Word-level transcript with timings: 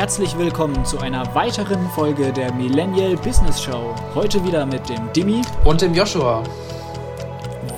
Herzlich 0.00 0.38
willkommen 0.38 0.82
zu 0.86 0.98
einer 0.98 1.34
weiteren 1.34 1.86
Folge 1.90 2.32
der 2.32 2.54
Millennial 2.54 3.16
Business 3.16 3.62
Show. 3.62 3.94
Heute 4.14 4.42
wieder 4.46 4.64
mit 4.64 4.88
dem 4.88 5.12
Dimi 5.12 5.42
und 5.66 5.82
dem 5.82 5.92
Joshua. 5.92 6.42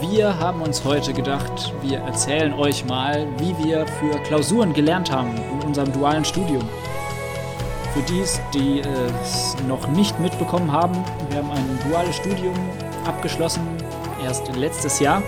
Wir 0.01 0.39
haben 0.39 0.63
uns 0.63 0.85
heute 0.85 1.13
gedacht, 1.13 1.75
wir 1.83 1.99
erzählen 1.99 2.53
euch 2.55 2.85
mal, 2.85 3.27
wie 3.39 3.57
wir 3.65 3.89
für 3.99 4.17
Klausuren 4.21 4.73
gelernt 4.73 5.11
haben 5.11 5.35
in 5.37 5.67
unserem 5.67 5.93
dualen 5.93 6.25
Studium. 6.25 6.63
Für 7.93 8.03
die, 8.03 8.23
die 8.55 8.83
es 9.21 9.57
noch 9.67 9.89
nicht 9.89 10.21
mitbekommen 10.21 10.71
haben, 10.71 10.95
wir 11.29 11.39
haben 11.39 11.51
ein 11.51 11.79
duales 11.91 12.15
Studium 12.15 12.55
abgeschlossen, 13.05 13.67
erst 14.23 14.47
letztes 14.55 15.01
Jahr, 15.01 15.25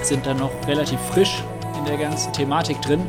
sind 0.00 0.24
dann 0.24 0.38
noch 0.38 0.52
relativ 0.66 1.00
frisch 1.12 1.44
in 1.76 1.84
der 1.84 1.98
ganzen 1.98 2.32
Thematik 2.32 2.80
drin 2.80 3.06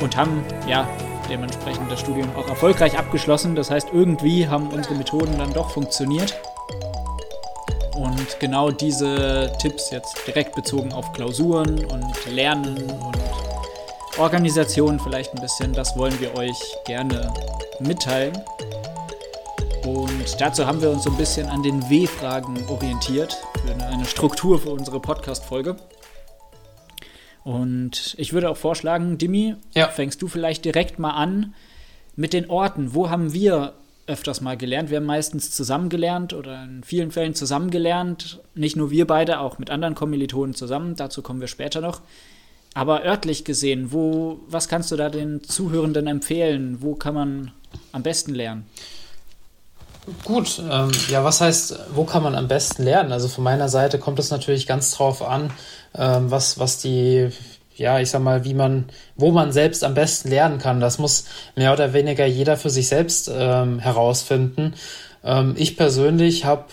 und 0.00 0.16
haben 0.16 0.44
ja 0.68 0.86
dementsprechend 1.28 1.90
das 1.90 2.00
Studium 2.00 2.28
auch 2.36 2.48
erfolgreich 2.48 2.98
abgeschlossen. 2.98 3.54
Das 3.54 3.70
heißt, 3.70 3.88
irgendwie 3.92 4.48
haben 4.48 4.68
unsere 4.68 4.94
Methoden 4.94 5.36
dann 5.38 5.52
doch 5.52 5.70
funktioniert. 5.70 6.38
Und 7.94 8.38
genau 8.38 8.70
diese 8.70 9.52
Tipps 9.58 9.90
jetzt 9.90 10.16
direkt 10.26 10.54
bezogen 10.54 10.92
auf 10.92 11.12
Klausuren 11.12 11.84
und 11.84 12.26
Lernen 12.32 12.76
und 12.90 13.18
Organisation 14.18 14.98
vielleicht 15.00 15.34
ein 15.34 15.40
bisschen, 15.40 15.72
das 15.72 15.96
wollen 15.96 16.18
wir 16.20 16.34
euch 16.36 16.58
gerne 16.84 17.32
mitteilen. 17.80 18.36
Und 19.84 20.40
dazu 20.40 20.66
haben 20.66 20.82
wir 20.82 20.90
uns 20.90 21.04
so 21.04 21.10
ein 21.10 21.16
bisschen 21.16 21.48
an 21.48 21.62
den 21.62 21.88
W-Fragen 21.88 22.66
orientiert, 22.68 23.36
für 23.64 23.86
eine 23.86 24.04
Struktur 24.04 24.58
für 24.58 24.70
unsere 24.70 25.00
Podcast-Folge. 25.00 25.76
Und 27.48 28.14
ich 28.18 28.34
würde 28.34 28.50
auch 28.50 28.58
vorschlagen, 28.58 29.16
Dimi, 29.16 29.56
ja. 29.74 29.88
fängst 29.88 30.20
du 30.20 30.28
vielleicht 30.28 30.66
direkt 30.66 30.98
mal 30.98 31.12
an 31.12 31.54
mit 32.14 32.34
den 32.34 32.50
Orten. 32.50 32.92
Wo 32.92 33.08
haben 33.08 33.32
wir 33.32 33.72
öfters 34.06 34.42
mal 34.42 34.58
gelernt? 34.58 34.90
Wir 34.90 34.98
haben 34.98 35.06
meistens 35.06 35.50
zusammen 35.50 35.88
gelernt 35.88 36.34
oder 36.34 36.62
in 36.64 36.84
vielen 36.84 37.10
Fällen 37.10 37.34
zusammen 37.34 37.70
gelernt. 37.70 38.38
Nicht 38.54 38.76
nur 38.76 38.90
wir 38.90 39.06
beide, 39.06 39.40
auch 39.40 39.58
mit 39.58 39.70
anderen 39.70 39.94
Kommilitonen 39.94 40.54
zusammen. 40.54 40.94
Dazu 40.94 41.22
kommen 41.22 41.40
wir 41.40 41.48
später 41.48 41.80
noch. 41.80 42.02
Aber 42.74 43.02
örtlich 43.02 43.46
gesehen, 43.46 43.92
wo, 43.92 44.40
was 44.46 44.68
kannst 44.68 44.90
du 44.90 44.96
da 44.96 45.08
den 45.08 45.42
Zuhörenden 45.42 46.06
empfehlen? 46.06 46.82
Wo 46.82 46.96
kann 46.96 47.14
man 47.14 47.52
am 47.92 48.02
besten 48.02 48.34
lernen? 48.34 48.66
Gut, 50.24 50.60
ähm, 50.70 50.90
ja, 51.08 51.24
was 51.24 51.40
heißt, 51.40 51.78
wo 51.94 52.04
kann 52.04 52.22
man 52.22 52.34
am 52.34 52.48
besten 52.48 52.82
lernen? 52.82 53.12
Also 53.12 53.28
von 53.28 53.44
meiner 53.44 53.70
Seite 53.70 53.98
kommt 53.98 54.18
es 54.18 54.30
natürlich 54.30 54.66
ganz 54.66 54.90
drauf 54.90 55.22
an, 55.22 55.50
ähm, 55.96 56.30
was, 56.30 56.58
was 56.58 56.80
die, 56.80 57.28
ja, 57.76 58.00
ich 58.00 58.10
sag 58.10 58.22
mal, 58.22 58.44
wie 58.44 58.54
man, 58.54 58.86
wo 59.16 59.30
man 59.30 59.52
selbst 59.52 59.84
am 59.84 59.94
besten 59.94 60.28
lernen 60.28 60.58
kann. 60.58 60.80
Das 60.80 60.98
muss 60.98 61.26
mehr 61.56 61.72
oder 61.72 61.92
weniger 61.92 62.26
jeder 62.26 62.56
für 62.56 62.70
sich 62.70 62.88
selbst 62.88 63.30
ähm, 63.32 63.78
herausfinden. 63.78 64.74
Ähm, 65.24 65.54
ich 65.56 65.76
persönlich 65.76 66.44
habe 66.44 66.64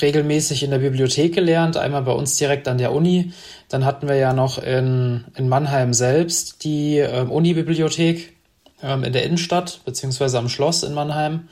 regelmäßig 0.00 0.62
in 0.62 0.70
der 0.70 0.78
Bibliothek 0.78 1.34
gelernt, 1.34 1.76
einmal 1.76 2.02
bei 2.02 2.12
uns 2.12 2.36
direkt 2.36 2.66
an 2.68 2.78
der 2.78 2.92
Uni. 2.92 3.32
Dann 3.68 3.84
hatten 3.84 4.08
wir 4.08 4.16
ja 4.16 4.32
noch 4.32 4.58
in, 4.58 5.24
in 5.36 5.48
Mannheim 5.48 5.94
selbst 5.94 6.64
die 6.64 6.98
ähm, 6.98 7.30
Uni-Bibliothek 7.30 8.34
ähm, 8.82 9.04
in 9.04 9.12
der 9.12 9.24
Innenstadt, 9.24 9.80
beziehungsweise 9.84 10.38
am 10.38 10.48
Schloss 10.48 10.82
in 10.82 10.94
Mannheim. 10.94 11.48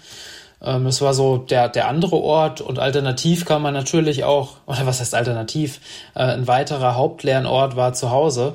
Ähm, 0.62 0.86
es 0.86 1.00
war 1.00 1.14
so 1.14 1.38
der, 1.38 1.68
der 1.68 1.88
andere 1.88 2.16
Ort 2.16 2.60
und 2.60 2.78
alternativ 2.78 3.44
kann 3.44 3.62
man 3.62 3.74
natürlich 3.74 4.24
auch, 4.24 4.56
oder 4.66 4.86
was 4.86 5.00
heißt 5.00 5.14
alternativ, 5.14 5.80
äh, 6.14 6.20
ein 6.20 6.46
weiterer 6.46 6.96
Hauptlernort 6.96 7.76
war 7.76 7.92
zu 7.92 8.10
Hause, 8.10 8.54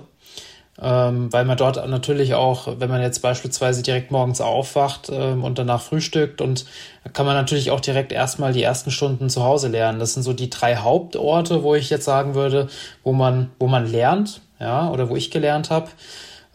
ähm, 0.79 1.34
weil 1.34 1.44
man 1.45 1.57
dort 1.57 1.88
natürlich 1.90 2.35
auch, 2.35 2.68
wenn 2.79 2.90
man 2.90 3.01
jetzt 3.01 3.22
beispielsweise 3.22 3.81
direkt 3.81 4.12
morgens 4.12 4.41
aufwacht 4.41 5.09
ähm, 5.12 5.44
und 5.44 5.57
danach 5.57 5.81
frühstückt 5.81 6.40
und 6.40 6.66
kann 7.13 7.25
man 7.25 7.35
natürlich 7.35 7.72
auch 7.72 7.79
direkt 7.79 8.12
erstmal 8.12 8.53
die 8.53 8.63
ersten 8.63 8.91
Stunden 8.91 9.29
zu 9.29 9.44
Hause 9.44 9.69
lernen. 9.69 10.00
Das 10.00 10.13
sind 10.13 10.24
so 10.24 10.34
die 10.34 10.50
drei 10.50 10.78
Hauptorte, 10.78 11.63
wo 11.63 11.74
ich 11.74 11.89
jetzt 11.89 12.06
sagen 12.06 12.35
würde, 12.35 12.68
wo 13.03 13.12
man, 13.12 13.50
wo 13.59 13.68
man 13.68 13.91
lernt, 13.91 14.41
ja, 14.59 14.89
oder 14.91 15.09
wo 15.09 15.16
ich 15.16 15.31
gelernt 15.31 15.72
habe. 15.72 15.89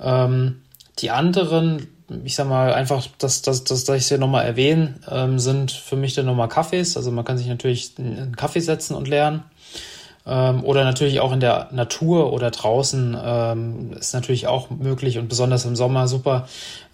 Ähm, 0.00 0.62
die 0.98 1.10
anderen 1.10 1.88
ich 2.24 2.34
sag 2.34 2.48
mal, 2.48 2.72
einfach, 2.72 3.06
dass, 3.18 3.42
dass, 3.42 3.64
dass, 3.64 3.84
dass 3.84 3.96
ich 3.96 4.02
es 4.02 4.08
hier 4.08 4.18
nochmal 4.18 4.44
erwähne, 4.46 4.94
ähm, 5.10 5.38
sind 5.38 5.72
für 5.72 5.96
mich 5.96 6.14
dann 6.14 6.26
nochmal 6.26 6.48
Kaffees. 6.48 6.96
Also 6.96 7.10
man 7.10 7.24
kann 7.24 7.38
sich 7.38 7.46
natürlich 7.46 7.94
einen 7.98 8.36
Kaffee 8.36 8.60
setzen 8.60 8.94
und 8.94 9.08
lernen. 9.08 9.44
Ähm, 10.24 10.64
oder 10.64 10.84
natürlich 10.84 11.20
auch 11.20 11.32
in 11.32 11.40
der 11.40 11.68
Natur 11.72 12.32
oder 12.32 12.50
draußen 12.50 13.16
ähm, 13.20 13.92
ist 13.98 14.14
natürlich 14.14 14.46
auch 14.46 14.70
möglich 14.70 15.18
und 15.18 15.28
besonders 15.28 15.64
im 15.64 15.74
Sommer 15.74 16.06
super. 16.06 16.46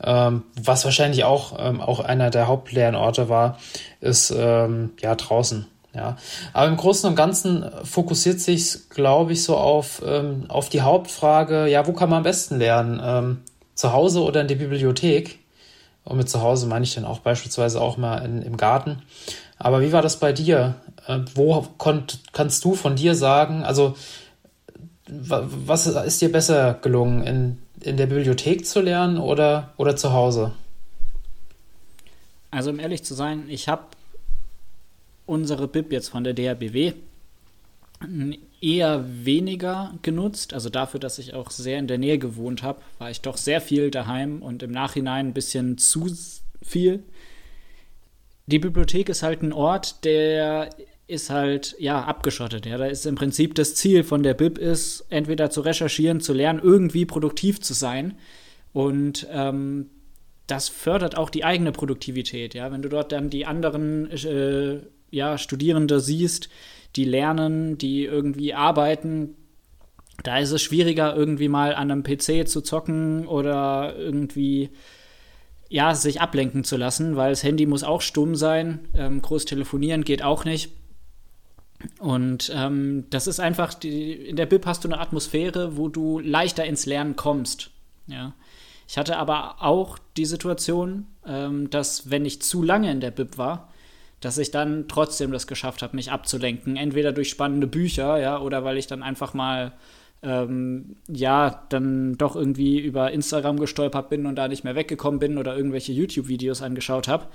Ähm, 0.03 0.45
was 0.61 0.85
wahrscheinlich 0.85 1.25
auch, 1.25 1.57
ähm, 1.59 1.81
auch 1.81 2.01
einer 2.01 2.31
der 2.31 2.47
Hauptlernorte 2.47 3.29
war, 3.29 3.59
ist 4.01 4.33
ähm, 4.37 4.91
ja 5.01 5.15
draußen. 5.15 5.67
Ja, 5.95 6.17
aber 6.53 6.69
im 6.69 6.77
Großen 6.77 7.09
und 7.09 7.17
Ganzen 7.17 7.65
fokussiert 7.83 8.41
sich, 8.41 8.89
glaube 8.91 9.33
ich, 9.33 9.43
so 9.43 9.57
auf, 9.57 10.03
ähm, 10.07 10.45
auf 10.49 10.69
die 10.69 10.83
Hauptfrage, 10.83 11.67
ja, 11.67 11.87
wo 11.87 11.93
kann 11.93 12.11
man 12.11 12.19
am 12.19 12.23
besten 12.23 12.59
lernen? 12.59 13.01
Ähm, 13.03 13.39
zu 13.79 13.93
Hause 13.93 14.23
oder 14.23 14.41
in 14.41 14.49
die 14.49 14.57
Bibliothek. 14.57 15.39
Und 16.05 16.17
mit 16.17 16.29
zu 16.29 16.43
Hause 16.43 16.67
meine 16.67 16.85
ich 16.85 16.95
dann 16.95 17.05
auch 17.05 17.21
beispielsweise 17.21 17.81
auch 17.81 17.97
mal 17.97 18.19
in, 18.25 18.43
im 18.43 18.57
Garten. 18.57 19.03
Aber 19.57 19.83
wie 19.83 19.93
war 19.93 20.03
das 20.03 20.19
bei 20.19 20.33
dir? 20.33 20.75
Äh, 21.07 21.21
wo 21.35 21.65
konnt, 21.79 22.21
kannst 22.33 22.65
du 22.65 22.75
von 22.75 22.97
dir 22.97 23.15
sagen, 23.15 23.63
also 23.63 23.95
was 25.07 25.87
ist 25.87 26.21
dir 26.21 26.31
besser 26.31 26.75
gelungen, 26.75 27.23
in, 27.23 27.59
in 27.81 27.97
der 27.97 28.07
Bibliothek 28.07 28.67
zu 28.67 28.81
lernen 28.81 29.17
oder, 29.17 29.73
oder 29.77 29.97
zu 29.97 30.13
Hause? 30.13 30.53
Also 32.51 32.71
um 32.71 32.81
ehrlich 32.81 33.05
zu 33.05 33.15
sein, 33.15 33.45
ich 33.49 33.69
habe 33.69 33.85
unsere 35.25 35.69
Bib 35.69 35.93
jetzt 35.93 36.09
von 36.09 36.25
der 36.25 36.35
DRBW 36.35 36.95
eher 38.61 39.05
weniger 39.25 39.95
genutzt. 40.03 40.55
Also 40.55 40.69
dafür, 40.69 41.01
dass 41.01 41.19
ich 41.19 41.35
auch 41.35 41.51
sehr 41.51 41.79
in 41.79 41.87
der 41.87 41.99
Nähe 41.99 42.19
gewohnt 42.19 42.63
habe, 42.63 42.81
war 42.99 43.11
ich 43.11 43.21
doch 43.21 43.37
sehr 43.37 43.61
viel 43.61 43.91
daheim 43.91 44.43
und 44.43 44.63
im 44.63 44.71
Nachhinein 44.71 45.29
ein 45.29 45.35
bisschen 45.35 45.79
zu 45.79 46.07
viel. 46.63 47.03
Die 48.47 48.59
Bibliothek 48.59 49.09
ist 49.09 49.23
halt 49.23 49.43
ein 49.43 49.53
Ort, 49.53 50.05
der 50.05 50.71
ist 51.07 51.31
halt 51.31 51.75
ja 51.79 52.03
abgeschottet. 52.05 52.67
Ja, 52.67 52.79
da 52.79 52.87
ist 52.87 53.07
im 53.07 53.15
Prinzip 53.15 53.55
das 53.55 53.75
Ziel 53.75 54.05
von 54.05 54.23
der 54.23 54.35
Bib 54.35 54.59
ist 54.59 55.07
entweder 55.09 55.51
zu 55.51 55.63
recherchieren, 55.63 56.21
zu 56.21 56.33
lernen, 56.33 56.61
irgendwie 56.63 57.07
produktiv 57.07 57.61
zu 57.61 57.75
sein 57.75 58.15
und 58.73 59.27
ähm, 59.31 59.87
das 60.47 60.69
fördert 60.69 61.17
auch 61.17 61.31
die 61.31 61.45
eigene 61.45 61.73
Produktivität. 61.73 62.55
Ja, 62.55 62.71
wenn 62.73 62.83
du 62.83 62.89
dort 62.89 63.13
dann 63.13 63.31
die 63.31 63.47
anderen 63.47 64.11
äh, 64.11 64.81
ja 65.11 65.39
Studierende 65.39 66.01
siehst, 66.01 66.49
die 66.99 67.05
lernen, 67.05 67.79
die 67.79 68.05
irgendwie 68.05 68.55
arbeiten. 68.55 69.37
Da 70.25 70.39
ist 70.39 70.51
es 70.51 70.61
schwieriger, 70.61 71.15
irgendwie 71.15 71.49
mal 71.49 71.75
an 71.75 71.93
einem 71.93 72.03
PC 72.03 72.49
zu 72.49 72.61
zocken 72.61 73.27
oder 73.27 73.95
irgendwie 73.97 74.71
ja, 75.69 75.95
sich 75.95 76.21
ablenken 76.21 76.65
zu 76.65 76.77
lassen, 76.77 77.15
weil 77.15 77.31
das 77.31 77.45
Handy 77.45 77.67
muss 77.67 77.85
auch 77.85 78.01
stumm 78.01 78.35
sein. 78.35 78.81
Ähm, 78.95 79.23
groß 79.23 79.45
telefonieren 79.45 80.03
geht 80.03 80.23
auch 80.23 80.45
nicht. 80.45 80.73
Und 82.01 82.51
ähm, 82.53 83.05
das 83.11 83.29
ist 83.29 83.39
einfach, 83.39 83.75
die, 83.75 84.13
in 84.13 84.35
der 84.35 84.47
Bib 84.47 84.67
hast 84.67 84.83
du 84.83 84.89
eine 84.89 84.99
Atmosphäre, 84.99 85.77
wo 85.77 85.89
du 85.89 86.19
leichter 86.19 86.65
ins 86.65 86.87
Lernen 86.87 87.15
kommst. 87.15 87.71
Ja. 88.09 88.33
Ich 88.89 88.99
hatte 88.99 89.19
aber 89.19 89.63
auch 89.63 89.99
die 90.17 90.25
Situation, 90.25 91.07
ähm, 91.25 91.71
dass 91.71 92.11
wenn 92.11 92.25
ich 92.25 92.43
zu 92.43 92.63
lange 92.63 92.91
in 92.91 93.01
der 93.01 93.13
Bib 93.13 93.39
war, 93.39 93.69
dass 94.21 94.39
ich 94.39 94.51
dann 94.51 94.87
trotzdem 94.89 95.31
das 95.33 95.47
geschafft 95.47 95.83
habe, 95.83 95.97
mich 95.97 96.11
abzulenken. 96.11 96.77
Entweder 96.77 97.13
durch 97.13 97.29
spannende 97.29 97.67
Bücher, 97.67 98.19
ja, 98.19 98.41
oder 98.41 98.65
weil 98.65 98.79
ich 98.79 98.87
dann 98.87 99.03
einfach 99.03 99.35
mal 99.35 99.73
ähm, 100.23 100.97
ja, 101.09 101.65
dann 101.69 102.17
doch 102.19 102.35
irgendwie 102.35 102.81
über 102.81 103.13
Instagram 103.13 103.61
gestolpert 103.61 104.09
bin 104.09 104.27
und 104.27 104.37
da 104.37 104.49
nicht 104.49 104.65
mehr 104.65 104.75
weggekommen 104.75 105.21
bin 105.21 105.39
oder 105.39 105.57
irgendwelche 105.57 105.93
YouTube-Videos 105.93 106.63
angeschaut 106.63 107.09
habe. 107.09 107.27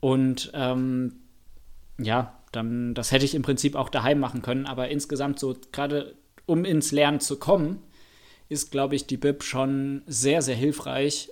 Und 0.00 0.50
ähm, 0.54 1.14
ja, 1.98 2.38
dann, 2.52 2.94
das 2.94 3.12
hätte 3.12 3.24
ich 3.24 3.34
im 3.34 3.42
Prinzip 3.42 3.74
auch 3.74 3.88
daheim 3.88 4.20
machen 4.20 4.42
können, 4.42 4.66
aber 4.66 4.88
insgesamt 4.88 5.38
so, 5.38 5.56
gerade 5.72 6.14
um 6.46 6.64
ins 6.64 6.92
Lernen 6.92 7.20
zu 7.20 7.38
kommen, 7.38 7.82
ist, 8.48 8.70
glaube 8.70 8.94
ich, 8.94 9.06
die 9.06 9.16
Bib 9.16 9.42
schon 9.42 10.02
sehr, 10.06 10.42
sehr 10.42 10.56
hilfreich, 10.56 11.30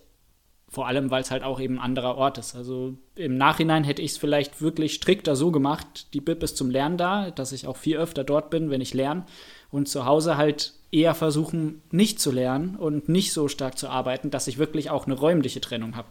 vor 0.71 0.87
allem, 0.87 1.11
weil 1.11 1.23
es 1.23 1.33
halt 1.33 1.43
auch 1.43 1.61
eben 1.61 1.81
anderer 1.81 2.17
Ort 2.17 2.39
ist. 2.39 2.55
Also 2.55 2.95
im 3.17 3.37
Nachhinein 3.37 3.83
hätte 3.83 4.03
ich 4.03 4.13
es 4.13 4.19
vielleicht 4.19 4.63
wirklich 4.63 4.95
strikter 4.95 5.35
so 5.35 5.51
gemacht, 5.51 6.07
die 6.15 6.21
Bib 6.21 6.45
ist 6.45 6.57
zum 6.57 6.71
Lernen 6.71 6.97
da, 6.97 7.33
dass 7.33 7.51
ich 7.51 7.67
auch 7.67 7.77
viel 7.77 7.97
öfter 7.97 8.23
dort 8.23 8.51
bin, 8.51 8.71
wenn 8.71 8.81
ich 8.81 8.95
lerne. 8.95 9.25
Und 9.73 9.89
zu 9.89 10.05
Hause 10.05 10.37
halt 10.37 10.75
eher 10.93 11.15
versuchen, 11.15 11.83
nicht 11.91 12.21
zu 12.21 12.31
lernen 12.31 12.77
und 12.77 13.09
nicht 13.09 13.33
so 13.33 13.49
stark 13.49 13.79
zu 13.79 13.89
arbeiten, 13.89 14.31
dass 14.31 14.47
ich 14.47 14.59
wirklich 14.59 14.91
auch 14.91 15.07
eine 15.07 15.15
räumliche 15.15 15.61
Trennung 15.61 15.97
habe. 15.97 16.09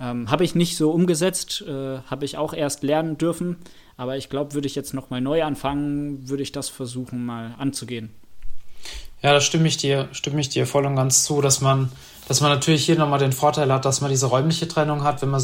Ähm, 0.00 0.30
habe 0.30 0.44
ich 0.44 0.54
nicht 0.54 0.78
so 0.78 0.90
umgesetzt, 0.90 1.62
äh, 1.68 1.98
habe 1.98 2.24
ich 2.24 2.38
auch 2.38 2.54
erst 2.54 2.82
lernen 2.82 3.18
dürfen. 3.18 3.56
Aber 3.98 4.16
ich 4.16 4.30
glaube, 4.30 4.54
würde 4.54 4.66
ich 4.66 4.74
jetzt 4.74 4.94
nochmal 4.94 5.20
neu 5.20 5.44
anfangen, 5.44 6.30
würde 6.30 6.42
ich 6.42 6.52
das 6.52 6.70
versuchen, 6.70 7.26
mal 7.26 7.54
anzugehen. 7.58 8.08
Ja, 9.22 9.34
da 9.34 9.40
stimme 9.42 9.68
ich 9.68 9.76
dir, 9.76 10.08
stimme 10.12 10.40
ich 10.40 10.48
dir 10.48 10.66
voll 10.66 10.86
und 10.86 10.96
ganz 10.96 11.24
zu, 11.24 11.42
dass 11.42 11.60
man 11.60 11.92
dass 12.30 12.40
man 12.40 12.52
natürlich 12.52 12.84
hier 12.86 12.96
nochmal 12.96 13.18
den 13.18 13.32
Vorteil 13.32 13.72
hat, 13.72 13.84
dass 13.84 14.02
man 14.02 14.08
diese 14.08 14.26
räumliche 14.26 14.68
Trennung 14.68 15.02
hat, 15.02 15.20
wenn 15.20 15.30
man 15.30 15.42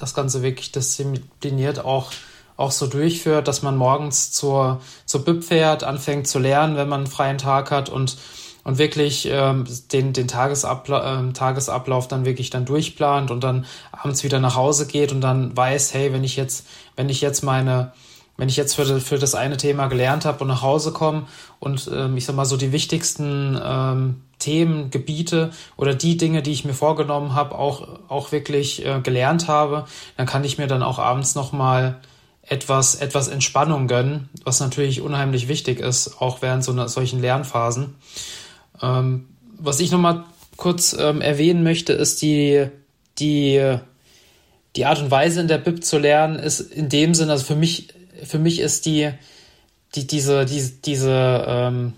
das 0.00 0.14
Ganze 0.14 0.42
wirklich 0.42 0.72
diszipliniert 0.72 1.84
auch, 1.84 2.12
auch 2.56 2.70
so 2.70 2.86
durchführt, 2.86 3.46
dass 3.46 3.60
man 3.60 3.76
morgens 3.76 4.32
zur, 4.32 4.80
zur 5.04 5.22
BIP 5.22 5.44
fährt, 5.44 5.84
anfängt 5.84 6.26
zu 6.26 6.38
lernen, 6.38 6.76
wenn 6.76 6.88
man 6.88 7.00
einen 7.00 7.10
freien 7.10 7.36
Tag 7.36 7.70
hat 7.70 7.90
und 7.90 8.16
und 8.64 8.78
wirklich 8.78 9.28
ähm, 9.30 9.66
den, 9.92 10.14
den 10.14 10.26
Tagesabla 10.26 11.18
ähm, 11.18 11.34
Tagesablauf 11.34 12.08
dann 12.08 12.24
wirklich 12.24 12.48
dann 12.48 12.64
durchplant 12.64 13.30
und 13.30 13.44
dann 13.44 13.66
abends 13.92 14.24
wieder 14.24 14.40
nach 14.40 14.56
Hause 14.56 14.86
geht 14.86 15.12
und 15.12 15.20
dann 15.20 15.54
weiß, 15.54 15.92
hey, 15.92 16.14
wenn 16.14 16.24
ich 16.24 16.36
jetzt, 16.36 16.66
wenn 16.96 17.10
ich 17.10 17.20
jetzt 17.20 17.42
meine, 17.42 17.92
wenn 18.38 18.48
ich 18.48 18.56
jetzt 18.56 18.74
für, 18.74 18.98
für 19.02 19.18
das 19.18 19.34
eine 19.34 19.58
Thema 19.58 19.88
gelernt 19.88 20.24
habe 20.24 20.38
und 20.40 20.48
nach 20.48 20.62
Hause 20.62 20.92
komme 20.92 21.26
und 21.60 21.90
ähm, 21.92 22.16
ich 22.16 22.24
sag 22.24 22.34
mal 22.34 22.46
so 22.46 22.56
die 22.56 22.72
wichtigsten 22.72 23.60
ähm, 23.62 24.23
Themen, 24.44 24.90
Gebiete 24.90 25.50
oder 25.76 25.94
die 25.94 26.18
Dinge, 26.18 26.42
die 26.42 26.52
ich 26.52 26.66
mir 26.66 26.74
vorgenommen 26.74 27.34
habe, 27.34 27.56
auch, 27.56 27.88
auch 28.08 28.30
wirklich 28.30 28.84
äh, 28.84 29.00
gelernt 29.00 29.48
habe, 29.48 29.86
dann 30.18 30.26
kann 30.26 30.44
ich 30.44 30.58
mir 30.58 30.66
dann 30.66 30.82
auch 30.82 30.98
abends 30.98 31.34
nochmal 31.34 32.00
etwas, 32.42 32.94
etwas 32.96 33.28
Entspannung 33.28 33.88
gönnen, 33.88 34.28
was 34.44 34.60
natürlich 34.60 35.00
unheimlich 35.00 35.48
wichtig 35.48 35.80
ist, 35.80 36.20
auch 36.20 36.42
während 36.42 36.62
so 36.62 36.72
einer 36.72 36.88
solchen 36.88 37.22
Lernphasen. 37.22 37.94
Ähm, 38.82 39.28
was 39.58 39.80
ich 39.80 39.90
nochmal 39.90 40.24
kurz 40.56 40.94
ähm, 40.98 41.22
erwähnen 41.22 41.62
möchte, 41.62 41.94
ist 41.94 42.20
die, 42.20 42.66
die, 43.18 43.78
die 44.76 44.84
Art 44.84 45.00
und 45.00 45.10
Weise 45.10 45.40
in 45.40 45.48
der 45.48 45.58
BIP 45.58 45.82
zu 45.82 45.96
lernen, 45.96 46.38
ist 46.38 46.60
in 46.60 46.90
dem 46.90 47.14
Sinne, 47.14 47.32
also 47.32 47.46
für 47.46 47.56
mich, 47.56 47.88
für 48.24 48.38
mich 48.38 48.60
ist 48.60 48.84
die, 48.84 49.10
die 49.94 50.06
diese, 50.06 50.44
diese, 50.44 50.72
diese, 50.84 51.44
ähm, 51.48 51.94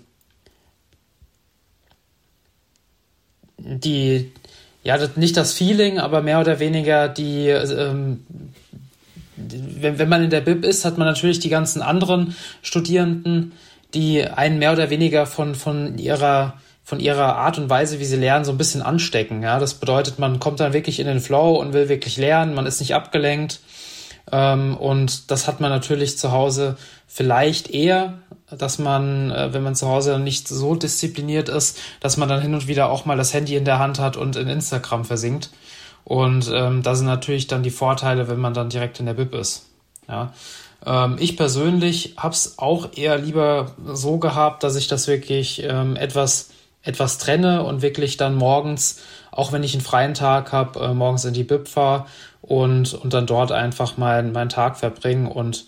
die, 3.67 4.31
ja, 4.83 4.97
nicht 5.15 5.37
das 5.37 5.53
Feeling, 5.53 5.99
aber 5.99 6.21
mehr 6.21 6.39
oder 6.39 6.59
weniger 6.59 7.09
die, 7.09 7.49
ähm, 7.49 8.25
wenn, 9.35 9.99
wenn 9.99 10.09
man 10.09 10.23
in 10.23 10.29
der 10.29 10.41
BIP 10.41 10.63
ist, 10.63 10.85
hat 10.85 10.97
man 10.97 11.07
natürlich 11.07 11.39
die 11.39 11.49
ganzen 11.49 11.81
anderen 11.81 12.35
Studierenden, 12.61 13.51
die 13.93 14.23
einen 14.23 14.59
mehr 14.59 14.73
oder 14.73 14.89
weniger 14.89 15.25
von, 15.25 15.55
von 15.55 15.97
ihrer 15.97 16.53
von 16.87 17.01
ihrer 17.01 17.35
Art 17.35 17.57
und 17.57 17.69
Weise, 17.69 17.99
wie 17.99 18.05
sie 18.05 18.15
lernen, 18.15 18.45
so 18.45 18.53
ein 18.53 18.57
bisschen 18.57 18.81
anstecken. 18.81 19.43
Ja, 19.43 19.59
das 19.59 19.73
bedeutet, 19.73 20.19
man 20.19 20.39
kommt 20.39 20.61
dann 20.61 20.71
wirklich 20.71 21.01
in 21.01 21.07
den 21.07 21.19
Flow 21.19 21.59
und 21.59 21.73
will 21.73 21.89
wirklich 21.89 22.15
lernen, 22.15 22.53
man 22.53 22.65
ist 22.65 22.79
nicht 22.79 22.95
abgelenkt. 22.95 23.59
Ähm, 24.31 24.75
und 24.77 25.31
das 25.31 25.47
hat 25.47 25.59
man 25.59 25.69
natürlich 25.69 26.17
zu 26.17 26.31
Hause 26.31 26.77
vielleicht 27.07 27.69
eher, 27.69 28.19
dass 28.49 28.79
man, 28.79 29.31
äh, 29.31 29.53
wenn 29.53 29.63
man 29.63 29.75
zu 29.75 29.87
Hause 29.87 30.19
nicht 30.19 30.47
so 30.47 30.75
diszipliniert 30.75 31.49
ist, 31.49 31.77
dass 31.99 32.17
man 32.17 32.29
dann 32.29 32.41
hin 32.41 32.53
und 32.53 32.67
wieder 32.67 32.89
auch 32.89 33.05
mal 33.05 33.17
das 33.17 33.33
Handy 33.33 33.55
in 33.55 33.65
der 33.65 33.79
Hand 33.79 33.99
hat 33.99 34.17
und 34.17 34.35
in 34.35 34.47
Instagram 34.47 35.05
versinkt. 35.05 35.49
Und 36.03 36.49
ähm, 36.53 36.83
da 36.83 36.95
sind 36.95 37.07
natürlich 37.07 37.47
dann 37.47 37.63
die 37.63 37.69
Vorteile, 37.69 38.29
wenn 38.29 38.39
man 38.39 38.53
dann 38.53 38.69
direkt 38.69 38.99
in 38.99 39.05
der 39.05 39.13
Bib 39.13 39.33
ist. 39.33 39.65
Ja. 40.07 40.33
Ähm, 40.85 41.17
ich 41.19 41.35
persönlich 41.35 42.15
habe 42.17 42.33
es 42.33 42.57
auch 42.57 42.95
eher 42.95 43.17
lieber 43.17 43.71
so 43.85 44.17
gehabt, 44.17 44.63
dass 44.63 44.75
ich 44.77 44.87
das 44.87 45.07
wirklich 45.07 45.63
ähm, 45.63 45.95
etwas 45.95 46.49
etwas 46.87 47.17
trenne 47.17 47.63
und 47.63 47.81
wirklich 47.81 48.15
dann 48.15 48.35
morgens, 48.35 49.01
auch 49.31 49.51
wenn 49.51 49.63
ich 49.63 49.73
einen 49.73 49.83
freien 49.83 50.13
Tag 50.13 50.53
habe, 50.53 50.79
äh, 50.79 50.93
morgens 50.93 51.25
in 51.25 51.33
die 51.33 51.43
Bib 51.43 51.67
fahre 51.67 52.05
und, 52.41 52.93
und 52.93 53.13
dann 53.13 53.25
dort 53.25 53.51
einfach 53.51 53.97
meinen 53.97 54.31
mein 54.31 54.49
Tag 54.49 54.77
verbringen 54.77 55.27
und, 55.27 55.65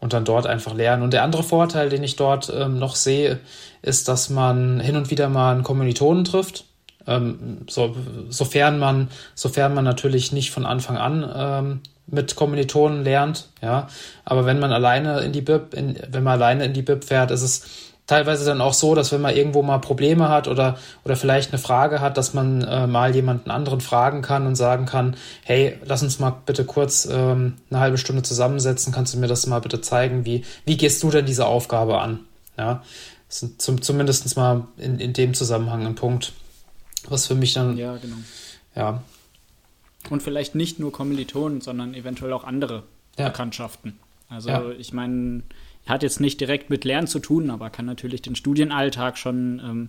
und 0.00 0.12
dann 0.12 0.24
dort 0.24 0.46
einfach 0.46 0.74
lernen. 0.74 1.02
Und 1.02 1.12
der 1.12 1.22
andere 1.22 1.42
Vorteil, 1.42 1.88
den 1.88 2.02
ich 2.02 2.16
dort 2.16 2.52
ähm, 2.54 2.78
noch 2.78 2.96
sehe, 2.96 3.40
ist, 3.82 4.08
dass 4.08 4.30
man 4.30 4.80
hin 4.80 4.96
und 4.96 5.10
wieder 5.10 5.28
mal 5.28 5.52
einen 5.52 5.62
Kommilitonen 5.62 6.24
trifft. 6.24 6.64
Ähm, 7.06 7.66
so, 7.68 7.96
sofern 8.28 8.78
man, 8.78 9.08
sofern 9.34 9.74
man 9.74 9.84
natürlich 9.84 10.32
nicht 10.32 10.50
von 10.50 10.64
Anfang 10.64 10.96
an 10.96 11.32
ähm, 11.34 11.80
mit 12.06 12.36
Kommilitonen 12.36 13.04
lernt, 13.04 13.48
ja. 13.60 13.88
Aber 14.24 14.44
wenn 14.44 14.58
man 14.58 14.72
alleine 14.72 15.20
in 15.20 15.32
die 15.32 15.40
Bib, 15.40 15.74
in, 15.74 15.98
wenn 16.08 16.22
man 16.22 16.34
alleine 16.34 16.64
in 16.64 16.72
die 16.72 16.82
Bib 16.82 17.04
fährt, 17.04 17.30
ist 17.30 17.42
es 17.42 17.91
teilweise 18.06 18.44
dann 18.44 18.60
auch 18.60 18.74
so, 18.74 18.94
dass 18.94 19.12
wenn 19.12 19.20
man 19.20 19.34
irgendwo 19.34 19.62
mal 19.62 19.78
Probleme 19.78 20.28
hat 20.28 20.48
oder, 20.48 20.78
oder 21.04 21.16
vielleicht 21.16 21.52
eine 21.52 21.58
Frage 21.58 22.00
hat, 22.00 22.16
dass 22.16 22.34
man 22.34 22.62
äh, 22.62 22.86
mal 22.86 23.14
jemanden 23.14 23.50
anderen 23.50 23.80
fragen 23.80 24.22
kann 24.22 24.46
und 24.46 24.56
sagen 24.56 24.86
kann, 24.86 25.16
hey, 25.44 25.78
lass 25.84 26.02
uns 26.02 26.18
mal 26.18 26.34
bitte 26.44 26.64
kurz 26.64 27.08
ähm, 27.10 27.54
eine 27.70 27.80
halbe 27.80 27.98
Stunde 27.98 28.22
zusammensetzen, 28.22 28.92
kannst 28.92 29.14
du 29.14 29.18
mir 29.18 29.28
das 29.28 29.46
mal 29.46 29.60
bitte 29.60 29.80
zeigen, 29.80 30.24
wie, 30.24 30.44
wie 30.64 30.76
gehst 30.76 31.02
du 31.02 31.10
denn 31.10 31.26
diese 31.26 31.46
Aufgabe 31.46 32.00
an? 32.00 32.20
Ja, 32.58 32.82
das 33.28 33.44
ist 33.44 33.62
zum, 33.62 33.80
zumindest 33.80 34.36
mal 34.36 34.66
in, 34.76 34.98
in 34.98 35.12
dem 35.12 35.32
Zusammenhang 35.34 35.86
ein 35.86 35.94
Punkt, 35.94 36.32
was 37.08 37.26
für 37.26 37.34
mich 37.34 37.54
dann, 37.54 37.76
ja, 37.76 37.96
genau. 37.96 38.16
Ja. 38.74 39.02
Und 40.10 40.22
vielleicht 40.22 40.54
nicht 40.54 40.80
nur 40.80 40.90
Kommilitonen, 40.92 41.60
sondern 41.60 41.94
eventuell 41.94 42.32
auch 42.32 42.44
andere 42.44 42.82
ja. 43.18 43.28
Bekanntschaften. 43.28 43.98
Also 44.28 44.48
ja. 44.48 44.70
ich 44.72 44.92
meine, 44.92 45.42
hat 45.86 46.02
jetzt 46.02 46.20
nicht 46.20 46.40
direkt 46.40 46.70
mit 46.70 46.84
Lernen 46.84 47.06
zu 47.06 47.18
tun, 47.18 47.50
aber 47.50 47.70
kann 47.70 47.86
natürlich 47.86 48.22
den 48.22 48.36
Studienalltag 48.36 49.18
schon 49.18 49.60
ähm, 49.64 49.88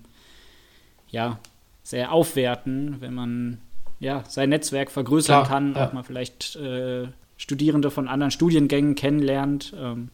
ja, 1.09 1.39
sehr 1.83 2.11
aufwerten, 2.11 2.97
wenn 2.99 3.13
man 3.13 3.59
ja, 3.99 4.23
sein 4.27 4.49
Netzwerk 4.49 4.91
vergrößern 4.91 5.43
Klar, 5.43 5.47
kann, 5.47 5.75
ja. 5.75 5.87
auch 5.87 5.93
mal 5.93 6.03
vielleicht 6.03 6.55
äh, 6.55 7.07
Studierende 7.37 7.91
von 7.91 8.07
anderen 8.07 8.31
Studiengängen 8.31 8.95
kennenlernt. 8.95 9.73
Ähm, 9.79 10.09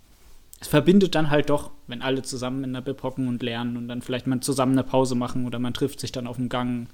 es 0.59 0.67
verbindet 0.67 1.15
dann 1.15 1.29
halt 1.29 1.49
doch, 1.49 1.71
wenn 1.87 2.01
alle 2.01 2.21
zusammen 2.21 2.63
in 2.63 2.73
der 2.73 2.81
Bib 2.81 3.01
hocken 3.01 3.27
und 3.27 3.41
lernen 3.41 3.77
und 3.77 3.87
dann 3.87 4.01
vielleicht 4.01 4.27
mal 4.27 4.41
zusammen 4.41 4.73
eine 4.73 4.83
Pause 4.83 5.15
machen 5.15 5.45
oder 5.45 5.57
man 5.57 5.73
trifft 5.73 6.01
sich 6.01 6.11
dann 6.11 6.27
auf 6.27 6.35
dem 6.35 6.49
Gang, 6.49 6.87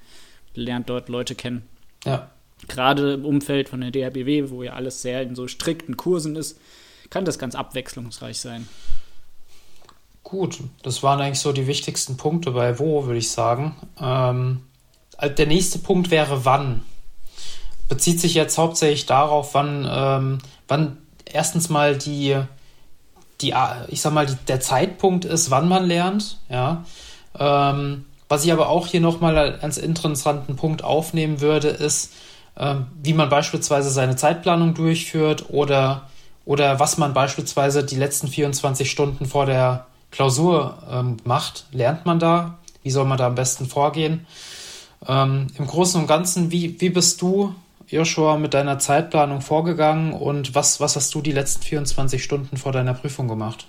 lernt 0.54 0.88
dort 0.88 1.08
Leute 1.08 1.34
kennen. 1.34 1.62
Ja. 2.04 2.30
Gerade 2.68 3.14
im 3.14 3.24
Umfeld 3.24 3.68
von 3.68 3.80
der 3.80 3.90
DRBW, 3.90 4.50
wo 4.50 4.62
ja 4.62 4.72
alles 4.74 5.02
sehr 5.02 5.22
in 5.22 5.34
so 5.34 5.48
strikten 5.48 5.96
Kursen 5.96 6.36
ist, 6.36 6.58
kann 7.10 7.24
das 7.24 7.38
ganz 7.38 7.54
abwechslungsreich 7.54 8.38
sein. 8.38 8.68
Gut, 10.22 10.58
das 10.82 11.02
waren 11.02 11.20
eigentlich 11.20 11.38
so 11.38 11.52
die 11.52 11.68
wichtigsten 11.68 12.16
Punkte 12.16 12.50
bei 12.50 12.78
wo, 12.78 13.06
würde 13.06 13.18
ich 13.18 13.30
sagen. 13.30 13.76
Ähm, 14.00 14.62
der 15.22 15.46
nächste 15.46 15.78
Punkt 15.78 16.10
wäre 16.10 16.44
wann. 16.44 16.82
Bezieht 17.88 18.20
sich 18.20 18.34
jetzt 18.34 18.58
hauptsächlich 18.58 19.06
darauf, 19.06 19.54
wann, 19.54 19.86
ähm, 19.88 20.38
wann 20.66 20.98
erstens 21.24 21.68
mal 21.68 21.96
die, 21.96 22.36
die, 23.40 23.54
ich 23.88 24.00
sag 24.00 24.12
mal, 24.12 24.26
die, 24.26 24.34
der 24.48 24.60
Zeitpunkt 24.60 25.24
ist, 25.24 25.50
wann 25.50 25.68
man 25.68 25.86
lernt, 25.86 26.38
ja. 26.48 26.84
Ähm, 27.38 28.06
was 28.28 28.44
ich 28.44 28.52
aber 28.52 28.68
auch 28.68 28.88
hier 28.88 29.00
nochmal 29.00 29.60
als 29.60 29.78
interessanten 29.78 30.56
Punkt 30.56 30.82
aufnehmen 30.82 31.40
würde, 31.40 31.68
ist, 31.68 32.12
ähm, 32.56 32.86
wie 33.00 33.12
man 33.12 33.28
beispielsweise 33.28 33.90
seine 33.90 34.16
Zeitplanung 34.16 34.74
durchführt 34.74 35.50
oder 35.50 36.08
oder 36.46 36.80
was 36.80 36.96
man 36.96 37.12
beispielsweise 37.12 37.84
die 37.84 37.96
letzten 37.96 38.28
24 38.28 38.90
Stunden 38.90 39.26
vor 39.26 39.44
der 39.44 39.86
Klausur 40.10 40.78
ähm, 40.90 41.18
macht. 41.24 41.66
Lernt 41.72 42.06
man 42.06 42.18
da? 42.18 42.58
Wie 42.82 42.90
soll 42.90 43.04
man 43.04 43.18
da 43.18 43.26
am 43.26 43.34
besten 43.34 43.66
vorgehen? 43.66 44.26
Ähm, 45.06 45.48
Im 45.58 45.66
Großen 45.66 46.00
und 46.00 46.06
Ganzen, 46.06 46.50
wie, 46.50 46.80
wie 46.80 46.88
bist 46.88 47.20
du, 47.20 47.54
Joshua, 47.88 48.38
mit 48.38 48.54
deiner 48.54 48.78
Zeitplanung 48.78 49.40
vorgegangen 49.40 50.12
und 50.12 50.54
was, 50.54 50.80
was 50.80 50.96
hast 50.96 51.14
du 51.14 51.20
die 51.20 51.32
letzten 51.32 51.62
24 51.62 52.22
Stunden 52.22 52.56
vor 52.56 52.72
deiner 52.72 52.94
Prüfung 52.94 53.28
gemacht? 53.28 53.66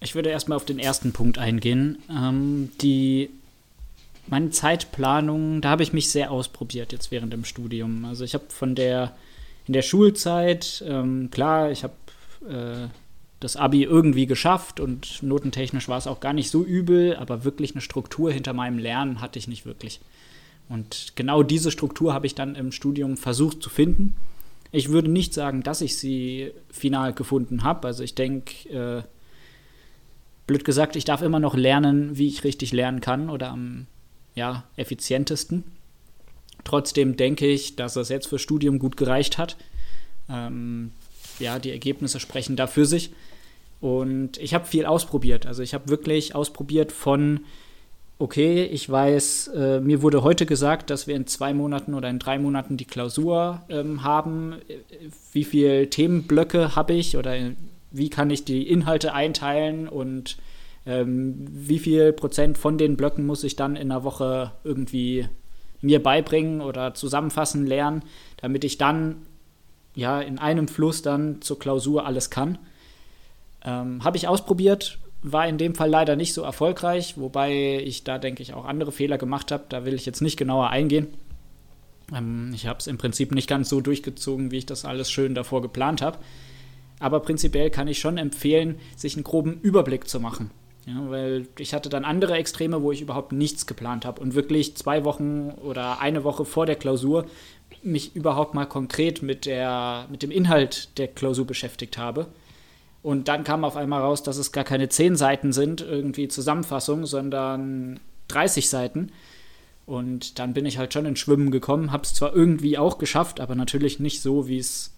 Ich 0.00 0.14
würde 0.14 0.30
erstmal 0.30 0.56
auf 0.56 0.64
den 0.64 0.78
ersten 0.78 1.12
Punkt 1.12 1.38
eingehen. 1.38 1.98
Ähm, 2.10 2.72
die 2.80 3.30
meine 4.26 4.50
Zeitplanung, 4.50 5.60
da 5.60 5.70
habe 5.70 5.82
ich 5.82 5.92
mich 5.92 6.10
sehr 6.10 6.30
ausprobiert 6.30 6.92
jetzt 6.92 7.10
während 7.10 7.32
dem 7.32 7.44
Studium. 7.44 8.04
Also 8.04 8.24
ich 8.24 8.34
habe 8.34 8.44
von 8.48 8.74
der 8.74 9.12
in 9.66 9.72
der 9.72 9.82
Schulzeit, 9.82 10.84
ähm, 10.86 11.30
klar, 11.30 11.70
ich 11.70 11.84
habe 11.84 11.94
äh, 12.48 12.88
das 13.40 13.56
Abi 13.56 13.82
irgendwie 13.82 14.26
geschafft 14.26 14.80
und 14.80 15.22
notentechnisch 15.22 15.88
war 15.88 15.98
es 15.98 16.06
auch 16.06 16.20
gar 16.20 16.32
nicht 16.32 16.50
so 16.50 16.64
übel, 16.64 17.16
aber 17.16 17.44
wirklich 17.44 17.72
eine 17.72 17.80
Struktur 17.80 18.32
hinter 18.32 18.52
meinem 18.52 18.78
Lernen 18.78 19.20
hatte 19.20 19.38
ich 19.38 19.48
nicht 19.48 19.66
wirklich. 19.66 20.00
Und 20.68 21.12
genau 21.16 21.42
diese 21.42 21.70
Struktur 21.70 22.14
habe 22.14 22.26
ich 22.26 22.34
dann 22.34 22.54
im 22.54 22.72
Studium 22.72 23.16
versucht 23.16 23.62
zu 23.62 23.68
finden. 23.68 24.16
Ich 24.70 24.88
würde 24.88 25.10
nicht 25.10 25.34
sagen, 25.34 25.62
dass 25.62 25.80
ich 25.80 25.98
sie 25.98 26.52
final 26.70 27.12
gefunden 27.12 27.62
habe. 27.62 27.86
Also 27.88 28.02
ich 28.02 28.14
denke, 28.14 28.68
äh, 28.70 29.02
blöd 30.46 30.64
gesagt, 30.64 30.96
ich 30.96 31.04
darf 31.04 31.20
immer 31.20 31.40
noch 31.40 31.54
lernen, 31.54 32.16
wie 32.16 32.28
ich 32.28 32.44
richtig 32.44 32.72
lernen 32.72 33.00
kann 33.00 33.28
oder 33.28 33.50
am 33.50 33.86
ja, 34.34 34.64
effizientesten. 34.76 35.64
Trotzdem 36.64 37.16
denke 37.16 37.46
ich, 37.46 37.76
dass 37.76 37.96
es 37.96 38.08
jetzt 38.08 38.26
fürs 38.26 38.42
Studium 38.42 38.78
gut 38.78 38.96
gereicht 38.96 39.38
hat. 39.38 39.56
Ähm, 40.28 40.92
ja, 41.38 41.58
die 41.58 41.70
Ergebnisse 41.70 42.20
sprechen 42.20 42.56
da 42.56 42.66
für 42.66 42.86
sich. 42.86 43.12
Und 43.80 44.38
ich 44.38 44.54
habe 44.54 44.64
viel 44.66 44.86
ausprobiert. 44.86 45.46
Also 45.46 45.62
ich 45.62 45.74
habe 45.74 45.88
wirklich 45.88 46.36
ausprobiert 46.36 46.92
von, 46.92 47.40
okay, 48.18 48.64
ich 48.64 48.88
weiß, 48.88 49.48
äh, 49.48 49.80
mir 49.80 50.02
wurde 50.02 50.22
heute 50.22 50.46
gesagt, 50.46 50.90
dass 50.90 51.08
wir 51.08 51.16
in 51.16 51.26
zwei 51.26 51.52
Monaten 51.52 51.94
oder 51.94 52.08
in 52.08 52.20
drei 52.20 52.38
Monaten 52.38 52.76
die 52.76 52.84
Klausur 52.84 53.62
ähm, 53.68 54.04
haben. 54.04 54.56
Wie 55.32 55.42
viele 55.42 55.90
Themenblöcke 55.90 56.76
habe 56.76 56.92
ich 56.92 57.16
oder 57.16 57.34
wie 57.90 58.08
kann 58.08 58.30
ich 58.30 58.44
die 58.44 58.68
Inhalte 58.68 59.14
einteilen 59.14 59.88
und 59.88 60.36
ähm, 60.86 61.46
wie 61.50 61.80
viel 61.80 62.12
Prozent 62.12 62.58
von 62.58 62.78
den 62.78 62.96
Blöcken 62.96 63.26
muss 63.26 63.44
ich 63.44 63.56
dann 63.56 63.74
in 63.74 63.90
einer 63.90 64.04
Woche 64.04 64.52
irgendwie 64.62 65.26
mir 65.82 66.02
beibringen 66.02 66.60
oder 66.60 66.94
zusammenfassen, 66.94 67.66
lernen, 67.66 68.02
damit 68.38 68.64
ich 68.64 68.78
dann 68.78 69.16
ja 69.94 70.20
in 70.20 70.38
einem 70.38 70.68
Fluss 70.68 71.02
dann 71.02 71.42
zur 71.42 71.58
Klausur 71.58 72.06
alles 72.06 72.30
kann. 72.30 72.58
Ähm, 73.64 74.02
Habe 74.02 74.16
ich 74.16 74.28
ausprobiert, 74.28 74.98
war 75.22 75.46
in 75.46 75.58
dem 75.58 75.74
Fall 75.74 75.90
leider 75.90 76.16
nicht 76.16 76.34
so 76.34 76.42
erfolgreich, 76.42 77.18
wobei 77.18 77.80
ich 77.84 78.04
da 78.04 78.18
denke 78.18 78.42
ich 78.42 78.54
auch 78.54 78.64
andere 78.64 78.92
Fehler 78.92 79.18
gemacht 79.18 79.52
habe. 79.52 79.64
Da 79.68 79.84
will 79.84 79.94
ich 79.94 80.06
jetzt 80.06 80.22
nicht 80.22 80.36
genauer 80.36 80.70
eingehen. 80.70 81.08
Ähm, 82.14 82.52
ich 82.54 82.66
habe 82.66 82.78
es 82.78 82.86
im 82.86 82.98
Prinzip 82.98 83.32
nicht 83.32 83.48
ganz 83.48 83.68
so 83.68 83.80
durchgezogen, 83.80 84.50
wie 84.50 84.58
ich 84.58 84.66
das 84.66 84.84
alles 84.84 85.10
schön 85.10 85.34
davor 85.34 85.62
geplant 85.62 86.02
habe. 86.02 86.18
Aber 86.98 87.20
prinzipiell 87.20 87.70
kann 87.70 87.88
ich 87.88 87.98
schon 87.98 88.16
empfehlen, 88.16 88.76
sich 88.96 89.14
einen 89.14 89.24
groben 89.24 89.60
Überblick 89.60 90.08
zu 90.08 90.20
machen. 90.20 90.50
Ja, 90.86 90.94
weil 91.08 91.46
ich 91.58 91.74
hatte 91.74 91.88
dann 91.88 92.04
andere 92.04 92.34
Extreme, 92.34 92.82
wo 92.82 92.90
ich 92.90 93.00
überhaupt 93.00 93.32
nichts 93.32 93.66
geplant 93.66 94.04
habe 94.04 94.20
und 94.20 94.34
wirklich 94.34 94.76
zwei 94.76 95.04
Wochen 95.04 95.50
oder 95.62 96.00
eine 96.00 96.24
Woche 96.24 96.44
vor 96.44 96.66
der 96.66 96.76
Klausur 96.76 97.26
mich 97.82 98.14
überhaupt 98.16 98.54
mal 98.54 98.66
konkret 98.66 99.22
mit, 99.22 99.46
der, 99.46 100.06
mit 100.10 100.22
dem 100.22 100.30
Inhalt 100.30 100.98
der 100.98 101.08
Klausur 101.08 101.46
beschäftigt 101.46 101.98
habe. 101.98 102.26
Und 103.02 103.28
dann 103.28 103.44
kam 103.44 103.64
auf 103.64 103.76
einmal 103.76 104.00
raus, 104.00 104.22
dass 104.22 104.36
es 104.36 104.52
gar 104.52 104.64
keine 104.64 104.88
zehn 104.88 105.16
Seiten 105.16 105.52
sind, 105.52 105.80
irgendwie 105.80 106.28
Zusammenfassung, 106.28 107.06
sondern 107.06 107.98
30 108.28 108.68
Seiten. 108.68 109.10
Und 109.86 110.38
dann 110.38 110.54
bin 110.54 110.66
ich 110.66 110.78
halt 110.78 110.92
schon 110.92 111.06
ins 111.06 111.18
Schwimmen 111.18 111.50
gekommen, 111.50 111.90
habe 111.90 112.04
es 112.04 112.14
zwar 112.14 112.34
irgendwie 112.34 112.78
auch 112.78 112.98
geschafft, 112.98 113.40
aber 113.40 113.54
natürlich 113.54 113.98
nicht 113.98 114.22
so, 114.22 114.46
wie 114.46 114.58
es, 114.58 114.92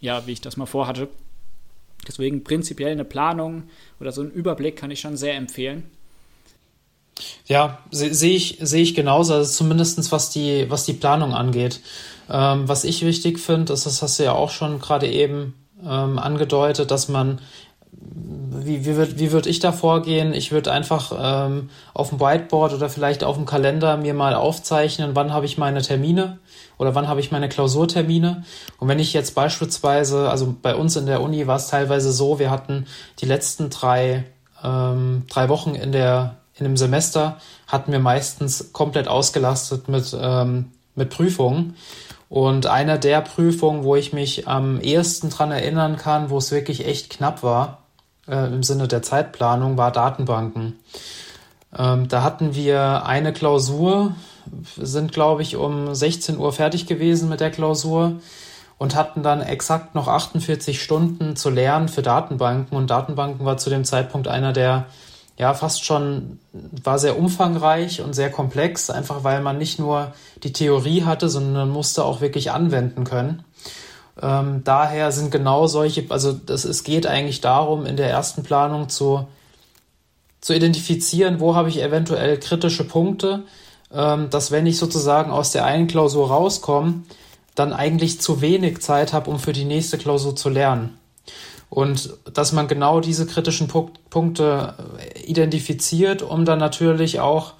ja, 0.00 0.26
wie 0.26 0.32
ich 0.32 0.40
das 0.40 0.56
mal 0.56 0.66
vorhatte. 0.66 1.08
Deswegen 2.06 2.44
prinzipiell 2.44 2.92
eine 2.92 3.04
Planung 3.04 3.64
oder 4.00 4.12
so 4.12 4.22
einen 4.22 4.30
Überblick 4.30 4.76
kann 4.76 4.90
ich 4.90 5.00
schon 5.00 5.16
sehr 5.16 5.34
empfehlen. 5.34 5.84
Ja, 7.46 7.78
sehe 7.90 8.14
seh 8.14 8.34
ich, 8.34 8.58
seh 8.60 8.82
ich 8.82 8.94
genauso, 8.94 9.34
also 9.34 9.50
zumindest 9.50 10.12
was 10.12 10.30
die, 10.30 10.66
was 10.68 10.84
die 10.84 10.92
Planung 10.92 11.34
angeht. 11.34 11.80
Ähm, 12.30 12.68
was 12.68 12.84
ich 12.84 13.04
wichtig 13.04 13.40
finde, 13.40 13.72
ist, 13.72 13.86
das 13.86 14.02
hast 14.02 14.18
du 14.18 14.24
ja 14.24 14.32
auch 14.32 14.50
schon 14.50 14.78
gerade 14.78 15.08
eben 15.08 15.54
ähm, 15.84 16.18
angedeutet, 16.18 16.90
dass 16.90 17.08
man, 17.08 17.40
wie, 18.14 18.84
wie 18.84 18.96
würde 18.96 19.18
wie 19.18 19.32
würd 19.32 19.46
ich 19.46 19.60
da 19.60 19.72
vorgehen? 19.72 20.32
Ich 20.32 20.52
würde 20.52 20.72
einfach 20.72 21.12
ähm, 21.18 21.70
auf 21.94 22.10
dem 22.10 22.20
Whiteboard 22.20 22.74
oder 22.74 22.88
vielleicht 22.88 23.24
auf 23.24 23.36
dem 23.36 23.46
Kalender 23.46 23.96
mir 23.96 24.14
mal 24.14 24.34
aufzeichnen, 24.34 25.10
wann 25.14 25.32
habe 25.32 25.46
ich 25.46 25.58
meine 25.58 25.82
Termine 25.82 26.38
oder 26.76 26.94
wann 26.94 27.08
habe 27.08 27.20
ich 27.20 27.30
meine 27.30 27.48
Klausurtermine. 27.48 28.44
Und 28.78 28.88
wenn 28.88 28.98
ich 28.98 29.12
jetzt 29.12 29.34
beispielsweise, 29.34 30.30
also 30.30 30.54
bei 30.60 30.74
uns 30.74 30.96
in 30.96 31.06
der 31.06 31.22
Uni 31.22 31.46
war 31.46 31.56
es 31.56 31.68
teilweise 31.68 32.12
so, 32.12 32.38
wir 32.38 32.50
hatten 32.50 32.86
die 33.20 33.26
letzten 33.26 33.70
drei, 33.70 34.24
ähm, 34.62 35.24
drei 35.28 35.48
Wochen 35.48 35.74
in 35.74 35.92
der 35.92 36.36
in 36.58 36.64
dem 36.64 36.76
Semester 36.76 37.36
hatten 37.68 37.92
wir 37.92 38.00
meistens 38.00 38.72
komplett 38.72 39.06
ausgelastet 39.06 39.88
mit, 39.88 40.16
ähm, 40.20 40.72
mit 40.96 41.10
Prüfungen. 41.10 41.76
Und 42.28 42.66
eine 42.66 42.98
der 42.98 43.20
Prüfungen, 43.20 43.84
wo 43.84 43.96
ich 43.96 44.12
mich 44.12 44.48
am 44.48 44.80
ehesten 44.80 45.30
dran 45.30 45.50
erinnern 45.50 45.96
kann, 45.96 46.30
wo 46.30 46.38
es 46.38 46.50
wirklich 46.50 46.86
echt 46.86 47.10
knapp 47.10 47.42
war, 47.42 47.84
äh, 48.28 48.46
im 48.46 48.62
Sinne 48.62 48.88
der 48.88 49.02
Zeitplanung, 49.02 49.76
war 49.76 49.92
Datenbanken. 49.92 50.78
Ähm, 51.76 52.08
da 52.08 52.22
hatten 52.22 52.54
wir 52.54 53.04
eine 53.04 53.32
Klausur, 53.32 54.14
sind, 54.76 55.12
glaube 55.12 55.42
ich, 55.42 55.56
um 55.56 55.94
16 55.94 56.38
Uhr 56.38 56.52
fertig 56.52 56.86
gewesen 56.86 57.28
mit 57.28 57.40
der 57.40 57.50
Klausur 57.50 58.14
und 58.78 58.94
hatten 58.94 59.22
dann 59.22 59.42
exakt 59.42 59.94
noch 59.94 60.08
48 60.08 60.80
Stunden 60.80 61.36
zu 61.36 61.50
lernen 61.50 61.88
für 61.88 62.02
Datenbanken. 62.02 62.76
Und 62.76 62.90
Datenbanken 62.90 63.44
war 63.44 63.58
zu 63.58 63.70
dem 63.70 63.84
Zeitpunkt 63.84 64.28
einer 64.28 64.52
der 64.52 64.86
ja 65.38 65.54
fast 65.54 65.84
schon 65.84 66.40
war 66.52 66.98
sehr 66.98 67.18
umfangreich 67.18 68.02
und 68.02 68.12
sehr 68.12 68.30
komplex, 68.30 68.90
einfach 68.90 69.22
weil 69.22 69.40
man 69.40 69.56
nicht 69.56 69.78
nur 69.78 70.12
die 70.42 70.52
Theorie 70.52 71.04
hatte, 71.04 71.28
sondern 71.28 71.70
musste 71.70 72.04
auch 72.04 72.20
wirklich 72.20 72.50
anwenden 72.50 73.04
können. 73.04 73.44
Ähm, 74.20 74.62
daher 74.64 75.12
sind 75.12 75.30
genau 75.30 75.66
solche, 75.66 76.06
also 76.08 76.32
das, 76.32 76.64
es 76.64 76.84
geht 76.84 77.06
eigentlich 77.06 77.40
darum, 77.40 77.86
in 77.86 77.96
der 77.96 78.10
ersten 78.10 78.42
Planung 78.42 78.88
zu, 78.88 79.26
zu 80.40 80.54
identifizieren, 80.54 81.40
wo 81.40 81.54
habe 81.54 81.68
ich 81.68 81.82
eventuell 81.82 82.38
kritische 82.38 82.84
Punkte, 82.84 83.44
ähm, 83.92 84.30
dass 84.30 84.50
wenn 84.50 84.66
ich 84.66 84.78
sozusagen 84.78 85.30
aus 85.30 85.52
der 85.52 85.64
einen 85.64 85.86
Klausur 85.86 86.28
rauskomme, 86.28 87.02
dann 87.54 87.72
eigentlich 87.72 88.20
zu 88.20 88.40
wenig 88.40 88.80
Zeit 88.80 89.12
habe, 89.12 89.30
um 89.30 89.38
für 89.38 89.52
die 89.52 89.64
nächste 89.64 89.98
Klausur 89.98 90.36
zu 90.36 90.48
lernen. 90.48 90.98
Und 91.70 92.16
dass 92.32 92.52
man 92.52 92.66
genau 92.66 93.00
diese 93.00 93.26
kritischen 93.26 93.68
Punkte 93.68 94.74
identifiziert, 95.26 96.22
um 96.22 96.44
dann 96.44 96.58
natürlich 96.58 97.20
auch 97.20 97.54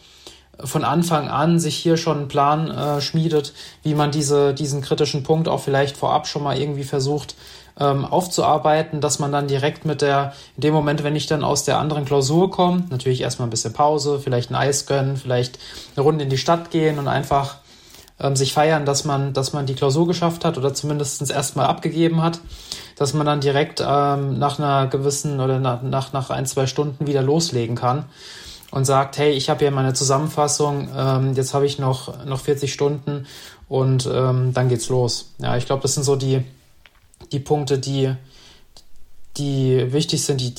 von 0.65 0.85
Anfang 0.85 1.29
an 1.29 1.61
sich 1.61 1.77
hier 1.77 1.97
schon 1.97 2.19
einen 2.19 2.29
Plan 2.29 2.71
äh, 2.71 3.01
schmiedet, 3.01 3.53
wie 3.83 3.95
man 3.95 4.11
diese, 4.11 4.55
diesen 4.55 4.83
kritischen 4.83 5.23
Punkt 5.23 5.49
auch 5.49 5.61
vielleicht 5.61 5.97
vorab 5.97 6.27
schon 6.27 6.43
mal 6.43 6.59
irgendwie 6.59 6.85
versucht 6.85 7.37
ähm, 7.79 8.05
aufzuarbeiten, 8.05 9.01
dass 9.01 9.19
man 9.19 9.31
dann 9.31 9.47
direkt 9.47 9.85
mit 9.85 10.03
der, 10.03 10.33
in 10.57 10.63
dem 10.63 10.75
Moment, 10.75 11.05
wenn 11.05 11.15
ich 11.15 11.27
dann 11.27 11.45
aus 11.45 11.65
der 11.65 11.79
anderen 11.79 12.05
Klausur 12.05 12.51
komme, 12.51 12.85
natürlich 12.91 13.21
erstmal 13.21 13.47
ein 13.47 13.51
bisschen 13.51 13.73
Pause, 13.73 14.19
vielleicht 14.19 14.51
ein 14.51 14.57
Eis 14.57 14.87
gönnen, 14.87 15.17
vielleicht 15.17 15.59
eine 15.95 16.03
Runde 16.03 16.25
in 16.25 16.31
die 16.31 16.39
Stadt 16.39 16.73
gehen 16.73 16.99
und 16.99 17.07
einfach 17.07 17.57
ähm, 18.19 18.35
sich 18.35 18.53
feiern, 18.53 18.85
dass 18.85 19.05
man, 19.05 19.33
dass 19.33 19.53
man 19.53 19.67
die 19.67 19.75
Klausur 19.75 20.09
geschafft 20.09 20.45
hat 20.45 20.59
oder 20.59 20.75
zumindest 20.75 21.31
erstmal 21.31 21.67
abgegeben 21.67 22.21
hat, 22.21 22.41
dass 22.97 23.15
man 23.15 23.27
dann 23.27 23.41
direkt 23.41 23.81
ähm, 23.81 24.41
nach 24.41 24.59
einer 24.59 24.89
gewissen 24.89 25.39
oder 25.39 25.61
nach, 25.61 25.83
nach, 25.83 26.13
nach 26.13 26.31
ein, 26.31 26.47
zwei 26.47 26.67
Stunden 26.67 27.07
wieder 27.07 27.23
loslegen 27.23 27.77
kann 27.77 28.07
und 28.71 28.85
sagt, 28.85 29.19
hey, 29.19 29.33
ich 29.33 29.49
habe 29.49 29.61
hier 29.61 29.71
meine 29.71 29.95
Zusammenfassung, 29.95 30.89
ähm, 30.95 31.35
jetzt 31.35 31.55
habe 31.55 31.67
ich 31.67 31.79
noch, 31.79 32.25
noch 32.25 32.41
40 32.41 32.73
Stunden 32.73 33.27
und 33.69 34.09
ähm, 34.13 34.53
dann 34.53 34.69
geht's 34.69 34.89
los. 34.89 35.33
Ja, 35.39 35.57
ich 35.57 35.67
glaube, 35.67 35.83
das 35.83 35.95
sind 35.95 36.05
so 36.05 36.17
die, 36.17 36.43
die 37.33 37.41
Punkte, 37.41 37.79
die, 37.79 38.15
die 39.37 39.93
wichtig 39.93 40.23
sind, 40.25 40.41
die, 40.41 40.55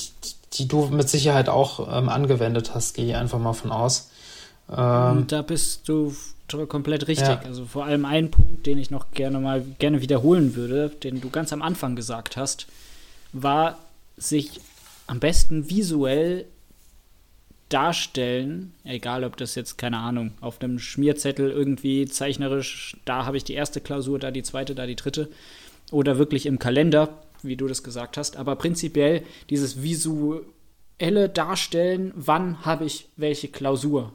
die 0.54 0.68
du 0.68 0.86
mit 0.86 1.08
Sicherheit 1.08 1.48
auch 1.48 1.88
ähm, 1.96 2.08
angewendet 2.08 2.74
hast, 2.74 2.94
gehe 2.94 3.06
ich 3.06 3.14
einfach 3.14 3.38
mal 3.38 3.52
von 3.52 3.70
aus. 3.70 4.10
Ähm, 4.70 5.26
da 5.26 5.42
bist 5.42 5.88
du 5.88 6.14
komplett 6.68 7.06
richtig. 7.06 7.28
Ja. 7.28 7.40
Also 7.44 7.64
vor 7.64 7.84
allem 7.84 8.04
ein 8.04 8.30
Punkt, 8.30 8.66
den 8.66 8.78
ich 8.78 8.90
noch 8.90 9.12
gerne 9.12 9.38
mal 9.38 9.62
gerne 9.78 10.00
wiederholen 10.00 10.56
würde, 10.56 10.90
den 10.90 11.20
du 11.20 11.30
ganz 11.30 11.52
am 11.52 11.62
Anfang 11.62 11.94
gesagt 11.94 12.36
hast, 12.36 12.66
war 13.32 13.78
sich 14.16 14.60
am 15.06 15.20
besten 15.20 15.70
visuell 15.70 16.46
darstellen, 17.72 18.74
egal 18.84 19.24
ob 19.24 19.36
das 19.36 19.54
jetzt, 19.54 19.78
keine 19.78 19.98
Ahnung, 19.98 20.32
auf 20.40 20.60
einem 20.60 20.78
Schmierzettel 20.78 21.50
irgendwie 21.50 22.06
zeichnerisch, 22.06 22.96
da 23.04 23.24
habe 23.24 23.36
ich 23.36 23.44
die 23.44 23.54
erste 23.54 23.80
Klausur, 23.80 24.18
da 24.18 24.30
die 24.30 24.42
zweite, 24.42 24.74
da 24.74 24.86
die 24.86 24.96
dritte, 24.96 25.30
oder 25.90 26.18
wirklich 26.18 26.46
im 26.46 26.58
Kalender, 26.58 27.22
wie 27.42 27.56
du 27.56 27.66
das 27.66 27.82
gesagt 27.82 28.16
hast, 28.16 28.36
aber 28.36 28.56
prinzipiell 28.56 29.22
dieses 29.48 29.82
visuelle 29.82 31.28
Darstellen, 31.32 32.12
wann 32.14 32.64
habe 32.64 32.84
ich 32.84 33.08
welche 33.16 33.48
Klausur, 33.48 34.12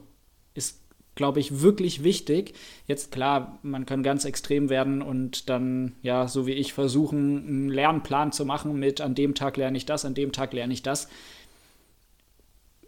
ist 0.54 0.80
glaube 1.16 1.40
ich, 1.40 1.62
wirklich 1.62 2.04
wichtig. 2.04 2.54
Jetzt 2.86 3.10
klar, 3.10 3.58
man 3.62 3.86
kann 3.86 4.02
ganz 4.02 4.24
extrem 4.24 4.68
werden 4.68 5.02
und 5.02 5.48
dann, 5.48 5.96
ja, 6.02 6.28
so 6.28 6.46
wie 6.46 6.52
ich, 6.52 6.74
versuchen, 6.74 7.48
einen 7.48 7.68
Lernplan 7.70 8.30
zu 8.32 8.44
machen 8.44 8.78
mit 8.78 9.00
an 9.00 9.14
dem 9.14 9.34
Tag 9.34 9.56
lerne 9.56 9.78
ich 9.78 9.86
das, 9.86 10.04
an 10.04 10.14
dem 10.14 10.30
Tag 10.30 10.52
lerne 10.52 10.74
ich 10.74 10.82
das. 10.82 11.08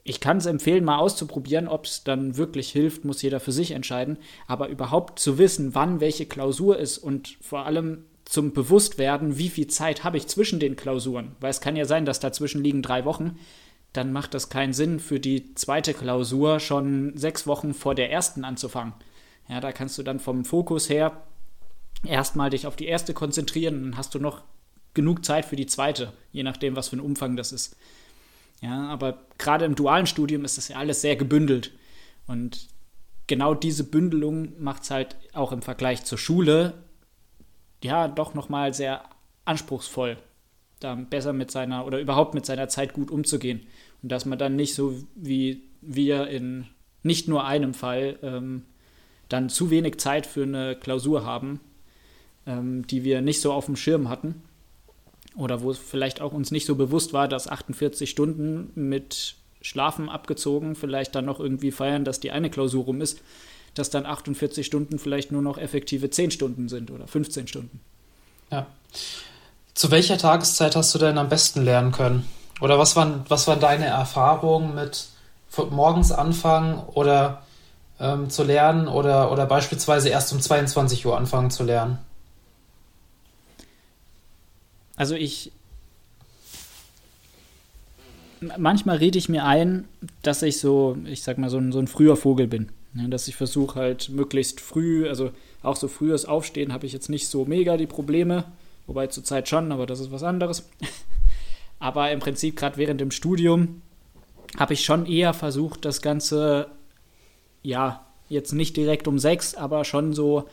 Ich 0.09 0.21
kann 0.21 0.39
es 0.39 0.47
empfehlen, 0.47 0.85
mal 0.85 0.99
auszuprobieren, 0.99 1.69
ob 1.69 1.85
es 1.85 2.03
dann 2.03 2.37
wirklich 2.37 2.71
hilft, 2.71 3.05
muss 3.05 3.23
jeder 3.23 3.41
für 3.41 3.53
sich 3.53 3.73
entscheiden. 3.73 4.19
Aber 4.47 4.69
überhaupt 4.69 5.19
zu 5.19 5.39
wissen, 5.39 5.75
wann 5.75 6.01
welche 6.01 6.27
Klausur 6.27 6.79
ist 6.79 6.99
und 6.99 7.37
vor 7.41 7.67
allem 7.67 8.05
zum 8.25 8.53
Bewusstwerden, 8.53 9.39
wie 9.39 9.49
viel 9.49 9.67
Zeit 9.67 10.05
habe 10.05 10.17
ich 10.17 10.27
zwischen 10.27 10.61
den 10.61 10.77
Klausuren. 10.77 11.37
Weil 11.41 11.51
es 11.51 11.61
kann 11.61 11.77
ja 11.77 11.85
sein, 11.85 12.05
dass 12.05 12.21
dazwischen 12.21 12.63
liegen 12.63 12.83
drei 12.83 13.05
Wochen 13.05 13.39
dann 13.93 14.13
macht 14.13 14.35
das 14.35 14.49
keinen 14.49 14.73
Sinn, 14.73 15.01
für 15.01 15.19
die 15.19 15.55
zweite 15.55 15.95
Klausur 15.95 16.61
schon 16.61 17.17
sechs 17.17 17.47
Wochen 17.47 17.75
vor 17.75 17.95
der 17.95 18.11
ersten 18.11 18.45
anzufangen. 18.45 18.95
Ja, 19.49 19.61
da 19.61 19.73
kannst 19.73 19.97
du 19.99 20.03
dann 20.03 20.21
vom 20.21 20.45
Fokus 20.45 20.91
her 20.91 21.23
erstmal 22.05 22.51
dich 22.51 22.67
auf 22.67 22.77
die 22.77 22.87
erste 22.87 23.15
konzentrieren 23.15 23.77
und 23.77 23.83
dann 23.83 23.97
hast 23.97 24.15
du 24.15 24.19
noch 24.19 24.43
genug 24.95 25.25
Zeit 25.25 25.47
für 25.47 25.57
die 25.57 25.67
zweite, 25.67 26.13
je 26.33 26.43
nachdem, 26.43 26.77
was 26.77 26.89
für 26.89 26.97
ein 26.97 27.01
Umfang 27.01 27.37
das 27.37 27.53
ist. 27.53 27.77
Ja, 28.61 28.89
aber 28.89 29.19
gerade 29.39 29.65
im 29.65 29.75
dualen 29.75 30.07
Studium 30.07 30.45
ist 30.45 30.59
das 30.59 30.69
ja 30.69 30.77
alles 30.77 31.01
sehr 31.01 31.17
gebündelt. 31.17 31.73
Und 32.27 32.69
genau 33.27 33.55
diese 33.55 33.85
Bündelung 33.85 34.61
macht 34.61 34.83
es 34.83 34.91
halt 34.91 35.17
auch 35.33 35.53
im 35.53 35.63
Vergleich 35.63 36.05
zur 36.05 36.19
Schule 36.19 36.75
ja 37.83 38.09
doch 38.09 38.35
nochmal 38.35 38.75
sehr 38.75 39.05
anspruchsvoll 39.45 40.19
da 40.81 40.95
besser 40.95 41.33
mit 41.33 41.51
seiner 41.51 41.87
oder 41.87 42.01
überhaupt 42.01 42.35
mit 42.35 42.47
seiner 42.47 42.69
Zeit 42.69 42.93
gut 42.93 43.11
umzugehen. 43.11 43.67
Und 44.03 44.11
dass 44.13 44.25
man 44.25 44.39
dann 44.39 44.57
nicht 44.57 44.75
so 44.75 44.95
wie 45.15 45.63
wir 45.81 46.29
in 46.29 46.67
nicht 47.03 47.29
nur 47.29 47.45
einem 47.45 47.75
Fall 47.75 48.19
ähm, 48.23 48.65
dann 49.29 49.49
zu 49.49 49.71
wenig 49.71 49.99
Zeit 49.99 50.27
für 50.27 50.43
eine 50.43 50.77
Klausur 50.77 51.25
haben, 51.25 51.61
ähm, 52.47 52.87
die 52.87 53.05
wir 53.05 53.21
nicht 53.21 53.41
so 53.41 53.53
auf 53.53 53.67
dem 53.67 53.77
Schirm 53.77 54.09
hatten. 54.09 54.43
Oder 55.39 55.63
wo 55.63 55.71
es 55.71 55.79
vielleicht 55.79 56.21
auch 56.21 56.33
uns 56.33 56.51
nicht 56.51 56.67
so 56.67 56.75
bewusst 56.75 57.13
war, 57.13 57.29
dass 57.29 57.47
48 57.47 58.11
Stunden 58.11 58.73
mit 58.75 59.37
Schlafen 59.63 60.09
abgezogen, 60.09 60.75
vielleicht 60.75 61.15
dann 61.15 61.27
noch 61.27 61.39
irgendwie 61.39 61.71
feiern, 61.71 62.05
dass 62.05 62.19
die 62.19 62.33
eine 62.33 62.51
Klausur 62.51 62.85
rum 62.85 63.01
ist, 63.01 63.21
dass 63.75 63.89
dann 63.89 64.05
48 64.05 64.67
Stunden 64.67 64.99
vielleicht 64.99 65.31
nur 65.31 65.41
noch 65.41 65.57
effektive 65.57 66.11
10 66.11 66.33
Stunden 66.33 66.69
sind 66.69 66.91
oder 66.91 67.07
15 67.07 67.47
Stunden. 67.47 67.81
Ja. 68.51 68.67
Zu 69.75 69.93
welcher 69.93 70.19
Tageszeit 70.19 70.75
hast 70.75 70.93
du 70.97 70.99
denn 70.99 71.19
am 71.19 71.29
besten 71.29 71.63
lernen 71.63 71.93
können? 71.93 72.29
Oder 72.61 72.81
was 72.81 72.97
waren, 72.97 73.25
was 73.29 73.47
waren 73.47 73.61
deine 73.61 73.87
Erfahrungen 73.87 74.75
mit 74.75 75.07
morgens 75.71 76.11
anfangen 76.11 76.83
oder 76.95 77.43
ähm, 78.01 78.29
zu 78.29 78.43
lernen 78.43 78.89
oder, 78.89 79.31
oder 79.31 79.47
beispielsweise 79.47 80.09
erst 80.09 80.33
um 80.33 80.41
22 80.41 81.07
Uhr 81.07 81.17
anfangen 81.17 81.53
zu 81.53 81.63
lernen? 81.63 81.99
Also 84.99 85.15
ich. 85.15 85.53
Manchmal 88.57 88.99
rede 88.99 89.19
ich 89.19 89.29
mir 89.29 89.45
ein, 89.45 89.89
dass 90.23 90.43
ich 90.43 90.61
so, 90.61 90.97
ich 91.07 91.23
sag 91.23 91.39
mal, 91.39 91.51
so 91.51 91.59
ein, 91.59 91.73
so 91.73 91.81
ein 91.81 91.89
früher 91.89 92.17
Vogel 92.17 92.47
bin. 92.47 92.69
Ne, 92.95 93.09
dass 93.09 93.27
ich 93.27 93.35
versuche 93.35 93.79
halt 93.79 94.11
möglichst 94.11 94.61
früh, 94.61 95.09
also 95.09 95.31
auch 95.63 95.77
so 95.77 95.89
frühes 95.89 96.25
Aufstehen 96.25 96.73
habe 96.73 96.87
ich 96.87 96.93
jetzt 96.93 97.09
nicht 97.09 97.27
so 97.27 97.45
mega 97.45 97.77
die 97.77 97.87
Probleme, 97.87 98.45
wobei 98.87 99.09
zurzeit 99.09 99.49
schon, 99.49 99.73
aber 99.73 99.87
das 99.87 99.99
ist 99.99 100.13
was 100.13 100.23
anderes. 100.23 100.69
aber 101.81 102.13
im 102.13 102.21
Prinzip 102.21 102.57
gerade 102.57 102.77
während 102.77 103.01
dem 103.01 103.11
Studium 103.11 103.83
habe 104.57 104.75
ich 104.75 104.85
schon 104.85 105.05
eher 105.05 105.35
versucht, 105.35 105.85
das 105.85 106.01
Ganze, 106.01 106.69
ja, 107.63 108.07
jetzt 108.29 108.53
nicht 108.53 108.77
direkt 108.77 109.09
um 109.09 109.19
sechs, 109.19 109.55
aber 109.55 109.85
schon 109.85 110.15
so 110.15 110.49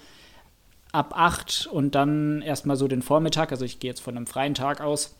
ab 0.96 1.14
acht 1.16 1.68
und 1.72 1.94
dann 1.96 2.42
erstmal 2.42 2.78
so 2.78 2.88
den 2.88 3.02
Vormittag, 3.02 3.52
also 3.52 3.66
ich 3.66 3.80
gehe 3.80 3.92
jetzt 3.92 4.02
von 4.02 4.18
einem 4.18 4.28
freien 4.28 4.54
Tag 4.54 4.82
aus, 4.82 5.16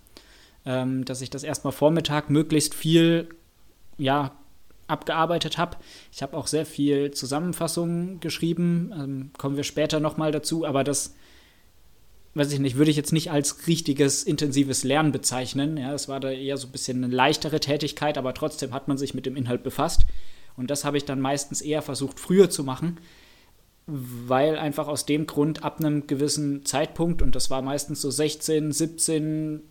ähm, 0.66 1.06
dass 1.06 1.22
ich 1.22 1.30
das 1.30 1.44
erstmal 1.44 1.74
Vormittag 1.74 2.30
möglichst 2.30 2.74
viel, 2.74 3.30
ja, 3.98 4.32
abgearbeitet 4.88 5.58
habe. 5.58 5.78
Ich 6.12 6.22
habe 6.22 6.38
auch 6.38 6.48
sehr 6.48 6.66
viel 6.66 7.12
Zusammenfassungen 7.12 8.20
geschrieben, 8.20 8.94
ähm, 8.96 9.32
kommen 9.38 9.58
wir 9.58 9.64
später 9.64 10.00
nochmal 10.00 10.32
dazu, 10.32 10.66
aber 10.66 10.84
das, 10.84 11.16
weiß 12.36 12.52
ich 12.52 12.60
nicht, 12.60 12.76
würde 12.76 12.92
ich 12.92 12.98
jetzt 12.98 13.14
nicht 13.14 13.32
als 13.32 13.68
richtiges 13.68 14.24
intensives 14.24 14.84
Lernen 14.84 15.12
bezeichnen. 15.12 15.78
Ja, 15.78 15.92
das 15.92 16.08
war 16.08 16.20
da 16.20 16.30
eher 16.30 16.58
so 16.58 16.68
ein 16.68 16.72
bisschen 16.72 17.04
eine 17.04 17.14
leichtere 17.14 17.60
Tätigkeit, 17.60 18.18
aber 18.18 18.34
trotzdem 18.34 18.74
hat 18.74 18.88
man 18.88 18.98
sich 18.98 19.14
mit 19.14 19.26
dem 19.26 19.36
Inhalt 19.36 19.64
befasst. 19.64 20.06
Und 20.56 20.70
das 20.70 20.86
habe 20.86 20.98
ich 20.98 21.06
dann 21.06 21.20
meistens 21.20 21.62
eher 21.62 21.82
versucht, 21.82 22.20
früher 22.20 22.50
zu 22.50 22.64
machen, 22.64 22.98
weil 23.88 24.58
einfach 24.58 24.88
aus 24.88 25.06
dem 25.06 25.28
Grund 25.28 25.64
ab 25.64 25.80
einem 25.80 26.08
gewissen 26.08 26.66
Zeitpunkt, 26.66 27.22
und 27.22 27.36
das 27.36 27.50
war 27.50 27.62
meistens 27.62 28.02
so 28.02 28.10
16, 28.10 28.72
17, 28.72 29.62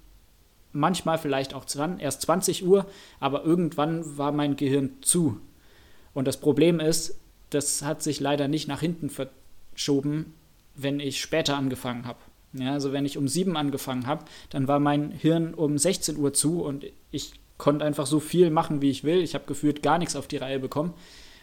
manchmal 0.73 1.19
vielleicht 1.19 1.55
auch 1.55 1.65
erst 1.99 2.23
20 2.23 2.67
Uhr, 2.67 2.87
aber 3.21 3.45
irgendwann 3.45 4.17
war 4.17 4.33
mein 4.33 4.57
Gehirn 4.57 4.91
zu. 5.01 5.41
Und 6.13 6.29
das 6.29 6.39
Problem 6.39 6.81
ist, 6.81 7.19
das 7.51 7.83
hat 7.83 8.03
sich 8.03 8.21
leider 8.21 8.49
nicht 8.49 8.69
nach 8.69 8.81
hinten 8.81 9.11
verschoben, 9.11 10.35
wenn 10.75 11.01
ich 11.01 11.21
später 11.21 11.57
angefangen 11.57 12.07
habe. 12.07 12.19
Ja, 12.53 12.73
also 12.73 12.93
wenn 12.93 13.05
ich 13.05 13.19
um 13.19 13.27
7 13.27 13.57
angefangen 13.57 14.07
habe, 14.07 14.25
dann 14.51 14.69
war 14.69 14.79
mein 14.79 15.11
Hirn 15.11 15.55
um 15.55 15.77
16 15.77 16.17
Uhr 16.17 16.33
zu 16.33 16.63
und 16.63 16.87
ich 17.11 17.33
konnte 17.59 17.85
einfach 17.85 18.07
so 18.07 18.21
viel 18.21 18.51
machen, 18.51 18.81
wie 18.81 18.91
ich 18.91 19.03
will. 19.03 19.23
Ich 19.23 19.35
habe 19.35 19.47
gefühlt 19.47 19.83
gar 19.83 19.99
nichts 19.99 20.15
auf 20.15 20.29
die 20.29 20.37
Reihe 20.37 20.61
bekommen. 20.61 20.95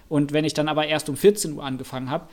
Und 0.07 0.33
wenn 0.33 0.43
ich 0.43 0.53
dann 0.53 0.67
aber 0.67 0.87
erst 0.87 1.07
um 1.07 1.15
14 1.15 1.53
Uhr 1.53 1.63
angefangen 1.63 2.09
habe, 2.09 2.27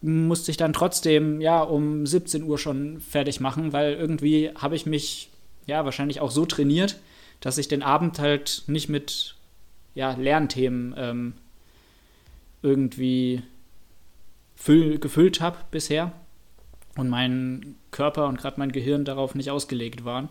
musste 0.00 0.50
ich 0.50 0.56
dann 0.56 0.72
trotzdem 0.72 1.40
ja 1.40 1.62
um 1.62 2.06
17 2.06 2.42
Uhr 2.42 2.58
schon 2.58 3.00
fertig 3.00 3.40
machen, 3.40 3.72
weil 3.72 3.94
irgendwie 3.94 4.50
habe 4.54 4.76
ich 4.76 4.86
mich 4.86 5.30
ja 5.66 5.84
wahrscheinlich 5.84 6.20
auch 6.20 6.30
so 6.30 6.44
trainiert, 6.44 6.98
dass 7.40 7.58
ich 7.58 7.68
den 7.68 7.82
Abend 7.82 8.18
halt 8.18 8.64
nicht 8.66 8.88
mit 8.88 9.36
ja, 9.94 10.12
Lernthemen 10.12 10.94
ähm, 10.96 11.32
irgendwie 12.62 13.42
füll, 14.56 14.98
gefüllt 14.98 15.40
habe 15.40 15.58
bisher 15.70 16.12
und 16.96 17.08
mein 17.08 17.76
Körper 17.90 18.26
und 18.28 18.38
gerade 18.38 18.58
mein 18.58 18.72
Gehirn 18.72 19.04
darauf 19.04 19.34
nicht 19.34 19.50
ausgelegt 19.50 20.04
waren. 20.04 20.28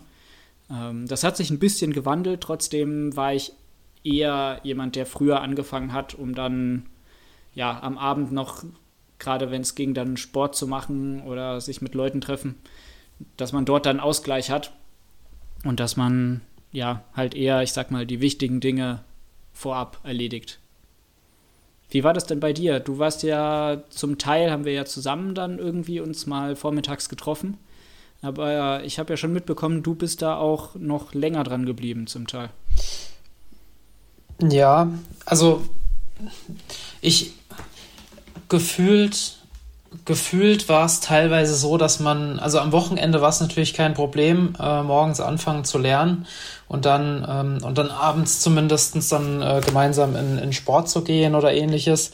Ähm, 0.69 1.07
das 1.07 1.23
hat 1.23 1.37
sich 1.37 1.49
ein 1.49 1.59
bisschen 1.59 1.93
gewandelt, 1.93 2.41
trotzdem 2.41 3.15
war 3.15 3.33
ich 3.33 3.53
eher 4.03 4.59
jemand, 4.63 4.95
der 4.95 5.05
früher 5.05 5.41
angefangen 5.41 5.93
hat, 5.93 6.15
um 6.15 6.33
dann 6.33 6.87
ja 7.53 7.81
am 7.83 7.97
Abend 7.97 8.31
noch, 8.31 8.63
gerade 9.21 9.51
wenn 9.51 9.61
es 9.61 9.75
ging, 9.75 9.93
dann 9.93 10.17
Sport 10.17 10.55
zu 10.55 10.67
machen 10.67 11.21
oder 11.21 11.61
sich 11.61 11.81
mit 11.81 11.95
Leuten 11.95 12.19
treffen, 12.19 12.55
dass 13.37 13.53
man 13.53 13.63
dort 13.63 13.85
dann 13.85 14.01
Ausgleich 14.01 14.51
hat 14.51 14.73
und 15.63 15.79
dass 15.79 15.95
man 15.95 16.41
ja 16.73 17.03
halt 17.15 17.35
eher, 17.35 17.61
ich 17.61 17.71
sag 17.71 17.91
mal, 17.91 18.05
die 18.05 18.19
wichtigen 18.19 18.59
Dinge 18.59 19.03
vorab 19.53 19.99
erledigt. 20.03 20.59
Wie 21.89 22.03
war 22.03 22.13
das 22.13 22.25
denn 22.25 22.39
bei 22.39 22.53
dir? 22.53 22.79
Du 22.79 22.99
warst 22.99 23.21
ja 23.23 23.83
zum 23.89 24.17
Teil, 24.17 24.49
haben 24.49 24.65
wir 24.65 24.73
ja 24.73 24.85
zusammen 24.85 25.35
dann 25.35 25.59
irgendwie 25.59 25.99
uns 25.99 26.25
mal 26.25 26.55
vormittags 26.55 27.09
getroffen. 27.09 27.57
Aber 28.21 28.83
ich 28.83 28.97
habe 28.97 29.11
ja 29.11 29.17
schon 29.17 29.33
mitbekommen, 29.33 29.83
du 29.83 29.95
bist 29.95 30.21
da 30.21 30.37
auch 30.37 30.75
noch 30.75 31.13
länger 31.13 31.43
dran 31.43 31.65
geblieben 31.65 32.07
zum 32.07 32.27
Teil. 32.27 32.49
Ja, 34.41 34.89
also 35.25 35.63
ich 37.01 37.33
gefühlt 38.51 39.37
gefühlt 40.05 40.69
war 40.69 40.85
es 40.85 41.01
teilweise 41.01 41.53
so, 41.53 41.77
dass 41.77 41.99
man, 41.99 42.39
also 42.39 42.59
am 42.59 42.71
Wochenende 42.71 43.21
war 43.21 43.29
es 43.29 43.41
natürlich 43.41 43.73
kein 43.73 43.93
Problem, 43.93 44.55
äh, 44.59 44.83
morgens 44.83 45.19
anfangen 45.19 45.65
zu 45.65 45.77
lernen 45.77 46.25
und 46.69 46.85
dann, 46.85 47.27
ähm, 47.29 47.63
und 47.63 47.77
dann 47.77 47.91
abends 47.91 48.39
zumindestens 48.39 49.09
dann 49.09 49.41
äh, 49.41 49.61
gemeinsam 49.65 50.15
in, 50.15 50.37
in 50.37 50.53
Sport 50.53 50.89
zu 50.89 51.03
gehen 51.03 51.35
oder 51.35 51.53
ähnliches, 51.53 52.13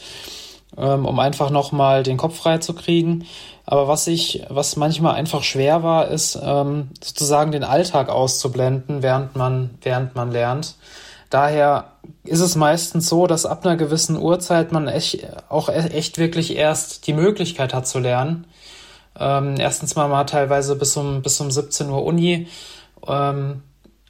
ähm, 0.76 1.06
um 1.06 1.20
einfach 1.20 1.52
nochmal 1.52 2.02
den 2.02 2.18
Kopf 2.18 2.38
frei 2.38 2.58
zu 2.58 2.74
kriegen. 2.74 3.26
Aber 3.66 3.88
was 3.88 4.08
ich, 4.08 4.44
was 4.50 4.76
manchmal 4.76 5.14
einfach 5.14 5.44
schwer 5.44 5.84
war, 5.84 6.08
ist 6.08 6.40
ähm, 6.42 6.90
sozusagen 7.04 7.52
den 7.52 7.64
Alltag 7.64 8.10
auszublenden, 8.10 9.04
während 9.04 9.36
man, 9.36 9.72
während 9.82 10.16
man 10.16 10.32
lernt. 10.32 10.76
Daher 11.30 11.92
ist 12.24 12.40
es 12.40 12.56
meistens 12.56 13.10
so, 13.10 13.28
dass 13.28 13.46
ab 13.46 13.66
einer 13.66 13.76
gewissen 13.76 14.18
Uhrzeit 14.18 14.72
man 14.72 14.88
echt, 14.88 15.28
auch 15.50 15.70
e-, 15.70 15.74
echt 15.74 16.18
wirklich 16.18 16.56
erst 16.56 17.08
die 17.08 17.14
Möglichkeit 17.14 17.74
hat 17.74 17.88
zu 17.88 18.00
lernen. 18.00 18.46
Ähm, 19.20 19.56
erstens 19.58 19.96
mal, 19.96 20.16
hat 20.16 20.30
teilweise 20.30 20.76
bis 20.76 20.96
um, 20.96 21.22
bis 21.22 21.40
um 21.42 21.52
17 21.52 21.90
Uhr 21.90 22.04
Uni. 22.04 22.48
Ähm, 23.08 23.64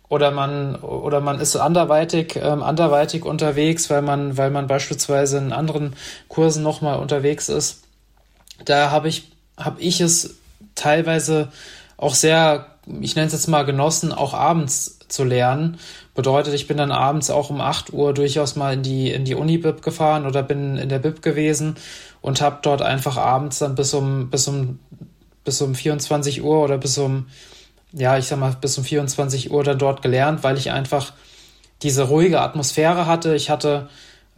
oder 0.10 0.32
man 0.32 0.76
oder 0.76 1.20
man 1.20 1.42
ist 1.42 1.58
anderweitig 1.58 2.38
ähm, 2.38 2.64
anderweitig 2.64 3.26
unterwegs, 3.26 3.90
weil 3.90 4.02
man 4.02 4.38
weil 4.38 4.52
man 4.52 4.68
beispielsweise 4.68 5.38
in 5.38 5.52
anderen 5.52 5.98
Kursen 6.30 6.64
noch 6.64 6.80
mal 6.80 6.96
unterwegs 6.96 7.50
ist. 7.50 7.84
Da 8.64 8.90
habe 8.90 9.10
ich 9.10 9.32
habe 9.58 9.82
ich 9.82 10.00
es 10.00 10.38
teilweise 10.76 11.50
auch 11.98 12.14
sehr, 12.14 12.68
ich 13.02 13.16
nenne 13.16 13.28
es 13.28 13.34
jetzt 13.34 13.48
mal 13.48 13.66
genossen, 13.66 14.14
auch 14.14 14.34
abends 14.34 15.00
zu 15.08 15.24
lernen. 15.24 15.80
Bedeutet, 16.18 16.56
ich 16.56 16.66
bin 16.66 16.78
dann 16.78 16.92
abends 16.92 17.30
auch 17.30 17.52
um 17.52 17.62
8 17.62 17.94
Uhr 17.94 18.12
durchaus 18.12 18.56
mal 18.56 18.74
in 18.74 18.82
die, 18.82 19.12
in 19.12 19.24
die 19.24 19.36
Uni-Bib 19.36 19.84
gefahren 19.84 20.26
oder 20.26 20.42
bin 20.42 20.76
in 20.76 20.90
der 20.90 20.98
Bib 20.98 21.22
gewesen 21.22 21.76
und 22.22 22.42
habe 22.42 22.58
dort 22.64 22.82
einfach 22.82 23.18
abends 23.18 23.60
dann 23.60 23.76
bis 23.76 23.94
um, 23.94 24.32
bis 24.32 24.48
um, 24.48 24.80
bis 25.44 25.62
um 25.62 25.76
24 25.76 26.42
Uhr 26.42 26.64
oder 26.64 26.80
bis 26.80 26.98
um, 26.98 27.28
ja, 27.94 28.18
ich 28.18 28.26
sag 28.26 28.40
mal, 28.40 28.56
bis 28.60 28.76
um 28.80 28.84
24 28.84 29.52
Uhr 29.52 29.64
dann 29.64 29.78
dort 29.78 30.02
gelernt, 30.02 30.44
weil 30.44 30.58
ich 30.58 30.72
einfach 30.72 31.14
diese 31.84 32.08
ruhige 32.08 32.42
Atmosphäre 32.42 33.06
hatte. 33.06 33.36
Ich 33.36 33.52
hatte 33.52 33.88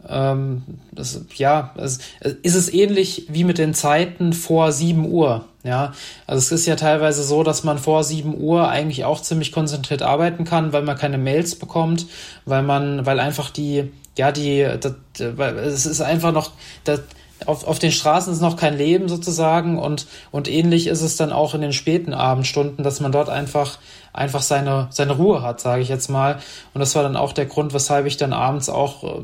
ähm, 0.08 0.62
das, 0.92 1.20
ja, 1.36 1.74
es, 1.76 1.98
ist 2.42 2.54
es 2.54 2.72
ähnlich 2.72 3.26
wie 3.28 3.44
mit 3.44 3.58
den 3.58 3.74
Zeiten 3.74 4.32
vor 4.32 4.72
7 4.72 5.10
Uhr. 5.10 5.44
Ja, 5.62 5.92
also 6.26 6.38
es 6.38 6.52
ist 6.52 6.66
ja 6.66 6.76
teilweise 6.76 7.22
so, 7.22 7.42
dass 7.42 7.64
man 7.64 7.78
vor 7.78 8.02
7 8.02 8.34
Uhr 8.40 8.68
eigentlich 8.68 9.04
auch 9.04 9.20
ziemlich 9.20 9.52
konzentriert 9.52 10.00
arbeiten 10.00 10.44
kann, 10.44 10.72
weil 10.72 10.82
man 10.82 10.96
keine 10.96 11.18
Mails 11.18 11.54
bekommt, 11.54 12.06
weil 12.46 12.62
man, 12.62 13.04
weil 13.04 13.20
einfach 13.20 13.50
die, 13.50 13.90
ja, 14.16 14.32
die, 14.32 14.66
das, 14.80 14.94
weil 15.18 15.58
es 15.58 15.84
ist 15.84 16.00
einfach 16.00 16.32
noch, 16.32 16.52
das, 16.84 17.02
auf, 17.46 17.66
auf 17.66 17.78
den 17.78 17.92
Straßen 17.92 18.32
ist 18.32 18.40
noch 18.40 18.56
kein 18.56 18.76
Leben 18.76 19.08
sozusagen 19.08 19.78
und, 19.78 20.06
und 20.30 20.48
ähnlich 20.48 20.86
ist 20.86 21.02
es 21.02 21.16
dann 21.16 21.32
auch 21.32 21.54
in 21.54 21.60
den 21.60 21.72
späten 21.72 22.14
Abendstunden, 22.14 22.84
dass 22.84 23.00
man 23.00 23.12
dort 23.12 23.28
einfach, 23.28 23.78
einfach 24.12 24.42
seine, 24.42 24.88
seine 24.90 25.12
Ruhe 25.12 25.42
hat, 25.42 25.60
sage 25.60 25.82
ich 25.82 25.88
jetzt 25.88 26.08
mal. 26.08 26.38
Und 26.74 26.80
das 26.80 26.94
war 26.94 27.02
dann 27.02 27.16
auch 27.16 27.32
der 27.32 27.46
Grund, 27.46 27.72
weshalb 27.72 28.06
ich 28.06 28.16
dann 28.16 28.32
abends 28.32 28.68
auch 28.68 29.04
äh, 29.04 29.22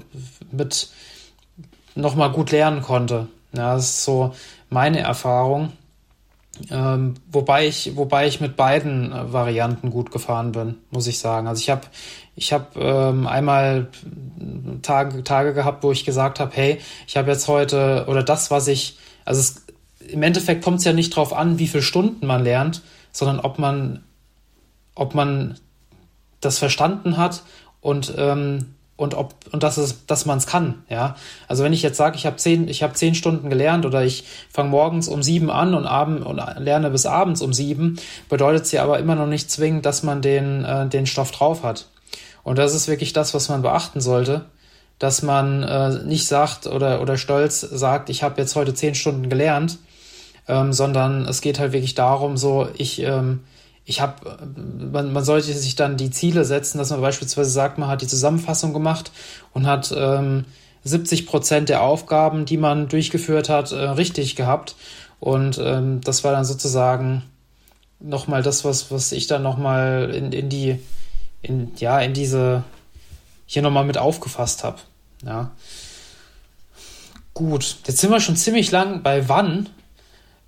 mit 0.50 0.88
nochmal 1.94 2.30
gut 2.30 2.50
lernen 2.52 2.82
konnte. 2.82 3.28
Ja, 3.52 3.74
das 3.74 3.84
ist 3.84 4.04
so 4.04 4.34
meine 4.70 5.00
Erfahrung. 5.00 5.72
Ähm, 6.70 7.14
wobei 7.30 7.66
ich, 7.66 7.96
wobei 7.96 8.26
ich 8.26 8.40
mit 8.40 8.56
beiden 8.56 9.12
äh, 9.12 9.32
Varianten 9.32 9.90
gut 9.90 10.10
gefahren 10.10 10.52
bin, 10.52 10.76
muss 10.90 11.06
ich 11.06 11.18
sagen. 11.18 11.46
Also 11.46 11.60
ich 11.60 11.70
habe, 11.70 11.82
ich 12.36 12.52
habe 12.52 12.78
ähm, 12.78 13.26
einmal 13.26 13.88
Tage, 14.82 15.24
Tage 15.24 15.54
gehabt, 15.54 15.82
wo 15.82 15.90
ich 15.90 16.04
gesagt 16.04 16.38
habe, 16.38 16.52
hey, 16.54 16.78
ich 17.06 17.16
habe 17.16 17.30
jetzt 17.30 17.48
heute 17.48 18.04
oder 18.08 18.22
das, 18.22 18.50
was 18.50 18.68
ich, 18.68 18.98
also 19.24 19.40
es, 19.40 19.64
im 20.08 20.22
Endeffekt 20.22 20.62
kommt 20.62 20.78
es 20.78 20.84
ja 20.84 20.92
nicht 20.92 21.16
drauf 21.16 21.32
an, 21.32 21.58
wie 21.58 21.66
viele 21.66 21.82
Stunden 21.82 22.26
man 22.26 22.44
lernt, 22.44 22.82
sondern 23.10 23.40
ob 23.40 23.58
man, 23.58 24.04
ob 24.94 25.14
man 25.14 25.58
das 26.42 26.58
verstanden 26.58 27.16
hat 27.16 27.42
und 27.80 28.12
ähm, 28.16 28.74
und 28.96 29.14
ob 29.14 29.34
und 29.52 29.62
dass 29.62 29.76
es 29.76 30.06
dass 30.06 30.24
man 30.24 30.38
es 30.38 30.46
kann 30.46 30.82
ja. 30.88 31.16
Also 31.48 31.64
wenn 31.64 31.72
ich 31.72 31.82
jetzt 31.82 31.98
sage 31.98 32.16
ich 32.16 32.24
habe 32.24 32.36
zehn 32.36 32.66
ich 32.68 32.84
zehn 32.94 33.14
Stunden 33.14 33.50
gelernt 33.50 33.84
oder 33.84 34.04
ich 34.04 34.24
fange 34.50 34.70
morgens 34.70 35.08
um 35.08 35.22
sieben 35.22 35.50
an 35.50 35.74
und 35.74 35.86
abend 35.86 36.24
und 36.24 36.40
lerne 36.58 36.90
bis 36.90 37.04
abends 37.04 37.42
um 37.42 37.52
sieben 37.52 37.98
bedeutet 38.30 38.66
sie 38.66 38.78
aber 38.78 38.98
immer 38.98 39.14
noch 39.14 39.26
nicht 39.26 39.50
zwingend 39.50 39.84
dass 39.84 40.02
man 40.02 40.22
den 40.22 40.64
äh, 40.64 40.88
den 40.88 41.06
Stoff 41.06 41.30
drauf 41.30 41.62
hat 41.62 41.88
und 42.46 42.58
das 42.58 42.74
ist 42.74 42.86
wirklich 42.86 43.12
das 43.12 43.34
was 43.34 43.48
man 43.48 43.62
beachten 43.62 44.00
sollte 44.00 44.46
dass 44.98 45.22
man 45.22 45.62
äh, 45.62 46.04
nicht 46.04 46.26
sagt 46.26 46.66
oder 46.66 47.02
oder 47.02 47.16
stolz 47.18 47.60
sagt 47.60 48.08
ich 48.08 48.22
habe 48.22 48.40
jetzt 48.40 48.54
heute 48.54 48.72
zehn 48.72 48.94
Stunden 48.94 49.28
gelernt 49.28 49.78
ähm, 50.48 50.72
sondern 50.72 51.26
es 51.26 51.40
geht 51.40 51.58
halt 51.58 51.72
wirklich 51.72 51.94
darum 51.94 52.36
so 52.36 52.68
ich 52.78 53.02
ähm, 53.02 53.40
ich 53.88 54.00
habe, 54.00 54.38
man, 54.90 55.12
man 55.12 55.24
sollte 55.24 55.52
sich 55.52 55.76
dann 55.76 55.96
die 55.96 56.10
Ziele 56.10 56.44
setzen, 56.44 56.78
dass 56.78 56.90
man 56.90 57.00
beispielsweise 57.00 57.50
sagt, 57.50 57.78
man 57.78 57.88
hat 57.88 58.02
die 58.02 58.08
Zusammenfassung 58.08 58.72
gemacht 58.72 59.12
und 59.54 59.64
hat 59.68 59.94
ähm, 59.96 60.44
70 60.82 61.24
Prozent 61.24 61.68
der 61.68 61.82
Aufgaben, 61.82 62.46
die 62.46 62.56
man 62.56 62.88
durchgeführt 62.88 63.48
hat, 63.48 63.70
äh, 63.70 63.76
richtig 63.76 64.34
gehabt. 64.34 64.74
Und 65.20 65.58
ähm, 65.62 66.00
das 66.02 66.24
war 66.24 66.32
dann 66.32 66.44
sozusagen 66.44 67.22
nochmal 68.00 68.42
das, 68.42 68.64
was, 68.64 68.90
was 68.90 69.12
ich 69.12 69.28
dann 69.28 69.44
nochmal 69.44 70.10
in, 70.12 70.32
in 70.32 70.48
die, 70.48 70.80
in, 71.48 71.72
ja, 71.76 72.00
in 72.00 72.12
diese, 72.12 72.64
hier 73.46 73.62
nochmal 73.62 73.84
mit 73.84 73.98
aufgefasst 73.98 74.64
habe. 74.64 74.78
Ja. 75.24 75.52
Gut, 77.34 77.76
jetzt 77.86 77.98
sind 77.98 78.10
wir 78.10 78.20
schon 78.20 78.36
ziemlich 78.36 78.70
lang 78.70 79.02
bei 79.02 79.28
wann. 79.28 79.68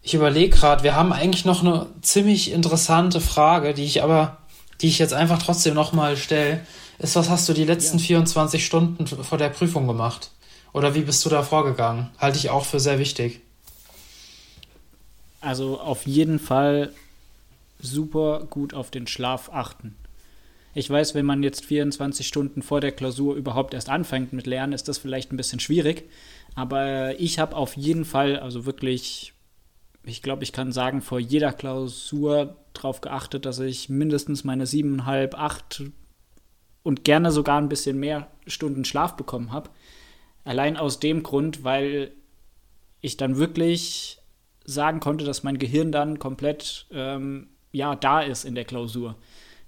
Ich 0.02 0.14
überlege 0.14 0.56
gerade, 0.56 0.82
wir 0.84 0.94
haben 0.94 1.12
eigentlich 1.12 1.44
noch 1.44 1.62
eine 1.62 1.86
ziemlich 2.00 2.50
interessante 2.50 3.20
Frage, 3.20 3.74
die 3.74 3.84
ich 3.84 4.02
aber, 4.02 4.38
die 4.80 4.88
ich 4.88 4.98
jetzt 4.98 5.12
einfach 5.12 5.42
trotzdem 5.42 5.74
nochmal 5.74 6.16
stelle. 6.16 6.60
Ist, 6.98 7.14
was 7.14 7.28
hast 7.28 7.48
du 7.48 7.52
die 7.52 7.64
letzten 7.64 7.98
ja. 7.98 8.04
24 8.04 8.64
Stunden 8.64 9.06
vor 9.06 9.38
der 9.38 9.50
Prüfung 9.50 9.86
gemacht? 9.86 10.30
Oder 10.72 10.94
wie 10.94 11.02
bist 11.02 11.24
du 11.24 11.28
da 11.28 11.42
vorgegangen? 11.42 12.10
Halte 12.18 12.38
ich 12.38 12.50
auch 12.50 12.64
für 12.64 12.80
sehr 12.80 12.98
wichtig. 12.98 13.40
Also 15.40 15.78
auf 15.80 16.06
jeden 16.06 16.38
Fall 16.38 16.92
super 17.80 18.40
gut 18.50 18.74
auf 18.74 18.90
den 18.90 19.06
Schlaf 19.06 19.50
achten. 19.52 19.94
Ich 20.78 20.88
weiß, 20.88 21.16
wenn 21.16 21.26
man 21.26 21.42
jetzt 21.42 21.64
24 21.64 22.24
Stunden 22.24 22.62
vor 22.62 22.80
der 22.80 22.92
Klausur 22.92 23.34
überhaupt 23.34 23.74
erst 23.74 23.88
anfängt 23.88 24.32
mit 24.32 24.46
Lernen, 24.46 24.72
ist 24.72 24.86
das 24.86 24.96
vielleicht 24.96 25.32
ein 25.32 25.36
bisschen 25.36 25.58
schwierig. 25.58 26.08
Aber 26.54 27.18
ich 27.18 27.40
habe 27.40 27.56
auf 27.56 27.76
jeden 27.76 28.04
Fall, 28.04 28.38
also 28.38 28.64
wirklich 28.64 29.32
ich 30.04 30.22
glaube, 30.22 30.44
ich 30.44 30.52
kann 30.52 30.70
sagen, 30.70 31.02
vor 31.02 31.18
jeder 31.18 31.52
Klausur 31.52 32.56
darauf 32.74 33.00
geachtet, 33.00 33.44
dass 33.44 33.58
ich 33.58 33.88
mindestens 33.88 34.44
meine 34.44 34.68
siebeneinhalb, 34.68 35.34
acht 35.34 35.82
und 36.84 37.02
gerne 37.02 37.32
sogar 37.32 37.60
ein 37.60 37.68
bisschen 37.68 37.98
mehr 37.98 38.28
Stunden 38.46 38.84
Schlaf 38.84 39.16
bekommen 39.16 39.50
habe. 39.50 39.70
Allein 40.44 40.76
aus 40.76 41.00
dem 41.00 41.24
Grund, 41.24 41.64
weil 41.64 42.12
ich 43.00 43.16
dann 43.16 43.36
wirklich 43.36 44.18
sagen 44.64 45.00
konnte, 45.00 45.24
dass 45.24 45.42
mein 45.42 45.58
Gehirn 45.58 45.90
dann 45.90 46.20
komplett 46.20 46.86
ähm, 46.92 47.48
ja, 47.72 47.96
da 47.96 48.20
ist 48.20 48.44
in 48.44 48.54
der 48.54 48.64
Klausur. 48.64 49.16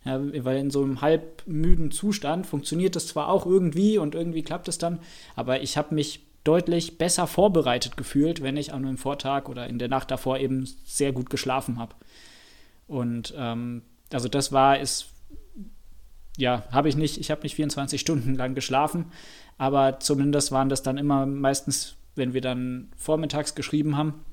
Ja, 0.05 0.19
weil 0.19 0.57
in 0.57 0.71
so 0.71 0.83
einem 0.83 1.03
halbmüden 1.03 1.91
Zustand 1.91 2.47
funktioniert 2.47 2.97
das 2.97 3.07
zwar 3.07 3.29
auch 3.29 3.45
irgendwie 3.45 3.99
und 3.99 4.15
irgendwie 4.15 4.43
klappt 4.43 4.69
es 4.69 4.79
dann, 4.79 4.99
aber 5.37 5.61
ich 5.61 5.77
habe 5.77 5.95
mich 5.95 6.25
deutlich 6.43 6.97
besser 6.97 7.27
vorbereitet 7.27 7.99
gefühlt, 7.99 8.43
wenn 8.43 8.57
ich 8.57 8.73
an 8.73 8.87
einem 8.87 8.97
Vortag 8.97 9.49
oder 9.49 9.67
in 9.67 9.79
der 9.79 9.89
Nacht 9.89 10.11
davor 10.11 10.39
eben 10.39 10.67
sehr 10.85 11.13
gut 11.13 11.29
geschlafen 11.29 11.79
habe. 11.79 11.95
Und 12.87 13.35
ähm, 13.37 13.83
also 14.11 14.29
das 14.29 14.53
war, 14.53 14.79
ist, 14.79 15.11
ja, 16.39 16.65
habe 16.71 16.89
ich 16.89 16.97
nicht, 16.97 17.19
ich 17.19 17.31
habe 17.31 17.43
nicht 17.43 17.57
24 17.57 18.01
Stunden 18.01 18.35
lang 18.35 18.55
geschlafen, 18.55 19.13
aber 19.59 20.01
zumindest 20.01 20.51
waren 20.51 20.71
das 20.71 20.83
dann 20.83 20.97
immer 20.97 21.27
meistens, 21.27 21.97
wenn 22.15 22.33
wir 22.33 22.41
dann 22.41 22.91
vormittags 22.97 23.55
geschrieben 23.55 23.99
haben, 23.99 24.25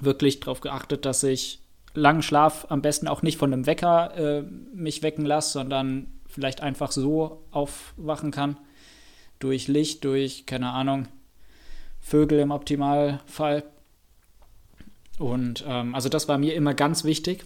wirklich 0.00 0.38
darauf 0.40 0.60
geachtet, 0.60 1.04
dass 1.04 1.24
ich 1.24 1.61
langen 1.94 2.22
Schlaf 2.22 2.66
am 2.68 2.82
besten 2.82 3.08
auch 3.08 3.22
nicht 3.22 3.38
von 3.38 3.52
einem 3.52 3.66
Wecker 3.66 4.16
äh, 4.16 4.42
mich 4.74 5.02
wecken 5.02 5.24
lasse, 5.24 5.52
sondern 5.52 6.06
vielleicht 6.26 6.62
einfach 6.62 6.92
so 6.92 7.44
aufwachen 7.50 8.30
kann. 8.30 8.56
Durch 9.38 9.68
Licht, 9.68 10.04
durch, 10.04 10.46
keine 10.46 10.70
Ahnung, 10.70 11.08
Vögel 12.00 12.38
im 12.40 12.50
Optimalfall. 12.50 13.64
Und 15.18 15.64
ähm, 15.66 15.94
also 15.94 16.08
das 16.08 16.28
war 16.28 16.38
mir 16.38 16.54
immer 16.54 16.74
ganz 16.74 17.04
wichtig. 17.04 17.44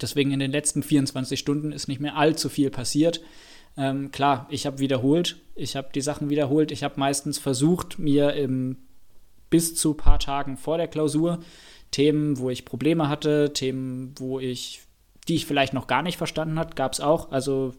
Deswegen 0.00 0.30
in 0.30 0.40
den 0.40 0.50
letzten 0.50 0.82
24 0.82 1.38
Stunden 1.38 1.72
ist 1.72 1.88
nicht 1.88 2.00
mehr 2.00 2.16
allzu 2.16 2.48
viel 2.48 2.70
passiert. 2.70 3.22
Ähm, 3.76 4.10
klar, 4.10 4.46
ich 4.50 4.66
habe 4.66 4.78
wiederholt, 4.78 5.36
ich 5.54 5.76
habe 5.76 5.88
die 5.94 6.00
Sachen 6.00 6.28
wiederholt. 6.28 6.70
Ich 6.70 6.82
habe 6.82 6.98
meistens 6.98 7.38
versucht, 7.38 7.98
mir 7.98 8.34
im, 8.34 8.76
bis 9.48 9.74
zu 9.74 9.92
ein 9.92 9.96
paar 9.96 10.18
Tagen 10.18 10.56
vor 10.56 10.76
der 10.76 10.88
Klausur 10.88 11.40
Themen, 11.90 12.38
wo 12.38 12.50
ich 12.50 12.64
Probleme 12.64 13.08
hatte, 13.08 13.52
Themen, 13.52 14.14
wo 14.18 14.38
ich, 14.38 14.82
die 15.28 15.36
ich 15.36 15.46
vielleicht 15.46 15.72
noch 15.72 15.86
gar 15.86 16.02
nicht 16.02 16.18
verstanden 16.18 16.58
habe, 16.58 16.74
gab 16.74 16.92
es 16.92 17.00
auch. 17.00 17.30
Also 17.30 17.74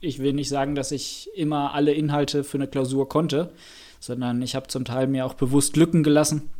ich 0.00 0.18
will 0.18 0.32
nicht 0.32 0.48
sagen, 0.48 0.74
dass 0.74 0.92
ich 0.92 1.28
immer 1.34 1.74
alle 1.74 1.92
Inhalte 1.92 2.44
für 2.44 2.58
eine 2.58 2.68
Klausur 2.68 3.08
konnte 3.08 3.52
sondern 4.00 4.40
ich 4.42 4.56
habe 4.56 4.66
zum 4.66 4.84
Teil 4.84 5.06
mir 5.06 5.26
auch 5.26 5.34
bewusst 5.34 5.76
Lücken 5.76 6.02
gelassen, 6.02 6.50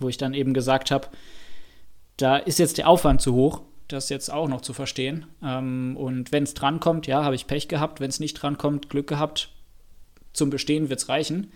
wo 0.00 0.08
ich 0.08 0.16
dann 0.16 0.34
eben 0.34 0.54
gesagt 0.54 0.90
habe, 0.90 1.08
da 2.16 2.36
ist 2.36 2.58
jetzt 2.58 2.78
der 2.78 2.88
Aufwand 2.88 3.20
zu 3.20 3.34
hoch, 3.34 3.60
das 3.86 4.08
jetzt 4.08 4.32
auch 4.32 4.48
noch 4.48 4.62
zu 4.62 4.72
verstehen. 4.72 5.26
Ähm, 5.42 5.96
und 5.96 6.32
wenn 6.32 6.42
es 6.42 6.54
drankommt, 6.54 7.06
ja, 7.06 7.22
habe 7.22 7.36
ich 7.36 7.46
Pech 7.46 7.68
gehabt. 7.68 8.00
Wenn 8.00 8.10
es 8.10 8.20
nicht 8.20 8.34
drankommt, 8.34 8.90
Glück 8.90 9.06
gehabt. 9.06 9.50
Zum 10.32 10.50
Bestehen 10.50 10.88
wird 10.90 11.00
es 11.00 11.08
reichen. 11.08 11.52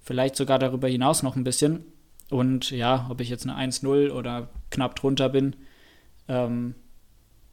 Vielleicht 0.00 0.36
sogar 0.36 0.58
darüber 0.58 0.88
hinaus 0.88 1.22
noch 1.22 1.34
ein 1.34 1.44
bisschen. 1.44 1.84
Und 2.30 2.70
ja, 2.70 3.06
ob 3.10 3.20
ich 3.20 3.28
jetzt 3.28 3.46
eine 3.46 3.56
1-0 3.56 4.10
oder 4.10 4.48
knapp 4.70 4.96
drunter 4.96 5.28
bin, 5.28 5.56
ähm, 6.28 6.74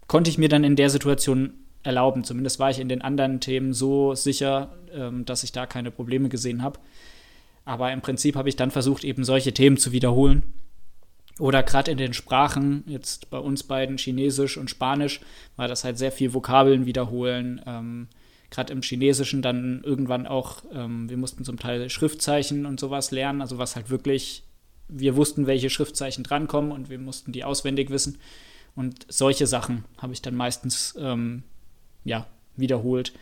konnte 0.08 0.30
ich 0.30 0.38
mir 0.38 0.50
dann 0.50 0.64
in 0.64 0.76
der 0.76 0.90
Situation 0.90 1.54
erlauben. 1.84 2.24
Zumindest 2.24 2.60
war 2.60 2.72
ich 2.72 2.80
in 2.80 2.90
den 2.90 3.02
anderen 3.02 3.40
Themen 3.40 3.74
so 3.74 4.16
sicher, 4.16 4.76
ähm, 4.94 5.26
dass 5.26 5.44
ich 5.44 5.52
da 5.52 5.66
keine 5.66 5.92
Probleme 5.92 6.30
gesehen 6.30 6.64
habe. 6.64 6.80
Aber 7.66 7.92
im 7.92 8.02
Prinzip 8.02 8.36
habe 8.36 8.50
ich 8.50 8.56
dann 8.56 8.72
versucht, 8.72 9.04
eben 9.04 9.24
solche 9.24 9.54
Themen 9.54 9.78
zu 9.78 9.92
wiederholen. 9.92 10.44
Oder 11.40 11.64
gerade 11.64 11.92
in 11.92 11.98
den 11.98 12.14
Sprachen, 12.14 12.84
jetzt 12.88 13.30
bei 13.30 13.40
uns 13.40 13.64
beiden 13.64 13.98
Chinesisch 13.98 14.58
und 14.58 14.70
Spanisch, 14.70 15.20
war 15.56 15.68
das 15.68 15.84
halt 15.84 15.98
sehr 15.98 16.12
viel 16.12 16.34
Vokabeln 16.34 16.86
wiederholen. 16.86 17.62
Ähm, 17.66 18.08
gerade 18.52 18.72
im 18.72 18.84
Chinesischen 18.84 19.42
dann 19.42 19.82
irgendwann 19.84 20.28
auch, 20.28 20.64
ähm, 20.74 21.10
wir 21.10 21.18
mussten 21.18 21.44
zum 21.44 21.58
Teil 21.58 21.90
Schriftzeichen 21.90 22.66
und 22.66 22.80
sowas 22.80 23.10
lernen, 23.10 23.42
also 23.42 23.58
was 23.58 23.76
halt 23.76 23.90
wirklich, 23.90 24.44
wir 24.96 25.16
wussten, 25.16 25.48
welche 25.48 25.70
Schriftzeichen 25.70 26.24
drankommen 26.24 26.72
und 26.72 26.90
wir 26.90 27.00
mussten 27.00 27.32
die 27.32 27.44
auswendig 27.44 27.90
wissen. 27.90 28.18
Und 28.76 29.06
solche 29.10 29.48
Sachen 29.48 29.86
habe 29.98 30.14
ich 30.14 30.22
dann 30.22 30.36
meistens 30.36 30.96
ähm, 31.00 31.44
ja, 32.04 32.28
wiederholt. 32.56 33.14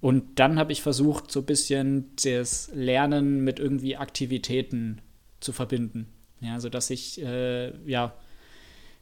Und 0.00 0.38
dann 0.38 0.58
habe 0.58 0.72
ich 0.72 0.82
versucht, 0.82 1.30
so 1.30 1.40
ein 1.40 1.46
bisschen 1.46 2.10
das 2.22 2.70
Lernen 2.74 3.44
mit 3.44 3.58
irgendwie 3.58 3.96
Aktivitäten 3.96 5.00
zu 5.40 5.52
verbinden. 5.52 6.06
Ja, 6.40 6.60
sodass 6.60 6.90
ich 6.90 7.22
äh, 7.22 7.72
ja 7.88 8.14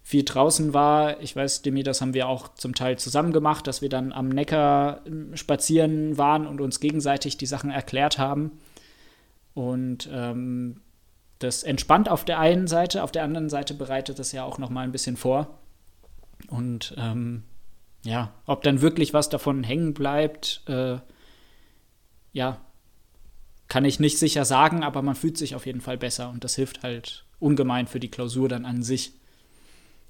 viel 0.03 0.23
draußen 0.23 0.75
war. 0.75 1.21
Ich 1.21 1.35
weiß, 1.35 1.63
Demi, 1.63 1.83
das 1.83 2.01
haben 2.01 2.15
wir 2.15 2.29
auch 2.29 2.55
zum 2.55 2.75
Teil 2.75 2.99
zusammen 2.99 3.33
gemacht, 3.33 3.67
dass 3.67 3.83
wir 3.83 3.89
dann 3.89 4.13
am 4.13 4.29
Neckar 4.29 5.01
ähm, 5.07 5.37
spazieren 5.37 6.17
waren 6.19 6.47
und 6.47 6.61
uns 6.61 6.79
gegenseitig 6.79 7.39
die 7.39 7.47
Sachen 7.47 7.71
erklärt 7.71 8.19
haben. 8.19 8.53
Und 9.55 10.09
ähm, 10.13 10.81
das 11.39 11.63
entspannt 11.63 12.09
auf 12.09 12.25
der 12.25 12.39
einen 12.39 12.67
Seite, 12.67 13.03
auf 13.03 13.13
der 13.13 13.25
anderen 13.25 13.49
Seite 13.49 13.75
bereitet 13.75 14.19
das 14.19 14.33
ja 14.33 14.45
auch 14.45 14.59
noch 14.59 14.71
mal 14.71 14.83
ein 14.83 14.93
bisschen 14.93 15.17
vor. 15.17 15.59
Und 16.49 16.95
ähm, 16.97 17.43
ja, 18.05 18.33
ob 18.47 18.63
dann 18.63 18.81
wirklich 18.81 19.15
was 19.15 19.29
davon 19.29 19.65
hängen 19.65 19.95
bleibt, 19.95 20.63
äh, 20.67 20.99
ja, 22.33 22.61
kann 23.69 23.85
ich 23.85 23.99
nicht 23.99 24.19
sicher 24.19 24.45
sagen, 24.45 24.83
aber 24.83 25.03
man 25.03 25.15
fühlt 25.15 25.39
sich 25.39 25.55
auf 25.55 25.67
jeden 25.67 25.81
Fall 25.81 25.97
besser 25.97 26.31
und 26.31 26.45
das 26.45 26.55
hilft 26.55 26.83
halt 26.83 27.25
ungemein 27.41 27.87
für 27.87 28.01
die 28.01 28.11
Klausur 28.11 28.49
dann 28.49 28.65
an 28.65 28.83
sich. 28.83 29.15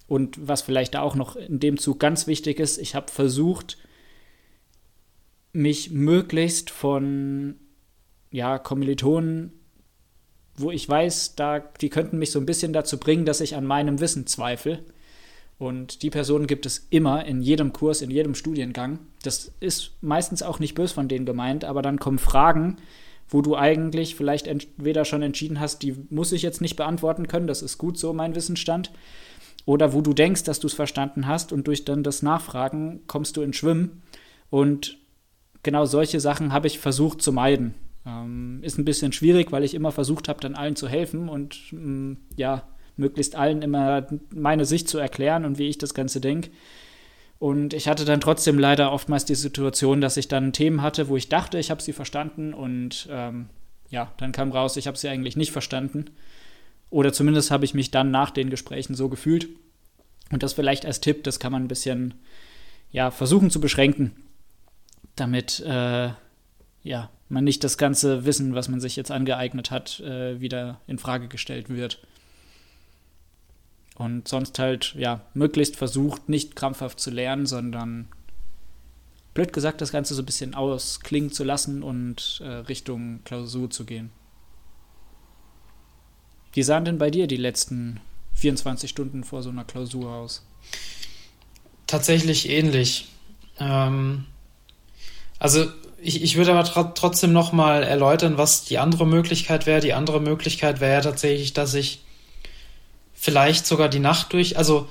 Und 0.07 0.37
was 0.47 0.63
vielleicht 0.63 0.95
da 0.95 1.01
auch 1.01 1.15
noch 1.15 1.37
in 1.37 1.61
dem 1.61 1.79
Zug 1.79 1.99
ganz 1.99 2.27
wichtig 2.27 2.61
ist, 2.61 2.79
ich 2.79 2.95
habe 2.95 3.11
versucht, 3.11 3.79
mich 5.53 5.91
möglichst 5.91 6.71
von 6.71 7.57
ja, 8.31 8.59
Kommilitonen, 8.59 9.53
wo 10.57 10.71
ich 10.71 10.89
weiß, 10.89 11.35
da, 11.37 11.61
die 11.81 11.91
könnten 11.91 12.19
mich 12.19 12.31
so 12.31 12.39
ein 12.39 12.47
bisschen 12.47 12.73
dazu 12.73 12.99
bringen, 12.99 13.25
dass 13.25 13.41
ich 13.41 13.57
an 13.57 13.67
meinem 13.67 14.01
Wissen 14.01 14.27
zweifle, 14.27 14.81
und 15.59 16.03
die 16.03 16.11
Personen 16.11 16.47
gibt 16.47 16.67
es 16.67 16.87
immer 16.91 17.25
in 17.25 17.41
jedem 17.41 17.73
Kurs, 17.73 18.03
in 18.03 18.11
jedem 18.11 18.35
Studiengang. 18.35 18.99
Das 19.23 19.53
ist 19.61 19.93
meistens 20.01 20.43
auch 20.43 20.59
nicht 20.59 20.75
bös 20.75 20.93
von 20.93 21.09
denen 21.09 21.27
gemeint, 21.27 21.65
aber 21.65 21.81
dann 21.81 22.01
kommen 22.01 22.19
Fragen, 22.19 22.77
wo 23.29 23.41
du 23.41 23.57
eigentlich 23.57 24.17
vielleicht 24.17 24.47
entweder 24.47 25.05
schon 25.05 25.23
entschieden 25.23 25.61
hast, 25.61 25.83
die 25.83 25.95
muss 26.11 26.33
ich 26.33 26.43
jetzt 26.43 26.61
nicht 26.61 26.77
beantworten 26.77 27.29
können, 27.29 27.47
das 27.47 27.63
ist 27.63 27.79
gut 27.79 27.99
so 27.99 28.13
mein 28.13 28.35
Wissensstand, 28.35 28.91
oder 29.65 29.95
wo 29.95 30.03
du 30.03 30.13
denkst, 30.13 30.43
dass 30.43 30.61
du 30.61 30.67
es 30.67 30.75
verstanden 30.75 31.27
hast 31.27 31.53
und 31.53 31.67
durch 31.67 31.85
dann 31.85 32.03
das 32.03 32.23
Nachfragen 32.23 33.01
kommst 33.07 33.37
du 33.37 33.43
ins 33.43 33.57
Schwimmen 33.57 34.03
und 34.51 34.99
genau 35.63 35.87
solche 35.87 36.21
Sachen 36.21 36.53
habe 36.53 36.67
ich 36.67 36.79
versucht 36.79 37.23
zu 37.23 37.33
meiden. 37.33 37.75
Ähm, 38.07 38.59
ist 38.63 38.79
ein 38.79 38.85
bisschen 38.85 39.13
schwierig, 39.13 39.53
weil 39.53 39.65
ich 39.65 39.75
immer 39.75 39.93
versucht 39.93 40.29
habe, 40.29 40.41
dann 40.41 40.55
allen 40.55 40.77
zu 40.77 40.89
helfen 40.89 41.29
und 41.29 41.59
ähm, 41.73 42.19
ja, 42.37 42.63
möglichst 42.97 43.35
allen 43.35 43.63
immer 43.63 44.07
meine 44.35 44.65
Sicht 44.65 44.89
zu 44.89 44.99
erklären 44.99 45.45
und 45.45 45.59
wie 45.59 45.69
ich 45.69 45.79
das 45.79 45.95
Ganze 45.95 46.21
denke. 46.21 46.51
Und 47.39 47.75
ich 47.75 47.89
hatte 47.89 48.05
dann 48.05 48.21
trotzdem 48.21 48.59
leider 48.59 48.93
oftmals 48.93 49.25
die 49.25 49.35
Situation, 49.35 50.01
dass 50.01 50.17
ich 50.17 50.29
dann 50.29 50.53
Themen 50.53 50.83
hatte, 50.83 51.09
wo 51.09 51.17
ich 51.17 51.29
dachte, 51.29 51.59
ich 51.59 51.71
habe 51.71 51.83
sie 51.83 51.93
verstanden 51.93 52.55
und 52.55 53.09
ähm, 53.11 53.49
ja, 53.91 54.13
dann 54.19 54.33
kam 54.33 54.53
raus, 54.53 54.77
ich 54.77 54.87
habe 54.87 54.97
sie 54.97 55.09
eigentlich 55.09 55.37
nicht 55.37 55.53
verstanden. 55.53 56.07
Oder 56.91 57.13
zumindest 57.13 57.51
habe 57.51 57.65
ich 57.65 57.75
mich 57.75 57.91
dann 57.91 58.11
nach 58.11 58.31
den 58.31 58.51
Gesprächen 58.51 58.95
so 58.95 59.09
gefühlt. 59.09 59.49
Und 60.31 60.43
das 60.43 60.53
vielleicht 60.53 60.87
als 60.87 61.01
Tipp, 61.01 61.25
das 61.25 61.39
kann 61.39 61.53
man 61.53 61.65
ein 61.65 61.69
bisschen 61.69 62.15
ja, 62.91 63.11
versuchen 63.11 63.51
zu 63.51 63.61
beschränken, 63.61 64.13
damit 65.17 65.61
äh, 65.61 66.11
ja, 66.83 67.11
man 67.35 67.45
nicht 67.45 67.63
das 67.65 67.77
ganze 67.77 68.25
Wissen, 68.25 68.55
was 68.55 68.69
man 68.69 68.81
sich 68.81 68.97
jetzt 68.97 69.11
angeeignet 69.11 69.71
hat, 69.71 70.01
äh, 70.01 70.41
wieder 70.41 70.81
in 70.87 70.99
Frage 70.99 71.29
gestellt 71.29 71.69
wird. 71.69 72.01
Und 73.97 74.27
sonst 74.27 74.59
halt, 74.59 74.95
ja, 74.97 75.21
möglichst 75.35 75.77
versucht, 75.77 76.29
nicht 76.29 76.57
krampfhaft 76.57 76.99
zu 76.99 77.11
lernen, 77.11 77.47
sondern 77.47 78.09
blöd 79.35 79.53
gesagt, 79.53 79.81
das 79.81 79.93
Ganze 79.93 80.15
so 80.15 80.23
ein 80.23 80.27
bisschen 80.27 80.55
ausklingen 80.55 81.33
zu 81.33 81.45
lassen 81.45 81.83
und 81.83 82.41
äh, 82.43 82.49
Richtung 82.49 83.23
Klausur 83.25 83.69
zu 83.69 83.85
gehen. 83.85 84.11
Wie 86.53 86.63
sahen 86.63 86.85
denn 86.85 86.99
bei 86.99 87.11
dir 87.11 87.27
die 87.27 87.37
letzten 87.37 88.01
24 88.35 88.89
Stunden 88.89 89.25
vor 89.25 89.43
so 89.43 89.51
einer 89.51 89.65
Klausur 89.65 90.13
aus? 90.13 90.47
Tatsächlich 91.87 92.49
ähnlich. 92.49 93.09
Ähm, 93.59 94.27
also 95.41 95.67
ich, 96.05 96.23
ich 96.23 96.37
würde 96.37 96.53
aber 96.53 96.65
tr 96.65 96.95
trotzdem 96.95 97.33
nochmal 97.33 97.83
erläutern, 97.83 98.39
was 98.39 98.65
die 98.65 98.79
andere 98.79 99.07
Möglichkeit 99.07 99.67
wäre. 99.67 99.81
Die 99.81 99.95
andere 99.95 100.21
Möglichkeit 100.21 100.81
wäre 100.81 101.03
tatsächlich, 101.03 101.53
dass 101.53 101.75
ich 101.75 102.03
vielleicht 103.15 103.67
sogar 103.67 103.89
die 103.89 104.01
Nacht 104.01 104.33
durch, 104.33 104.59
also 104.59 104.87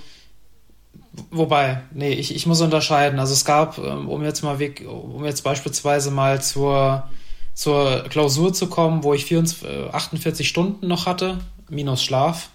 wobei, 1.30 1.82
nee, 1.92 2.14
ich, 2.14 2.36
ich 2.36 2.46
muss 2.46 2.62
unterscheiden. 2.62 3.20
Also 3.20 3.34
es 3.34 3.46
gab, 3.46 3.78
ähm, 3.78 4.10
um 4.10 4.24
jetzt 4.24 4.44
mal 4.44 4.60
weg, 4.60 4.86
um 4.88 5.24
jetzt 5.26 5.44
beispielsweise 5.44 6.12
mal 6.12 6.42
zur, 6.42 7.08
zur 7.54 8.06
Klausur 8.10 8.54
zu 8.54 8.68
kommen, 8.68 9.04
wo 9.04 9.14
ich 9.14 9.26
44, 9.26 9.94
48 9.94 10.50
Stunden 10.50 10.88
noch 10.88 11.06
hatte, 11.06 11.40
minus 11.70 12.04
Schlaf. 12.04 12.50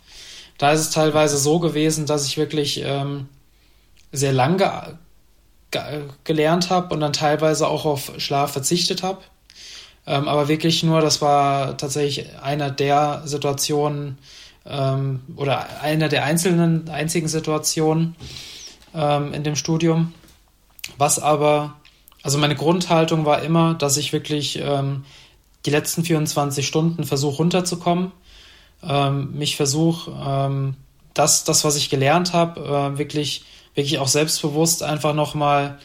Da 0.59 0.73
ist 0.73 0.81
es 0.81 0.91
teilweise 0.91 1.39
so 1.39 1.61
gewesen, 1.61 2.07
dass 2.07 2.27
ich 2.27 2.37
wirklich 2.37 2.83
ähm, 2.85 3.29
sehr 4.11 4.33
lang 4.33 4.59
ge 4.59 4.67
ge 4.67 4.95
gelernt 6.25 6.71
habe 6.71 6.95
und 6.95 7.01
dann 7.01 7.13
teilweise 7.13 7.69
auch 7.69 7.85
auf 7.85 8.13
Schlaf 8.19 8.53
verzichtet 8.53 9.03
habe. 9.03 9.21
Ähm, 10.07 10.27
aber 10.27 10.49
wirklich 10.49 10.83
nur, 10.83 11.01
das 11.01 11.21
war 11.21 11.77
tatsächlich 11.77 12.27
einer 12.41 12.71
der 12.71 13.23
Situationen, 13.27 14.19
ähm, 14.65 15.21
oder 15.37 15.83
einer 15.83 16.09
der 16.09 16.25
einzelnen, 16.25 16.89
einzigen 16.89 17.29
Situationen 17.29 18.17
ähm, 18.95 19.33
in 19.33 19.43
dem 19.45 19.57
Studium. 19.57 20.15
Was 20.97 21.19
aber, 21.19 21.77
also 22.23 22.39
meine 22.39 22.57
Grundhaltung 22.57 23.25
war 23.25 23.43
immer, 23.43 23.75
dass 23.75 23.97
ich 23.97 24.13
wirklich 24.13 24.59
ähm, 24.61 25.05
die 25.67 25.71
letzten 25.71 26.05
24 26.05 26.67
Stunden 26.67 27.05
versuche 27.05 27.37
runterzukommen, 27.37 28.13
ähm, 28.83 29.33
mich 29.37 29.57
versuche, 29.57 30.11
ähm, 30.11 30.77
das, 31.15 31.45
das, 31.45 31.65
was 31.65 31.77
ich 31.77 31.91
gelernt 31.91 32.33
habe, 32.33 32.61
äh, 32.61 32.99
wirklich, 32.99 33.45
wirklich 33.79 33.99
auch 33.99 34.09
selbstbewusst 34.09 34.83
einfach 34.83 35.15
nochmal 35.15 35.79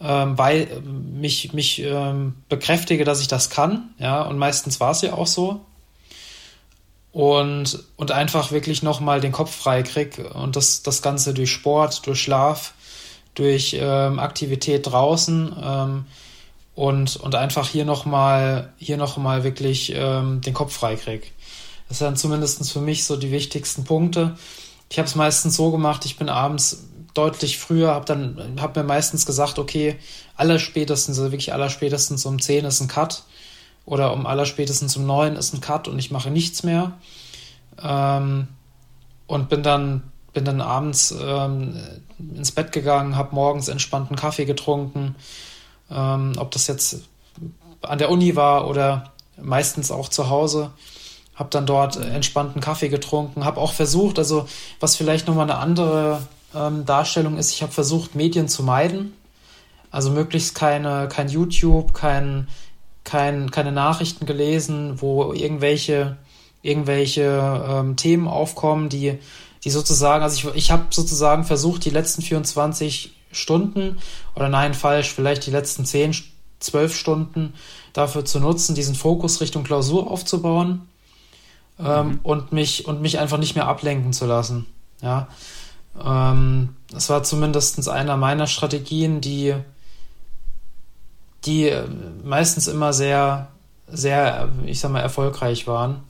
ähm, 0.00 0.36
weil 0.36 0.82
mich, 0.82 1.54
mich 1.54 1.80
ähm, 1.80 2.34
bekräftige, 2.50 3.04
dass 3.04 3.20
ich 3.20 3.28
das 3.28 3.48
kann, 3.48 3.94
ja, 3.98 4.22
und 4.22 4.36
meistens 4.36 4.78
war 4.78 4.90
es 4.90 5.00
ja 5.00 5.14
auch 5.14 5.26
so 5.26 5.60
und, 7.12 7.82
und 7.96 8.10
einfach 8.12 8.52
wirklich 8.52 8.82
nochmal 8.82 9.22
den 9.22 9.32
Kopf 9.32 9.54
frei 9.54 9.82
krieg 9.82 10.22
und 10.34 10.54
das, 10.54 10.82
das 10.82 11.00
Ganze 11.00 11.32
durch 11.32 11.50
Sport, 11.50 12.06
durch 12.06 12.20
Schlaf, 12.20 12.74
durch 13.34 13.74
ähm, 13.80 14.18
Aktivität 14.18 14.86
draußen 14.86 15.56
ähm, 15.62 16.04
und, 16.74 17.16
und 17.16 17.34
einfach 17.34 17.68
hier 17.68 17.86
nochmal 17.86 18.74
hier 18.76 18.98
noch 18.98 19.16
mal 19.16 19.44
wirklich 19.44 19.94
ähm, 19.94 20.42
den 20.42 20.52
Kopf 20.52 20.74
frei 20.74 20.96
krieg. 20.96 21.32
Das 21.88 21.98
sind 21.98 22.18
zumindest 22.18 22.70
für 22.70 22.80
mich 22.80 23.04
so 23.04 23.16
die 23.16 23.30
wichtigsten 23.30 23.84
Punkte. 23.84 24.36
Ich 24.90 24.98
habe 24.98 25.08
es 25.08 25.14
meistens 25.14 25.56
so 25.56 25.70
gemacht, 25.70 26.04
ich 26.04 26.18
bin 26.18 26.28
abends 26.28 26.84
deutlich 27.16 27.58
früher, 27.58 27.88
habe 27.94 28.04
dann 28.04 28.58
hab 28.60 28.76
mir 28.76 28.82
meistens 28.82 29.26
gesagt, 29.26 29.58
okay, 29.58 29.96
allerspätestens, 30.36 31.18
also 31.18 31.32
wirklich 31.32 31.52
allerspätestens 31.52 32.24
um 32.26 32.40
10 32.40 32.64
ist 32.64 32.80
ein 32.80 32.88
Cut 32.88 33.24
oder 33.84 34.12
um 34.12 34.26
allerspätestens 34.26 34.96
um 34.96 35.06
neun 35.06 35.36
ist 35.36 35.54
ein 35.54 35.60
Cut 35.60 35.88
und 35.88 35.98
ich 35.98 36.10
mache 36.10 36.30
nichts 36.30 36.62
mehr. 36.62 36.92
Ähm, 37.82 38.48
und 39.26 39.48
bin 39.48 39.62
dann, 39.62 40.02
bin 40.32 40.44
dann 40.44 40.60
abends 40.60 41.14
ähm, 41.20 41.76
ins 42.18 42.52
Bett 42.52 42.72
gegangen, 42.72 43.16
habe 43.16 43.34
morgens 43.34 43.68
entspannten 43.68 44.16
Kaffee 44.16 44.44
getrunken. 44.44 45.16
Ähm, 45.90 46.32
ob 46.36 46.50
das 46.50 46.66
jetzt 46.66 47.02
an 47.82 47.98
der 47.98 48.10
Uni 48.10 48.36
war 48.36 48.68
oder 48.68 49.12
meistens 49.40 49.90
auch 49.90 50.08
zu 50.08 50.28
Hause. 50.28 50.70
Habe 51.34 51.50
dann 51.50 51.66
dort 51.66 51.96
entspannten 51.96 52.62
Kaffee 52.62 52.88
getrunken, 52.88 53.44
habe 53.44 53.60
auch 53.60 53.72
versucht, 53.72 54.18
also 54.18 54.48
was 54.80 54.96
vielleicht 54.96 55.26
nochmal 55.26 55.50
eine 55.50 55.58
andere 55.58 56.22
ähm, 56.56 56.84
Darstellung 56.84 57.36
ist, 57.36 57.52
ich 57.52 57.62
habe 57.62 57.72
versucht, 57.72 58.14
Medien 58.14 58.48
zu 58.48 58.62
meiden. 58.62 59.12
Also 59.90 60.10
möglichst 60.10 60.54
keine, 60.54 61.08
kein 61.08 61.28
YouTube, 61.28 61.94
kein 61.94 62.48
kein, 63.06 63.50
keine 63.50 63.72
Nachrichten 63.72 64.26
gelesen, 64.26 65.00
wo 65.00 65.32
irgendwelche, 65.32 66.18
irgendwelche 66.60 67.64
ähm, 67.66 67.96
Themen 67.96 68.28
aufkommen, 68.28 68.90
die, 68.90 69.18
die 69.64 69.70
sozusagen, 69.70 70.22
also 70.22 70.50
ich, 70.50 70.56
ich 70.56 70.70
habe 70.70 70.86
sozusagen 70.90 71.44
versucht, 71.44 71.86
die 71.86 71.90
letzten 71.90 72.20
24 72.20 73.14
Stunden 73.30 73.98
oder 74.34 74.48
nein, 74.48 74.74
falsch, 74.74 75.12
vielleicht 75.12 75.46
die 75.46 75.50
letzten 75.50 75.86
10, 75.86 76.16
12 76.58 76.94
Stunden 76.94 77.54
dafür 77.92 78.24
zu 78.24 78.40
nutzen, 78.40 78.74
diesen 78.74 78.94
Fokus 78.94 79.40
Richtung 79.40 79.62
Klausur 79.62 80.10
aufzubauen 80.10 80.88
ähm, 81.78 82.08
mhm. 82.08 82.20
und, 82.24 82.52
mich, 82.52 82.86
und 82.86 83.00
mich 83.00 83.18
einfach 83.20 83.38
nicht 83.38 83.54
mehr 83.54 83.68
ablenken 83.68 84.12
zu 84.12 84.26
lassen. 84.26 84.66
Ja. 85.00 85.28
Ähm, 86.04 86.76
das 86.90 87.08
war 87.08 87.22
zumindest 87.22 87.88
einer 87.88 88.16
meiner 88.16 88.46
Strategien, 88.46 89.20
die 89.20 89.54
die 91.46 91.68
äh, 91.68 91.86
meistens 92.24 92.66
immer 92.66 92.92
sehr, 92.92 93.48
sehr, 93.88 94.50
ich 94.64 94.80
sag 94.80 94.90
mal, 94.90 95.00
erfolgreich 95.00 95.66
waren 95.66 96.02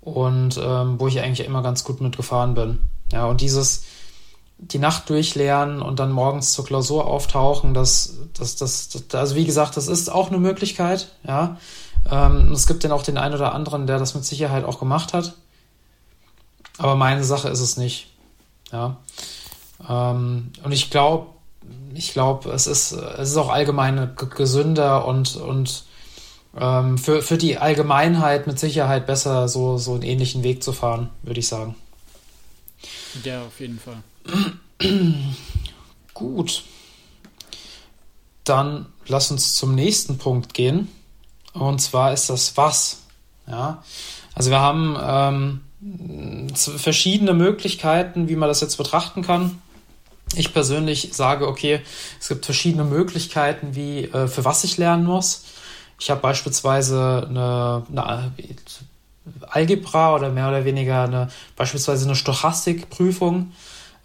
und 0.00 0.58
ähm, 0.62 0.98
wo 0.98 1.08
ich 1.08 1.20
eigentlich 1.20 1.46
immer 1.46 1.62
ganz 1.62 1.84
gut 1.84 2.00
mitgefahren 2.00 2.54
bin. 2.54 2.78
Ja, 3.12 3.26
und 3.26 3.40
dieses 3.40 3.84
die 4.58 4.78
Nacht 4.78 5.08
durchlernen 5.08 5.80
und 5.80 5.98
dann 5.98 6.12
morgens 6.12 6.52
zur 6.52 6.66
Klausur 6.66 7.06
auftauchen, 7.06 7.72
das, 7.72 8.18
das, 8.34 8.56
das, 8.56 8.90
das 8.90 9.14
also 9.14 9.34
wie 9.34 9.46
gesagt, 9.46 9.76
das 9.76 9.88
ist 9.88 10.12
auch 10.12 10.28
eine 10.28 10.38
Möglichkeit, 10.38 11.08
ja. 11.26 11.56
Ähm, 12.10 12.52
es 12.52 12.66
gibt 12.66 12.84
dann 12.84 12.92
auch 12.92 13.02
den 13.02 13.18
einen 13.18 13.34
oder 13.34 13.54
anderen, 13.54 13.86
der 13.86 13.98
das 13.98 14.14
mit 14.14 14.24
Sicherheit 14.24 14.64
auch 14.64 14.78
gemacht 14.78 15.12
hat. 15.12 15.34
Aber 16.78 16.94
meine 16.94 17.24
Sache 17.24 17.48
ist 17.48 17.60
es 17.60 17.76
nicht. 17.76 18.09
Ja. 18.72 18.96
Ähm, 19.88 20.52
und 20.62 20.72
ich 20.72 20.90
glaube, 20.90 21.28
ich 21.94 22.12
glaube, 22.12 22.50
es 22.50 22.66
ist, 22.66 22.92
es 22.92 23.30
ist 23.30 23.36
auch 23.36 23.50
allgemein 23.50 24.16
gesünder 24.16 25.06
und, 25.06 25.36
und 25.36 25.84
ähm, 26.58 26.98
für, 26.98 27.22
für 27.22 27.38
die 27.38 27.58
Allgemeinheit 27.58 28.46
mit 28.46 28.58
Sicherheit 28.58 29.06
besser, 29.06 29.48
so, 29.48 29.78
so 29.78 29.94
einen 29.94 30.02
ähnlichen 30.02 30.42
Weg 30.42 30.62
zu 30.62 30.72
fahren, 30.72 31.10
würde 31.22 31.40
ich 31.40 31.48
sagen. 31.48 31.74
Ja, 33.24 33.42
auf 33.44 33.60
jeden 33.60 33.78
Fall. 33.78 34.02
Gut. 36.14 36.64
Dann 38.44 38.86
lass 39.06 39.30
uns 39.30 39.54
zum 39.54 39.74
nächsten 39.74 40.18
Punkt 40.18 40.54
gehen. 40.54 40.88
Und 41.52 41.80
zwar 41.80 42.12
ist 42.12 42.30
das 42.30 42.56
Was. 42.56 43.02
Ja. 43.46 43.82
Also 44.34 44.50
wir 44.50 44.60
haben 44.60 44.96
ähm, 45.00 45.60
verschiedene 46.54 47.32
Möglichkeiten, 47.32 48.28
wie 48.28 48.36
man 48.36 48.48
das 48.48 48.60
jetzt 48.60 48.76
betrachten 48.76 49.22
kann. 49.22 49.60
Ich 50.36 50.52
persönlich 50.52 51.10
sage, 51.12 51.48
okay, 51.48 51.80
es 52.20 52.28
gibt 52.28 52.44
verschiedene 52.44 52.84
Möglichkeiten, 52.84 53.74
wie 53.74 54.04
äh, 54.04 54.28
für 54.28 54.44
was 54.44 54.62
ich 54.64 54.76
lernen 54.76 55.04
muss. 55.04 55.44
Ich 55.98 56.10
habe 56.10 56.20
beispielsweise 56.20 57.26
eine, 57.28 57.84
eine 57.90 58.32
Algebra 59.48 60.14
oder 60.14 60.30
mehr 60.30 60.48
oder 60.48 60.64
weniger 60.64 61.04
eine 61.04 61.28
beispielsweise 61.56 62.06
eine 62.06 62.14
Stochastikprüfung. 62.14 63.52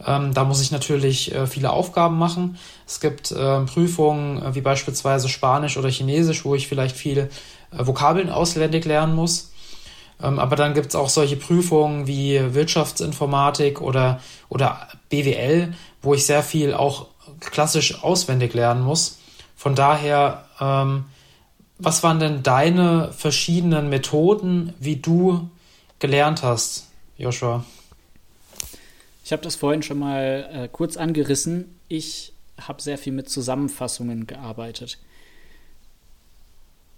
Ähm, 0.05 0.33
da 0.33 0.43
muss 0.43 0.61
ich 0.61 0.71
natürlich 0.71 1.33
äh, 1.33 1.47
viele 1.47 1.69
Aufgaben 1.69 2.17
machen. 2.17 2.57
Es 2.85 2.99
gibt 2.99 3.31
äh, 3.31 3.61
Prüfungen 3.61 4.41
äh, 4.41 4.55
wie 4.55 4.61
beispielsweise 4.61 5.29
Spanisch 5.29 5.77
oder 5.77 5.89
Chinesisch, 5.89 6.43
wo 6.43 6.53
ich 6.55 6.67
vielleicht 6.67 6.97
viele 6.97 7.29
äh, 7.71 7.85
Vokabeln 7.85 8.29
auswendig 8.29 8.83
lernen 8.85 9.15
muss. 9.15 9.51
Ähm, 10.21 10.39
aber 10.39 10.55
dann 10.55 10.73
gibt 10.73 10.87
es 10.87 10.95
auch 10.95 11.09
solche 11.09 11.35
Prüfungen 11.35 12.07
wie 12.07 12.53
Wirtschaftsinformatik 12.53 13.81
oder, 13.81 14.21
oder 14.49 14.87
BWL, 15.09 15.73
wo 16.01 16.13
ich 16.13 16.25
sehr 16.25 16.43
viel 16.43 16.73
auch 16.73 17.07
klassisch 17.39 18.03
auswendig 18.03 18.53
lernen 18.53 18.83
muss. 18.83 19.19
Von 19.55 19.75
daher 19.75 20.45
Ähm, 20.59 21.05
was 21.77 22.03
waren 22.03 22.19
denn 22.19 22.41
deine 22.43 23.11
verschiedenen 23.11 23.89
Methoden, 23.89 24.73
wie 24.79 24.95
du 24.95 25.49
gelernt 25.99 26.41
hast, 26.41 26.87
Joshua? 27.17 27.65
Ich 29.23 29.31
habe 29.31 29.41
das 29.41 29.55
vorhin 29.55 29.83
schon 29.83 29.99
mal 29.99 30.49
äh, 30.53 30.67
kurz 30.71 30.95
angerissen. 30.97 31.77
Ich 31.89 32.33
habe 32.61 32.81
sehr 32.81 32.97
viel 32.97 33.11
mit 33.11 33.29
Zusammenfassungen 33.29 34.27
gearbeitet. 34.27 34.99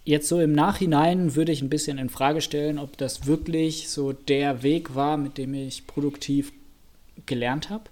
Jetzt 0.07 0.29
so 0.29 0.39
im 0.39 0.53
Nachhinein 0.53 1.35
würde 1.35 1.51
ich 1.51 1.61
ein 1.61 1.67
bisschen 1.67 1.97
in 1.97 2.07
Frage 2.07 2.39
stellen, 2.39 2.79
ob 2.79 2.95
das 2.95 3.25
wirklich 3.25 3.89
so 3.89 4.13
der 4.13 4.63
Weg 4.63 4.95
war, 4.95 5.17
mit 5.17 5.37
dem 5.37 5.53
ich 5.53 5.85
produktiv 5.85 6.53
gelernt 7.25 7.69
habe. 7.69 7.83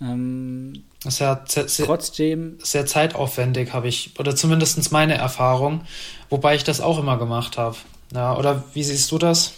Ähm, 0.00 0.82
das 1.04 1.14
ist 1.14 1.20
ja 1.20 1.44
sehr, 1.46 1.86
trotzdem 1.86 2.58
sehr 2.60 2.84
zeitaufwendig, 2.86 3.72
habe 3.72 3.86
ich, 3.86 4.18
oder 4.18 4.34
zumindest 4.34 4.90
meine 4.90 5.14
Erfahrung, 5.14 5.82
wobei 6.30 6.56
ich 6.56 6.64
das 6.64 6.80
auch 6.80 6.98
immer 6.98 7.16
gemacht 7.16 7.58
habe. 7.58 7.76
Ja, 8.12 8.36
oder 8.36 8.64
wie 8.74 8.82
siehst 8.82 9.12
du 9.12 9.18
das? 9.18 9.52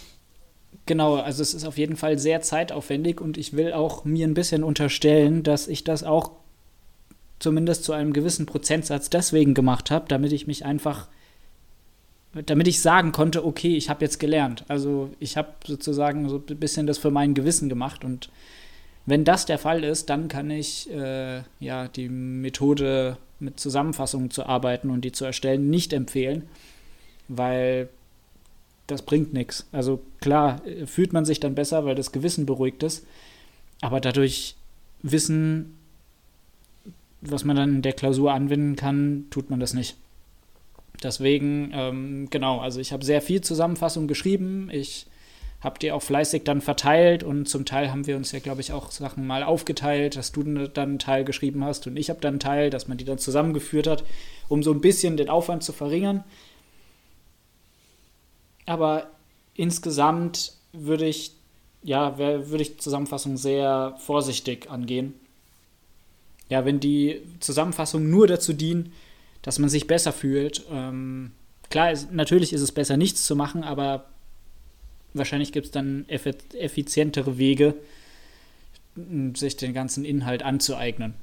Genau, 0.85 1.15
also 1.15 1.41
es 1.41 1.55
ist 1.55 1.65
auf 1.65 1.79
jeden 1.79 1.97
Fall 1.97 2.19
sehr 2.19 2.41
zeitaufwendig 2.43 3.19
und 3.19 3.35
ich 3.35 3.53
will 3.53 3.73
auch 3.73 4.05
mir 4.05 4.27
ein 4.27 4.35
bisschen 4.35 4.63
unterstellen, 4.63 5.41
dass 5.41 5.67
ich 5.67 5.83
das 5.83 6.03
auch 6.03 6.33
zumindest 7.39 7.83
zu 7.83 7.93
einem 7.93 8.13
gewissen 8.13 8.45
Prozentsatz 8.45 9.09
deswegen 9.09 9.55
gemacht 9.55 9.89
habe, 9.89 10.05
damit 10.07 10.33
ich 10.33 10.45
mich 10.45 10.63
einfach, 10.63 11.07
damit 12.45 12.67
ich 12.67 12.81
sagen 12.81 13.11
konnte, 13.11 13.45
okay, 13.45 13.75
ich 13.75 13.89
habe 13.89 14.03
jetzt 14.05 14.19
gelernt. 14.19 14.63
Also 14.67 15.09
ich 15.19 15.37
habe 15.37 15.49
sozusagen 15.65 16.29
so 16.29 16.37
ein 16.37 16.57
bisschen 16.57 16.87
das 16.87 16.97
für 16.97 17.11
mein 17.11 17.33
Gewissen 17.33 17.69
gemacht 17.69 18.03
und 18.03 18.29
wenn 19.05 19.23
das 19.23 19.45
der 19.45 19.57
Fall 19.57 19.85
ist, 19.85 20.09
dann 20.09 20.27
kann 20.27 20.51
ich 20.51 20.91
äh, 20.91 21.41
ja 21.61 21.87
die 21.87 22.09
Methode 22.09 23.17
mit 23.39 23.57
Zusammenfassungen 23.59 24.31
zu 24.31 24.45
arbeiten 24.45 24.89
und 24.89 25.01
die 25.01 25.13
zu 25.13 25.23
erstellen 25.23 25.69
nicht 25.69 25.93
empfehlen, 25.93 26.43
weil 27.29 27.87
das 28.85 29.03
bringt 29.03 29.33
nichts. 29.33 29.65
Also 29.71 30.01
klar, 30.19 30.61
äh, 30.65 30.85
fühlt 30.85 31.13
man 31.13 31.23
sich 31.23 31.39
dann 31.39 31.55
besser, 31.55 31.85
weil 31.85 31.95
das 31.95 32.11
Gewissen 32.11 32.45
beruhigt 32.45 32.83
ist, 32.83 33.05
aber 33.79 34.01
dadurch 34.01 34.55
Wissen, 35.03 35.77
was 37.21 37.45
man 37.45 37.55
dann 37.55 37.75
in 37.75 37.81
der 37.81 37.93
Klausur 37.93 38.33
anwenden 38.33 38.75
kann, 38.75 39.25
tut 39.29 39.49
man 39.49 39.59
das 39.59 39.73
nicht. 39.73 39.95
Deswegen, 41.03 41.71
ähm, 41.73 42.27
genau, 42.29 42.59
also 42.59 42.79
ich 42.79 42.91
habe 42.91 43.05
sehr 43.05 43.21
viel 43.21 43.41
Zusammenfassung 43.41 44.07
geschrieben. 44.07 44.69
Ich 44.71 45.07
habt 45.61 45.83
ihr 45.83 45.95
auch 45.95 46.01
fleißig 46.01 46.43
dann 46.43 46.61
verteilt 46.61 47.23
und 47.23 47.49
zum 47.49 47.65
Teil 47.65 47.91
haben 47.91 48.05
wir 48.05 48.15
uns 48.15 48.31
ja, 48.31 48.39
glaube 48.39 48.61
ich, 48.61 48.71
auch 48.73 48.91
Sachen 48.91 49.25
mal 49.25 49.43
aufgeteilt, 49.43 50.15
dass 50.15 50.31
du 50.31 50.43
dann 50.43 50.89
einen 50.89 50.99
Teil 50.99 51.23
geschrieben 51.23 51.63
hast 51.63 51.87
und 51.87 51.97
ich 51.97 52.09
habe 52.09 52.21
dann 52.21 52.35
einen 52.35 52.39
Teil, 52.39 52.69
dass 52.69 52.87
man 52.87 52.97
die 52.97 53.05
dann 53.05 53.17
zusammengeführt 53.17 53.87
hat, 53.87 54.03
um 54.49 54.61
so 54.61 54.71
ein 54.71 54.81
bisschen 54.81 55.17
den 55.17 55.29
Aufwand 55.29 55.63
zu 55.63 55.73
verringern. 55.73 56.23
Aber 58.65 59.09
insgesamt 59.55 60.53
würde 60.73 61.07
ich, 61.07 61.31
ja, 61.81 62.17
würde 62.17 62.61
ich 62.61 62.79
Zusammenfassung 62.79 63.37
sehr 63.37 63.95
vorsichtig 63.97 64.69
angehen. 64.69 65.13
Ja, 66.49 66.65
wenn 66.65 66.79
die 66.79 67.21
Zusammenfassungen 67.39 68.09
nur 68.09 68.27
dazu 68.27 68.53
dienen, 68.53 68.93
dass 69.41 69.59
man 69.59 69.69
sich 69.69 69.87
besser 69.87 70.11
fühlt. 70.11 70.63
Ähm, 70.71 71.31
klar, 71.69 71.93
natürlich 72.11 72.53
ist 72.53 72.61
es 72.61 72.71
besser, 72.71 72.97
nichts 72.97 73.25
zu 73.25 73.35
machen, 73.35 73.63
aber 73.63 74.05
Wahrscheinlich 75.17 75.51
gibt 75.51 75.67
es 75.67 75.71
dann 75.71 76.07
effizientere 76.09 77.37
Wege, 77.37 77.75
sich 79.35 79.57
den 79.57 79.73
ganzen 79.73 80.05
Inhalt 80.05 80.43
anzueignen. 80.43 81.13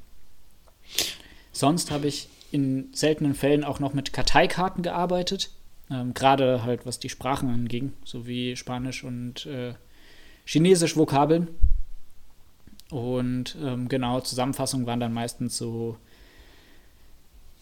Sonst 1.53 1.91
habe 1.91 2.09
ich 2.09 2.29
in 2.51 2.93
seltenen 2.93 3.35
Fällen 3.35 3.65
auch 3.65 3.81
noch 3.81 3.95
mit 3.95 4.13
Karteikarten 4.13 4.83
gearbeitet, 4.83 5.51
ähm, 5.91 6.15
gerade 6.15 6.63
halt 6.63 6.87
was 6.87 6.99
die 6.99 7.09
Sprachen 7.09 7.49
anging, 7.49 7.93
sowie 8.05 8.57
Spanisch 8.57 9.03
und 9.03 9.47
äh, 9.47 9.75
Chinesisch 10.45 10.97
Vokabeln. 10.97 11.49
Und 12.91 13.57
ähm, 13.63 13.89
genau, 13.89 14.21
Zusammenfassungen 14.21 14.87
waren 14.87 15.01
dann 15.01 15.13
meistens 15.13 15.57
so 15.57 15.97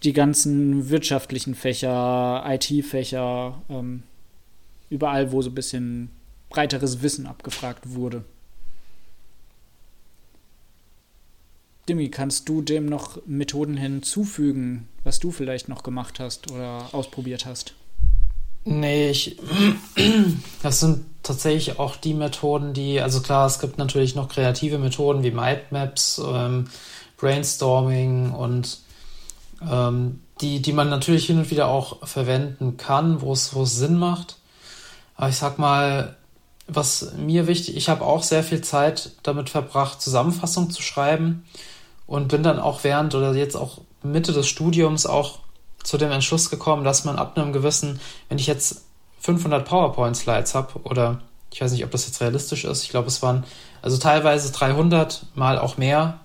die 0.05 0.13
ganzen 0.13 0.91
wirtschaftlichen 0.91 1.55
Fächer, 1.55 2.45
IT-Fächer, 2.47 3.63
ähm, 3.69 4.03
überall, 4.91 5.33
wo 5.33 5.43
so 5.43 5.51
ein 5.51 5.55
bisschen 5.55 6.11
breiteres 6.51 7.03
Wissen 7.03 7.27
abgefragt 7.27 7.95
wurde. 7.95 8.25
Dimi, 11.89 12.11
kannst 12.11 12.49
du 12.49 12.63
dem 12.63 12.87
noch 12.87 13.19
Methoden 13.27 13.77
hinzufügen, 13.77 14.89
was 15.03 15.19
du 15.19 15.31
vielleicht 15.33 15.69
noch 15.69 15.83
gemacht 15.83 16.21
hast 16.21 16.51
oder 16.51 16.89
ausprobiert 16.93 17.45
hast? 17.45 17.75
Nee, 18.65 19.11
ich, 19.11 19.37
das 20.63 20.81
sind 20.81 21.05
tatsächlich 21.25 21.81
auch 21.81 21.97
die 21.97 22.15
Methoden, 22.15 22.73
die, 22.73 23.01
also 23.01 23.21
klar, 23.21 23.47
es 23.47 23.59
gibt 23.59 23.79
natürlich 23.79 24.15
noch 24.15 24.29
kreative 24.29 24.79
Methoden 24.79 25.25
wie 25.25 25.33
Mindmaps, 25.33 26.21
ähm, 26.25 26.69
Brainstorming 27.17 28.31
und 28.31 28.79
ähm, 29.71 30.21
die, 30.41 30.61
die 30.61 30.73
man 30.73 30.89
natürlich 30.89 31.27
hin 31.27 31.39
und 31.39 31.51
wieder 31.51 31.69
auch 31.69 32.07
verwenden 32.07 32.77
kann, 32.77 33.21
wo 33.21 33.33
es, 33.33 33.51
Sinn 33.51 33.99
macht. 33.99 34.37
Aber 35.17 35.29
ich 35.29 35.37
sag 35.37 35.59
mal, 35.59 36.17
was 36.67 37.13
mir 37.17 37.47
wichtig, 37.47 37.77
ich 37.77 37.89
habe 37.89 38.05
auch 38.05 38.23
sehr 38.23 38.43
viel 38.43 38.63
Zeit 38.63 39.13
damit 39.23 39.51
verbracht, 39.51 40.01
Zusammenfassungen 40.01 40.71
zu 40.71 40.83
schreiben 40.83 41.45
und 42.07 42.29
bin 42.29 42.43
dann 42.43 42.59
auch 42.59 42.85
während 42.85 43.15
oder 43.15 43.35
jetzt 43.35 43.57
auch 43.57 43.79
Mitte 44.03 44.33
des 44.33 44.49
Studiums 44.49 45.07
auch 45.07 45.39
zu 45.83 45.99
dem 45.99 46.11
Entschluss 46.11 46.51
gekommen, 46.51 46.85
dass 46.85 47.05
man 47.05 47.17
ab 47.17 47.37
einem 47.37 47.53
gewissen, 47.53 48.01
wenn 48.29 48.39
ich 48.39 48.47
jetzt 48.47 48.85
500 49.21 49.65
PowerPoint-Slides 49.65 50.55
habe 50.55 50.81
oder 50.85 51.21
ich 51.53 51.61
weiß 51.61 51.73
nicht, 51.73 51.85
ob 51.85 51.91
das 51.91 52.07
jetzt 52.07 52.21
realistisch 52.21 52.65
ist, 52.65 52.83
ich 52.83 52.89
glaube, 52.89 53.09
es 53.09 53.23
waren 53.23 53.45
also 53.83 53.99
teilweise 53.99 54.51
300 54.53 55.27
mal 55.35 55.59
auch 55.59 55.77
mehr. 55.77 56.21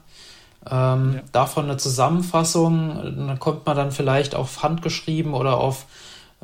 Ähm, 0.70 1.14
ja. 1.16 1.22
Davon 1.32 1.66
eine 1.66 1.78
Zusammenfassung, 1.78 3.02
dann 3.28 3.40
kommt 3.40 3.66
man 3.66 3.78
dann 3.78 3.92
vielleicht 3.92 4.36
auf 4.36 4.64
Hand 4.64 4.82
geschrieben 4.82 5.34
oder 5.34 5.58
auf 5.58 5.86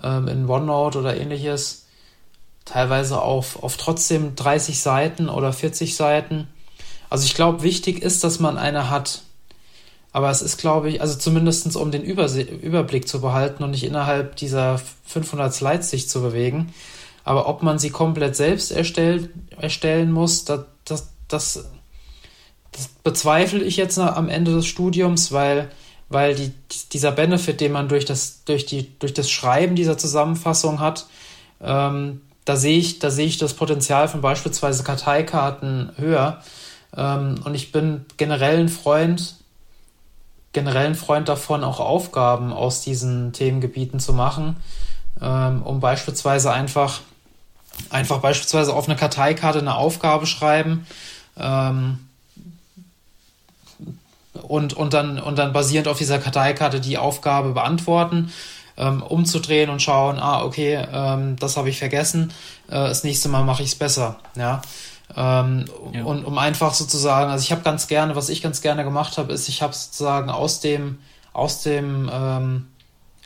ähm, 0.02 0.28
in 0.28 0.50
OneNote 0.50 1.00
oder 1.00 1.18
ähnliches 1.18 1.84
teilweise 2.66 3.22
auf, 3.22 3.62
auf 3.62 3.78
trotzdem 3.78 4.36
30 4.36 4.80
Seiten 4.80 5.30
oder 5.30 5.52
40 5.52 5.96
Seiten. 5.96 6.48
Also 7.10 7.26
ich 7.26 7.36
glaube, 7.36 7.64
wichtig 7.64 8.02
ist, 8.02 8.24
dass 8.24 8.40
man 8.40 8.58
eine 8.58 8.90
hat. 8.90 9.22
Aber 10.12 10.30
es 10.30 10.42
ist, 10.42 10.58
glaube 10.58 10.90
ich, 10.90 11.02
also 11.02 11.18
zumindest 11.18 11.76
um 11.76 11.92
den 11.92 12.04
Überse 12.04 12.42
Überblick 12.42 13.08
zu 13.08 13.20
behalten 13.20 13.64
und 13.64 13.72
nicht 13.72 13.84
innerhalb 13.84 14.36
dieser 14.36 14.80
500 15.06 15.54
Slides 15.54 15.90
sich 15.90 16.08
zu 16.08 16.22
bewegen. 16.22 16.74
Aber 17.24 17.48
ob 17.48 17.64
man 17.64 17.80
sie 17.80 17.90
komplett 17.90 18.36
selbst 18.36 18.72
erstellt, 18.72 19.30
erstellen 19.58 20.12
muss, 20.12 20.46
das, 20.46 20.66
das, 20.86 21.10
das, 21.28 21.66
das 22.74 22.88
bezweifle 22.88 23.64
ich 23.64 23.78
jetzt 23.78 23.98
am 23.98 24.30
Ende 24.30 24.54
des 24.54 24.66
Studiums, 24.66 25.32
weil, 25.32 25.72
weil 26.10 26.36
die, 26.36 26.52
dieser 26.92 27.12
Benefit, 27.12 27.62
den 27.62 27.72
man 27.72 27.88
durch 27.88 28.06
das, 28.06 28.44
durch, 28.46 28.66
die, 28.66 28.98
durch 29.00 29.14
das 29.14 29.30
Schreiben 29.32 29.76
dieser 29.76 29.98
Zusammenfassung 29.98 30.80
hat, 30.80 31.08
ähm, 31.62 32.22
da 32.46 32.56
sehe 32.58 32.78
ich, 32.78 33.00
da 33.00 33.10
sehe 33.10 33.26
ich 33.26 33.38
das 33.38 33.54
Potenzial 33.54 34.08
von 34.08 34.22
beispielsweise 34.22 34.84
Karteikarten 34.84 35.92
höher. 35.98 36.42
Ähm, 36.96 37.36
und 37.44 37.56
ich 37.56 37.72
bin 37.72 38.06
generell 38.18 38.60
ein 38.60 38.70
Freund, 38.70 39.36
generell 40.52 40.88
ein 40.88 40.96
Freund 40.96 41.30
davon, 41.30 41.64
auch 41.64 41.80
Aufgaben 41.80 42.52
aus 42.52 42.82
diesen 42.82 43.34
Themengebieten 43.34 44.00
zu 44.00 44.14
machen, 44.14 44.58
ähm, 45.22 45.64
um 45.64 45.80
beispielsweise 45.80 46.52
einfach, 46.52 47.02
einfach 47.90 48.20
beispielsweise 48.20 48.74
auf 48.74 48.88
eine 48.88 48.98
Karteikarte 48.98 49.60
eine 49.60 49.76
Aufgabe 49.76 50.26
schreiben, 50.26 50.86
ähm, 51.38 52.00
und, 54.34 54.74
und, 54.74 54.94
dann, 54.94 55.20
und 55.20 55.38
dann 55.38 55.54
basierend 55.54 55.88
auf 55.88 55.98
dieser 55.98 56.20
Karteikarte 56.20 56.80
die 56.80 56.98
Aufgabe 56.98 57.52
beantworten 57.52 58.32
ähm, 58.78 59.04
umzudrehen 59.04 59.70
und 59.70 59.82
schauen, 59.82 60.20
ah, 60.20 60.44
okay, 60.44 60.84
ähm, 60.92 61.36
das 61.38 61.58
habe 61.58 61.70
ich 61.70 61.80
vergessen, 61.80 62.34
äh, 62.68 62.72
das 62.72 63.04
nächste 63.04 63.30
Mal 63.30 63.44
mache 63.44 63.64
ich 63.64 63.70
es 63.70 63.76
besser. 63.76 64.18
Ja. 64.36 64.62
Ähm, 65.16 65.66
ja. 65.92 66.04
Und 66.04 66.26
um 66.26 66.38
einfach 66.38 66.74
sozusagen, 66.74 67.30
also 67.30 67.44
ich 67.44 67.52
habe 67.52 67.62
ganz 67.62 67.88
gerne, 67.88 68.16
was 68.16 68.30
ich 68.30 68.42
ganz 68.42 68.62
gerne 68.62 68.84
gemacht 68.84 69.18
habe, 69.18 69.34
ist, 69.34 69.48
ich 69.48 69.62
habe 69.62 69.74
sozusagen 69.74 70.30
aus 70.30 70.60
dem, 70.60 71.00
aus 71.34 71.62
dem 71.62 72.10
ähm, 72.12 72.68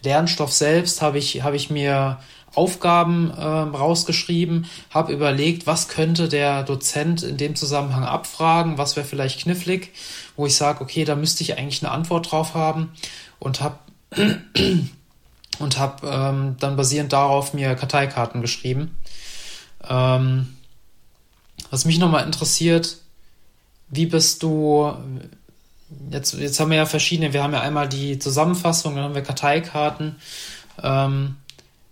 Lernstoff 0.03 0.53
selbst 0.53 1.01
habe 1.01 1.17
ich, 1.17 1.43
habe 1.43 1.55
ich 1.55 1.69
mir 1.69 2.17
Aufgaben 2.55 3.31
ähm, 3.39 3.75
rausgeschrieben, 3.75 4.65
habe 4.89 5.13
überlegt, 5.13 5.67
was 5.67 5.89
könnte 5.89 6.27
der 6.27 6.63
Dozent 6.63 7.21
in 7.23 7.37
dem 7.37 7.55
Zusammenhang 7.55 8.03
abfragen, 8.03 8.77
was 8.77 8.95
wäre 8.95 9.05
vielleicht 9.05 9.41
knifflig, 9.41 9.93
wo 10.38 10.45
ich 10.45 10.55
sage, 10.55 10.81
okay, 10.81 11.03
da 11.03 11.15
müsste 11.15 11.43
ich 11.43 11.57
eigentlich 11.57 11.83
eine 11.83 11.91
Antwort 11.91 12.31
drauf 12.31 12.53
haben 12.53 12.93
und 13.39 13.59
habe 13.59 13.79
und 15.59 15.77
habe 15.77 16.07
ähm, 16.07 16.55
dann 16.59 16.77
basierend 16.77 17.11
darauf 17.11 17.53
mir 17.53 17.75
Karteikarten 17.75 18.41
geschrieben. 18.41 18.95
Ähm, 19.88 20.55
was 21.69 21.85
mich 21.85 21.99
nochmal 21.99 22.25
interessiert, 22.25 22.97
wie 23.89 24.05
bist 24.05 24.43
du, 24.43 24.93
jetzt, 26.11 26.33
jetzt 26.33 26.59
haben 26.59 26.71
wir 26.71 26.77
ja 26.77 26.85
verschiedene, 26.85 27.33
wir 27.33 27.43
haben 27.43 27.53
ja 27.53 27.61
einmal 27.61 27.89
die 27.89 28.19
Zusammenfassung, 28.19 28.95
dann 28.95 29.05
haben 29.05 29.15
wir 29.15 29.23
Karteikarten. 29.23 30.15
Ähm, 30.81 31.35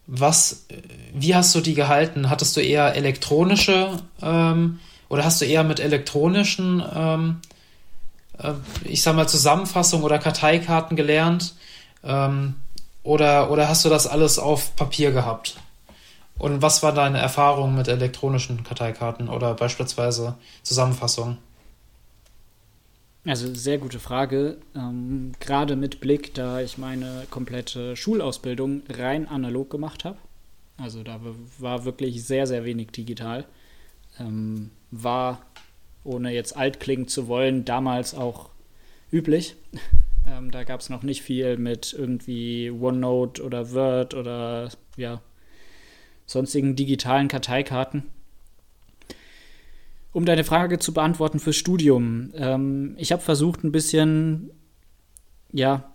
was, 0.08 0.68
wie 1.14 1.36
hast 1.36 1.56
du 1.56 1.62
die 1.62 1.74
gehalten? 1.74 2.30
Hattest 2.30 2.56
du 2.56 2.62
eher 2.62 2.96
elektronische 2.96 3.98
ähm, 4.22 4.80
oder 5.10 5.26
hast 5.26 5.42
du 5.42 5.46
eher 5.46 5.64
mit 5.64 5.80
elektronischen, 5.80 6.84
ähm, 6.94 7.42
äh, 7.42 7.55
ich 8.84 9.02
sag 9.02 9.16
mal, 9.16 9.28
Zusammenfassung 9.28 10.04
oder 10.04 10.20
Karteikarten 10.20 10.96
gelernt? 10.96 11.56
Ähm, 12.04 12.56
oder, 13.04 13.52
oder 13.52 13.70
hast 13.70 13.86
du 13.86 13.90
das 13.90 14.08
alles 14.08 14.40
auf 14.40 14.76
Papier 14.76 15.12
gehabt? 15.12 15.58
Und 16.38 16.62
was 16.62 16.84
war 16.84 16.92
deine 16.92 17.20
Erfahrung 17.20 17.76
mit 17.76 17.88
elektronischen 17.88 18.64
Karteikarten 18.64 19.30
oder 19.30 19.54
beispielsweise 19.54 20.36
Zusammenfassungen? 20.64 21.38
Also 23.26 23.54
sehr 23.56 23.80
gute 23.80 24.00
Frage. 24.00 24.58
Ähm, 24.76 25.32
gerade 25.40 25.76
mit 25.76 26.00
Blick, 26.00 26.34
da 26.34 26.60
ich 26.60 26.78
meine 26.78 27.26
komplette 27.32 27.96
Schulausbildung 27.96 28.84
rein 28.90 29.28
analog 29.28 29.70
gemacht 29.70 30.04
habe. 30.04 30.18
Also 30.78 31.04
da 31.04 31.20
war 31.58 31.86
wirklich 31.86 32.24
sehr, 32.24 32.46
sehr 32.46 32.66
wenig 32.66 32.92
digital. 32.92 33.46
Ähm, 34.20 34.72
war, 34.92 35.42
ohne 36.06 36.32
jetzt 36.32 36.56
alt 36.56 36.80
klingen 36.80 37.08
zu 37.08 37.28
wollen, 37.28 37.66
damals 37.66 38.14
auch 38.14 38.50
üblich. 39.12 39.56
ähm, 40.28 40.52
da 40.52 40.64
gab 40.64 40.80
es 40.80 40.90
noch 40.90 41.04
nicht 41.04 41.22
viel 41.22 41.58
mit 41.58 41.94
irgendwie 41.98 42.72
OneNote 42.72 43.44
oder 43.44 43.74
Word 43.74 44.14
oder 44.14 44.70
ja, 44.96 45.22
sonstigen 46.26 46.76
digitalen 46.76 47.28
Karteikarten. 47.28 48.04
Um 50.14 50.24
deine 50.26 50.46
Frage 50.46 50.80
zu 50.80 50.94
beantworten 50.94 51.40
fürs 51.40 51.58
Studium. 51.58 52.32
Ähm, 52.36 52.96
ich 52.98 53.12
habe 53.12 53.22
versucht, 53.22 53.64
ein 53.64 53.74
bisschen, 53.74 54.52
ja, 55.52 55.95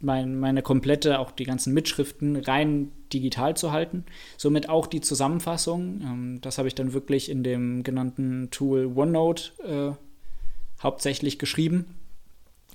mein, 0.00 0.38
meine 0.38 0.62
komplette, 0.62 1.18
auch 1.18 1.30
die 1.30 1.44
ganzen 1.44 1.74
Mitschriften 1.74 2.36
rein 2.36 2.92
digital 3.12 3.56
zu 3.56 3.72
halten. 3.72 4.04
Somit 4.36 4.68
auch 4.68 4.86
die 4.86 5.00
Zusammenfassung. 5.00 6.00
Ähm, 6.02 6.40
das 6.40 6.58
habe 6.58 6.68
ich 6.68 6.74
dann 6.74 6.92
wirklich 6.92 7.30
in 7.30 7.42
dem 7.42 7.82
genannten 7.82 8.50
Tool 8.50 8.86
OneNote 8.94 9.96
äh, 9.98 10.82
hauptsächlich 10.82 11.38
geschrieben. 11.38 11.96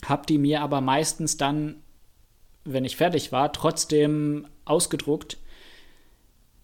Habe 0.06 0.26
die 0.28 0.38
mir 0.38 0.62
aber 0.62 0.82
meistens 0.82 1.38
dann, 1.38 1.76
wenn 2.66 2.86
ich 2.86 2.98
fertig 2.98 3.32
war, 3.32 3.54
trotzdem 3.54 4.48
ausgedruckt 4.66 5.38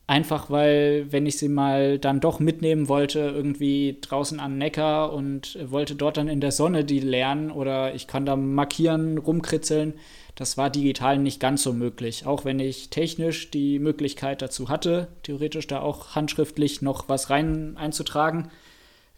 Einfach 0.09 0.49
weil, 0.49 1.05
wenn 1.11 1.27
ich 1.27 1.37
sie 1.37 1.49
mal 1.49 1.99
dann 1.99 2.19
doch 2.19 2.39
mitnehmen 2.39 2.87
wollte, 2.87 3.19
irgendwie 3.19 3.99
draußen 4.01 4.39
an 4.39 4.57
Neckar 4.57 5.13
und 5.13 5.59
wollte 5.69 5.93
dort 5.93 6.17
dann 6.17 6.27
in 6.27 6.41
der 6.41 6.51
Sonne 6.51 6.83
die 6.83 6.99
lernen 6.99 7.51
oder 7.51 7.93
ich 7.93 8.07
kann 8.07 8.25
da 8.25 8.35
markieren, 8.35 9.19
rumkritzeln, 9.19 9.93
das 10.39 10.55
war 10.55 10.69
digital 10.69 11.17
nicht 11.17 11.41
ganz 11.41 11.63
so 11.63 11.73
möglich. 11.73 12.25
Auch 12.25 12.45
wenn 12.45 12.61
ich 12.61 12.89
technisch 12.89 13.51
die 13.51 13.77
Möglichkeit 13.77 14.41
dazu 14.41 14.69
hatte, 14.69 15.09
theoretisch 15.23 15.67
da 15.67 15.81
auch 15.81 16.15
handschriftlich 16.15 16.81
noch 16.81 17.09
was 17.09 17.29
rein 17.29 17.75
einzutragen. 17.75 18.49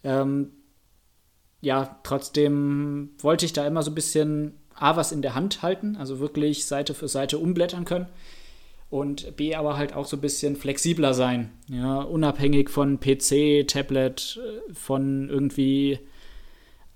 Ähm, 0.02 0.50
ja, 1.60 2.00
trotzdem 2.02 3.10
wollte 3.20 3.46
ich 3.46 3.52
da 3.52 3.64
immer 3.64 3.84
so 3.84 3.92
ein 3.92 3.94
bisschen 3.94 4.58
A, 4.74 4.96
was 4.96 5.12
in 5.12 5.22
der 5.22 5.36
Hand 5.36 5.62
halten, 5.62 5.94
also 5.94 6.18
wirklich 6.18 6.66
Seite 6.66 6.92
für 6.92 7.06
Seite 7.06 7.38
umblättern 7.38 7.84
können 7.84 8.08
und 8.90 9.36
B 9.36 9.54
aber 9.54 9.76
halt 9.76 9.94
auch 9.94 10.06
so 10.06 10.16
ein 10.16 10.20
bisschen 10.20 10.56
flexibler 10.56 11.14
sein, 11.14 11.52
ja, 11.68 12.00
unabhängig 12.00 12.68
von 12.68 12.98
PC, 12.98 13.68
Tablet, 13.68 14.40
äh, 14.42 14.74
von 14.74 15.28
irgendwie 15.28 16.00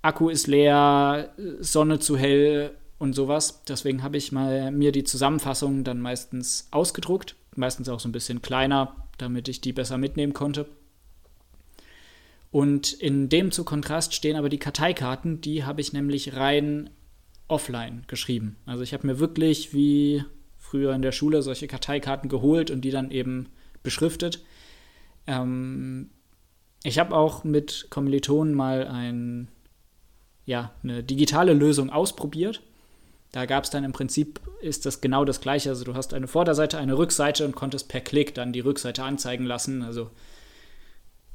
Akku 0.02 0.30
ist 0.30 0.48
leer, 0.48 1.32
Sonne 1.60 2.00
zu 2.00 2.16
hell 2.16 2.76
und 2.98 3.14
sowas. 3.14 3.62
Deswegen 3.68 4.02
habe 4.02 4.16
ich 4.16 4.32
mal 4.32 4.70
mir 4.70 4.92
die 4.92 5.04
Zusammenfassung 5.04 5.84
dann 5.84 6.00
meistens 6.00 6.68
ausgedruckt, 6.70 7.36
meistens 7.54 7.88
auch 7.88 8.00
so 8.00 8.08
ein 8.08 8.12
bisschen 8.12 8.42
kleiner, 8.42 8.96
damit 9.18 9.48
ich 9.48 9.60
die 9.60 9.72
besser 9.72 9.98
mitnehmen 9.98 10.32
konnte. 10.32 10.66
Und 12.50 12.92
in 12.92 13.28
dem 13.28 13.50
zu 13.50 13.64
Kontrast 13.64 14.14
stehen 14.14 14.36
aber 14.36 14.48
die 14.48 14.58
Karteikarten, 14.58 15.40
die 15.40 15.64
habe 15.64 15.80
ich 15.80 15.92
nämlich 15.92 16.36
rein 16.36 16.90
offline 17.48 18.04
geschrieben. 18.06 18.56
Also 18.66 18.82
ich 18.82 18.92
habe 18.92 19.06
mir 19.06 19.18
wirklich 19.18 19.74
wie 19.74 20.24
früher 20.58 20.94
in 20.94 21.02
der 21.02 21.12
Schule 21.12 21.42
solche 21.42 21.68
Karteikarten 21.68 22.28
geholt 22.28 22.70
und 22.70 22.80
die 22.80 22.90
dann 22.90 23.10
eben 23.10 23.48
beschriftet. 23.82 24.42
Ähm, 25.26 26.10
ich 26.82 26.98
habe 26.98 27.16
auch 27.16 27.44
mit 27.44 27.86
Kommilitonen 27.90 28.54
mal 28.54 28.86
ein, 28.86 29.48
ja, 30.44 30.72
eine 30.82 31.02
digitale 31.02 31.52
Lösung 31.52 31.90
ausprobiert. 31.90 32.62
Da 33.36 33.44
gab 33.44 33.64
es 33.64 33.70
dann 33.70 33.84
im 33.84 33.92
Prinzip, 33.92 34.40
ist 34.62 34.86
das 34.86 35.02
genau 35.02 35.26
das 35.26 35.42
gleiche. 35.42 35.68
Also 35.68 35.84
du 35.84 35.94
hast 35.94 36.14
eine 36.14 36.26
Vorderseite, 36.26 36.78
eine 36.78 36.96
Rückseite 36.96 37.44
und 37.44 37.54
konntest 37.54 37.86
per 37.86 38.00
Klick 38.00 38.34
dann 38.34 38.54
die 38.54 38.60
Rückseite 38.60 39.04
anzeigen 39.04 39.44
lassen. 39.44 39.82
Also 39.82 40.10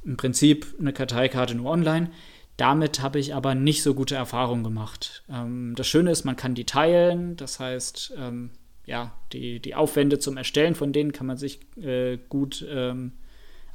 im 0.02 0.16
Prinzip 0.16 0.66
eine 0.80 0.92
Karteikarte 0.92 1.54
nur 1.54 1.70
online. 1.70 2.10
Damit 2.56 3.02
habe 3.02 3.20
ich 3.20 3.36
aber 3.36 3.54
nicht 3.54 3.84
so 3.84 3.94
gute 3.94 4.16
Erfahrungen 4.16 4.64
gemacht. 4.64 5.22
Ähm, 5.30 5.74
das 5.76 5.86
Schöne 5.86 6.10
ist, 6.10 6.24
man 6.24 6.34
kann 6.34 6.56
die 6.56 6.66
teilen. 6.66 7.36
Das 7.36 7.60
heißt, 7.60 8.14
ähm, 8.18 8.50
ja, 8.84 9.12
die, 9.32 9.60
die 9.60 9.76
Aufwände 9.76 10.18
zum 10.18 10.36
Erstellen 10.36 10.74
von 10.74 10.92
denen 10.92 11.12
kann 11.12 11.28
man 11.28 11.36
sich 11.36 11.60
äh, 11.76 12.18
gut 12.28 12.66
ähm, 12.68 13.12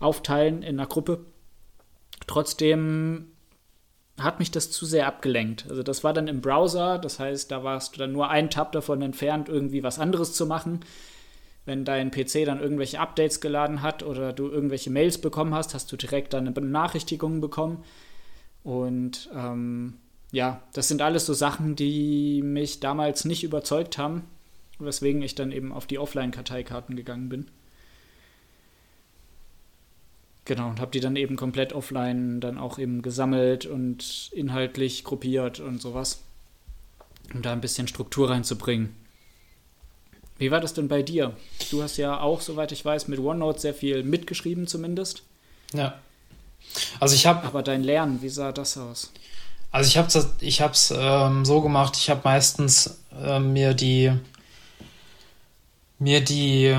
aufteilen 0.01 0.63
in 0.63 0.77
einer 0.77 0.89
Gruppe. 0.89 1.27
Trotzdem 2.27 3.27
hat 4.19 4.39
mich 4.39 4.51
das 4.51 4.71
zu 4.71 4.85
sehr 4.85 5.07
abgelenkt. 5.07 5.65
Also 5.69 5.83
das 5.83 6.03
war 6.03 6.13
dann 6.13 6.27
im 6.27 6.41
Browser, 6.41 6.97
das 6.97 7.19
heißt, 7.19 7.51
da 7.51 7.63
warst 7.63 7.95
du 7.95 7.99
dann 7.99 8.11
nur 8.11 8.29
einen 8.29 8.49
Tab 8.49 8.71
davon 8.71 9.01
entfernt, 9.01 9.49
irgendwie 9.49 9.83
was 9.83 9.99
anderes 9.99 10.33
zu 10.33 10.45
machen. 10.45 10.81
Wenn 11.65 11.85
dein 11.85 12.11
PC 12.11 12.45
dann 12.45 12.61
irgendwelche 12.61 12.99
Updates 12.99 13.41
geladen 13.41 13.81
hat 13.81 14.01
oder 14.01 14.33
du 14.33 14.49
irgendwelche 14.49 14.89
Mails 14.89 15.19
bekommen 15.19 15.53
hast, 15.53 15.73
hast 15.73 15.91
du 15.91 15.97
direkt 15.97 16.33
dann 16.33 16.45
eine 16.45 16.51
Benachrichtigung 16.51 17.41
bekommen. 17.41 17.83
Und 18.63 19.29
ähm, 19.35 19.97
ja, 20.31 20.61
das 20.73 20.87
sind 20.87 21.01
alles 21.01 21.25
so 21.25 21.33
Sachen, 21.33 21.75
die 21.75 22.41
mich 22.41 22.79
damals 22.79 23.25
nicht 23.25 23.43
überzeugt 23.43 23.97
haben 23.97 24.23
weswegen 24.79 25.21
ich 25.21 25.35
dann 25.35 25.51
eben 25.51 25.71
auf 25.71 25.87
die 25.87 25.99
Offline-Karteikarten 25.99 26.95
gegangen 26.95 27.29
bin. 27.29 27.47
Genau, 30.47 30.69
und 30.69 30.79
habe 30.79 30.91
die 30.91 31.01
dann 31.01 31.17
eben 31.17 31.35
komplett 31.35 31.73
offline 31.73 32.39
dann 32.39 32.57
auch 32.57 32.79
eben 32.79 33.01
gesammelt 33.01 33.65
und 33.65 34.29
inhaltlich 34.31 35.03
gruppiert 35.03 35.59
und 35.59 35.81
sowas, 35.81 36.21
um 37.33 37.41
da 37.41 37.51
ein 37.51 37.59
bisschen 37.59 37.89
Struktur 37.89 38.29
reinzubringen. 38.29 38.95
Wie 40.37 40.49
war 40.49 40.61
das 40.61 40.73
denn 40.73 40.87
bei 40.87 41.01
dir? 41.01 41.35
Du 41.69 41.83
hast 41.83 41.97
ja 41.97 42.21
auch, 42.21 42.39
soweit 42.39 42.71
ich 42.71 42.85
weiß, 42.85 43.09
mit 43.09 43.19
OneNote 43.19 43.59
sehr 43.59 43.73
viel 43.73 44.03
mitgeschrieben 44.03 44.67
zumindest. 44.67 45.23
Ja. 45.73 45.99
Also 47.01 47.15
ich 47.15 47.25
habe. 47.25 47.45
Aber 47.45 47.61
dein 47.61 47.83
Lernen, 47.83 48.21
wie 48.21 48.29
sah 48.29 48.53
das 48.53 48.77
aus? 48.77 49.11
Also 49.71 49.89
ich 49.89 49.97
habe 49.97 50.07
es 50.07 50.29
ich 50.39 50.61
hab's, 50.61 50.93
ähm, 50.95 51.43
so 51.43 51.59
gemacht, 51.59 51.97
ich 51.97 52.09
habe 52.09 52.21
meistens 52.23 53.01
äh, 53.21 53.41
mir 53.41 53.73
die 53.73 54.13
mir 55.99 56.23
die 56.23 56.73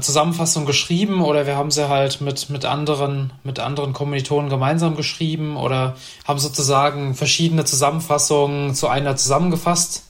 Zusammenfassung 0.00 0.64
geschrieben 0.64 1.22
oder 1.22 1.46
wir 1.46 1.56
haben 1.56 1.72
sie 1.72 1.88
halt 1.88 2.20
mit, 2.20 2.50
mit 2.50 2.64
anderen, 2.64 3.32
mit 3.42 3.58
anderen 3.58 3.92
Kommilitonen 3.92 4.48
gemeinsam 4.48 4.94
geschrieben 4.94 5.56
oder 5.56 5.96
haben 6.24 6.38
sozusagen 6.38 7.14
verschiedene 7.14 7.64
Zusammenfassungen 7.64 8.74
zu 8.74 8.86
einer 8.88 9.16
zusammengefasst. 9.16 10.04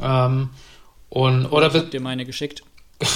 Ähm, 0.00 0.50
und, 1.08 1.46
oder 1.46 1.66
ich 1.68 1.74
hab 1.74 1.90
dir 1.90 2.00
meine 2.00 2.24
geschickt. 2.24 2.62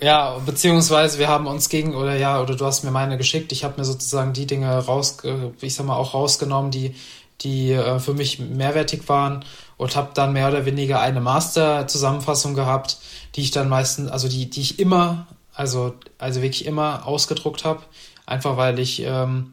ja, 0.00 0.36
beziehungsweise 0.44 1.20
wir 1.20 1.28
haben 1.28 1.46
uns 1.46 1.68
gegen, 1.68 1.94
oder 1.94 2.16
ja, 2.16 2.42
oder 2.42 2.56
du 2.56 2.66
hast 2.66 2.82
mir 2.82 2.90
meine 2.90 3.16
geschickt. 3.16 3.52
Ich 3.52 3.62
habe 3.62 3.78
mir 3.78 3.84
sozusagen 3.84 4.32
die 4.32 4.46
Dinge 4.46 4.76
raus, 4.78 5.18
ich 5.60 5.74
sag 5.74 5.86
mal, 5.86 5.96
auch 5.96 6.12
rausgenommen, 6.12 6.72
die, 6.72 6.96
die 7.40 7.70
äh, 7.70 8.00
für 8.00 8.14
mich 8.14 8.40
mehrwertig 8.40 9.08
waren 9.08 9.44
und 9.76 9.96
habe 9.96 10.10
dann 10.14 10.32
mehr 10.32 10.48
oder 10.48 10.66
weniger 10.66 11.00
eine 11.00 11.20
Master-Zusammenfassung 11.20 12.54
gehabt, 12.54 12.98
die 13.34 13.42
ich 13.42 13.50
dann 13.50 13.68
meistens, 13.68 14.10
also 14.10 14.28
die, 14.28 14.48
die 14.48 14.60
ich 14.60 14.78
immer, 14.78 15.26
also, 15.52 15.94
also 16.18 16.42
wirklich 16.42 16.66
immer 16.66 17.06
ausgedruckt 17.06 17.64
habe, 17.64 17.82
einfach 18.26 18.56
weil 18.56 18.78
ich 18.78 19.02
ähm, 19.02 19.52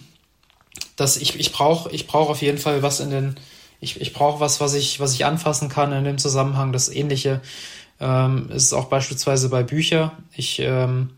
dass 0.97 1.17
ich, 1.17 1.39
ich 1.39 1.53
brauche 1.53 1.91
ich 1.91 2.07
brauch 2.07 2.29
auf 2.29 2.43
jeden 2.43 2.59
Fall 2.59 2.83
was 2.83 3.01
in 3.01 3.11
den, 3.11 3.37
ich, 3.81 4.01
ich 4.01 4.13
brauche 4.13 4.41
was, 4.41 4.61
was 4.61 4.75
ich, 4.75 5.01
was 5.01 5.15
ich 5.15 5.25
anfassen 5.25 5.69
kann 5.69 5.93
in 5.93 6.05
dem 6.05 6.19
Zusammenhang. 6.19 6.73
Das 6.73 6.89
Ähnliche 6.89 7.41
ähm, 7.99 8.51
ist 8.51 8.73
auch 8.73 8.87
beispielsweise 8.87 9.49
bei 9.49 9.63
Büchern. 9.63 10.11
Ich, 10.37 10.59
ähm, 10.61 11.11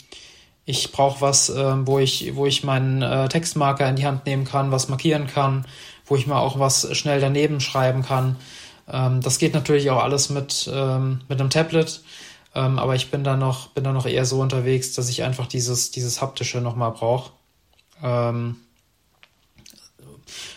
ich 0.64 0.92
brauche 0.92 1.20
was, 1.20 1.48
ähm, 1.48 1.86
wo 1.86 1.98
ich, 1.98 2.36
wo 2.36 2.46
ich 2.46 2.62
meinen 2.62 3.02
äh, 3.02 3.28
Textmarker 3.28 3.88
in 3.88 3.96
die 3.96 4.06
Hand 4.06 4.26
nehmen 4.26 4.44
kann, 4.44 4.70
was 4.70 4.88
markieren 4.88 5.26
kann, 5.26 5.66
wo 6.12 6.16
ich 6.16 6.26
mal 6.26 6.40
auch 6.40 6.58
was 6.58 6.94
schnell 6.94 7.20
daneben 7.20 7.58
schreiben 7.58 8.02
kann. 8.02 8.36
Ähm, 8.86 9.22
das 9.22 9.38
geht 9.38 9.54
natürlich 9.54 9.88
auch 9.88 10.02
alles 10.02 10.28
mit, 10.28 10.70
ähm, 10.70 11.22
mit 11.26 11.40
einem 11.40 11.48
Tablet, 11.48 12.02
ähm, 12.54 12.78
aber 12.78 12.94
ich 12.94 13.10
bin 13.10 13.24
da 13.24 13.38
noch, 13.38 13.68
bin 13.68 13.82
da 13.82 13.92
noch 13.92 14.04
eher 14.04 14.26
so 14.26 14.38
unterwegs, 14.42 14.92
dass 14.92 15.08
ich 15.08 15.22
einfach 15.22 15.46
dieses, 15.46 15.90
dieses 15.90 16.20
haptische 16.20 16.60
nochmal 16.60 16.90
brauche. 16.90 17.30
Ähm, 18.02 18.56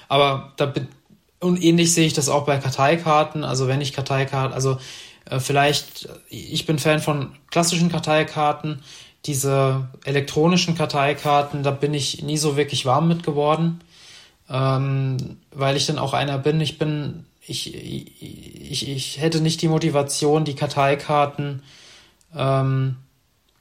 Aber 0.09 0.51
da 0.57 0.65
bin, 0.65 0.89
und 1.39 1.63
ähnlich 1.63 1.93
sehe 1.93 2.05
ich 2.05 2.13
das 2.13 2.27
auch 2.27 2.45
bei 2.45 2.57
Karteikarten. 2.57 3.45
Also 3.45 3.69
wenn 3.69 3.79
ich 3.79 3.93
Karteikarten, 3.93 4.53
also 4.53 4.77
äh, 5.29 5.39
vielleicht, 5.39 6.09
ich 6.29 6.65
bin 6.65 6.79
Fan 6.79 6.99
von 6.99 7.31
klassischen 7.49 7.89
Karteikarten. 7.89 8.83
Diese 9.25 9.87
elektronischen 10.03 10.75
Karteikarten, 10.75 11.63
da 11.63 11.71
bin 11.71 11.93
ich 11.93 12.23
nie 12.23 12.37
so 12.37 12.57
wirklich 12.57 12.85
warm 12.85 13.07
mit 13.07 13.23
geworden, 13.23 13.79
ähm, 14.49 15.37
weil 15.51 15.75
ich 15.75 15.85
dann 15.85 15.99
auch 15.99 16.13
einer 16.13 16.37
bin. 16.37 16.61
Ich 16.61 16.77
bin, 16.77 17.25
ich, 17.45 17.73
ich, 17.73 18.89
ich 18.89 19.19
hätte 19.19 19.41
nicht 19.41 19.61
die 19.61 19.67
Motivation, 19.67 20.45
die 20.45 20.55
Karteikarten, 20.55 21.63
ähm, 22.35 22.97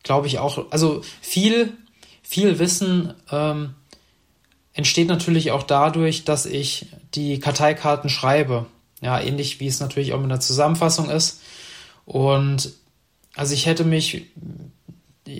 glaube 0.03 0.27
ich 0.27 0.39
auch, 0.39 0.71
also 0.71 1.03
viel, 1.21 1.73
viel 2.23 2.59
Wissen 2.59 3.15
ähm, 3.31 3.75
entsteht 4.75 5.09
natürlich 5.09 5.53
auch 5.53 5.63
dadurch, 5.63 6.25
dass 6.25 6.47
ich 6.47 6.87
die 7.15 7.39
Karteikarten 7.39 8.11
schreibe. 8.11 8.67
Ja, 9.01 9.21
ähnlich 9.21 9.61
wie 9.61 9.67
es 9.67 9.81
natürlich 9.81 10.13
auch 10.13 10.19
mit 10.19 10.31
einer 10.31 10.41
Zusammenfassung 10.41 11.11
ist. 11.11 11.43
Und 12.07 12.73
also 13.35 13.55
ich 13.55 13.67
hätte 13.67 13.85
mich 13.85 14.27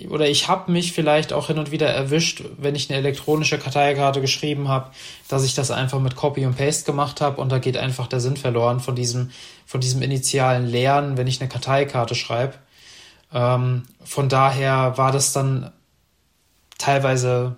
oder 0.09 0.27
ich 0.27 0.47
habe 0.47 0.71
mich 0.71 0.93
vielleicht 0.93 1.31
auch 1.31 1.47
hin 1.47 1.59
und 1.59 1.69
wieder 1.69 1.87
erwischt, 1.87 2.43
wenn 2.57 2.73
ich 2.73 2.89
eine 2.89 2.97
elektronische 2.97 3.59
Karteikarte 3.59 4.19
geschrieben 4.19 4.67
habe, 4.67 4.89
dass 5.27 5.43
ich 5.43 5.53
das 5.53 5.69
einfach 5.69 5.99
mit 5.99 6.15
Copy 6.15 6.45
und 6.45 6.57
Paste 6.57 6.85
gemacht 6.85 7.21
habe 7.21 7.39
und 7.39 7.51
da 7.51 7.59
geht 7.59 7.77
einfach 7.77 8.07
der 8.07 8.19
Sinn 8.19 8.35
verloren 8.35 8.79
von 8.79 8.95
diesem, 8.95 9.29
von 9.67 9.81
diesem 9.81 10.01
initialen 10.01 10.65
Lernen, 10.65 11.17
wenn 11.17 11.27
ich 11.27 11.39
eine 11.39 11.49
Karteikarte 11.49 12.15
schreibe. 12.15 12.55
Ähm, 13.31 13.83
von 14.03 14.27
daher 14.27 14.97
war 14.97 15.11
das 15.11 15.33
dann 15.33 15.71
teilweise 16.79 17.55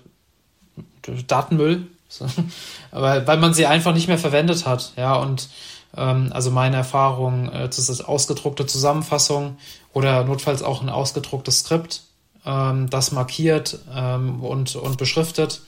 Datenmüll, 1.27 1.87
aber 2.91 3.25
weil 3.25 3.37
man 3.37 3.53
sie 3.53 3.67
einfach 3.67 3.93
nicht 3.93 4.09
mehr 4.09 4.17
verwendet 4.17 4.65
hat, 4.65 4.91
ja 4.97 5.15
und 5.15 5.47
ähm, 5.95 6.31
also 6.33 6.51
meine 6.51 6.75
Erfahrung, 6.75 7.49
äh, 7.49 7.67
das 7.67 7.87
ist 7.89 8.01
ausgedruckte 8.01 8.65
Zusammenfassung 8.65 9.57
oder 9.93 10.25
notfalls 10.25 10.61
auch 10.61 10.81
ein 10.81 10.89
ausgedrucktes 10.89 11.59
Skript, 11.59 12.01
ähm, 12.47 12.89
das 12.89 13.11
markiert 13.11 13.77
ähm, 13.93 14.43
und, 14.43 14.75
und 14.75 14.97
beschriftet 14.97 15.61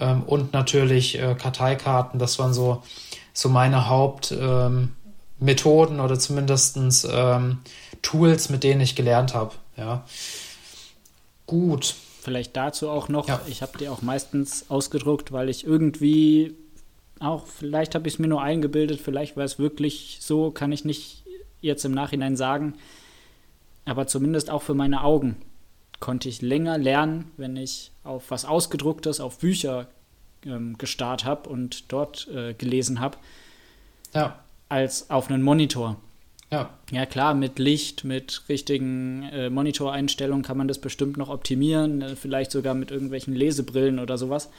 ähm, 0.00 0.22
und 0.24 0.52
natürlich 0.52 1.18
äh, 1.18 1.34
Karteikarten, 1.34 2.18
das 2.18 2.38
waren 2.38 2.54
so, 2.54 2.82
so 3.32 3.48
meine 3.48 3.88
Hauptmethoden 3.88 4.88
ähm, 5.98 6.04
oder 6.04 6.18
zumindest 6.18 6.78
ähm, 7.10 7.58
Tools, 8.02 8.48
mit 8.48 8.64
denen 8.64 8.80
ich 8.80 8.96
gelernt 8.96 9.34
habe. 9.34 9.52
Ja. 9.76 10.04
Gut. 11.46 11.94
Vielleicht 12.22 12.56
dazu 12.56 12.88
auch 12.88 13.08
noch, 13.08 13.28
ja. 13.28 13.40
ich 13.46 13.60
habe 13.60 13.76
die 13.78 13.88
auch 13.88 14.00
meistens 14.00 14.64
ausgedruckt, 14.70 15.30
weil 15.30 15.50
ich 15.50 15.66
irgendwie 15.66 16.54
auch, 17.20 17.46
vielleicht 17.46 17.94
habe 17.94 18.08
ich 18.08 18.14
es 18.14 18.18
mir 18.18 18.28
nur 18.28 18.42
eingebildet, 18.42 19.00
vielleicht 19.00 19.36
war 19.36 19.44
es 19.44 19.58
wirklich 19.58 20.18
so, 20.20 20.50
kann 20.50 20.72
ich 20.72 20.86
nicht 20.86 21.22
jetzt 21.60 21.84
im 21.84 21.92
Nachhinein 21.92 22.36
sagen. 22.36 22.74
Aber 23.84 24.06
zumindest 24.06 24.48
auch 24.48 24.62
für 24.62 24.72
meine 24.72 25.04
Augen 25.04 25.36
konnte 26.00 26.28
ich 26.28 26.42
länger 26.42 26.78
lernen, 26.78 27.30
wenn 27.36 27.56
ich 27.56 27.90
auf 28.02 28.30
was 28.30 28.44
Ausgedrucktes, 28.44 29.20
auf 29.20 29.38
Bücher 29.38 29.86
ähm, 30.44 30.76
gestarrt 30.78 31.24
habe 31.24 31.48
und 31.48 31.92
dort 31.92 32.28
äh, 32.28 32.54
gelesen 32.54 33.00
habe, 33.00 33.18
ja. 34.12 34.38
als 34.68 35.10
auf 35.10 35.30
einen 35.30 35.42
Monitor. 35.42 35.96
Ja. 36.50 36.70
ja, 36.92 37.04
klar, 37.04 37.34
mit 37.34 37.58
Licht, 37.58 38.04
mit 38.04 38.42
richtigen 38.48 39.24
äh, 39.24 39.50
Monitoreinstellungen 39.50 40.44
kann 40.44 40.56
man 40.56 40.68
das 40.68 40.78
bestimmt 40.78 41.16
noch 41.16 41.28
optimieren, 41.28 42.02
äh, 42.02 42.16
vielleicht 42.16 42.52
sogar 42.52 42.74
mit 42.74 42.90
irgendwelchen 42.90 43.34
Lesebrillen 43.34 43.98
oder 43.98 44.18
sowas. 44.18 44.50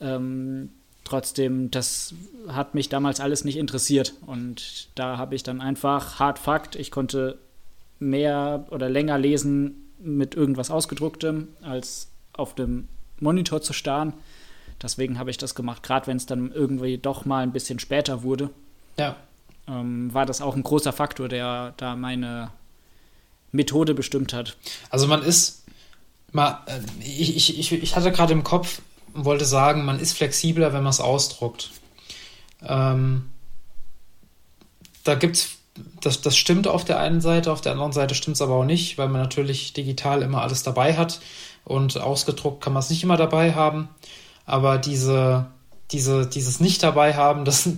Ähm, 0.00 0.70
trotzdem, 1.04 1.70
das 1.70 2.14
hat 2.48 2.74
mich 2.74 2.88
damals 2.88 3.20
alles 3.20 3.44
nicht 3.44 3.58
interessiert. 3.58 4.14
Und 4.26 4.88
da 4.94 5.18
habe 5.18 5.34
ich 5.34 5.42
dann 5.42 5.60
einfach 5.60 6.18
hart 6.18 6.38
Fakt, 6.38 6.76
ich 6.76 6.90
konnte 6.90 7.38
mehr 7.98 8.66
oder 8.70 8.88
länger 8.88 9.18
lesen 9.18 9.83
mit 10.04 10.34
irgendwas 10.34 10.70
Ausgedrucktem, 10.70 11.48
als 11.62 12.08
auf 12.32 12.54
dem 12.54 12.88
Monitor 13.20 13.62
zu 13.62 13.72
starren. 13.72 14.12
Deswegen 14.82 15.18
habe 15.18 15.30
ich 15.30 15.38
das 15.38 15.54
gemacht, 15.54 15.82
gerade 15.82 16.06
wenn 16.06 16.16
es 16.16 16.26
dann 16.26 16.52
irgendwie 16.52 16.98
doch 16.98 17.24
mal 17.24 17.42
ein 17.42 17.52
bisschen 17.52 17.78
später 17.78 18.22
wurde. 18.22 18.50
Ja. 18.98 19.16
Ähm, 19.66 20.12
war 20.12 20.26
das 20.26 20.40
auch 20.40 20.56
ein 20.56 20.62
großer 20.62 20.92
Faktor, 20.92 21.28
der 21.28 21.72
da 21.76 21.96
meine 21.96 22.50
Methode 23.52 23.94
bestimmt 23.94 24.32
hat. 24.32 24.56
Also 24.90 25.06
man 25.06 25.22
ist 25.22 25.64
mal, 26.32 26.62
äh, 26.66 26.80
ich, 27.00 27.58
ich, 27.58 27.72
ich 27.72 27.96
hatte 27.96 28.12
gerade 28.12 28.32
im 28.32 28.44
Kopf, 28.44 28.82
wollte 29.14 29.44
sagen, 29.44 29.84
man 29.84 30.00
ist 30.00 30.16
flexibler, 30.16 30.72
wenn 30.72 30.82
man 30.82 30.90
es 30.90 31.00
ausdruckt. 31.00 31.70
Ähm, 32.62 33.30
da 35.04 35.14
gibt's 35.14 35.58
das, 36.00 36.20
das 36.20 36.36
stimmt 36.36 36.68
auf 36.68 36.84
der 36.84 37.00
einen 37.00 37.20
Seite, 37.20 37.50
auf 37.52 37.60
der 37.60 37.72
anderen 37.72 37.92
Seite 37.92 38.14
stimmt 38.14 38.36
es 38.36 38.42
aber 38.42 38.54
auch 38.54 38.64
nicht, 38.64 38.98
weil 38.98 39.08
man 39.08 39.20
natürlich 39.20 39.72
digital 39.72 40.22
immer 40.22 40.42
alles 40.42 40.62
dabei 40.62 40.96
hat 40.96 41.20
und 41.64 42.00
ausgedruckt 42.00 42.62
kann 42.62 42.72
man 42.72 42.80
es 42.80 42.90
nicht 42.90 43.02
immer 43.02 43.16
dabei 43.16 43.54
haben. 43.54 43.88
Aber 44.46 44.78
diese, 44.78 45.46
diese, 45.90 46.26
dieses 46.26 46.60
nicht 46.60 46.82
dabei 46.82 47.14
haben, 47.14 47.44
das 47.44 47.68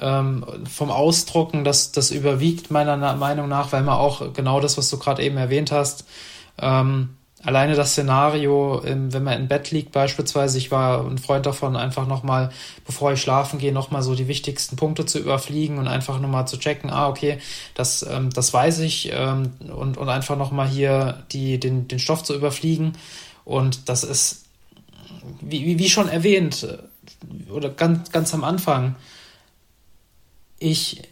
ähm, 0.00 0.44
vom 0.70 0.90
Ausdrucken, 0.90 1.64
das, 1.64 1.92
das 1.92 2.10
überwiegt 2.10 2.70
meiner 2.70 2.96
Meinung 3.16 3.48
nach, 3.48 3.72
weil 3.72 3.82
man 3.82 3.96
auch 3.96 4.32
genau 4.32 4.60
das, 4.60 4.76
was 4.78 4.90
du 4.90 4.98
gerade 4.98 5.22
eben 5.22 5.36
erwähnt 5.36 5.70
hast, 5.70 6.06
ähm, 6.58 7.10
alleine 7.44 7.74
das 7.74 7.92
Szenario, 7.92 8.82
wenn 8.84 9.22
man 9.22 9.40
im 9.40 9.48
Bett 9.48 9.70
liegt 9.70 9.92
beispielsweise, 9.92 10.58
ich 10.58 10.70
war 10.70 11.06
ein 11.06 11.18
Freund 11.18 11.46
davon, 11.46 11.76
einfach 11.76 12.06
nochmal, 12.06 12.50
bevor 12.86 13.12
ich 13.12 13.20
schlafen 13.20 13.58
gehe, 13.58 13.72
nochmal 13.72 14.02
so 14.02 14.14
die 14.14 14.28
wichtigsten 14.28 14.76
Punkte 14.76 15.04
zu 15.04 15.18
überfliegen 15.18 15.78
und 15.78 15.86
einfach 15.86 16.20
nochmal 16.20 16.48
zu 16.48 16.58
checken, 16.58 16.90
ah, 16.90 17.08
okay, 17.08 17.38
das, 17.74 18.02
ähm, 18.02 18.30
das 18.30 18.52
weiß 18.52 18.80
ich 18.80 19.10
ähm, 19.12 19.52
und, 19.74 19.98
und 19.98 20.08
einfach 20.08 20.36
nochmal 20.36 20.68
hier 20.68 21.22
die, 21.32 21.60
den, 21.60 21.86
den 21.86 21.98
Stoff 21.98 22.22
zu 22.22 22.34
überfliegen. 22.34 22.92
Und 23.44 23.88
das 23.88 24.04
ist, 24.04 24.46
wie, 25.40 25.78
wie 25.78 25.90
schon 25.90 26.08
erwähnt, 26.08 26.66
oder 27.50 27.68
ganz, 27.68 28.10
ganz 28.10 28.32
am 28.32 28.42
Anfang, 28.42 28.96
ich, 30.58 31.02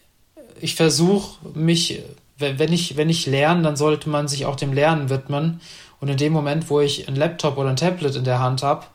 ich 0.60 0.76
versuche 0.76 1.46
mich, 1.54 2.00
wenn 2.38 2.72
ich, 2.72 2.96
wenn 2.96 3.10
ich 3.10 3.26
lerne, 3.26 3.62
dann 3.62 3.76
sollte 3.76 4.08
man 4.08 4.28
sich 4.28 4.46
auch 4.46 4.56
dem 4.56 4.72
Lernen 4.72 5.10
widmen 5.10 5.60
und 6.02 6.08
in 6.08 6.16
dem 6.16 6.32
Moment, 6.32 6.68
wo 6.68 6.80
ich 6.80 7.06
ein 7.06 7.14
Laptop 7.14 7.56
oder 7.56 7.70
ein 7.70 7.76
Tablet 7.76 8.16
in 8.16 8.24
der 8.24 8.40
Hand 8.40 8.64
habe, 8.64 8.86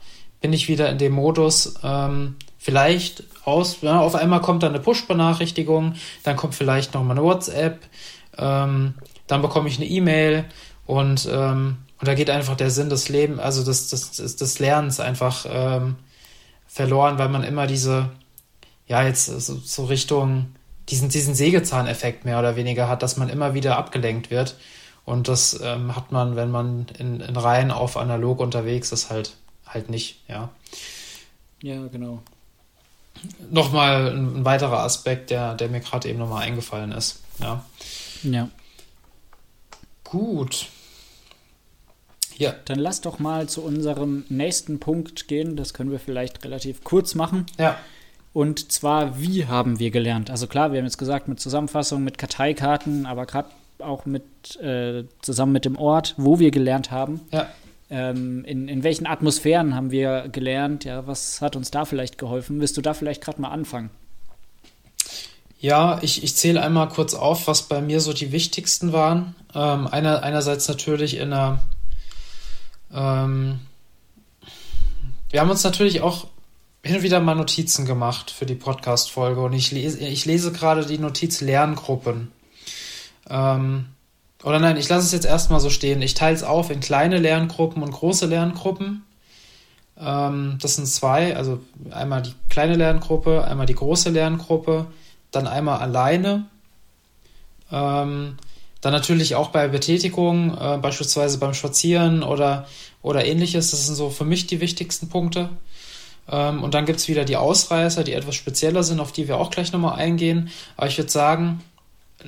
bin 0.41 0.51
ich 0.51 0.67
wieder 0.67 0.89
in 0.89 0.97
dem 0.97 1.13
Modus, 1.13 1.75
ähm, 1.81 2.35
vielleicht 2.57 3.23
aus, 3.45 3.77
ja, 3.79 4.01
auf 4.01 4.13
einmal 4.13 4.41
kommt 4.41 4.63
dann 4.63 4.73
eine 4.73 4.81
Push-Benachrichtigung, 4.81 5.93
dann 6.23 6.35
kommt 6.35 6.53
vielleicht 6.53 6.93
nochmal 6.93 7.17
eine 7.17 7.25
WhatsApp, 7.25 7.79
ähm, 8.37 8.95
dann 9.25 9.41
bekomme 9.41 9.69
ich 9.69 9.77
eine 9.77 9.85
E-Mail 9.85 10.43
und, 10.85 11.29
ähm, 11.31 11.77
und 11.97 12.07
da 12.09 12.13
geht 12.13 12.29
einfach 12.29 12.57
der 12.57 12.71
Sinn 12.71 12.89
des 12.89 13.07
Lebens, 13.07 13.39
also 13.39 13.63
des, 13.63 13.87
des, 13.87 14.35
des, 14.35 14.59
Lernens 14.59 14.99
einfach 14.99 15.45
ähm, 15.49 15.95
verloren, 16.67 17.17
weil 17.19 17.29
man 17.29 17.45
immer 17.45 17.67
diese, 17.67 18.09
ja, 18.85 19.01
jetzt 19.03 19.27
so, 19.27 19.55
so 19.63 19.85
Richtung, 19.85 20.47
diesen, 20.89 21.07
diesen 21.07 21.35
Sägezahneffekt 21.35 22.25
mehr 22.25 22.37
oder 22.37 22.57
weniger 22.57 22.89
hat, 22.89 23.01
dass 23.01 23.15
man 23.15 23.29
immer 23.29 23.53
wieder 23.53 23.77
abgelenkt 23.77 24.29
wird. 24.29 24.57
Und 25.07 25.29
das 25.29 25.57
ähm, 25.63 25.95
hat 25.95 26.11
man, 26.11 26.35
wenn 26.35 26.51
man 26.51 26.85
in, 26.97 27.21
in 27.21 27.37
Reihen 27.37 27.71
auf 27.71 27.95
analog 27.95 28.41
unterwegs 28.41 28.91
ist, 28.91 29.09
halt, 29.09 29.37
halt 29.65 29.89
nicht, 29.89 30.19
ja. 30.27 30.49
Ja, 31.63 31.87
genau. 31.87 32.21
Nochmal 33.49 34.11
ein, 34.11 34.39
ein 34.39 34.45
weiterer 34.45 34.79
Aspekt, 34.79 35.29
der, 35.29 35.53
der 35.53 35.69
mir 35.69 35.79
gerade 35.79 36.09
eben 36.09 36.19
nochmal 36.19 36.43
eingefallen 36.43 36.91
ist. 36.91 37.21
Ja. 37.39 37.63
Ja. 38.21 38.49
Gut. 40.03 40.67
Ja. 42.35 42.53
Dann 42.65 42.77
lass 42.77 42.99
doch 42.99 43.17
mal 43.17 43.47
zu 43.47 43.63
unserem 43.63 44.25
nächsten 44.27 44.81
Punkt 44.81 45.29
gehen. 45.29 45.55
Das 45.55 45.73
können 45.73 45.89
wir 45.89 46.01
vielleicht 46.01 46.43
relativ 46.43 46.83
kurz 46.83 47.15
machen. 47.15 47.45
Ja. 47.57 47.77
Und 48.33 48.73
zwar, 48.73 49.21
wie 49.21 49.45
haben 49.45 49.79
wir 49.79 49.89
gelernt? 49.89 50.29
Also 50.29 50.47
klar, 50.47 50.73
wir 50.73 50.79
haben 50.79 50.85
jetzt 50.85 50.97
gesagt, 50.97 51.29
mit 51.29 51.39
Zusammenfassung, 51.39 52.03
mit 52.03 52.17
Karteikarten, 52.17 53.05
aber 53.05 53.25
gerade 53.25 53.47
auch 53.81 54.05
mit 54.05 54.55
äh, 54.61 55.05
zusammen 55.21 55.51
mit 55.51 55.65
dem 55.65 55.77
Ort, 55.77 56.15
wo 56.17 56.39
wir 56.39 56.51
gelernt 56.51 56.91
haben. 56.91 57.21
Ja. 57.31 57.47
Ähm, 57.89 58.43
in, 58.45 58.67
in 58.67 58.83
welchen 58.83 59.07
Atmosphären 59.07 59.73
haben 59.73 59.91
wir 59.91 60.27
gelernt? 60.29 60.83
Ja, 60.83 61.07
was 61.07 61.41
hat 61.41 61.55
uns 61.55 61.71
da 61.71 61.85
vielleicht 61.85 62.17
geholfen? 62.17 62.59
Willst 62.59 62.75
du 62.75 62.81
da 62.81 62.93
vielleicht 62.93 63.23
gerade 63.23 63.41
mal 63.41 63.49
anfangen? 63.49 63.89
Ja, 65.59 65.99
ich, 66.01 66.23
ich 66.23 66.35
zähle 66.35 66.61
einmal 66.61 66.89
kurz 66.89 67.13
auf, 67.13 67.47
was 67.47 67.63
bei 67.63 67.81
mir 67.81 67.99
so 67.99 68.13
die 68.13 68.31
wichtigsten 68.31 68.93
waren. 68.93 69.35
Ähm, 69.55 69.87
einer, 69.87 70.21
einerseits 70.21 70.67
natürlich 70.67 71.17
in 71.17 71.33
einer. 71.33 71.59
Ähm, 72.93 73.59
wir 75.29 75.41
haben 75.41 75.49
uns 75.49 75.63
natürlich 75.63 76.01
auch 76.01 76.27
hin 76.83 76.97
und 76.97 77.03
wieder 77.03 77.19
mal 77.19 77.35
Notizen 77.35 77.85
gemacht 77.85 78.31
für 78.31 78.45
die 78.45 78.55
Podcast-Folge 78.55 79.41
und 79.41 79.53
ich 79.53 79.71
lese, 79.71 79.99
ich 79.99 80.25
lese 80.25 80.51
gerade 80.51 80.85
die 80.85 80.99
Notiz 80.99 81.41
Lerngruppen. 81.41 82.31
Ähm, 83.29 83.85
oder 84.43 84.59
nein, 84.59 84.77
ich 84.77 84.87
lasse 84.87 85.05
es 85.05 85.11
jetzt 85.11 85.25
erstmal 85.25 85.59
so 85.59 85.69
stehen. 85.69 86.01
Ich 86.01 86.13
teile 86.13 86.35
es 86.35 86.43
auf 86.43 86.69
in 86.69 86.79
kleine 86.79 87.17
Lerngruppen 87.17 87.81
und 87.81 87.91
große 87.91 88.27
Lerngruppen. 88.27 89.03
Ähm, 89.99 90.57
das 90.61 90.75
sind 90.75 90.87
zwei, 90.87 91.35
also 91.35 91.59
einmal 91.89 92.21
die 92.21 92.33
kleine 92.49 92.75
Lerngruppe, 92.75 93.43
einmal 93.45 93.65
die 93.65 93.75
große 93.75 94.09
Lerngruppe, 94.09 94.85
dann 95.31 95.47
einmal 95.47 95.79
alleine. 95.79 96.45
Ähm, 97.71 98.37
dann 98.81 98.93
natürlich 98.93 99.35
auch 99.35 99.49
bei 99.49 99.67
Betätigungen, 99.67 100.55
äh, 100.57 100.77
beispielsweise 100.77 101.39
beim 101.39 101.53
Spazieren 101.53 102.23
oder, 102.23 102.67
oder 103.01 103.25
ähnliches. 103.25 103.71
Das 103.71 103.87
sind 103.87 103.95
so 103.95 104.09
für 104.09 104.25
mich 104.25 104.47
die 104.47 104.61
wichtigsten 104.61 105.09
Punkte. 105.09 105.49
Ähm, 106.29 106.63
und 106.63 106.73
dann 106.73 106.85
gibt 106.85 106.99
es 106.99 107.07
wieder 107.07 107.25
die 107.25 107.37
Ausreißer, 107.37 108.03
die 108.03 108.13
etwas 108.13 108.35
spezieller 108.35 108.83
sind, 108.83 108.99
auf 108.99 109.11
die 109.11 109.27
wir 109.27 109.37
auch 109.37 109.49
gleich 109.49 109.71
nochmal 109.71 109.97
eingehen. 109.97 110.49
Aber 110.77 110.87
ich 110.87 110.97
würde 110.97 111.09
sagen, 111.09 111.63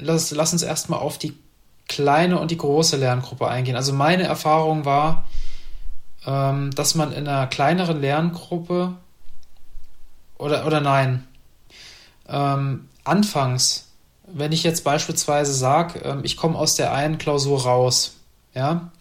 lass, 0.01 0.31
lass 0.31 0.53
uns 0.53 0.63
erstmal 0.63 0.99
auf 0.99 1.17
die 1.17 1.37
kleine 1.87 2.39
und 2.39 2.51
die 2.51 2.57
große 2.57 2.97
Lerngruppe 2.97 3.47
eingehen. 3.47 3.75
Also 3.75 3.93
meine 3.93 4.23
Erfahrung 4.23 4.85
war, 4.85 5.25
ähm, 6.25 6.71
dass 6.71 6.95
man 6.95 7.11
in 7.11 7.27
einer 7.27 7.47
kleineren 7.47 7.99
Lerngruppe 8.01 8.95
oder, 10.37 10.65
oder 10.65 10.79
nein, 10.79 11.27
ähm, 12.27 12.87
anfangs, 13.03 13.87
wenn 14.27 14.51
ich 14.51 14.63
jetzt 14.63 14.83
beispielsweise 14.83 15.53
sage, 15.53 15.99
ähm, 15.99 16.21
ich 16.23 16.37
komme 16.37 16.57
aus 16.57 16.75
der 16.75 16.93
einen 16.93 17.17
Klausur 17.17 17.63
raus, 17.63 18.15
ja, 18.53 18.91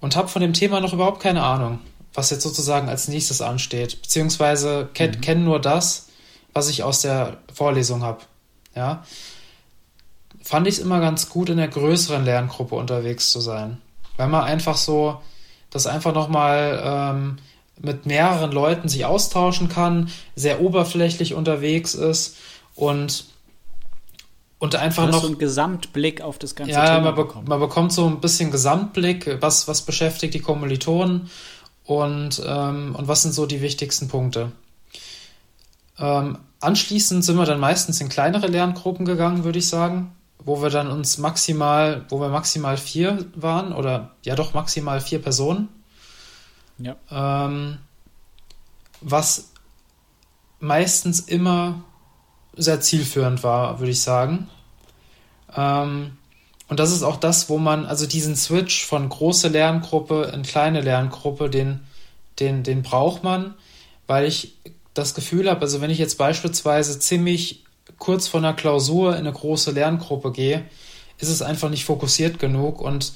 und 0.00 0.16
habe 0.16 0.28
von 0.28 0.42
dem 0.42 0.52
Thema 0.52 0.80
noch 0.80 0.92
überhaupt 0.92 1.20
keine 1.20 1.42
Ahnung, 1.42 1.80
was 2.12 2.30
jetzt 2.30 2.42
sozusagen 2.42 2.88
als 2.88 3.08
nächstes 3.08 3.40
ansteht, 3.40 4.02
beziehungsweise 4.02 4.88
ken 4.94 5.12
mhm. 5.12 5.20
kenne 5.20 5.40
nur 5.42 5.60
das, 5.60 6.08
was 6.52 6.68
ich 6.68 6.82
aus 6.82 7.00
der 7.00 7.38
Vorlesung 7.52 8.02
habe, 8.02 8.20
ja, 8.74 9.04
fand 10.44 10.66
ich 10.68 10.74
es 10.74 10.80
immer 10.80 11.00
ganz 11.00 11.30
gut, 11.30 11.48
in 11.48 11.56
der 11.56 11.68
größeren 11.68 12.24
Lerngruppe 12.24 12.74
unterwegs 12.74 13.30
zu 13.30 13.40
sein, 13.40 13.78
weil 14.16 14.28
man 14.28 14.44
einfach 14.44 14.76
so 14.76 15.20
das 15.70 15.86
einfach 15.86 16.14
nochmal 16.14 16.80
ähm, 16.84 17.38
mit 17.80 18.06
mehreren 18.06 18.52
Leuten 18.52 18.88
sich 18.88 19.06
austauschen 19.06 19.68
kann, 19.68 20.10
sehr 20.36 20.60
oberflächlich 20.60 21.34
unterwegs 21.34 21.94
ist 21.94 22.36
und 22.74 23.24
und 24.58 24.76
einfach 24.76 25.10
noch 25.10 25.20
so 25.20 25.26
einen 25.26 25.38
Gesamtblick 25.38 26.22
auf 26.22 26.38
das 26.38 26.54
ganze 26.54 26.72
ja, 26.72 26.86
Thema 26.96 27.12
man, 27.12 27.14
be 27.14 27.34
man 27.46 27.60
bekommt 27.60 27.92
so 27.92 28.06
ein 28.06 28.20
bisschen 28.20 28.50
Gesamtblick, 28.50 29.38
was, 29.40 29.68
was 29.68 29.82
beschäftigt 29.82 30.32
die 30.32 30.40
Kommilitonen 30.40 31.28
und, 31.84 32.42
ähm, 32.46 32.94
und 32.96 33.06
was 33.06 33.22
sind 33.22 33.34
so 33.34 33.44
die 33.44 33.60
wichtigsten 33.60 34.08
Punkte. 34.08 34.52
Ähm, 35.98 36.38
anschließend 36.60 37.24
sind 37.24 37.36
wir 37.36 37.44
dann 37.44 37.60
meistens 37.60 38.00
in 38.00 38.08
kleinere 38.08 38.46
Lerngruppen 38.46 39.04
gegangen, 39.04 39.44
würde 39.44 39.58
ich 39.58 39.68
sagen, 39.68 40.12
wo 40.44 40.62
wir 40.62 40.70
dann 40.70 40.90
uns 40.90 41.18
maximal, 41.18 42.04
wo 42.08 42.20
wir 42.20 42.28
maximal 42.28 42.76
vier 42.76 43.26
waren 43.34 43.72
oder 43.72 44.14
ja 44.24 44.34
doch 44.34 44.54
maximal 44.54 45.00
vier 45.00 45.20
Personen. 45.20 45.68
Ja. 46.78 46.96
Ähm, 47.10 47.78
was 49.00 49.50
meistens 50.60 51.20
immer 51.20 51.82
sehr 52.56 52.80
zielführend 52.80 53.42
war, 53.42 53.78
würde 53.80 53.92
ich 53.92 54.02
sagen. 54.02 54.48
Ähm, 55.56 56.16
und 56.68 56.80
das 56.80 56.92
ist 56.92 57.02
auch 57.02 57.16
das, 57.16 57.48
wo 57.48 57.58
man, 57.58 57.86
also 57.86 58.06
diesen 58.06 58.36
Switch 58.36 58.86
von 58.86 59.08
große 59.08 59.48
Lerngruppe 59.48 60.30
in 60.34 60.42
kleine 60.42 60.80
Lerngruppe, 60.80 61.50
den, 61.50 61.80
den, 62.40 62.62
den 62.62 62.82
braucht 62.82 63.22
man, 63.22 63.54
weil 64.06 64.26
ich 64.26 64.56
das 64.94 65.14
Gefühl 65.14 65.50
habe, 65.50 65.60
also 65.62 65.80
wenn 65.80 65.90
ich 65.90 65.98
jetzt 65.98 66.18
beispielsweise 66.18 66.98
ziemlich 66.98 67.63
kurz 67.98 68.28
vor 68.28 68.40
einer 68.40 68.54
Klausur 68.54 69.12
in 69.12 69.20
eine 69.20 69.32
große 69.32 69.70
Lerngruppe 69.70 70.32
gehe, 70.32 70.64
ist 71.18 71.28
es 71.28 71.42
einfach 71.42 71.70
nicht 71.70 71.84
fokussiert 71.84 72.38
genug. 72.38 72.80
Und 72.80 73.12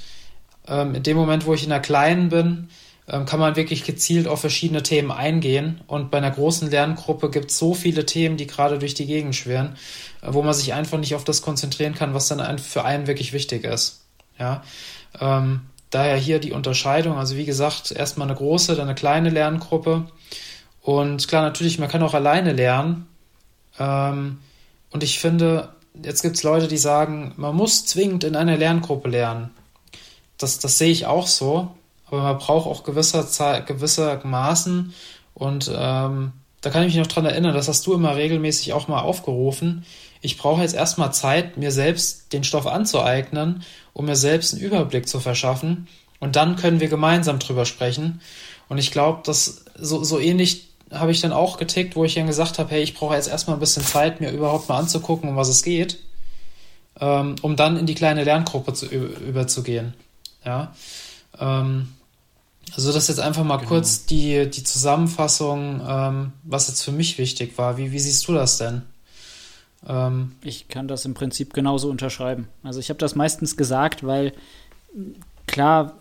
ähm, 0.67 0.95
in 0.95 1.03
dem 1.03 1.17
Moment, 1.17 1.47
wo 1.47 1.55
ich 1.55 1.65
in 1.65 1.73
einer 1.73 1.81
kleinen 1.81 2.29
bin, 2.29 2.69
ähm, 3.09 3.25
kann 3.25 3.41
man 3.41 3.57
wirklich 3.57 3.85
gezielt 3.85 4.29
auf 4.29 4.41
verschiedene 4.41 4.83
Themen 4.83 5.11
eingehen. 5.11 5.81
Und 5.87 6.11
bei 6.11 6.19
einer 6.19 6.31
großen 6.31 6.71
Lerngruppe 6.71 7.31
gibt 7.31 7.51
es 7.51 7.59
so 7.59 7.75
viele 7.75 8.05
Themen, 8.05 8.37
die 8.37 8.47
gerade 8.47 8.79
durch 8.79 8.95
die 8.95 9.07
Gegend 9.07 9.35
schwirren, 9.35 9.77
äh, 10.23 10.29
wo 10.31 10.43
man 10.43 10.55
sich 10.55 10.75
einfach 10.75 10.99
nicht 10.99 11.15
auf 11.15 11.25
das 11.25 11.43
konzentrieren 11.43 11.95
kann, 11.95 12.15
was 12.15 12.29
dann 12.29 12.59
für 12.59 12.85
einen 12.85 13.07
wirklich 13.07 13.33
wichtig 13.33 13.65
ist. 13.65 14.03
Ja. 14.39 14.63
Ähm, 15.21 15.63
daher 15.91 16.17
hier 16.17 16.39
die 16.39 16.53
Unterscheidung. 16.53 17.17
Also 17.17 17.37
wie 17.37 17.47
gesagt, 17.47 17.93
erstmal 17.93 18.29
eine 18.29 18.37
große, 18.37 18.75
dann 18.77 18.89
eine 18.89 18.95
kleine 18.95 19.31
Lerngruppe. 19.31 20.07
Und 20.83 21.29
klar, 21.29 21.43
natürlich, 21.43 21.79
man 21.79 21.89
kann 21.89 22.03
auch 22.03 22.15
alleine 22.15 22.53
lernen. 22.53 23.07
Ähm, 23.79 24.39
und 24.91 25.03
ich 25.03 25.19
finde, 25.19 25.71
jetzt 26.03 26.23
gibt 26.23 26.37
es 26.37 26.43
Leute, 26.43 26.69
die 26.69 26.79
sagen, 26.79 27.35
man 27.37 27.55
muss 27.55 27.85
zwingend 27.87 28.25
in 28.25 28.37
einer 28.37 28.57
Lerngruppe 28.57 29.09
lernen. 29.09 29.51
Das, 30.37 30.59
das 30.59 30.79
sehe 30.79 30.91
ich 30.91 31.07
auch 31.07 31.27
so 31.27 31.73
aber 32.11 32.23
man 32.23 32.39
braucht 32.39 32.67
auch 32.67 32.85
gewisser 32.85 33.27
Zeit, 33.29 33.67
gewissermaßen 33.67 34.95
und 35.35 35.71
ähm, 35.75 36.33
da 36.61 36.71
kann 36.71 36.83
ich 36.83 36.95
mich 36.95 36.97
noch 36.97 37.13
dran 37.13 37.27
erinnern, 37.27 37.55
das 37.55 37.69
hast 37.69 37.87
du 37.87 37.95
immer 37.95 38.17
regelmäßig 38.17 38.73
auch 38.73 38.89
mal 38.89 39.01
aufgerufen. 39.01 39.85
Ich 40.21 40.39
brauche 40.39 40.63
jetzt 40.63 40.75
erstmal 40.75 41.13
Zeit, 41.13 41.57
mir 41.57 41.71
selbst 41.71 42.33
den 42.33 42.43
Stoff 42.43 42.67
anzueignen, 42.67 43.63
um 43.93 44.07
mir 44.07 44.17
selbst 44.17 44.55
einen 44.55 44.63
Überblick 44.63 45.09
zu 45.09 45.21
verschaffen. 45.21 45.87
Und 46.19 46.35
dann 46.35 46.57
können 46.57 46.81
wir 46.81 46.89
gemeinsam 46.89 47.39
drüber 47.39 47.65
sprechen. 47.65 48.21
Und 48.69 48.79
ich 48.79 48.91
glaube, 48.91 49.23
dass 49.25 49.67
so, 49.77 50.03
so 50.03 50.19
ähnlich 50.19 50.68
habe 50.93 51.11
ich 51.11 51.21
dann 51.21 51.33
auch 51.33 51.59
getickt, 51.59 51.97
wo 51.97 52.05
ich 52.05 52.15
dann 52.15 52.27
gesagt 52.27 52.59
habe, 52.59 52.71
hey, 52.71 52.83
ich 52.83 52.95
brauche 52.95 53.15
jetzt 53.15 53.29
erstmal 53.29 53.57
ein 53.57 53.61
bisschen 53.61 53.85
Zeit, 53.85 54.21
mir 54.21 54.31
überhaupt 54.31 54.69
mal 54.69 54.79
anzugucken, 54.79 55.29
um 55.29 55.37
was 55.37 55.49
es 55.49 55.63
geht, 55.63 55.99
ähm, 57.01 57.37
um 57.43 57.57
dann 57.57 57.77
in 57.77 57.87
die 57.87 57.95
kleine 57.95 58.25
Lerngruppe 58.25 58.73
zu, 58.73 58.87
überzugehen. 58.87 59.95
Ja. 60.45 60.73
Ähm, 61.39 61.89
also 62.75 62.93
das 62.93 63.09
jetzt 63.09 63.21
einfach 63.21 63.45
mal 63.45 63.57
genau. 63.57 63.69
kurz 63.69 64.07
die, 64.07 64.49
die 64.49 64.65
Zusammenfassung, 64.65 65.81
ähm, 65.87 66.33
was 66.45 66.69
jetzt 66.69 66.83
für 66.83 66.93
mich 66.93 67.19
wichtig 67.19 67.57
war. 67.59 67.77
Wie, 67.77 67.93
wie 67.93 67.99
siehst 67.99 68.27
du 68.29 68.35
das 68.35 68.59
denn? 68.59 68.83
Ähm, 69.87 70.33
ich 70.43 70.69
kann 70.69 70.89
das 70.89 71.05
im 71.05 71.15
Prinzip 71.15 71.55
genauso 71.55 71.89
unterschreiben. 71.89 72.49
Also 72.63 72.81
ich 72.81 72.91
habe 72.91 72.99
das 72.99 73.15
meistens 73.15 73.57
gesagt, 73.57 74.07
weil 74.07 74.33
klar 75.47 75.98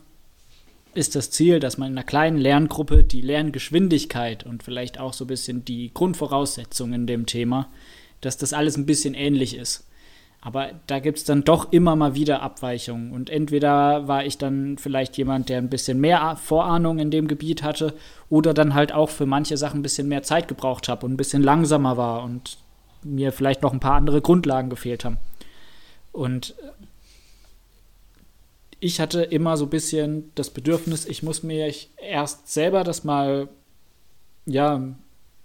ist 0.93 1.15
das 1.15 1.31
Ziel, 1.31 1.59
dass 1.59 1.77
man 1.77 1.91
in 1.91 1.97
einer 1.97 2.05
kleinen 2.05 2.37
Lerngruppe 2.37 3.03
die 3.03 3.21
Lerngeschwindigkeit 3.21 4.45
und 4.45 4.63
vielleicht 4.63 4.99
auch 4.99 5.13
so 5.13 5.25
ein 5.25 5.27
bisschen 5.27 5.63
die 5.65 5.91
Grundvoraussetzungen 5.93 7.01
in 7.01 7.07
dem 7.07 7.25
Thema, 7.25 7.67
dass 8.21 8.37
das 8.37 8.53
alles 8.53 8.77
ein 8.77 8.85
bisschen 8.85 9.13
ähnlich 9.13 9.55
ist. 9.55 9.87
Aber 10.41 10.69
da 10.85 10.99
gibt 10.99 11.17
es 11.17 11.23
dann 11.23 11.43
doch 11.43 11.71
immer 11.71 11.95
mal 11.95 12.15
wieder 12.15 12.41
Abweichungen. 12.41 13.11
Und 13.11 13.29
entweder 13.29 14.07
war 14.07 14.23
ich 14.23 14.37
dann 14.37 14.77
vielleicht 14.77 15.17
jemand, 15.17 15.49
der 15.49 15.57
ein 15.57 15.69
bisschen 15.69 15.99
mehr 15.99 16.35
Vorahnung 16.35 16.99
in 16.99 17.11
dem 17.11 17.27
Gebiet 17.27 17.63
hatte, 17.63 17.93
oder 18.29 18.53
dann 18.53 18.73
halt 18.73 18.93
auch 18.93 19.09
für 19.09 19.25
manche 19.25 19.57
Sachen 19.57 19.79
ein 19.79 19.83
bisschen 19.83 20.07
mehr 20.07 20.23
Zeit 20.23 20.47
gebraucht 20.47 20.89
habe 20.89 21.05
und 21.05 21.13
ein 21.13 21.17
bisschen 21.17 21.43
langsamer 21.43 21.97
war 21.97 22.23
und 22.23 22.57
mir 23.03 23.31
vielleicht 23.31 23.61
noch 23.61 23.73
ein 23.73 23.79
paar 23.79 23.95
andere 23.95 24.21
Grundlagen 24.21 24.69
gefehlt 24.69 25.05
haben. 25.05 25.17
Und 26.11 26.55
ich 28.79 28.99
hatte 28.99 29.23
immer 29.23 29.57
so 29.57 29.65
ein 29.65 29.69
bisschen 29.69 30.31
das 30.35 30.49
Bedürfnis, 30.49 31.05
ich 31.05 31.23
muss 31.23 31.43
mir 31.43 31.73
erst 31.97 32.51
selber 32.51 32.83
das 32.83 33.03
mal, 33.03 33.49
ja, 34.45 34.95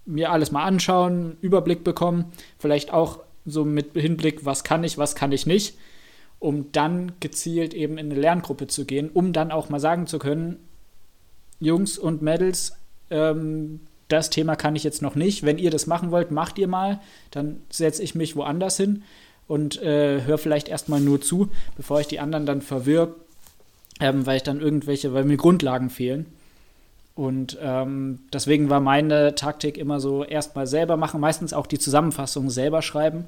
mir 0.04 0.30
alles 0.30 0.50
mal 0.50 0.64
anschauen, 0.64 1.36
Überblick 1.40 1.84
bekommen, 1.84 2.32
vielleicht 2.58 2.92
auch 2.92 3.20
so 3.46 3.64
mit 3.64 3.92
Hinblick, 3.94 4.44
was 4.44 4.64
kann 4.64 4.84
ich, 4.84 4.98
was 4.98 5.14
kann 5.14 5.32
ich 5.32 5.46
nicht, 5.46 5.76
um 6.38 6.72
dann 6.72 7.12
gezielt 7.20 7.74
eben 7.74 7.98
in 7.98 8.10
eine 8.10 8.20
Lerngruppe 8.20 8.66
zu 8.66 8.84
gehen, 8.84 9.10
um 9.10 9.32
dann 9.32 9.50
auch 9.50 9.68
mal 9.68 9.80
sagen 9.80 10.06
zu 10.06 10.18
können, 10.18 10.58
Jungs 11.60 11.98
und 11.98 12.22
Mädels, 12.22 12.76
ähm, 13.10 13.80
das 14.08 14.28
Thema 14.28 14.56
kann 14.56 14.76
ich 14.76 14.84
jetzt 14.84 15.00
noch 15.00 15.14
nicht. 15.14 15.44
Wenn 15.44 15.56
ihr 15.56 15.70
das 15.70 15.86
machen 15.86 16.10
wollt, 16.10 16.30
macht 16.30 16.58
ihr 16.58 16.68
mal. 16.68 17.00
Dann 17.30 17.62
setze 17.70 18.02
ich 18.02 18.14
mich 18.14 18.36
woanders 18.36 18.76
hin 18.76 19.04
und 19.48 19.82
äh, 19.82 20.22
höre 20.22 20.38
vielleicht 20.38 20.68
erstmal 20.68 21.00
nur 21.00 21.20
zu, 21.20 21.48
bevor 21.76 22.00
ich 22.00 22.06
die 22.06 22.20
anderen 22.20 22.46
dann 22.46 22.62
verwirre, 22.62 23.14
ähm, 24.00 24.26
weil 24.26 24.36
ich 24.36 24.42
dann 24.42 24.60
irgendwelche, 24.60 25.12
weil 25.12 25.24
mir 25.24 25.36
Grundlagen 25.36 25.90
fehlen. 25.90 26.26
Und 27.14 27.58
ähm, 27.60 28.20
deswegen 28.32 28.70
war 28.70 28.80
meine 28.80 29.34
Taktik 29.34 29.76
immer 29.76 30.00
so, 30.00 30.24
erstmal 30.24 30.66
selber 30.66 30.96
machen, 30.96 31.20
meistens 31.20 31.52
auch 31.52 31.66
die 31.66 31.78
Zusammenfassung 31.78 32.48
selber 32.48 32.80
schreiben. 32.80 33.26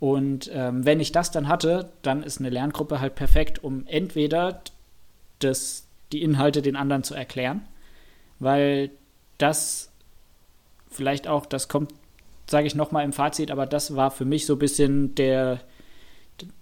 Und 0.00 0.50
ähm, 0.52 0.84
wenn 0.84 1.00
ich 1.00 1.12
das 1.12 1.30
dann 1.30 1.48
hatte, 1.48 1.90
dann 2.02 2.22
ist 2.22 2.40
eine 2.40 2.50
Lerngruppe 2.50 3.00
halt 3.00 3.14
perfekt, 3.14 3.62
um 3.62 3.86
entweder 3.86 4.62
das, 5.38 5.86
die 6.12 6.22
Inhalte 6.22 6.62
den 6.62 6.76
anderen 6.76 7.04
zu 7.04 7.14
erklären, 7.14 7.62
weil 8.38 8.90
das 9.38 9.90
vielleicht 10.90 11.28
auch, 11.28 11.46
das 11.46 11.68
kommt, 11.68 11.92
sage 12.48 12.66
ich 12.66 12.74
nochmal 12.74 13.04
im 13.04 13.12
Fazit, 13.12 13.50
aber 13.50 13.66
das 13.66 13.94
war 13.94 14.10
für 14.10 14.24
mich 14.24 14.46
so 14.46 14.54
ein 14.54 14.58
bisschen 14.58 15.14
der, 15.14 15.60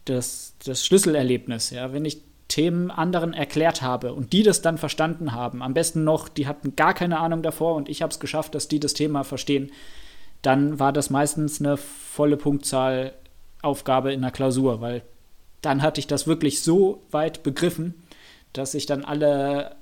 das, 0.04 0.54
das 0.64 0.84
Schlüsselerlebnis. 0.84 1.70
Ja? 1.70 1.92
Wenn 1.92 2.04
ich 2.04 2.22
Themen 2.48 2.90
anderen 2.90 3.32
erklärt 3.32 3.82
habe 3.82 4.12
und 4.12 4.32
die 4.32 4.42
das 4.42 4.62
dann 4.62 4.78
verstanden 4.78 5.32
haben, 5.32 5.62
am 5.62 5.74
besten 5.74 6.04
noch, 6.04 6.28
die 6.28 6.46
hatten 6.46 6.76
gar 6.76 6.94
keine 6.94 7.18
Ahnung 7.18 7.42
davor 7.42 7.74
und 7.74 7.88
ich 7.88 8.02
habe 8.02 8.12
es 8.12 8.20
geschafft, 8.20 8.54
dass 8.54 8.68
die 8.68 8.80
das 8.80 8.94
Thema 8.94 9.24
verstehen, 9.24 9.72
dann 10.42 10.78
war 10.78 10.92
das 10.92 11.10
meistens 11.10 11.60
eine 11.60 11.76
volle 11.76 12.36
Punktzahl 12.36 13.12
Aufgabe 13.62 14.12
in 14.12 14.22
der 14.22 14.30
Klausur, 14.30 14.80
weil 14.80 15.02
dann 15.60 15.82
hatte 15.82 15.98
ich 15.98 16.06
das 16.06 16.28
wirklich 16.28 16.62
so 16.62 17.02
weit 17.10 17.42
begriffen, 17.42 17.94
dass 18.52 18.74
ich 18.74 18.86
dann 18.86 19.04
alle 19.04 19.74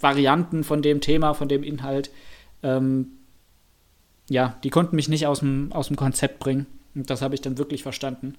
Varianten 0.00 0.64
von 0.64 0.80
dem 0.80 1.00
Thema, 1.00 1.34
von 1.34 1.48
dem 1.48 1.62
Inhalt, 1.62 2.10
ähm, 2.62 3.12
ja, 4.28 4.56
die 4.64 4.70
konnten 4.70 4.96
mich 4.96 5.08
nicht 5.08 5.26
aus 5.26 5.40
dem, 5.40 5.70
Konzept 5.96 6.38
bringen. 6.38 6.66
Und 6.94 7.10
das 7.10 7.22
habe 7.22 7.34
ich 7.34 7.40
dann 7.40 7.58
wirklich 7.58 7.82
verstanden. 7.82 8.34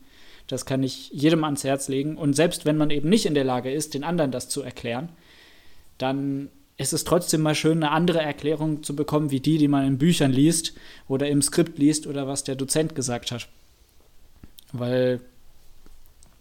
Das 0.48 0.66
kann 0.66 0.84
ich 0.84 1.10
jedem 1.12 1.44
ans 1.44 1.64
Herz 1.64 1.88
legen. 1.88 2.18
Und 2.18 2.34
selbst 2.34 2.66
wenn 2.66 2.78
man 2.78 2.90
eben 2.90 3.10
nicht 3.10 3.26
in 3.26 3.34
der 3.34 3.44
Lage 3.44 3.72
ist, 3.72 3.94
den 3.94 4.04
anderen 4.04 4.32
das 4.32 4.50
zu 4.50 4.62
erklären, 4.62 5.10
dann 5.98 6.50
ist 6.78 6.94
es 6.94 7.04
trotzdem 7.04 7.42
mal 7.42 7.56
schön, 7.56 7.84
eine 7.84 7.92
andere 7.92 8.22
Erklärung 8.22 8.84
zu 8.84 8.96
bekommen, 8.96 9.32
wie 9.32 9.40
die, 9.40 9.58
die 9.58 9.68
man 9.68 9.86
in 9.86 9.98
Büchern 9.98 10.32
liest 10.32 10.74
oder 11.08 11.28
im 11.28 11.42
Skript 11.42 11.78
liest 11.80 12.06
oder 12.06 12.28
was 12.28 12.44
der 12.44 12.56
Dozent 12.56 12.96
gesagt 12.96 13.32
hat. 13.32 13.48
Weil, 14.72 15.22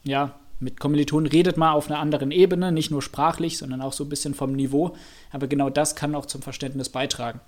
ja, 0.05 0.39
mit 0.61 0.79
Kommilitonen 0.79 1.31
redet 1.31 1.57
man 1.57 1.73
auf 1.73 1.91
einer 1.91 2.01
anderen 2.01 2.31
Ebene, 2.31 2.73
nicht 2.73 2.91
nur 2.91 3.03
sprachlich, 3.03 3.59
sondern 3.59 3.81
auch 3.81 3.93
so 3.93 4.05
ein 4.05 4.09
bisschen 4.09 4.35
vom 4.35 4.53
Niveau. 4.53 4.95
Aber 5.31 5.47
genau 5.47 5.71
das 5.71 5.97
kann 5.97 6.15
auch 6.15 6.27
zum 6.27 6.43
Verständnis 6.43 6.89
beitragen. 6.89 7.41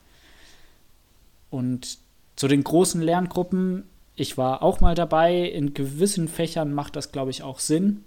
Und 1.51 1.99
zu 2.37 2.49
den 2.49 2.63
großen 2.63 3.01
Lerngruppen, 3.01 3.85
ich 4.15 4.37
war 4.37 4.63
auch 4.63 4.81
mal 4.81 4.95
dabei, 4.95 5.43
in 5.43 5.75
gewissen 5.75 6.29
Fächern 6.29 6.73
macht 6.73 6.97
das, 6.97 7.13
glaube 7.13 7.31
ich, 7.31 7.43
auch 7.43 7.59
Sinn. 7.59 8.05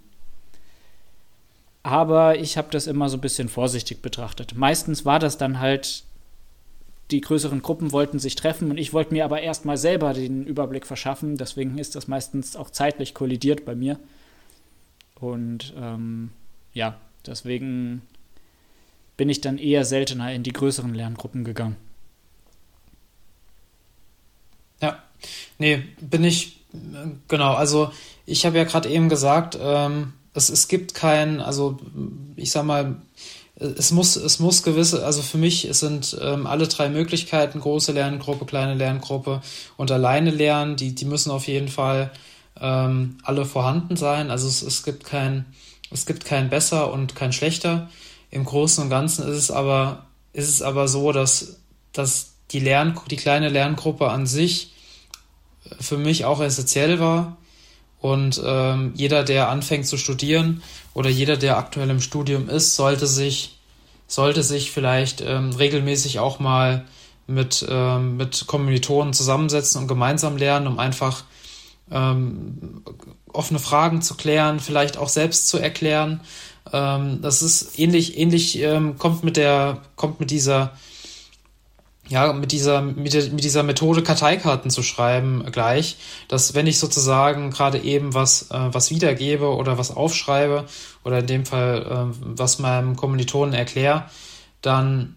Aber 1.82 2.38
ich 2.38 2.56
habe 2.56 2.68
das 2.70 2.86
immer 2.86 3.08
so 3.08 3.16
ein 3.16 3.20
bisschen 3.22 3.48
vorsichtig 3.48 4.02
betrachtet. 4.02 4.54
Meistens 4.54 5.04
war 5.04 5.18
das 5.18 5.36
dann 5.36 5.58
halt, 5.58 6.04
die 7.10 7.20
größeren 7.20 7.60
Gruppen 7.60 7.92
wollten 7.92 8.18
sich 8.18 8.36
treffen 8.36 8.70
und 8.70 8.78
ich 8.78 8.92
wollte 8.92 9.12
mir 9.12 9.24
aber 9.24 9.40
erstmal 9.40 9.76
selber 9.76 10.14
den 10.14 10.46
Überblick 10.46 10.86
verschaffen. 10.86 11.36
Deswegen 11.36 11.78
ist 11.78 11.96
das 11.96 12.08
meistens 12.08 12.56
auch 12.56 12.70
zeitlich 12.70 13.14
kollidiert 13.14 13.64
bei 13.64 13.74
mir. 13.74 13.98
Und 15.16 15.74
ähm, 15.76 16.30
ja, 16.72 16.96
deswegen 17.26 18.02
bin 19.16 19.28
ich 19.28 19.40
dann 19.40 19.58
eher 19.58 19.84
seltener 19.84 20.32
in 20.32 20.42
die 20.42 20.52
größeren 20.52 20.94
Lerngruppen 20.94 21.44
gegangen. 21.44 21.76
Ja, 24.82 24.98
nee, 25.58 25.84
bin 26.00 26.24
ich, 26.24 26.58
genau, 27.28 27.54
also 27.54 27.92
ich 28.26 28.44
habe 28.44 28.58
ja 28.58 28.64
gerade 28.64 28.88
eben 28.90 29.08
gesagt, 29.08 29.56
ähm, 29.60 30.12
es, 30.34 30.50
es 30.50 30.68
gibt 30.68 30.94
kein, 30.94 31.40
also 31.40 31.78
ich 32.36 32.50
sag 32.50 32.64
mal, 32.64 32.96
es 33.54 33.92
muss, 33.92 34.16
es 34.16 34.40
muss 34.40 34.62
gewisse, 34.62 35.04
also 35.04 35.22
für 35.22 35.38
mich 35.38 35.66
es 35.66 35.80
sind 35.80 36.18
ähm, 36.20 36.46
alle 36.46 36.66
drei 36.66 36.88
Möglichkeiten, 36.88 37.60
große 37.60 37.92
Lerngruppe, 37.92 38.44
kleine 38.44 38.74
Lerngruppe 38.74 39.40
und 39.76 39.90
alleine 39.90 40.30
lernen, 40.30 40.76
die, 40.76 40.94
die 40.94 41.04
müssen 41.04 41.30
auf 41.30 41.46
jeden 41.46 41.68
Fall 41.68 42.10
ähm, 42.60 43.18
alle 43.22 43.44
vorhanden 43.44 43.96
sein. 43.96 44.30
Also 44.30 44.48
es, 44.48 44.62
es 44.62 44.82
gibt 44.82 45.04
kein, 45.04 45.44
es 45.90 46.06
gibt 46.06 46.24
kein 46.24 46.50
besser 46.50 46.92
und 46.92 47.14
kein 47.14 47.32
schlechter. 47.32 47.88
Im 48.30 48.44
Großen 48.44 48.82
und 48.82 48.90
Ganzen 48.90 49.28
ist 49.28 49.36
es 49.36 49.50
aber, 49.50 50.06
ist 50.32 50.48
es 50.48 50.62
aber 50.62 50.88
so, 50.88 51.12
dass, 51.12 51.60
dass 51.92 52.32
die 52.50 52.60
Lern, 52.60 52.98
die 53.10 53.16
kleine 53.16 53.48
Lerngruppe 53.48 54.08
an 54.08 54.26
sich 54.26 54.71
für 55.80 55.98
mich 55.98 56.24
auch 56.24 56.40
essentiell 56.40 57.00
war. 57.00 57.36
Und 58.00 58.42
ähm, 58.44 58.92
jeder, 58.96 59.22
der 59.22 59.48
anfängt 59.48 59.86
zu 59.86 59.96
studieren 59.96 60.62
oder 60.92 61.08
jeder, 61.08 61.36
der 61.36 61.56
aktuell 61.56 61.88
im 61.88 62.00
Studium 62.00 62.48
ist, 62.48 62.74
sollte 62.74 63.06
sich, 63.06 63.60
sollte 64.08 64.42
sich 64.42 64.72
vielleicht 64.72 65.20
ähm, 65.20 65.52
regelmäßig 65.52 66.18
auch 66.18 66.40
mal 66.40 66.84
mit, 67.28 67.64
ähm, 67.68 68.16
mit 68.16 68.46
Kommilitonen 68.48 69.12
zusammensetzen 69.12 69.80
und 69.80 69.88
gemeinsam 69.88 70.36
lernen, 70.36 70.66
um 70.66 70.78
einfach 70.80 71.24
ähm, 71.92 72.82
offene 73.32 73.58
Fragen 73.60 74.02
zu 74.02 74.14
klären, 74.14 74.60
vielleicht 74.60 74.96
auch 74.96 75.08
selbst 75.08 75.48
zu 75.48 75.58
erklären. 75.58 76.20
Ähm, 76.72 77.20
das 77.22 77.42
ist 77.42 77.78
ähnlich, 77.78 78.18
ähnlich 78.18 78.58
ähm, 78.60 78.98
kommt 78.98 79.24
mit 79.24 79.36
der, 79.36 79.82
kommt 79.96 80.20
mit 80.20 80.30
dieser, 80.30 80.72
ja, 82.08 82.32
mit 82.32 82.52
dieser, 82.52 82.82
mit, 82.82 83.14
der, 83.14 83.30
mit 83.30 83.44
dieser 83.44 83.62
Methode 83.62 84.02
Karteikarten 84.02 84.70
zu 84.70 84.82
schreiben 84.82 85.44
gleich, 85.52 85.96
dass 86.28 86.54
wenn 86.54 86.66
ich 86.66 86.78
sozusagen 86.78 87.50
gerade 87.50 87.78
eben 87.78 88.12
was, 88.12 88.50
äh, 88.50 88.68
was 88.72 88.90
wiedergebe 88.90 89.54
oder 89.54 89.78
was 89.78 89.94
aufschreibe 89.96 90.66
oder 91.04 91.20
in 91.20 91.26
dem 91.26 91.46
Fall 91.46 91.86
äh, 92.12 92.16
was 92.20 92.58
meinem 92.58 92.96
Kommilitonen 92.96 93.54
erkläre, 93.54 94.06
dann, 94.60 95.16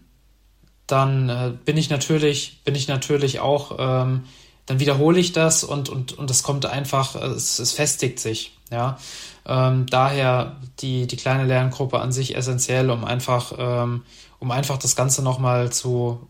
dann 0.86 1.28
äh, 1.28 1.52
bin 1.64 1.76
ich 1.76 1.90
natürlich, 1.90 2.62
bin 2.64 2.74
ich 2.74 2.88
natürlich 2.88 3.40
auch 3.40 3.76
ähm, 3.78 4.24
dann 4.66 4.80
wiederhole 4.80 5.18
ich 5.18 5.32
das 5.32 5.64
und, 5.64 5.88
und, 5.88 6.18
und 6.18 6.28
das 6.28 6.42
kommt 6.42 6.66
einfach, 6.66 7.14
es, 7.14 7.58
es 7.60 7.72
festigt 7.72 8.18
sich. 8.18 8.52
Ja, 8.70 8.98
ähm, 9.46 9.86
daher 9.86 10.56
die, 10.80 11.06
die 11.06 11.16
kleine 11.16 11.44
Lerngruppe 11.44 12.00
an 12.00 12.10
sich 12.10 12.34
essentiell, 12.34 12.90
um 12.90 13.04
einfach, 13.04 13.52
ähm, 13.56 14.02
um 14.40 14.50
einfach 14.50 14.76
das 14.76 14.96
Ganze 14.96 15.22
nochmal 15.22 15.70
zu, 15.70 16.26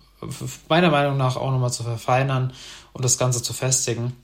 meiner 0.69 0.91
Meinung 0.91 1.17
nach 1.17 1.37
auch 1.37 1.51
nochmal 1.51 1.73
zu 1.73 1.83
verfeinern 1.83 2.53
und 2.93 3.05
das 3.05 3.19
Ganze 3.19 3.43
zu 3.43 3.53
festigen, 3.53 4.17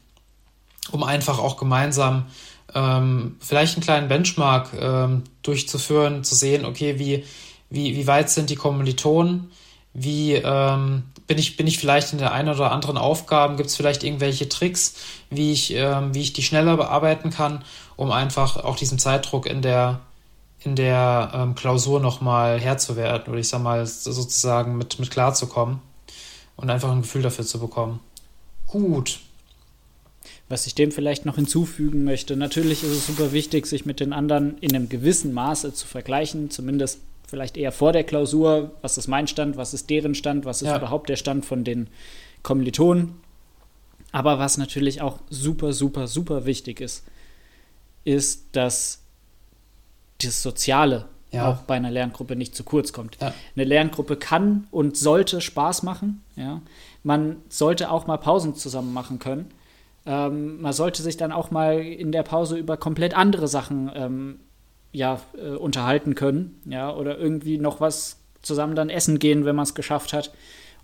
um 0.90 1.02
einfach 1.02 1.38
auch 1.38 1.56
gemeinsam 1.56 2.26
ähm, 2.74 3.36
vielleicht 3.40 3.76
einen 3.76 3.84
kleinen 3.84 4.08
Benchmark 4.08 4.70
ähm, 4.78 5.24
durchzuführen, 5.42 6.24
zu 6.24 6.34
sehen, 6.34 6.64
okay, 6.64 6.98
wie, 6.98 7.24
wie, 7.70 7.96
wie 7.96 8.06
weit 8.06 8.30
sind 8.30 8.50
die 8.50 8.56
Kommilitonen, 8.56 9.50
wie, 9.94 10.34
ähm, 10.34 11.04
bin 11.26 11.38
ich, 11.38 11.56
bin 11.56 11.66
ich 11.66 11.78
vielleicht 11.78 12.12
in 12.12 12.18
der 12.18 12.32
einen 12.32 12.48
oder 12.48 12.72
anderen 12.72 12.96
Aufgabe, 12.96 13.56
gibt 13.56 13.68
es 13.68 13.76
vielleicht 13.76 14.04
irgendwelche 14.04 14.48
Tricks, 14.48 14.94
wie 15.30 15.52
ich, 15.52 15.74
ähm, 15.74 16.14
wie 16.14 16.22
ich 16.22 16.32
die 16.32 16.42
schneller 16.42 16.76
bearbeiten 16.76 17.30
kann, 17.30 17.64
um 17.96 18.10
einfach 18.10 18.56
auch 18.56 18.76
diesem 18.76 18.98
Zeitdruck 18.98 19.46
in 19.46 19.62
der, 19.62 20.00
in 20.64 20.76
der 20.76 21.32
ähm, 21.34 21.54
Klausur 21.54 22.00
nochmal 22.00 22.60
Herr 22.60 22.78
zu 22.78 22.96
werden 22.96 23.30
oder 23.30 23.38
ich 23.38 23.48
sag 23.48 23.62
mal 23.62 23.86
sozusagen 23.86 24.76
mit, 24.76 24.98
mit 24.98 25.10
klarzukommen 25.10 25.80
und 26.56 26.70
einfach 26.70 26.90
ein 26.90 27.02
Gefühl 27.02 27.22
dafür 27.22 27.44
zu 27.44 27.58
bekommen. 27.58 28.00
Gut. 28.66 29.20
Was 30.48 30.66
ich 30.66 30.74
dem 30.74 30.92
vielleicht 30.92 31.24
noch 31.24 31.36
hinzufügen 31.36 32.04
möchte, 32.04 32.36
natürlich 32.36 32.82
ist 32.82 32.90
es 32.90 33.06
super 33.06 33.32
wichtig, 33.32 33.66
sich 33.66 33.86
mit 33.86 34.00
den 34.00 34.12
anderen 34.12 34.58
in 34.58 34.74
einem 34.74 34.88
gewissen 34.88 35.32
Maße 35.32 35.72
zu 35.72 35.86
vergleichen, 35.86 36.50
zumindest 36.50 37.00
vielleicht 37.26 37.56
eher 37.56 37.72
vor 37.72 37.92
der 37.92 38.04
Klausur, 38.04 38.72
was 38.82 38.98
ist 38.98 39.08
mein 39.08 39.26
Stand, 39.26 39.56
was 39.56 39.72
ist 39.72 39.88
deren 39.88 40.14
Stand, 40.14 40.44
was 40.44 40.60
ist 40.60 40.68
ja. 40.68 40.76
überhaupt 40.76 41.08
der 41.08 41.16
Stand 41.16 41.46
von 41.46 41.64
den 41.64 41.88
Kommilitonen. 42.42 43.14
Aber 44.12 44.38
was 44.38 44.58
natürlich 44.58 45.00
auch 45.00 45.18
super, 45.30 45.72
super, 45.72 46.06
super 46.06 46.44
wichtig 46.44 46.80
ist, 46.82 47.04
ist, 48.04 48.44
dass 48.52 49.01
das 50.24 50.42
Soziale 50.42 51.06
ja. 51.32 51.50
auch 51.50 51.62
bei 51.62 51.74
einer 51.74 51.90
Lerngruppe 51.90 52.36
nicht 52.36 52.54
zu 52.54 52.64
kurz 52.64 52.92
kommt. 52.92 53.18
Ja. 53.20 53.32
Eine 53.56 53.64
Lerngruppe 53.64 54.16
kann 54.16 54.66
und 54.70 54.96
sollte 54.96 55.40
Spaß 55.40 55.82
machen. 55.82 56.22
Ja? 56.36 56.62
Man 57.02 57.36
sollte 57.48 57.90
auch 57.90 58.06
mal 58.06 58.18
Pausen 58.18 58.54
zusammen 58.54 58.92
machen 58.92 59.18
können. 59.18 59.50
Ähm, 60.04 60.60
man 60.60 60.72
sollte 60.72 61.02
sich 61.02 61.16
dann 61.16 61.32
auch 61.32 61.50
mal 61.50 61.80
in 61.80 62.12
der 62.12 62.22
Pause 62.22 62.56
über 62.56 62.76
komplett 62.76 63.14
andere 63.16 63.48
Sachen 63.48 63.90
ähm, 63.94 64.40
ja, 64.92 65.20
äh, 65.36 65.50
unterhalten 65.50 66.14
können, 66.14 66.60
ja, 66.66 66.94
oder 66.94 67.18
irgendwie 67.18 67.56
noch 67.56 67.80
was 67.80 68.18
zusammen 68.42 68.74
dann 68.74 68.90
essen 68.90 69.18
gehen, 69.18 69.44
wenn 69.44 69.56
man 69.56 69.62
es 69.62 69.74
geschafft 69.74 70.12
hat. 70.12 70.32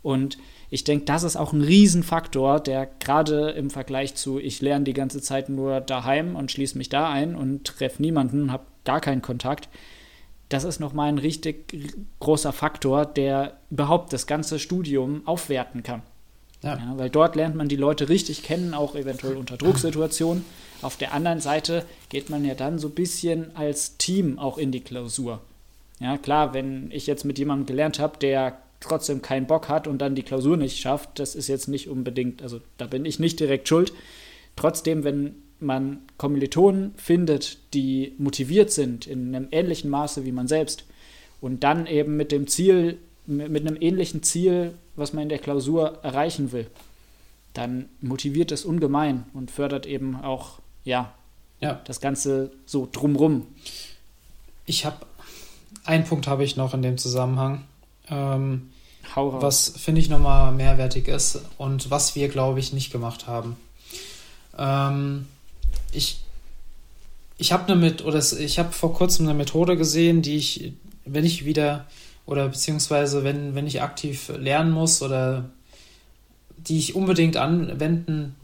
Und 0.02 0.38
ich 0.70 0.84
denke, 0.84 1.04
das 1.04 1.24
ist 1.24 1.36
auch 1.36 1.52
ein 1.52 1.62
Riesenfaktor, 1.62 2.60
der 2.60 2.88
gerade 3.00 3.50
im 3.50 3.70
Vergleich 3.70 4.14
zu, 4.14 4.38
ich 4.38 4.62
lerne 4.62 4.84
die 4.84 4.92
ganze 4.92 5.20
Zeit 5.20 5.48
nur 5.48 5.80
daheim 5.80 6.36
und 6.36 6.52
schließe 6.52 6.78
mich 6.78 6.88
da 6.88 7.10
ein 7.10 7.34
und 7.34 7.64
treffe 7.64 8.00
niemanden, 8.00 8.52
habe 8.52 8.64
gar 8.88 9.00
keinen 9.02 9.20
Kontakt. 9.20 9.68
Das 10.48 10.64
ist 10.64 10.80
nochmal 10.80 11.10
ein 11.10 11.18
richtig 11.18 11.76
großer 12.20 12.54
Faktor, 12.54 13.04
der 13.04 13.58
überhaupt 13.70 14.14
das 14.14 14.26
ganze 14.26 14.58
Studium 14.58 15.20
aufwerten 15.26 15.82
kann. 15.82 16.00
Ja. 16.62 16.78
Ja, 16.78 16.94
weil 16.96 17.10
dort 17.10 17.36
lernt 17.36 17.54
man 17.54 17.68
die 17.68 17.76
Leute 17.76 18.08
richtig 18.08 18.42
kennen, 18.42 18.72
auch 18.72 18.94
eventuell 18.94 19.36
unter 19.36 19.58
Drucksituationen. 19.58 20.42
Auf 20.80 20.96
der 20.96 21.12
anderen 21.12 21.40
Seite 21.40 21.84
geht 22.08 22.30
man 22.30 22.46
ja 22.46 22.54
dann 22.54 22.78
so 22.78 22.88
ein 22.88 22.94
bisschen 22.94 23.54
als 23.54 23.98
Team 23.98 24.38
auch 24.38 24.56
in 24.56 24.72
die 24.72 24.80
Klausur. 24.80 25.42
Ja, 26.00 26.16
klar, 26.16 26.54
wenn 26.54 26.90
ich 26.90 27.06
jetzt 27.06 27.26
mit 27.26 27.38
jemandem 27.38 27.66
gelernt 27.66 27.98
habe, 27.98 28.16
der 28.18 28.56
trotzdem 28.80 29.20
keinen 29.20 29.46
Bock 29.46 29.68
hat 29.68 29.86
und 29.86 29.98
dann 29.98 30.14
die 30.14 30.22
Klausur 30.22 30.56
nicht 30.56 30.78
schafft, 30.78 31.18
das 31.18 31.34
ist 31.34 31.48
jetzt 31.48 31.68
nicht 31.68 31.90
unbedingt, 31.90 32.40
also 32.42 32.60
da 32.78 32.86
bin 32.86 33.04
ich 33.04 33.18
nicht 33.18 33.38
direkt 33.38 33.68
schuld. 33.68 33.92
Trotzdem, 34.56 35.04
wenn 35.04 35.34
man 35.60 36.00
Kommilitonen 36.16 36.94
findet, 36.96 37.58
die 37.74 38.14
motiviert 38.18 38.70
sind 38.70 39.06
in 39.06 39.34
einem 39.34 39.48
ähnlichen 39.50 39.90
Maße 39.90 40.24
wie 40.24 40.32
man 40.32 40.48
selbst 40.48 40.84
und 41.40 41.64
dann 41.64 41.86
eben 41.86 42.16
mit 42.16 42.32
dem 42.32 42.46
Ziel, 42.46 42.98
mit 43.26 43.66
einem 43.66 43.76
ähnlichen 43.80 44.22
Ziel, 44.22 44.74
was 44.96 45.12
man 45.12 45.24
in 45.24 45.28
der 45.28 45.38
Klausur 45.38 45.98
erreichen 46.02 46.52
will, 46.52 46.66
dann 47.54 47.88
motiviert 48.00 48.52
es 48.52 48.64
ungemein 48.64 49.24
und 49.34 49.50
fördert 49.50 49.86
eben 49.86 50.16
auch 50.16 50.58
ja, 50.84 51.12
ja. 51.60 51.80
das 51.84 52.00
Ganze 52.00 52.50
so 52.66 52.88
drumrum. 52.90 53.46
Ich 54.66 54.84
habe, 54.84 55.06
einen 55.84 56.04
Punkt 56.04 56.26
habe 56.26 56.44
ich 56.44 56.56
noch 56.56 56.74
in 56.74 56.82
dem 56.82 56.98
Zusammenhang. 56.98 57.64
Ähm, 58.10 58.70
was 59.14 59.70
finde 59.70 60.00
ich 60.00 60.08
nochmal 60.08 60.52
mehrwertig 60.52 61.08
ist 61.08 61.40
und 61.56 61.90
was 61.90 62.14
wir, 62.14 62.28
glaube 62.28 62.60
ich, 62.60 62.72
nicht 62.72 62.92
gemacht 62.92 63.26
haben. 63.26 63.56
Ähm, 64.56 65.26
ich 65.92 66.20
ich 67.38 67.52
habe 67.52 67.72
eine 67.72 67.76
mit 67.76 68.04
oder 68.04 68.18
ich 68.18 68.58
habe 68.58 68.72
vor 68.72 68.92
kurzem 68.92 69.26
eine 69.26 69.34
Methode 69.34 69.76
gesehen, 69.76 70.22
die 70.22 70.36
ich, 70.36 70.72
wenn 71.04 71.24
ich 71.24 71.44
wieder 71.44 71.86
oder 72.26 72.48
beziehungsweise 72.48 73.22
wenn, 73.24 73.54
wenn 73.54 73.66
ich 73.66 73.80
aktiv 73.80 74.30
lernen 74.36 74.72
muss 74.72 75.00
oder 75.02 75.48
die 76.56 76.78
ich 76.78 76.96
unbedingt 76.96 77.36
anwenden 77.36 78.34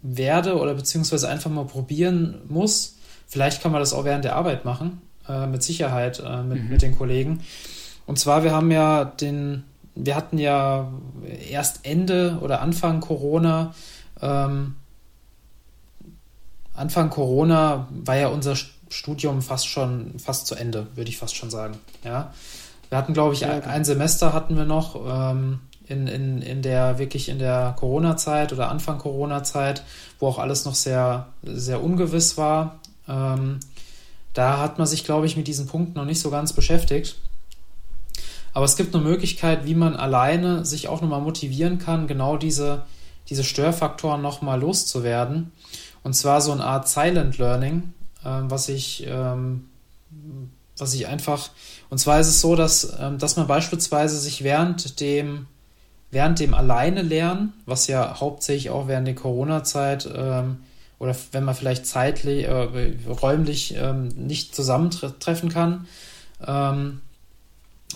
werde 0.00 0.56
oder 0.56 0.74
beziehungsweise 0.74 1.28
einfach 1.28 1.50
mal 1.50 1.66
probieren 1.66 2.36
muss. 2.48 2.96
Vielleicht 3.26 3.60
kann 3.60 3.72
man 3.72 3.80
das 3.80 3.92
auch 3.92 4.04
während 4.04 4.24
der 4.24 4.36
Arbeit 4.36 4.64
machen, 4.64 5.02
äh, 5.28 5.46
mit 5.48 5.64
Sicherheit 5.64 6.22
äh, 6.24 6.42
mit, 6.44 6.62
mhm. 6.62 6.68
mit 6.70 6.82
den 6.82 6.96
Kollegen. 6.96 7.40
Und 8.06 8.20
zwar, 8.20 8.44
wir 8.44 8.52
haben 8.52 8.70
ja 8.70 9.04
den, 9.04 9.64
wir 9.96 10.14
hatten 10.14 10.38
ja 10.38 10.92
erst 11.50 11.80
Ende 11.82 12.38
oder 12.40 12.60
Anfang 12.60 13.00
Corona, 13.00 13.74
ähm, 14.22 14.76
Anfang 16.76 17.10
Corona 17.10 17.88
war 17.90 18.16
ja 18.16 18.28
unser 18.28 18.54
Studium 18.88 19.42
fast 19.42 19.68
schon 19.68 20.18
fast 20.18 20.46
zu 20.46 20.54
Ende, 20.54 20.86
würde 20.94 21.10
ich 21.10 21.18
fast 21.18 21.34
schon 21.34 21.50
sagen. 21.50 21.78
Ja, 22.04 22.32
wir 22.88 22.98
hatten, 22.98 23.14
glaube 23.14 23.34
ich, 23.34 23.40
ja, 23.40 23.50
ein, 23.50 23.84
Semester 23.84 24.32
hatten 24.32 24.56
wir 24.56 24.64
noch 24.64 24.94
ähm, 25.06 25.60
in, 25.88 26.06
in, 26.06 26.42
in 26.42 26.62
der 26.62 26.98
wirklich 26.98 27.28
in 27.28 27.38
der 27.38 27.74
Corona-Zeit 27.78 28.52
oder 28.52 28.70
Anfang 28.70 28.98
Corona-Zeit, 28.98 29.82
wo 30.20 30.28
auch 30.28 30.38
alles 30.38 30.64
noch 30.64 30.74
sehr 30.74 31.26
sehr 31.42 31.82
ungewiss 31.82 32.36
war. 32.36 32.78
Ähm, 33.08 33.58
da 34.34 34.58
hat 34.58 34.78
man 34.78 34.86
sich, 34.86 35.04
glaube 35.04 35.26
ich, 35.26 35.36
mit 35.36 35.48
diesen 35.48 35.66
Punkten 35.66 35.94
noch 35.94 36.04
nicht 36.04 36.20
so 36.20 36.30
ganz 36.30 36.52
beschäftigt. 36.52 37.16
Aber 38.52 38.64
es 38.64 38.76
gibt 38.76 38.94
eine 38.94 39.04
Möglichkeit, 39.04 39.66
wie 39.66 39.74
man 39.74 39.96
alleine 39.96 40.64
sich 40.64 40.88
auch 40.88 41.02
nochmal 41.02 41.20
motivieren 41.20 41.78
kann, 41.78 42.06
genau 42.06 42.36
diese, 42.36 42.84
diese 43.28 43.44
Störfaktoren 43.44 44.22
nochmal 44.22 44.60
loszuwerden. 44.60 45.52
Und 46.06 46.12
zwar 46.12 46.40
so 46.40 46.52
eine 46.52 46.62
Art 46.62 46.88
Silent 46.88 47.36
Learning, 47.38 47.92
äh, 48.22 48.28
was 48.42 48.68
ich, 48.68 49.04
ähm, 49.08 49.68
was 50.78 50.94
ich 50.94 51.08
einfach, 51.08 51.50
und 51.90 51.98
zwar 51.98 52.20
ist 52.20 52.28
es 52.28 52.40
so, 52.40 52.54
dass, 52.54 52.96
ähm, 53.00 53.18
dass 53.18 53.34
man 53.34 53.48
beispielsweise 53.48 54.16
sich 54.16 54.44
während 54.44 55.00
dem, 55.00 55.48
während 56.12 56.38
dem 56.38 56.54
Alleine 56.54 57.02
lernen, 57.02 57.54
was 57.66 57.88
ja 57.88 58.20
hauptsächlich 58.20 58.70
auch 58.70 58.86
während 58.86 59.08
der 59.08 59.16
Corona-Zeit 59.16 60.08
ähm, 60.14 60.58
oder 61.00 61.16
wenn 61.32 61.42
man 61.42 61.56
vielleicht 61.56 61.86
zeitlich, 61.86 62.44
äh, 62.44 62.94
räumlich 63.08 63.74
ähm, 63.76 64.06
nicht 64.06 64.54
zusammentreffen 64.54 65.48
kann, 65.48 65.88
ähm, 66.46 67.00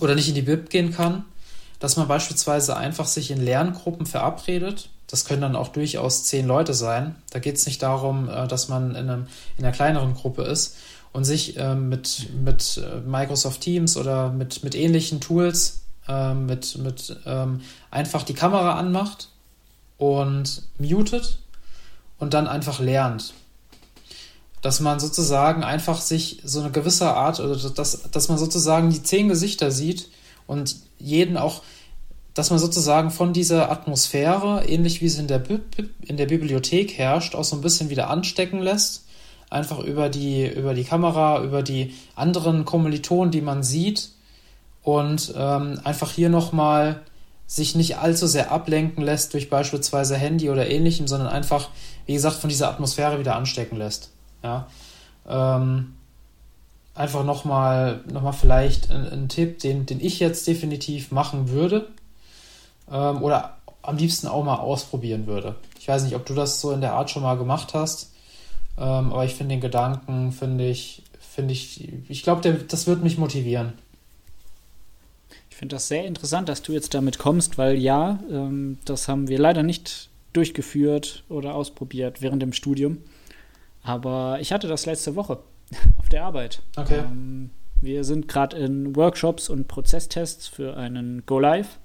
oder 0.01 0.17
nicht 0.17 0.29
in 0.29 0.35
die 0.35 0.43
Bib 0.43 0.69
gehen 0.69 0.93
kann, 0.93 1.27
dass 1.79 1.97
man 1.97 2.09
beispielsweise 2.09 2.77
einfach 2.77 3.07
sich 3.07 3.31
in 3.31 3.41
Lerngruppen 3.41 4.05
verabredet. 4.05 4.89
Das 5.11 5.25
können 5.25 5.43
dann 5.43 5.57
auch 5.57 5.69
durchaus 5.69 6.25
zehn 6.25 6.47
Leute 6.47 6.75
sein. 6.75 7.17
Da 7.31 7.39
geht 7.39 7.57
es 7.57 7.67
nicht 7.67 7.83
darum, 7.83 8.29
äh, 8.29 8.47
dass 8.47 8.69
man 8.69 8.91
in, 8.91 9.11
einem, 9.11 9.27
in 9.57 9.65
einer 9.65 9.75
kleineren 9.75 10.15
Gruppe 10.15 10.43
ist 10.43 10.77
und 11.13 11.25
sich 11.25 11.57
ähm, 11.59 11.89
mit, 11.89 12.29
mit 12.45 12.79
äh, 12.79 13.01
Microsoft 13.01 13.61
Teams 13.61 13.97
oder 13.97 14.31
mit, 14.31 14.63
mit 14.63 14.75
ähnlichen 14.75 15.21
Tools 15.21 15.81
äh, 16.09 16.35
mit, 16.35 16.79
mit 16.79 17.17
ähm, 17.27 17.63
einfach 17.91 18.23
die 18.23 18.35
Kamera 18.35 18.79
anmacht 18.79 19.29
und 19.99 20.63
mutet 20.79 21.39
und 22.19 22.35
dann 22.35 22.47
einfach 22.47 22.81
lernt 22.81 23.35
dass 24.63 24.81
man 24.81 25.01
sozusagen 25.01 25.65
einfach 25.65 26.01
sich 26.01 26.41
so 26.45 26.61
eine 26.61 26.71
gewisse 26.71 27.15
Art, 27.15 27.41
oder 27.41 27.57
dass, 27.57 28.11
dass 28.11 28.29
man 28.29 28.39
sozusagen 28.39 28.91
die 28.91 29.03
zehn 29.03 29.29
Gesichter 29.29 29.71
sieht 29.71 30.11
und 30.47 30.77
jeden 30.99 31.37
auch, 31.37 31.63
dass 32.35 32.51
man 32.51 32.59
sozusagen 32.59 33.11
von 33.11 33.33
dieser 33.33 33.71
Atmosphäre, 33.71 34.65
ähnlich 34.67 35.01
wie 35.01 35.07
es 35.07 35.19
in 35.19 35.27
der, 35.27 35.43
in 36.03 36.17
der 36.17 36.27
Bibliothek 36.27 36.97
herrscht, 36.97 37.35
auch 37.35 37.45
so 37.45 37.57
ein 37.57 37.63
bisschen 37.63 37.91
wieder 37.91 38.09
anstecken 38.09 38.61
lässt. 38.61 39.07
Einfach 39.49 39.81
über 39.81 40.09
die, 40.09 40.47
über 40.47 40.75
die 40.75 40.85
Kamera, 40.85 41.43
über 41.43 41.63
die 41.63 41.95
anderen 42.15 42.65
Kommilitonen, 42.65 43.33
die 43.33 43.41
man 43.41 43.65
sieht 43.65 44.11
und 44.83 45.35
ähm, 45.37 45.81
einfach 45.83 46.13
hier 46.13 46.29
nochmal 46.29 47.03
sich 47.49 47.75
nicht 47.75 47.99
allzu 47.99 48.29
sehr 48.29 48.53
ablenken 48.53 49.03
lässt 49.03 49.35
durch 49.35 49.51
beispielsweise 49.51 50.17
Handy 50.17 50.51
oder 50.51 50.71
ähnlichem, 50.71 51.09
sondern 51.09 51.29
einfach, 51.29 51.71
wie 52.07 52.13
gesagt, 52.13 52.37
von 52.37 52.49
dieser 52.49 52.69
Atmosphäre 52.69 53.19
wieder 53.19 53.35
anstecken 53.35 53.77
lässt. 53.77 54.11
Ja. 54.45 54.69
Ähm, 55.29 55.95
einfach 56.95 57.25
nochmal 57.25 58.05
noch 58.13 58.23
mal 58.23 58.33
vielleicht 58.33 58.93
ein, 58.93 59.09
ein, 59.09 59.29
Tipp, 59.29 59.59
den, 59.59 59.85
den 59.85 59.99
ich 60.01 60.21
jetzt 60.21 60.47
definitiv 60.47 61.11
machen 61.11 61.49
würde 61.49 61.89
ähm, 62.91 63.23
oder 63.23 63.57
am 63.83 63.97
liebsten 63.97 64.27
auch 64.27 64.45
mal 64.45 64.57
ausprobieren 64.57 65.27
würde. 65.27 65.57
Ich 65.79 65.89
weiß 65.89 66.05
nicht, 66.05 66.15
ob 66.15 66.27
du 66.27 66.35
das 66.35 66.61
so 66.61 66.73
in 66.73 66.81
der 66.81 66.95
Art 66.95 67.11
schon 67.11 67.23
mal 67.23 67.37
gemacht 67.37 67.75
hast, 67.75 68.13
ähm, 68.77 69.13
aber 69.13 69.25
ich 69.25 69.35
finde 69.35 69.55
den 69.55 69.61
Gedanken, 69.61 70.33
finde 70.33 70.69
ich, 70.69 71.03
finde 71.19 71.53
ich, 71.53 71.89
ich 72.09 72.23
glaube, 72.23 72.65
das 72.69 72.87
wird 72.87 73.03
mich 73.03 73.19
motivieren. 73.19 73.75
Ich 75.51 75.57
finde 75.57 75.77
das 75.77 75.89
sehr 75.89 76.07
interessant, 76.07 76.49
dass 76.49 76.63
du 76.63 76.73
jetzt 76.73 76.95
damit 76.95 77.19
kommst, 77.19 77.59
weil 77.59 77.77
ja, 77.77 78.19
ähm, 78.31 78.79
das 78.85 79.09
haben 79.09 79.29
wir 79.29 79.39
leider 79.39 79.63
nicht 79.63 80.09
durchgeführt 80.33 81.25
oder 81.29 81.55
ausprobiert 81.55 82.23
während 82.23 82.43
dem 82.43 82.53
Studium. 82.53 82.99
Aber 83.83 84.39
ich 84.41 84.53
hatte 84.53 84.69
das 84.69 84.87
letzte 84.87 85.17
Woche 85.17 85.39
auf 85.99 86.09
der 86.09 86.25
Arbeit. 86.25 86.63
Okay. 86.77 87.01
Ähm, 87.01 87.51
wir 87.81 88.05
sind 88.05 88.29
gerade 88.29 88.59
in 88.59 88.95
Workshops 88.95 89.49
und 89.49 89.67
Prozesstests 89.69 90.49
für 90.49 90.77
einen 90.77 91.25
Go 91.25 91.39
Live 91.39 91.79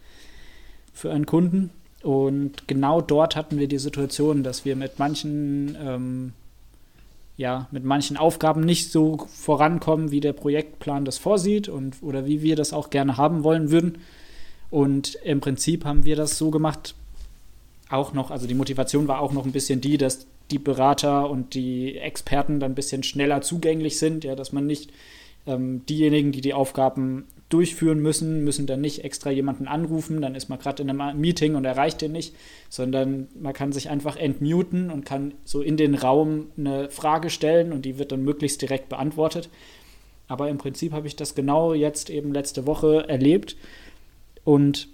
für 0.95 1.11
einen 1.11 1.27
Kunden. 1.27 1.69
Und 2.01 2.67
genau 2.67 3.01
dort 3.01 3.35
hatten 3.35 3.59
wir 3.59 3.67
die 3.67 3.77
Situation, 3.77 4.41
dass 4.41 4.65
wir 4.65 4.75
mit 4.75 4.97
manchen, 4.97 5.77
ähm, 5.79 6.33
ja, 7.37 7.67
mit 7.71 7.83
manchen 7.83 8.17
Aufgaben 8.17 8.61
nicht 8.61 8.91
so 8.91 9.27
vorankommen, 9.27 10.09
wie 10.09 10.21
der 10.21 10.33
Projektplan 10.33 11.05
das 11.05 11.17
vorsieht 11.17 11.67
und 11.67 12.01
oder 12.01 12.25
wie 12.25 12.41
wir 12.41 12.55
das 12.55 12.73
auch 12.73 12.89
gerne 12.89 13.17
haben 13.17 13.43
wollen 13.43 13.69
würden. 13.69 13.99
Und 14.71 15.15
im 15.23 15.41
Prinzip 15.41 15.85
haben 15.85 16.05
wir 16.05 16.15
das 16.15 16.37
so 16.37 16.49
gemacht, 16.49 16.95
auch 17.89 18.13
noch, 18.13 18.31
also 18.31 18.47
die 18.47 18.55
Motivation 18.55 19.07
war 19.07 19.19
auch 19.19 19.33
noch 19.33 19.45
ein 19.45 19.51
bisschen 19.51 19.81
die, 19.81 19.97
dass 19.97 20.25
die 20.51 20.59
Berater 20.59 21.29
und 21.29 21.53
die 21.53 21.97
Experten 21.97 22.59
dann 22.59 22.71
ein 22.71 22.75
bisschen 22.75 23.03
schneller 23.03 23.41
zugänglich 23.41 23.99
sind, 23.99 24.23
ja, 24.23 24.35
dass 24.35 24.53
man 24.53 24.65
nicht 24.65 24.91
ähm, 25.47 25.85
diejenigen, 25.87 26.31
die 26.31 26.41
die 26.41 26.53
Aufgaben 26.53 27.25
durchführen 27.49 27.99
müssen, 27.99 28.43
müssen 28.43 28.65
dann 28.65 28.81
nicht 28.81 29.03
extra 29.03 29.29
jemanden 29.29 29.67
anrufen, 29.67 30.21
dann 30.21 30.33
ist 30.33 30.49
man 30.49 30.57
gerade 30.57 30.81
in 30.81 30.89
einem 30.89 31.19
Meeting 31.19 31.55
und 31.55 31.65
erreicht 31.65 32.01
den 32.01 32.11
nicht, 32.11 32.35
sondern 32.69 33.27
man 33.39 33.53
kann 33.53 33.71
sich 33.71 33.89
einfach 33.89 34.17
entmuten 34.17 34.89
und 34.89 35.05
kann 35.05 35.35
so 35.43 35.61
in 35.61 35.77
den 35.77 35.93
Raum 35.93 36.47
eine 36.57 36.89
Frage 36.89 37.29
stellen 37.29 37.71
und 37.71 37.85
die 37.85 37.99
wird 37.99 38.11
dann 38.11 38.23
möglichst 38.23 38.61
direkt 38.61 38.89
beantwortet. 38.89 39.49
Aber 40.27 40.49
im 40.49 40.57
Prinzip 40.57 40.91
habe 40.91 41.05
ich 41.05 41.15
das 41.15 41.35
genau 41.35 41.73
jetzt 41.73 42.09
eben 42.09 42.33
letzte 42.33 42.65
Woche 42.65 43.07
erlebt 43.07 43.55
und 44.43 44.87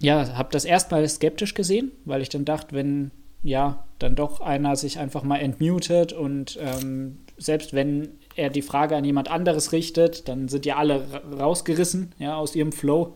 ja, 0.00 0.36
habe 0.36 0.50
das 0.52 0.66
erstmal 0.66 1.08
skeptisch 1.08 1.54
gesehen, 1.54 1.92
weil 2.04 2.20
ich 2.20 2.28
dann 2.28 2.44
dachte, 2.44 2.74
wenn 2.74 3.10
ja, 3.42 3.86
dann 3.98 4.16
doch 4.16 4.40
einer 4.40 4.74
sich 4.74 4.98
einfach 4.98 5.22
mal 5.22 5.36
entmutet 5.36 6.12
und 6.12 6.58
ähm, 6.60 7.18
selbst 7.36 7.74
wenn 7.74 8.08
er 8.36 8.50
die 8.50 8.62
Frage 8.62 8.96
an 8.96 9.04
jemand 9.04 9.30
anderes 9.30 9.72
richtet, 9.72 10.28
dann 10.28 10.48
sind 10.48 10.66
ja 10.66 10.76
alle 10.76 11.06
rausgerissen 11.38 12.12
ja, 12.18 12.36
aus 12.36 12.54
ihrem 12.54 12.72
Flow. 12.72 13.14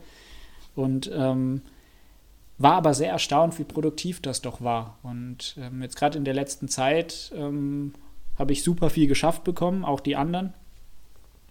Und 0.75 1.11
ähm, 1.13 1.63
war 2.59 2.75
aber 2.75 2.93
sehr 2.95 3.11
erstaunt, 3.11 3.59
wie 3.59 3.65
produktiv 3.65 4.21
das 4.21 4.43
doch 4.43 4.61
war. 4.61 4.99
Und 5.03 5.57
ähm, 5.61 5.83
jetzt 5.83 5.97
gerade 5.97 6.19
in 6.19 6.25
der 6.25 6.35
letzten 6.35 6.69
Zeit 6.69 7.33
ähm, 7.37 7.93
habe 8.37 8.53
ich 8.53 8.63
super 8.63 8.91
viel 8.91 9.07
geschafft 9.07 9.45
bekommen, 9.45 9.85
auch 9.85 10.01
die 10.01 10.17
anderen. 10.17 10.55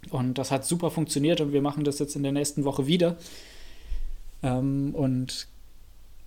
Und 0.09 0.37
das 0.37 0.51
hat 0.51 0.65
super 0.65 0.91
funktioniert 0.91 1.41
und 1.41 1.51
wir 1.53 1.61
machen 1.61 1.83
das 1.83 1.99
jetzt 1.99 2.15
in 2.15 2.23
der 2.23 2.31
nächsten 2.31 2.63
Woche 2.63 2.87
wieder. 2.87 3.17
Ähm, 4.43 4.93
und 4.95 5.47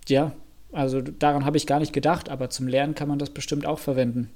ja, 0.07 0.33
also 0.71 1.01
daran 1.01 1.45
habe 1.45 1.57
ich 1.57 1.67
gar 1.67 1.79
nicht 1.79 1.93
gedacht, 1.93 2.29
aber 2.29 2.49
zum 2.49 2.67
Lernen 2.67 2.95
kann 2.95 3.07
man 3.07 3.19
das 3.19 3.29
bestimmt 3.29 3.65
auch 3.65 3.79
verwenden. 3.79 4.29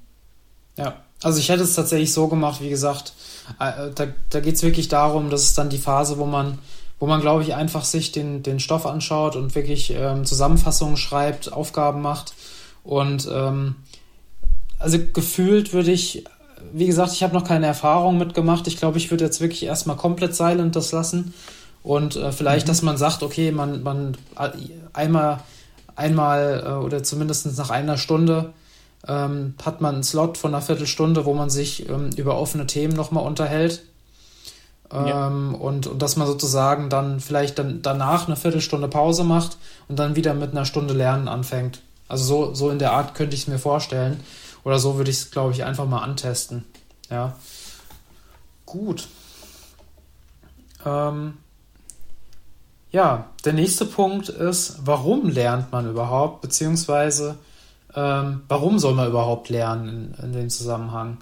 Ja, 0.76 0.96
also 1.22 1.38
ich 1.38 1.48
hätte 1.48 1.62
es 1.62 1.74
tatsächlich 1.74 2.12
so 2.12 2.28
gemacht, 2.28 2.60
wie 2.60 2.68
gesagt, 2.68 3.14
äh, 3.58 3.90
da, 3.94 4.06
da 4.30 4.40
geht 4.40 4.56
es 4.56 4.62
wirklich 4.62 4.88
darum, 4.88 5.30
dass 5.30 5.42
es 5.42 5.54
dann 5.54 5.70
die 5.70 5.78
Phase, 5.78 6.18
wo 6.18 6.26
man, 6.26 6.58
wo 6.98 7.06
man, 7.06 7.20
glaube 7.20 7.42
ich, 7.42 7.54
einfach 7.54 7.84
sich 7.84 8.12
den, 8.12 8.42
den 8.42 8.60
Stoff 8.60 8.86
anschaut 8.86 9.36
und 9.36 9.54
wirklich 9.54 9.92
ähm, 9.92 10.24
Zusammenfassungen 10.24 10.96
schreibt, 10.96 11.52
Aufgaben 11.52 12.02
macht. 12.02 12.34
Und 12.84 13.28
ähm, 13.32 13.76
also 14.78 14.98
gefühlt 15.12 15.72
würde 15.72 15.90
ich, 15.90 16.24
wie 16.72 16.86
gesagt, 16.86 17.12
ich 17.12 17.22
habe 17.22 17.34
noch 17.34 17.44
keine 17.44 17.66
Erfahrung 17.66 18.18
mitgemacht. 18.18 18.66
Ich 18.66 18.76
glaube, 18.76 18.98
ich 18.98 19.10
würde 19.10 19.24
jetzt 19.24 19.40
wirklich 19.40 19.64
erstmal 19.64 19.96
komplett 19.96 20.34
silent 20.34 20.76
das 20.76 20.92
lassen. 20.92 21.34
Und 21.82 22.16
äh, 22.16 22.32
vielleicht, 22.32 22.66
mhm. 22.66 22.70
dass 22.70 22.82
man 22.82 22.96
sagt, 22.96 23.22
okay, 23.22 23.52
man, 23.52 23.82
man 23.82 24.16
äh, 24.38 24.50
einmal 24.92 25.40
einmal 25.96 26.62
äh, 26.64 26.84
oder 26.84 27.02
zumindest 27.02 27.56
nach 27.58 27.70
einer 27.70 27.96
Stunde 27.96 28.52
ähm, 29.08 29.54
hat 29.64 29.80
man 29.80 29.94
einen 29.94 30.04
Slot 30.04 30.38
von 30.38 30.54
einer 30.54 30.62
Viertelstunde, 30.62 31.24
wo 31.24 31.34
man 31.34 31.50
sich 31.50 31.88
ähm, 31.88 32.10
über 32.16 32.38
offene 32.38 32.66
Themen 32.66 32.94
nochmal 32.94 33.24
unterhält. 33.24 33.82
Ähm, 34.92 35.06
ja. 35.06 35.26
und, 35.26 35.86
und 35.88 36.00
dass 36.00 36.16
man 36.16 36.28
sozusagen 36.28 36.88
dann 36.88 37.18
vielleicht 37.18 37.58
dann 37.58 37.82
danach 37.82 38.26
eine 38.26 38.36
Viertelstunde 38.36 38.86
Pause 38.86 39.24
macht 39.24 39.58
und 39.88 39.98
dann 39.98 40.14
wieder 40.14 40.32
mit 40.32 40.52
einer 40.52 40.64
Stunde 40.64 40.94
Lernen 40.94 41.26
anfängt. 41.26 41.82
Also 42.08 42.24
so, 42.24 42.54
so 42.54 42.70
in 42.70 42.78
der 42.78 42.92
Art 42.92 43.14
könnte 43.14 43.34
ich 43.34 43.42
es 43.42 43.48
mir 43.48 43.58
vorstellen. 43.58 44.20
Oder 44.62 44.78
so 44.78 44.96
würde 44.96 45.10
ich 45.10 45.18
es, 45.18 45.30
glaube 45.30 45.52
ich, 45.52 45.64
einfach 45.64 45.86
mal 45.86 46.02
antesten. 46.02 46.64
Ja. 47.10 47.36
Gut. 48.64 49.08
Ähm, 50.84 51.34
ja, 52.90 53.26
der 53.44 53.52
nächste 53.52 53.84
Punkt 53.84 54.28
ist, 54.28 54.78
warum 54.84 55.28
lernt 55.28 55.72
man 55.72 55.88
überhaupt, 55.88 56.40
beziehungsweise 56.40 57.38
ähm, 57.96 58.42
warum 58.48 58.78
soll 58.78 58.94
man 58.94 59.08
überhaupt 59.08 59.48
lernen 59.48 60.14
in, 60.18 60.24
in 60.24 60.32
dem 60.32 60.50
Zusammenhang? 60.50 61.16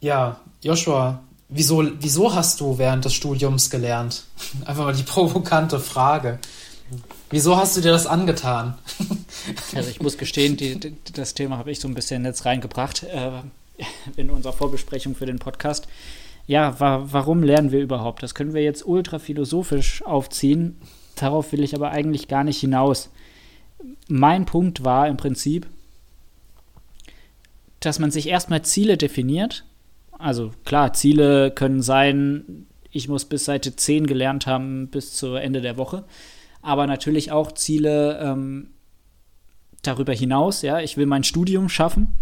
Ja, 0.00 0.40
Joshua, 0.62 1.20
wieso, 1.48 1.82
wieso 1.98 2.34
hast 2.34 2.60
du 2.60 2.76
während 2.76 3.06
des 3.06 3.14
Studiums 3.14 3.70
gelernt? 3.70 4.24
Einfach 4.66 4.84
mal 4.84 4.94
die 4.94 5.02
provokante 5.02 5.80
Frage. 5.80 6.38
Wieso 7.30 7.56
hast 7.56 7.76
du 7.76 7.80
dir 7.80 7.92
das 7.92 8.06
angetan? 8.06 8.74
Also 9.74 9.90
ich 9.90 10.00
muss 10.00 10.16
gestehen, 10.16 10.56
die, 10.56 10.80
die, 10.80 10.94
das 11.12 11.34
Thema 11.34 11.58
habe 11.58 11.70
ich 11.70 11.78
so 11.78 11.86
ein 11.86 11.92
bisschen 11.92 12.24
jetzt 12.24 12.46
reingebracht 12.46 13.02
äh, 13.02 13.42
in 14.16 14.30
unserer 14.30 14.54
Vorbesprechung 14.54 15.14
für 15.14 15.26
den 15.26 15.38
Podcast. 15.38 15.86
Ja, 16.46 16.80
wa 16.80 17.04
warum 17.10 17.42
lernen 17.42 17.70
wir 17.70 17.80
überhaupt? 17.80 18.22
Das 18.22 18.34
können 18.34 18.54
wir 18.54 18.62
jetzt 18.62 18.86
ultra 18.86 19.18
philosophisch 19.18 20.02
aufziehen. 20.02 20.78
Darauf 21.16 21.52
will 21.52 21.62
ich 21.62 21.74
aber 21.74 21.90
eigentlich 21.90 22.26
gar 22.26 22.42
nicht 22.42 22.58
hinaus. 22.58 23.10
Mein 24.08 24.46
Punkt 24.46 24.84
war 24.84 25.08
im 25.08 25.16
Prinzip, 25.16 25.66
dass 27.80 27.98
man 27.98 28.10
sich 28.10 28.28
erstmal 28.28 28.62
Ziele 28.62 28.96
definiert. 28.96 29.64
Also 30.12 30.52
klar, 30.64 30.92
Ziele 30.92 31.50
können 31.50 31.82
sein, 31.82 32.66
ich 32.90 33.08
muss 33.08 33.24
bis 33.24 33.44
Seite 33.44 33.76
10 33.76 34.06
gelernt 34.06 34.46
haben 34.46 34.88
bis 34.88 35.14
zu 35.14 35.34
Ende 35.34 35.60
der 35.60 35.76
Woche 35.76 36.04
aber 36.64 36.86
natürlich 36.86 37.30
auch 37.30 37.52
Ziele 37.52 38.18
ähm, 38.20 38.70
darüber 39.82 40.14
hinaus. 40.14 40.62
Ja, 40.62 40.80
ich 40.80 40.96
will 40.96 41.06
mein 41.06 41.22
Studium 41.22 41.68
schaffen 41.68 42.14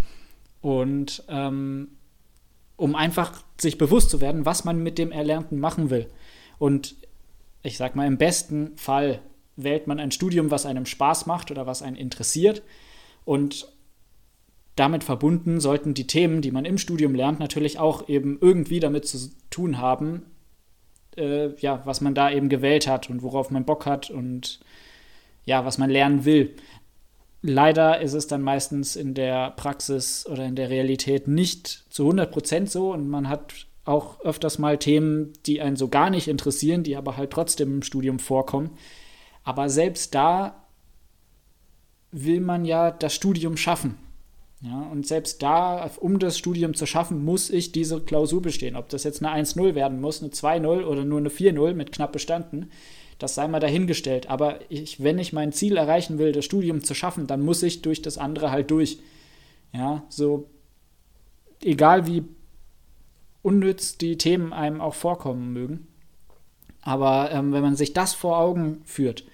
und 0.61 1.23
ähm, 1.29 1.89
um 2.77 2.97
einfach 2.97 3.45
sich 3.61 3.79
bewusst 3.79 4.11
zu 4.11 4.21
werden, 4.21 4.45
was 4.45 4.65
man 4.65 4.83
mit 4.83 4.99
dem 4.99 5.13
Erlernten 5.13 5.61
machen 5.61 5.91
will. 5.91 6.09
Und 6.59 6.97
ich 7.63 7.77
sag 7.77 7.95
mal, 7.95 8.09
im 8.09 8.19
besten 8.19 8.77
Fall 8.77 9.21
wählt 9.57 9.87
man 9.87 10.01
ein 10.01 10.11
Studium, 10.11 10.51
was 10.51 10.67
einem 10.67 10.87
Spaß 10.87 11.27
macht 11.27 11.51
oder 11.51 11.67
was 11.67 11.83
einen 11.83 11.97
interessiert. 11.97 12.63
Und 13.25 13.69
damit 14.77 15.05
verbunden 15.05 15.61
sollten 15.61 15.95
die 15.95 16.07
Themen, 16.07 16.41
die 16.41 16.51
man 16.51 16.65
im 16.65 16.79
Studium 16.79 17.15
lernt, 17.15 17.39
natürlich 17.39 17.79
auch 17.79 18.09
eben 18.09 18.39
irgendwie 18.41 18.81
damit 18.81 19.07
zu 19.07 19.31
tun 19.51 19.79
haben, 19.79 20.23
äh, 21.17 21.55
ja, 21.57 21.83
was 21.85 22.01
man 22.01 22.15
da 22.15 22.31
eben 22.31 22.49
gewählt 22.49 22.87
hat 22.87 23.11
und 23.11 23.23
worauf 23.23 23.51
man 23.51 23.65
Bock 23.65 23.85
hat 23.87 24.11
und 24.11 24.61
ja, 25.45 25.65
was 25.65 25.77
man 25.79 25.91
lernen 25.91 26.25
will. 26.25 26.55
Leider 27.43 28.01
ist 28.01 28.15
es 28.15 28.29
dann 28.29 28.41
meistens 28.41 28.97
in 28.97 29.15
der 29.15 29.51
Praxis 29.51 30.27
oder 30.27 30.47
in 30.47 30.55
der 30.55 30.71
Realität 30.71 31.27
nicht 31.27 31.85
zu 31.91 32.09
100% 32.09 32.69
so 32.69 32.93
und 32.93 33.09
man 33.09 33.29
hat 33.29 33.67
auch 33.85 34.21
öfters 34.21 34.59
mal 34.59 34.79
Themen, 34.79 35.33
die 35.45 35.61
einen 35.61 35.77
so 35.77 35.89
gar 35.89 36.09
nicht 36.09 36.29
interessieren, 36.29 36.85
die 36.85 36.97
aber 36.97 37.17
halt 37.17 37.31
trotzdem 37.31 37.75
im 37.75 37.83
Studium 37.83 38.21
vorkommen. 38.21 38.71
Aber 39.45 39.69
selbst 39.69 40.15
da 40.15 40.67
will 42.11 42.41
man 42.41 42.65
ja 42.65 42.91
das 42.91 43.15
Studium 43.15 43.57
schaffen. 43.57 43.99
Ja, 44.61 44.81
und 44.93 45.07
selbst 45.07 45.43
da, 45.43 45.91
um 45.99 46.21
das 46.21 46.39
Studium 46.39 46.75
zu 46.75 46.87
schaffen, 46.87 47.25
muss 47.25 47.51
ich 47.51 47.73
diese 47.73 48.01
Klausur 48.01 48.43
bestehen. 48.43 48.77
Ob 48.77 48.89
das 48.91 49.03
jetzt 49.03 49.25
eine 49.25 49.43
1-0 49.43 49.75
werden 49.75 50.01
muss, 50.01 50.23
eine 50.23 50.31
2-0 50.31 50.85
oder 50.85 51.05
nur 51.05 51.19
eine 51.19 51.31
4-0 51.31 51.75
mit 51.75 51.91
knapp 51.91 52.13
bestanden, 52.13 52.71
das 53.19 53.35
sei 53.35 53.49
mal 53.49 53.59
dahingestellt. 53.59 54.31
Aber 54.31 54.61
ich, 54.69 55.03
wenn 55.03 55.19
ich 55.19 55.33
mein 55.33 55.53
Ziel 55.53 55.77
erreichen 55.77 56.19
will, 56.19 56.31
das 56.31 56.45
Studium 56.45 56.85
zu 56.85 56.95
schaffen, 56.95 57.27
dann 57.27 57.45
muss 57.45 57.65
ich 57.65 57.83
durch 57.83 58.03
das 58.03 58.19
andere 58.19 58.53
halt 58.53 58.71
durch. 58.71 58.99
Ja, 59.73 60.05
so 60.09 60.49
egal 61.61 62.07
wie 62.07 62.25
unnütz 63.43 63.99
die 63.99 64.17
Themen 64.17 64.53
einem 64.53 64.81
auch 64.81 64.95
vorkommen 64.95 65.53
mögen. 65.53 65.89
Aber 66.83 67.31
ähm, 67.33 67.53
wenn 67.53 67.63
man 67.63 67.77
sich 67.77 67.93
das 67.93 68.15
vor 68.15 68.39
Augen 68.39 68.83
führt, 68.85 69.25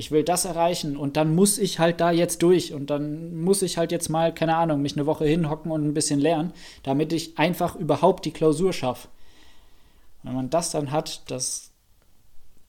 ich 0.00 0.10
will 0.10 0.24
das 0.24 0.46
erreichen 0.46 0.96
und 0.96 1.18
dann 1.18 1.34
muss 1.34 1.58
ich 1.58 1.78
halt 1.78 2.00
da 2.00 2.10
jetzt 2.10 2.42
durch 2.42 2.72
und 2.72 2.88
dann 2.88 3.36
muss 3.42 3.60
ich 3.60 3.76
halt 3.76 3.92
jetzt 3.92 4.08
mal, 4.08 4.32
keine 4.32 4.56
Ahnung, 4.56 4.80
mich 4.80 4.96
eine 4.96 5.04
Woche 5.04 5.26
hinhocken 5.26 5.70
und 5.70 5.86
ein 5.86 5.92
bisschen 5.92 6.18
lernen, 6.18 6.54
damit 6.82 7.12
ich 7.12 7.38
einfach 7.38 7.76
überhaupt 7.76 8.24
die 8.24 8.30
Klausur 8.30 8.72
schaffe. 8.72 9.08
Wenn 10.22 10.32
man 10.34 10.48
das 10.48 10.70
dann 10.70 10.90
hat, 10.90 11.30
das 11.30 11.72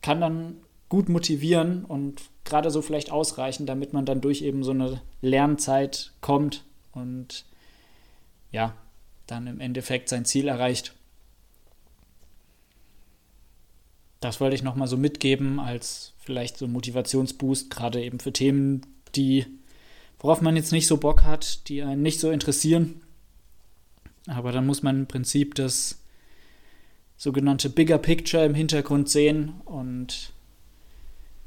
kann 0.02 0.20
dann 0.20 0.58
gut 0.90 1.08
motivieren 1.08 1.86
und 1.86 2.20
gerade 2.44 2.70
so 2.70 2.82
vielleicht 2.82 3.10
ausreichen, 3.10 3.64
damit 3.64 3.94
man 3.94 4.04
dann 4.04 4.20
durch 4.20 4.42
eben 4.42 4.62
so 4.62 4.72
eine 4.72 5.00
Lernzeit 5.22 6.12
kommt 6.20 6.66
und 6.92 7.46
ja, 8.50 8.74
dann 9.26 9.46
im 9.46 9.58
Endeffekt 9.58 10.10
sein 10.10 10.26
Ziel 10.26 10.48
erreicht. 10.48 10.94
Das 14.20 14.38
wollte 14.38 14.54
ich 14.54 14.62
nochmal 14.62 14.86
so 14.86 14.98
mitgeben 14.98 15.60
als 15.60 16.11
vielleicht 16.24 16.56
so 16.56 16.66
ein 16.66 16.72
Motivationsboost, 16.72 17.70
gerade 17.70 18.02
eben 18.02 18.20
für 18.20 18.32
Themen, 18.32 18.82
die, 19.14 19.46
worauf 20.18 20.40
man 20.40 20.56
jetzt 20.56 20.72
nicht 20.72 20.86
so 20.86 20.96
Bock 20.96 21.24
hat, 21.24 21.68
die 21.68 21.82
einen 21.82 22.02
nicht 22.02 22.20
so 22.20 22.30
interessieren. 22.30 23.02
Aber 24.26 24.52
dann 24.52 24.66
muss 24.66 24.82
man 24.82 25.00
im 25.00 25.06
Prinzip 25.06 25.54
das 25.56 26.00
sogenannte 27.16 27.70
Bigger 27.70 27.98
Picture 27.98 28.44
im 28.44 28.54
Hintergrund 28.54 29.08
sehen 29.08 29.54
und 29.64 30.32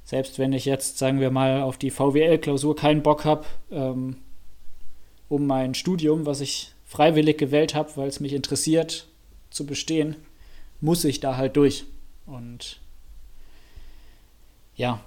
selbst 0.03 0.38
wenn 0.38 0.53
ich 0.53 0.65
jetzt, 0.65 0.99
sagen 0.99 1.19
wir 1.19 1.32
mal, 1.32 1.61
auf 1.63 1.78
die 1.78 1.89
VWL-Klausur 1.89 2.76
keinen 2.76 3.01
Bock 3.01 3.26
habe, 3.26 3.45
ähm, 3.71 4.17
um 5.28 5.47
mein 5.47 5.73
Studium, 5.73 6.28
was 6.28 6.41
ich 6.41 6.73
freiwillig 6.86 7.39
gewählt 7.39 7.73
habe, 7.73 7.91
weil 7.95 8.07
es 8.07 8.19
mich 8.19 8.34
interessiert, 8.34 9.07
zu 9.49 9.65
bestehen, 9.65 10.15
muss 10.80 11.03
ich 11.03 11.19
da 11.19 11.38
halt 11.38 11.57
durch. 11.57 11.86
Und 12.28 12.80
ja, 14.76 14.99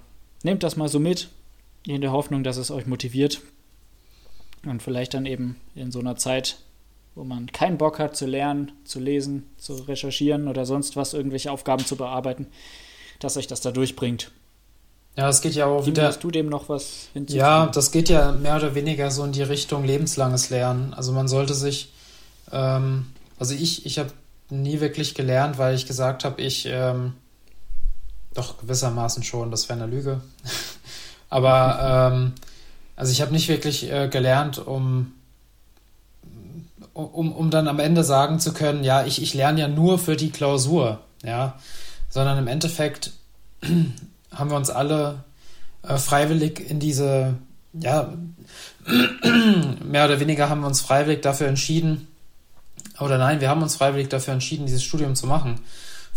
nehmt 0.42 0.62
das 0.62 0.76
mal 0.76 0.88
so 0.88 0.98
mit, 0.98 1.28
in 1.86 2.00
der 2.00 2.12
Hoffnung, 2.12 2.44
dass 2.44 2.56
es 2.56 2.70
euch 2.70 2.86
motiviert. 2.86 3.40
Und 4.66 4.82
vielleicht 4.82 5.14
dann 5.14 5.26
eben 5.26 5.56
in 5.74 5.92
so 5.92 6.00
einer 6.00 6.16
Zeit, 6.16 6.58
wo 7.14 7.24
man 7.24 7.50
keinen 7.52 7.78
Bock 7.78 7.98
hat 7.98 8.16
zu 8.16 8.26
lernen, 8.26 8.72
zu 8.84 8.98
lesen, 8.98 9.44
zu 9.56 9.74
recherchieren 9.74 10.48
oder 10.48 10.66
sonst 10.66 10.96
was, 10.96 11.14
irgendwelche 11.14 11.52
Aufgaben 11.52 11.84
zu 11.84 11.96
bearbeiten, 11.96 12.46
dass 13.20 13.36
euch 13.36 13.46
das 13.46 13.60
da 13.60 13.70
durchbringt. 13.70 14.30
Ja, 15.16 15.28
es 15.28 15.40
geht 15.40 15.54
ja 15.54 15.66
auch 15.66 15.86
wieder. 15.86 16.06
Hast 16.06 16.22
du 16.22 16.30
dem 16.30 16.48
noch 16.48 16.68
was 16.68 17.08
hinzufügen? 17.12 17.40
Ja, 17.40 17.66
das 17.66 17.90
geht 17.90 18.08
ja 18.08 18.30
mehr 18.30 18.56
oder 18.56 18.76
weniger 18.76 19.10
so 19.10 19.24
in 19.24 19.32
die 19.32 19.42
Richtung 19.42 19.84
lebenslanges 19.84 20.50
Lernen. 20.50 20.94
Also 20.94 21.12
man 21.12 21.26
sollte 21.26 21.54
sich, 21.54 21.92
ähm, 22.52 23.06
also 23.36 23.52
ich, 23.54 23.84
ich 23.84 23.98
habe 23.98 24.12
nie 24.50 24.80
wirklich 24.80 25.14
gelernt, 25.16 25.58
weil 25.58 25.74
ich 25.74 25.86
gesagt 25.86 26.24
habe, 26.24 26.40
ich 26.40 26.66
ähm, 26.70 27.14
doch, 28.34 28.58
gewissermaßen 28.58 29.22
schon, 29.22 29.50
das 29.50 29.68
wäre 29.68 29.82
eine 29.82 29.90
Lüge. 29.90 30.20
Aber 31.30 32.12
ähm, 32.12 32.32
also 32.96 33.12
ich 33.12 33.20
habe 33.20 33.32
nicht 33.32 33.48
wirklich 33.48 33.90
äh, 33.90 34.08
gelernt, 34.08 34.58
um, 34.58 35.12
um, 36.94 37.32
um 37.32 37.50
dann 37.50 37.68
am 37.68 37.78
Ende 37.78 38.02
sagen 38.04 38.40
zu 38.40 38.52
können, 38.52 38.82
ja, 38.82 39.04
ich, 39.04 39.22
ich 39.22 39.34
lerne 39.34 39.60
ja 39.60 39.68
nur 39.68 39.98
für 39.98 40.16
die 40.16 40.30
Klausur, 40.30 41.00
ja, 41.22 41.58
sondern 42.08 42.38
im 42.38 42.48
Endeffekt 42.48 43.12
haben 44.32 44.50
wir 44.50 44.56
uns 44.56 44.70
alle 44.70 45.24
äh, 45.82 45.96
freiwillig 45.96 46.70
in 46.70 46.80
diese, 46.80 47.34
ja, 47.72 48.12
mehr 49.84 50.04
oder 50.06 50.20
weniger 50.20 50.48
haben 50.48 50.62
wir 50.62 50.66
uns 50.66 50.80
freiwillig 50.80 51.22
dafür 51.22 51.48
entschieden, 51.48 52.08
oder 53.00 53.18
nein, 53.18 53.40
wir 53.40 53.48
haben 53.48 53.62
uns 53.62 53.76
freiwillig 53.76 54.08
dafür 54.08 54.34
entschieden, 54.34 54.66
dieses 54.66 54.82
Studium 54.82 55.14
zu 55.14 55.26
machen. 55.26 55.60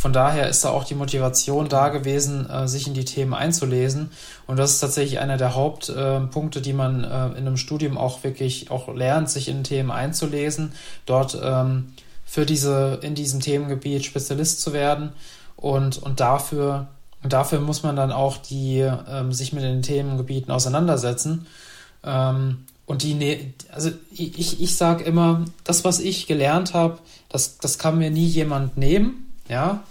Von 0.02 0.14
daher 0.14 0.50
ist 0.50 0.66
da 0.66 0.72
auch 0.72 0.84
die 0.84 0.96
Motivation 0.96 1.70
da 1.70 1.90
gewesen, 1.90 2.50
äh, 2.50 2.68
sich 2.68 2.88
in 2.88 2.96
die 2.96 3.06
Themen 3.06 3.36
einzulesen. 3.36 4.10
Und 4.48 4.58
das 4.58 4.72
ist 4.72 4.80
tatsächlich 4.80 5.20
einer 5.20 5.38
der 5.38 5.54
Hauptpunkte, 5.54 6.58
äh, 6.58 6.62
die 6.64 6.74
man 6.74 7.04
äh, 7.04 7.28
in 7.28 7.46
einem 7.46 7.56
Studium 7.56 8.00
auch 8.00 8.24
wirklich 8.24 8.72
auch 8.72 8.92
lernt, 8.96 9.30
sich 9.30 9.48
in 9.48 9.64
Themen 9.64 9.92
einzulesen, 9.92 10.74
dort 11.06 11.40
ähm, 11.40 11.94
für 12.26 12.48
diese, 12.48 12.98
in 13.04 13.14
diesem 13.14 13.42
Themengebiet 13.42 14.04
Spezialist 14.04 14.62
zu 14.62 14.74
werden. 14.74 15.12
Und, 15.56 16.00
und 16.00 16.20
dafür, 16.20 16.88
dafür 17.22 17.60
muss 17.60 17.84
man 17.84 17.96
dann 17.96 18.12
auch 18.12 18.38
die, 18.38 18.80
ähm, 18.80 19.32
sich 19.32 19.54
mit 19.54 19.62
den 19.62 19.84
Themengebieten 19.84 20.52
auseinandersetzen. 20.52 21.46
Ähm, 22.04 22.66
und 22.88 23.04
die, 23.04 23.14
ne, 23.14 23.54
also 23.72 23.92
ich, 24.12 24.60
ich 24.64 24.76
sage 24.76 25.04
immer, 25.04 25.46
das, 25.64 25.86
was 25.86 26.00
ich 26.00 26.26
gelernt 26.26 26.74
habe, 26.74 26.98
das, 27.30 27.60
das 27.60 27.78
kann 27.78 28.00
mir 28.00 28.10
nie 28.10 28.26
jemand 28.26 28.78
nehmen. 28.78 29.28
Ja. 29.52 29.84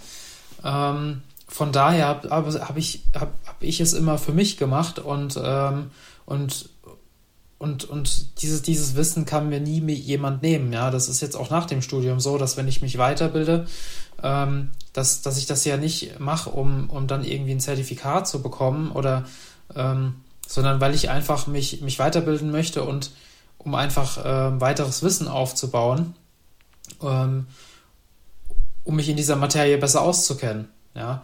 Ähm, 0.63 1.21
von 1.47 1.71
daher 1.71 2.07
habe 2.07 2.29
hab 2.31 2.77
ich, 2.77 3.03
hab, 3.13 3.33
hab 3.45 3.61
ich 3.61 3.79
es 3.79 3.93
immer 3.93 4.17
für 4.17 4.31
mich 4.31 4.57
gemacht 4.57 4.97
und, 4.97 5.39
ähm, 5.41 5.91
und, 6.25 6.69
und, 7.59 7.83
und 7.83 8.41
dieses, 8.41 8.63
dieses 8.63 8.95
Wissen 8.95 9.25
kann 9.25 9.49
mir 9.49 9.59
nie 9.59 9.79
jemand 9.91 10.41
nehmen. 10.41 10.73
Ja, 10.73 10.89
das 10.89 11.09
ist 11.09 11.21
jetzt 11.21 11.35
auch 11.35 11.51
nach 11.51 11.67
dem 11.67 11.83
Studium 11.83 12.19
so, 12.19 12.39
dass 12.39 12.57
wenn 12.57 12.67
ich 12.67 12.81
mich 12.81 12.97
weiterbilde, 12.97 13.67
ähm, 14.23 14.71
dass, 14.93 15.21
dass 15.21 15.37
ich 15.37 15.45
das 15.45 15.63
ja 15.65 15.77
nicht 15.77 16.19
mache, 16.19 16.49
um, 16.49 16.89
um 16.89 17.05
dann 17.05 17.23
irgendwie 17.23 17.51
ein 17.51 17.59
Zertifikat 17.59 18.27
zu 18.27 18.41
bekommen 18.41 18.91
oder 18.91 19.25
ähm, 19.75 20.15
sondern 20.47 20.81
weil 20.81 20.95
ich 20.95 21.09
einfach 21.09 21.45
mich, 21.47 21.81
mich 21.81 21.99
weiterbilden 21.99 22.49
möchte 22.49 22.83
und 22.83 23.11
um 23.59 23.75
einfach 23.75 24.17
äh, 24.17 24.59
weiteres 24.59 25.03
Wissen 25.03 25.27
aufzubauen. 25.27 26.15
Ähm, 27.01 27.45
um 28.83 28.95
mich 28.95 29.09
in 29.09 29.17
dieser 29.17 29.35
Materie 29.35 29.77
besser 29.77 30.01
auszukennen. 30.01 30.69
Ja. 30.93 31.23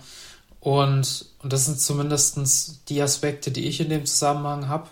Und, 0.59 1.25
und 1.39 1.53
das 1.53 1.65
sind 1.65 1.79
zumindest 1.79 2.89
die 2.89 3.01
Aspekte, 3.01 3.51
die 3.51 3.65
ich 3.65 3.79
in 3.79 3.89
dem 3.89 4.05
Zusammenhang 4.05 4.67
habe. 4.67 4.89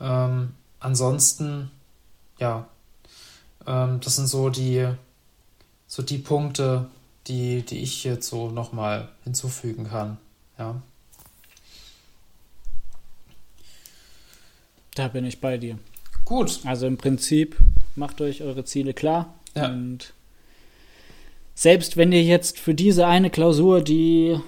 Ähm, 0.00 0.54
ansonsten, 0.80 1.70
ja, 2.38 2.66
ähm, 3.66 4.00
das 4.00 4.16
sind 4.16 4.26
so 4.26 4.50
die, 4.50 4.88
so 5.86 6.02
die 6.02 6.18
Punkte, 6.18 6.88
die, 7.26 7.62
die 7.62 7.78
ich 7.82 8.04
jetzt 8.04 8.28
so 8.28 8.50
nochmal 8.50 9.08
hinzufügen 9.24 9.88
kann. 9.88 10.18
Ja. 10.58 10.82
Da 14.94 15.08
bin 15.08 15.24
ich 15.24 15.40
bei 15.40 15.56
dir. 15.56 15.78
Gut. 16.24 16.60
Also 16.64 16.86
im 16.86 16.98
Prinzip 16.98 17.56
macht 17.96 18.20
euch 18.20 18.42
eure 18.42 18.64
Ziele 18.64 18.94
klar. 18.94 19.34
Ja. 19.54 19.68
Und 19.68 20.12
selbst 21.54 21.96
wenn 21.96 22.12
ihr 22.12 22.22
jetzt 22.22 22.58
für 22.58 22.74
diese 22.74 23.06
eine 23.06 23.30
Klausur, 23.30 23.82
die, 23.82 24.38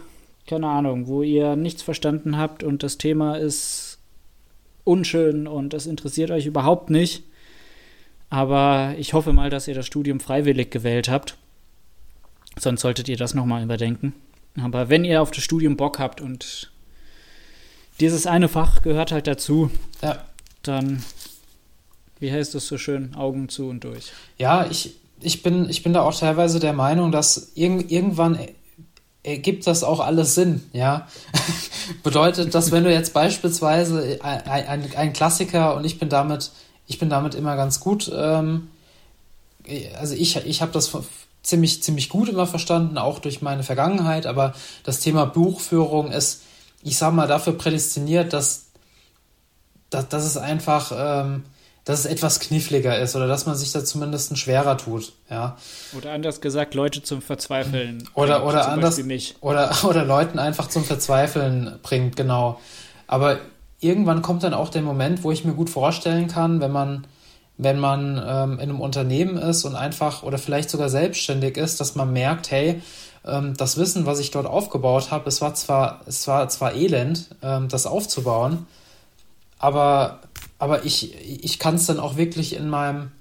keine 0.46 0.68
Ahnung, 0.68 1.07
wo 1.07 1.22
ihr 1.22 1.57
nichts 1.57 1.82
verstanden 1.82 2.36
habt 2.38 2.62
und 2.62 2.82
das 2.82 2.98
Thema 2.98 3.36
ist 3.36 3.98
unschön 4.84 5.46
und 5.46 5.72
das 5.72 5.86
interessiert 5.86 6.30
euch 6.30 6.46
überhaupt 6.46 6.90
nicht, 6.90 7.22
aber 8.30 8.94
ich 8.98 9.12
hoffe 9.14 9.32
mal, 9.32 9.50
dass 9.50 9.68
ihr 9.68 9.74
das 9.74 9.86
Studium 9.86 10.20
freiwillig 10.20 10.70
gewählt 10.70 11.09
habt. 11.09 11.36
Sonst 12.59 12.80
solltet 12.82 13.09
ihr 13.09 13.16
das 13.16 13.34
nochmal 13.34 13.62
überdenken. 13.62 14.14
Aber 14.61 14.88
wenn 14.88 15.05
ihr 15.05 15.20
auf 15.22 15.30
das 15.30 15.42
Studium 15.44 15.76
Bock 15.76 15.98
habt 15.98 16.20
und 16.20 16.70
dieses 18.00 18.26
eine 18.26 18.48
Fach 18.48 18.82
gehört 18.82 19.12
halt 19.12 19.26
dazu, 19.26 19.70
Ja. 20.02 20.24
dann, 20.62 21.02
wie 22.20 22.30
heißt 22.32 22.55
es 22.55 22.66
so 22.68 22.78
schön, 22.78 23.14
Augen 23.14 23.48
zu 23.48 23.68
und 23.68 23.84
durch. 23.84 24.12
Ja, 24.38 24.66
ich, 24.70 24.94
ich, 25.24 25.42
bin, 25.42 25.68
ich 25.68 25.82
bin 25.82 25.92
da 25.92 26.02
auch 26.02 26.18
teilweise 26.18 26.60
der 26.60 26.72
Meinung, 26.72 27.12
dass 27.12 27.52
irg 27.54 27.90
irgendwann 27.90 28.36
er- 28.36 28.48
ergibt 29.22 29.66
das 29.66 29.82
auch 29.82 30.00
alles 30.00 30.34
Sinn, 30.34 30.62
ja. 30.72 31.08
Bedeutet, 32.02 32.54
dass 32.54 32.72
wenn 32.72 32.84
du 32.84 32.92
jetzt 32.92 33.14
beispielsweise 33.14 34.18
ein, 34.22 34.46
ein, 34.46 34.96
ein 34.96 35.12
Klassiker 35.12 35.76
und 35.76 35.84
ich 35.84 35.98
bin 35.98 36.08
damit, 36.08 36.50
ich 36.86 36.98
bin 36.98 37.08
damit 37.08 37.34
immer 37.34 37.56
ganz 37.56 37.80
gut, 37.80 38.10
ähm, 38.14 38.68
also 39.98 40.14
ich, 40.14 40.36
ich 40.36 40.60
habe 40.60 40.72
das 40.72 40.92
ziemlich, 41.42 41.82
ziemlich 41.82 42.08
gut 42.08 42.28
immer 42.28 42.46
verstanden, 42.46 42.98
auch 42.98 43.18
durch 43.18 43.42
meine 43.42 43.62
Vergangenheit, 43.62 44.26
aber 44.26 44.54
das 44.82 45.00
Thema 45.00 45.24
Buchführung 45.26 46.10
ist, 46.10 46.42
ich 46.82 46.98
sag 46.98 47.14
mal, 47.14 47.26
dafür 47.26 47.54
prädestiniert, 47.54 48.32
dass, 48.32 48.66
dass, 49.90 50.08
dass 50.08 50.24
es 50.24 50.36
einfach, 50.36 50.92
ähm, 50.94 51.44
dass 51.85 52.01
es 52.01 52.07
etwas 52.07 52.41
kniffliger 52.41 52.99
ist 52.99 53.14
oder 53.14 53.26
dass 53.26 53.45
man 53.45 53.57
sich 53.57 53.72
da 53.72 53.85
zumindest 53.85 54.37
schwerer 54.39 54.78
tut, 54.78 55.12
ja. 55.30 55.57
Oder 55.97 56.12
anders 56.12 56.41
gesagt, 56.41 56.74
Leute 56.74 57.03
zum 57.03 57.20
Verzweifeln. 57.20 58.09
Oder, 58.14 58.39
bringt, 58.41 58.49
oder 58.49 58.68
anders, 58.68 59.01
oder, 59.41 59.76
oder 59.85 60.05
Leuten 60.05 60.39
einfach 60.39 60.68
zum 60.68 60.85
Verzweifeln 60.85 61.78
bringt, 61.82 62.16
genau. 62.16 62.59
Aber 63.07 63.39
irgendwann 63.80 64.22
kommt 64.22 64.43
dann 64.43 64.55
auch 64.55 64.70
der 64.70 64.82
Moment, 64.82 65.24
wo 65.24 65.30
ich 65.30 65.45
mir 65.45 65.53
gut 65.53 65.68
vorstellen 65.68 66.26
kann, 66.28 66.61
wenn 66.61 66.72
man, 66.72 67.07
wenn 67.59 67.78
man 67.78 68.16
ähm, 68.26 68.55
in 68.55 68.70
einem 68.70 68.80
Unternehmen 68.80 69.37
ist 69.37 69.64
und 69.64 69.74
einfach 69.74 70.22
oder 70.22 70.39
vielleicht 70.39 70.70
sogar 70.70 70.89
selbstständig 70.89 71.59
ist, 71.59 71.80
dass 71.80 71.95
man 71.95 72.12
merkt, 72.12 72.51
hey, 72.51 72.80
ähm, 73.26 73.55
das 73.59 73.76
Wissen, 73.76 74.07
was 74.07 74.20
ich 74.20 74.30
dort 74.30 74.47
aufgebaut 74.47 75.11
habe, 75.11 75.28
es 75.28 75.43
war 75.43 75.55
zwar, 75.55 76.01
es 76.07 76.26
war 76.26 76.49
zwar 76.49 76.74
elend, 76.74 77.28
ähm, 77.43 77.68
das 77.68 77.87
aufzubauen, 77.87 78.66
aber, 79.59 80.20
aber 80.59 80.84
ich, 80.84 81.14
ich 81.44 81.59
kann 81.59 81.74
es 81.76 81.86
dann 81.86 82.00
auch 82.00 82.16
wirklich 82.16 82.55
in 82.55 82.68
meinem, 82.68 83.12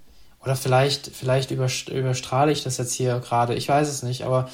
oder 0.42 0.56
vielleicht, 0.56 1.08
vielleicht 1.08 1.52
überst- 1.52 1.92
überstrahle 1.92 2.52
ich 2.52 2.64
das 2.64 2.78
jetzt 2.78 2.94
hier 2.94 3.20
gerade, 3.20 3.56
ich 3.56 3.68
weiß 3.68 3.90
es 3.90 4.04
nicht, 4.04 4.24
aber 4.24 4.50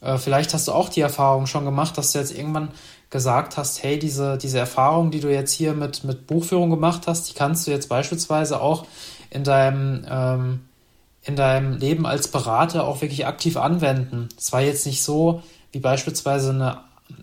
äh, 0.00 0.18
vielleicht 0.18 0.54
hast 0.54 0.68
du 0.68 0.72
auch 0.72 0.88
die 0.88 1.00
Erfahrung 1.00 1.46
schon 1.46 1.64
gemacht, 1.64 1.98
dass 1.98 2.12
du 2.12 2.18
jetzt 2.18 2.36
irgendwann 2.36 2.70
gesagt 3.10 3.56
hast, 3.56 3.82
hey, 3.82 3.98
diese, 3.98 4.38
diese 4.38 4.58
Erfahrung, 4.58 5.10
die 5.10 5.20
du 5.20 5.32
jetzt 5.32 5.52
hier 5.52 5.72
mit, 5.72 6.04
mit 6.04 6.26
Buchführung 6.26 6.70
gemacht 6.70 7.06
hast, 7.06 7.28
die 7.28 7.34
kannst 7.34 7.66
du 7.66 7.70
jetzt 7.72 7.88
beispielsweise 7.88 8.60
auch 8.60 8.86
in 9.30 9.44
deinem, 9.44 10.06
ähm, 10.08 10.60
in 11.22 11.36
deinem 11.36 11.76
Leben 11.76 12.06
als 12.06 12.28
Berater 12.28 12.86
auch 12.86 13.00
wirklich 13.02 13.26
aktiv 13.26 13.56
anwenden. 13.56 14.28
Es 14.38 14.52
war 14.52 14.60
jetzt 14.60 14.86
nicht 14.86 15.02
so 15.02 15.42
wie 15.72 15.80
beispielsweise 15.80 16.50
eine 16.50 16.78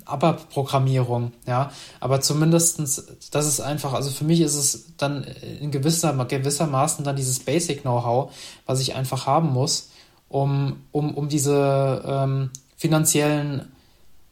ABAP-Programmierung, 0.06 1.32
ja, 1.46 1.72
aber 2.00 2.22
zumindestens, 2.22 3.06
das 3.32 3.48
ist 3.48 3.60
einfach, 3.60 3.94
also 3.94 4.10
für 4.10 4.24
mich 4.24 4.42
ist 4.42 4.56
es 4.56 4.94
dann 4.98 5.24
in 5.60 5.72
gewisser, 5.72 6.14
gewissermaßen 6.26 7.04
dann 7.04 7.16
dieses 7.16 7.40
Basic-Know-how, 7.40 8.32
was 8.66 8.80
ich 8.80 8.96
einfach 8.96 9.26
haben 9.26 9.50
muss, 9.50 9.90
um, 10.30 10.84
um, 10.92 11.14
um 11.16 11.30
diese 11.30 12.04
ähm, 12.06 12.50
finanziellen 12.76 13.72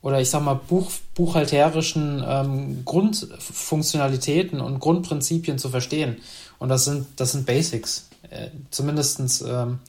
oder 0.01 0.21
ich 0.21 0.29
sag 0.29 0.43
mal 0.43 0.53
buch, 0.53 0.91
buchhalterischen 1.15 2.23
ähm, 2.27 2.85
Grundfunktionalitäten 2.85 4.61
und 4.61 4.79
Grundprinzipien 4.79 5.57
zu 5.57 5.69
verstehen. 5.69 6.17
Und 6.59 6.69
das 6.69 6.85
sind, 6.85 7.07
das 7.15 7.31
sind 7.31 7.47
Basics. 7.47 8.07
Äh, 8.29 8.49
zumindestens 8.69 9.41
ähm, 9.41 9.79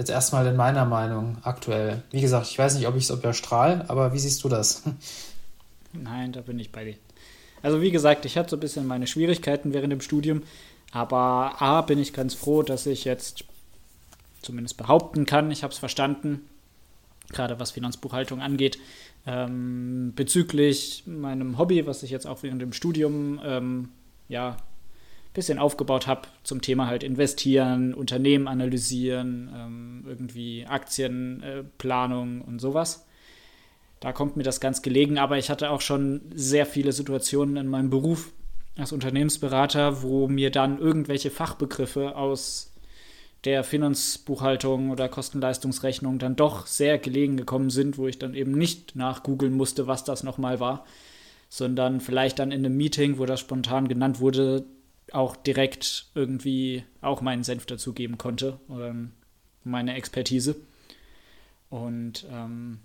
jetzt 0.00 0.10
erstmal 0.10 0.46
in 0.46 0.56
meiner 0.56 0.86
Meinung 0.86 1.36
aktuell. 1.42 2.02
Wie 2.10 2.22
gesagt, 2.22 2.46
ich 2.50 2.58
weiß 2.58 2.74
nicht, 2.74 2.88
ob 2.88 2.96
ich 2.96 3.04
es 3.04 3.10
überstrahl, 3.10 3.84
aber 3.88 4.14
wie 4.14 4.18
siehst 4.18 4.42
du 4.42 4.48
das? 4.48 4.82
Nein, 5.92 6.32
da 6.32 6.40
bin 6.40 6.58
ich 6.58 6.72
bei 6.72 6.84
dir. 6.84 6.94
Also 7.62 7.82
wie 7.82 7.90
gesagt, 7.90 8.24
ich 8.24 8.38
hatte 8.38 8.48
so 8.48 8.56
ein 8.56 8.60
bisschen 8.60 8.86
meine 8.86 9.06
Schwierigkeiten 9.06 9.74
während 9.74 9.92
dem 9.92 10.00
Studium, 10.00 10.42
aber 10.90 11.60
A, 11.60 11.82
bin 11.82 11.98
ich 11.98 12.14
ganz 12.14 12.32
froh, 12.32 12.62
dass 12.62 12.86
ich 12.86 13.04
jetzt 13.04 13.44
zumindest 14.40 14.78
behaupten 14.78 15.26
kann, 15.26 15.50
ich 15.50 15.62
habe 15.62 15.72
es 15.74 15.78
verstanden, 15.78 16.48
gerade 17.28 17.60
was 17.60 17.72
Finanzbuchhaltung 17.72 18.40
angeht. 18.40 18.78
Ähm, 19.26 20.14
bezüglich 20.16 21.02
meinem 21.04 21.58
Hobby, 21.58 21.86
was 21.86 22.02
ich 22.02 22.10
jetzt 22.10 22.26
auch 22.26 22.42
während 22.42 22.62
dem 22.62 22.72
Studium 22.72 23.38
ähm, 23.44 23.90
ja 24.28 24.56
bisschen 25.32 25.58
aufgebaut 25.58 26.06
habe 26.06 26.22
zum 26.42 26.60
Thema 26.60 26.86
halt 26.86 27.02
investieren, 27.02 27.94
Unternehmen 27.94 28.48
analysieren, 28.48 29.50
ähm, 29.54 30.04
irgendwie 30.06 30.66
Aktienplanung 30.66 32.40
äh, 32.40 32.44
und 32.44 32.60
sowas. 32.60 33.06
Da 34.00 34.12
kommt 34.12 34.36
mir 34.36 34.42
das 34.42 34.60
ganz 34.60 34.82
gelegen, 34.82 35.18
aber 35.18 35.38
ich 35.38 35.50
hatte 35.50 35.70
auch 35.70 35.82
schon 35.82 36.22
sehr 36.34 36.66
viele 36.66 36.92
Situationen 36.92 37.56
in 37.56 37.68
meinem 37.68 37.90
Beruf 37.90 38.32
als 38.78 38.92
Unternehmensberater, 38.92 40.02
wo 40.02 40.26
mir 40.26 40.50
dann 40.50 40.78
irgendwelche 40.78 41.30
Fachbegriffe 41.30 42.16
aus 42.16 42.72
der 43.44 43.64
Finanzbuchhaltung 43.64 44.90
oder 44.90 45.08
Kostenleistungsrechnung 45.08 46.18
dann 46.18 46.36
doch 46.36 46.66
sehr 46.66 46.98
gelegen 46.98 47.36
gekommen 47.36 47.70
sind, 47.70 47.98
wo 47.98 48.06
ich 48.06 48.18
dann 48.18 48.34
eben 48.34 48.52
nicht 48.52 48.96
nachgoogeln 48.96 49.52
musste, 49.54 49.86
was 49.86 50.04
das 50.04 50.22
nochmal 50.22 50.60
war, 50.60 50.84
sondern 51.48 52.00
vielleicht 52.00 52.38
dann 52.38 52.52
in 52.52 52.64
einem 52.64 52.76
Meeting, 52.76 53.18
wo 53.18 53.26
das 53.26 53.40
spontan 53.40 53.88
genannt 53.88 54.20
wurde, 54.20 54.64
auch 55.14 55.36
direkt 55.36 56.06
irgendwie 56.14 56.84
auch 57.00 57.20
meinen 57.20 57.44
Senf 57.44 57.66
dazugeben 57.66 58.18
konnte 58.18 58.58
oder 58.68 58.94
meine 59.64 59.94
Expertise. 59.94 60.56
Und 61.68 62.26
ähm, 62.30 62.80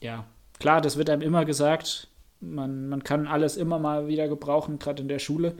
ja, 0.00 0.26
klar, 0.58 0.80
das 0.80 0.96
wird 0.96 1.10
einem 1.10 1.22
immer 1.22 1.44
gesagt. 1.44 2.08
Man, 2.40 2.88
man 2.88 3.02
kann 3.02 3.26
alles 3.26 3.56
immer 3.56 3.78
mal 3.78 4.08
wieder 4.08 4.28
gebrauchen, 4.28 4.78
gerade 4.78 5.02
in 5.02 5.08
der 5.08 5.18
Schule. 5.18 5.56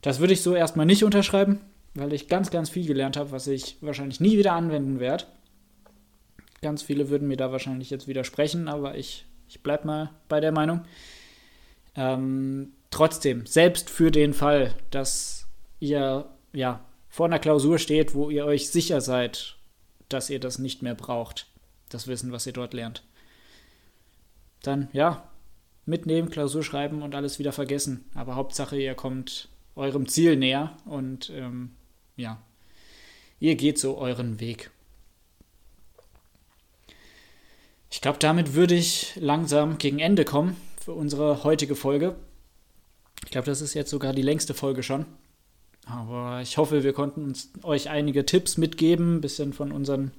Das 0.00 0.18
würde 0.18 0.32
ich 0.32 0.42
so 0.42 0.54
erstmal 0.54 0.86
nicht 0.86 1.04
unterschreiben, 1.04 1.60
weil 1.94 2.12
ich 2.12 2.28
ganz, 2.28 2.50
ganz 2.50 2.70
viel 2.70 2.86
gelernt 2.86 3.16
habe, 3.16 3.30
was 3.30 3.46
ich 3.46 3.76
wahrscheinlich 3.80 4.20
nie 4.20 4.38
wieder 4.38 4.52
anwenden 4.52 4.98
werde. 5.00 5.26
Ganz 6.62 6.82
viele 6.82 7.08
würden 7.08 7.28
mir 7.28 7.36
da 7.36 7.52
wahrscheinlich 7.52 7.90
jetzt 7.90 8.08
widersprechen, 8.08 8.68
aber 8.68 8.96
ich, 8.96 9.26
ich 9.48 9.62
bleibe 9.62 9.86
mal 9.86 10.10
bei 10.28 10.40
der 10.40 10.52
Meinung. 10.52 10.82
Ähm, 11.94 12.72
trotzdem, 12.92 13.46
selbst 13.46 13.90
für 13.90 14.12
den 14.12 14.34
Fall, 14.34 14.74
dass 14.90 15.48
ihr 15.80 16.30
ja 16.52 16.84
vor 17.08 17.26
einer 17.26 17.40
Klausur 17.40 17.78
steht, 17.78 18.14
wo 18.14 18.30
ihr 18.30 18.44
euch 18.44 18.70
sicher 18.70 19.00
seid, 19.00 19.56
dass 20.08 20.30
ihr 20.30 20.38
das 20.38 20.58
nicht 20.58 20.82
mehr 20.82 20.94
braucht, 20.94 21.48
das 21.88 22.06
Wissen, 22.06 22.30
was 22.30 22.46
ihr 22.46 22.52
dort 22.52 22.72
lernt, 22.72 23.02
dann 24.62 24.88
ja, 24.92 25.28
mitnehmen, 25.84 26.30
Klausur 26.30 26.62
schreiben 26.62 27.02
und 27.02 27.14
alles 27.14 27.38
wieder 27.38 27.52
vergessen. 27.52 28.04
Aber 28.14 28.36
Hauptsache, 28.36 28.80
ihr 28.80 28.94
kommt 28.94 29.48
eurem 29.74 30.06
Ziel 30.06 30.36
näher 30.36 30.76
und 30.84 31.30
ähm, 31.30 31.72
ja, 32.16 32.40
ihr 33.40 33.56
geht 33.56 33.78
so 33.78 33.98
euren 33.98 34.38
Weg. 34.38 34.70
Ich 37.90 38.00
glaube, 38.00 38.18
damit 38.18 38.54
würde 38.54 38.74
ich 38.74 39.12
langsam 39.16 39.76
gegen 39.78 39.98
Ende 39.98 40.24
kommen 40.24 40.56
für 40.80 40.92
unsere 40.92 41.44
heutige 41.44 41.74
Folge. 41.74 42.16
Ich 43.24 43.30
glaube, 43.30 43.46
das 43.46 43.60
ist 43.60 43.74
jetzt 43.74 43.90
sogar 43.90 44.12
die 44.12 44.22
längste 44.22 44.54
Folge 44.54 44.82
schon. 44.82 45.06
Aber 45.86 46.40
ich 46.42 46.58
hoffe, 46.58 46.84
wir 46.84 46.92
konnten 46.92 47.24
uns, 47.24 47.50
euch 47.62 47.90
einige 47.90 48.24
Tipps 48.24 48.56
mitgeben, 48.56 49.16
ein 49.16 49.20
bisschen 49.20 49.52
von 49.52 49.72
unseren 49.72 50.12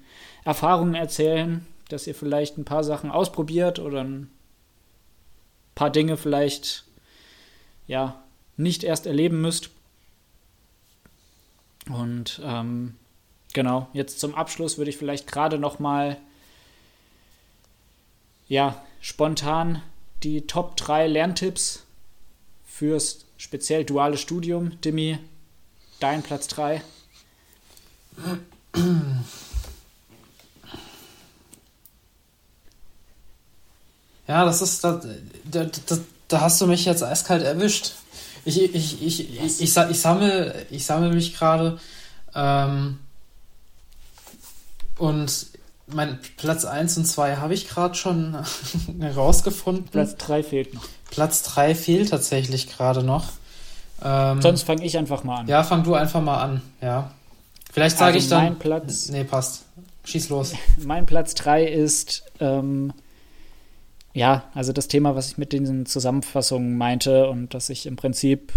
Erfahrungen 0.43 0.95
erzählen, 0.95 1.65
dass 1.89 2.07
ihr 2.07 2.15
vielleicht 2.15 2.57
ein 2.57 2.65
paar 2.65 2.83
Sachen 2.83 3.11
ausprobiert 3.11 3.79
oder 3.79 4.03
ein 4.03 4.29
paar 5.75 5.89
Dinge 5.89 6.17
vielleicht 6.17 6.83
ja 7.87 8.21
nicht 8.57 8.83
erst 8.83 9.05
erleben 9.05 9.41
müsst. 9.41 9.69
Und 11.89 12.41
ähm, 12.43 12.95
genau, 13.53 13.87
jetzt 13.93 14.19
zum 14.19 14.35
Abschluss 14.35 14.77
würde 14.77 14.89
ich 14.89 14.97
vielleicht 14.97 15.27
gerade 15.27 15.57
noch 15.57 15.79
mal 15.79 16.17
ja 18.47 18.81
spontan 19.01 19.81
die 20.23 20.47
Top 20.47 20.77
3 20.77 21.07
Lerntipps 21.07 21.82
fürs 22.73 23.25
speziell 23.37 23.85
duale 23.85 24.17
Studium. 24.17 24.81
Dimi, 24.81 25.19
dein 25.99 26.23
Platz 26.23 26.47
3. 26.47 26.81
Ja, 34.27 34.45
das 34.45 34.61
ist, 34.61 34.83
da, 34.83 35.01
da, 35.43 35.65
da, 35.65 35.97
da 36.27 36.41
hast 36.41 36.59
du 36.61 36.67
mich 36.67 36.85
jetzt 36.85 37.03
eiskalt 37.03 37.43
erwischt. 37.43 37.91
Ich, 38.43 38.59
ich, 38.59 38.73
ich, 38.73 39.01
ich, 39.03 39.19
yes. 39.19 39.59
ich, 39.59 39.77
ich, 39.77 39.89
ich, 39.91 39.99
sammle, 39.99 40.65
ich 40.71 40.85
sammle 40.85 41.13
mich 41.13 41.35
gerade. 41.35 41.79
Ähm, 42.33 42.97
und 44.97 45.47
mein 45.87 46.19
Platz 46.37 46.65
1 46.65 46.97
und 46.97 47.05
2 47.05 47.37
habe 47.37 47.53
ich 47.53 47.67
gerade 47.67 47.95
schon 47.95 48.37
herausgefunden. 48.99 49.85
Platz 49.85 50.15
3 50.17 50.43
fehlt 50.43 50.73
noch. 50.73 50.85
Platz 51.09 51.43
3 51.43 51.75
fehlt 51.75 52.09
tatsächlich 52.09 52.67
gerade 52.67 53.03
noch. 53.03 53.25
Ähm, 54.03 54.41
Sonst 54.41 54.63
fange 54.63 54.83
ich 54.85 54.97
einfach 54.97 55.23
mal 55.23 55.41
an. 55.41 55.47
Ja, 55.47 55.63
fang 55.63 55.83
du 55.83 55.93
einfach 55.95 56.21
mal 56.21 56.41
an, 56.41 56.61
ja. 56.81 57.11
Vielleicht 57.71 57.97
sage 57.97 58.15
also 58.15 58.25
ich 58.25 58.29
dann. 58.29 58.43
Mein 58.43 58.59
Platz. 58.59 59.09
Nee, 59.09 59.23
passt. 59.23 59.65
Schieß 60.05 60.29
los. 60.29 60.53
mein 60.77 61.05
Platz 61.05 61.33
3 61.35 61.65
ist 61.65 62.23
ähm, 62.39 62.93
ja, 64.13 64.43
also 64.53 64.73
das 64.73 64.87
Thema, 64.87 65.15
was 65.15 65.31
ich 65.31 65.37
mit 65.37 65.53
diesen 65.53 65.85
Zusammenfassungen 65.85 66.77
meinte 66.77 67.27
und 67.29 67.53
dass 67.53 67.69
ich 67.69 67.87
im 67.87 67.95
Prinzip 67.95 68.53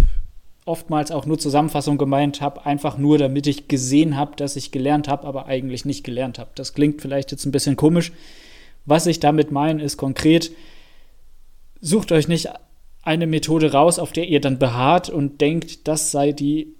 oftmals 0.66 1.10
auch 1.10 1.24
nur 1.24 1.38
Zusammenfassung 1.38 1.97
gemeint 1.97 2.40
habe, 2.40 2.66
einfach 2.66 2.98
nur, 2.98 3.16
damit 3.16 3.47
ich 3.47 3.68
gesehen 3.68 4.16
habe, 4.16 4.36
dass 4.36 4.56
ich 4.56 4.72
gelernt 4.72 5.09
habe, 5.09 5.26
aber 5.26 5.47
eigentlich 5.47 5.84
nicht 5.84 6.05
gelernt 6.05 6.38
habe. 6.38 6.51
Das 6.56 6.74
klingt 6.74 7.01
vielleicht 7.01 7.30
jetzt 7.30 7.47
ein 7.47 7.52
bisschen 7.52 7.76
komisch. 7.76 8.12
Was 8.84 9.06
ich 9.06 9.20
damit 9.20 9.51
meine, 9.51 9.82
ist 9.82 9.97
konkret, 9.97 10.52
sucht 11.80 12.12
euch 12.12 12.28
nicht 12.28 12.48
eine 13.02 13.26
Methode 13.26 13.72
raus, 13.72 13.98
auf 13.98 14.12
der 14.12 14.28
ihr 14.28 14.40
dann 14.40 14.59
beharrt 14.59 15.09
und 15.09 15.40
denkt, 15.40 15.86
das 15.86 16.10
sei 16.10 16.32
die 16.32 16.74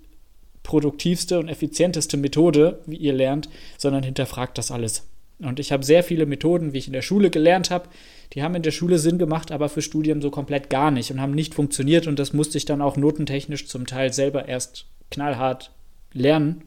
produktivste 0.65 1.39
und 1.39 1.49
effizienteste 1.49 2.17
Methode, 2.17 2.81
wie 2.87 2.97
ihr 2.97 3.13
lernt, 3.13 3.49
sondern 3.79 4.03
hinterfragt 4.03 4.59
das 4.59 4.73
alles. 4.73 5.05
Und 5.39 5.61
ich 5.61 5.71
habe 5.71 5.85
sehr 5.85 6.03
viele 6.03 6.25
Methoden, 6.25 6.73
wie 6.73 6.79
ich 6.79 6.87
in 6.87 6.95
der 6.95 7.03
Schule 7.03 7.31
gelernt 7.31 7.71
habe, 7.71 7.89
die 8.33 8.43
haben 8.43 8.55
in 8.55 8.63
der 8.63 8.71
Schule 8.71 8.99
Sinn 8.99 9.19
gemacht, 9.19 9.53
aber 9.53 9.69
für 9.69 9.83
Studien 9.83 10.23
so 10.23 10.31
komplett 10.31 10.71
gar 10.71 10.91
nicht 10.91 11.11
und 11.11 11.21
haben 11.21 11.35
nicht 11.35 11.55
funktioniert. 11.55 12.07
Und 12.07 12.19
das 12.19 12.33
musste 12.33 12.59
ich 12.59 12.65
dann 12.65 12.83
auch 12.83 12.97
notentechnisch 12.97 13.67
zum 13.67 13.87
Teil 13.87 14.13
selber 14.13 14.49
erst 14.49 14.87
knallhart 15.11 15.73
lernen. 16.13 16.65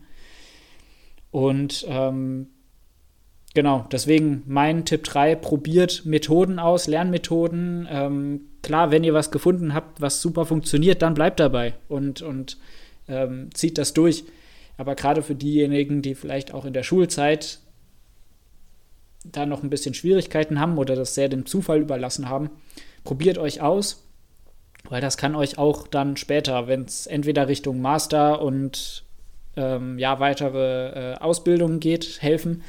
Und 1.32 1.86
ähm, 1.90 2.48
genau, 3.56 3.88
deswegen 3.92 4.44
mein 4.46 4.86
Tipp 4.86 5.04
3, 5.04 5.36
probiert 5.36 6.06
Methoden 6.06 6.60
aus, 6.60 6.88
Lernmethoden. 6.88 7.88
Ähm, 7.90 8.42
klar, 8.62 8.92
wenn 8.92 9.04
ihr 9.04 9.14
was 9.14 9.32
gefunden 9.32 9.74
habt, 9.74 10.00
was 10.00 10.22
super 10.22 10.46
funktioniert, 10.46 11.02
dann 11.02 11.16
bleibt 11.16 11.40
dabei 11.40 11.74
und, 11.88 12.22
und 12.22 12.58
ähm, 13.08 13.50
zieht 13.54 13.78
das 13.78 13.94
durch. 13.94 14.26
Aber 14.78 14.96
gerade 14.96 15.24
für 15.24 15.36
diejenigen, 15.36 16.02
die 16.02 16.16
vielleicht 16.16 16.54
auch 16.54 16.66
in 16.66 16.74
der 16.74 16.84
Schulzeit 16.84 17.60
da 19.24 19.46
noch 19.46 19.64
ein 19.64 19.70
bisschen 19.70 19.94
Schwierigkeiten 19.94 20.60
haben 20.60 20.78
oder 20.78 20.96
das 20.96 21.16
sehr 21.16 21.30
dem 21.30 21.46
Zufall 21.46 21.82
überlassen 21.82 22.30
haben, 22.30 22.50
probiert 23.04 23.38
euch 23.38 23.62
aus, 23.62 24.04
weil 24.90 25.02
das 25.02 25.18
kann 25.18 25.36
euch 25.36 25.58
auch 25.58 25.88
dann 25.88 26.18
später, 26.18 26.68
wenn 26.68 26.84
es 26.84 27.08
entweder 27.08 27.48
Richtung 27.48 27.82
Master 27.82 28.42
und 28.42 29.04
ähm, 29.56 30.00
ja, 30.00 30.20
weitere 30.20 31.14
äh, 31.14 31.16
Ausbildungen 31.18 31.80
geht, 31.80 32.22
helfen. 32.22 32.64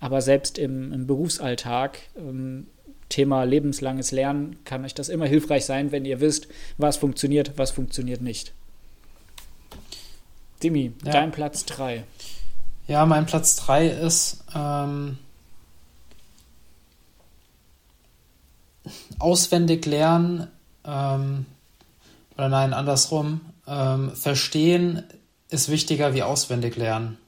Aber 0.00 0.22
selbst 0.22 0.58
im, 0.58 0.92
im 0.92 1.06
Berufsalltag, 1.06 1.98
ähm, 2.16 2.66
Thema 3.10 3.44
lebenslanges 3.44 4.12
Lernen, 4.12 4.56
kann 4.64 4.84
euch 4.84 4.94
das 4.94 5.08
immer 5.08 5.26
hilfreich 5.26 5.66
sein, 5.66 5.92
wenn 5.92 6.04
ihr 6.04 6.20
wisst, 6.20 6.48
was 6.78 6.96
funktioniert, 6.96 7.52
was 7.56 7.72
funktioniert 7.72 8.22
nicht. 8.22 8.52
Dimi, 10.62 10.92
ja. 11.04 11.12
dein 11.12 11.32
Platz 11.32 11.66
3. 11.66 12.04
Ja, 12.86 13.04
mein 13.06 13.26
Platz 13.26 13.56
3 13.56 13.88
ist 13.88 14.44
ähm, 14.54 15.18
auswendig 19.18 19.86
lernen, 19.86 20.48
ähm, 20.84 21.46
oder 22.36 22.48
nein, 22.48 22.72
andersrum, 22.72 23.40
ähm, 23.66 24.12
verstehen 24.14 25.02
ist 25.50 25.68
wichtiger 25.68 26.14
wie 26.14 26.22
auswendig 26.22 26.76
lernen. 26.76 27.18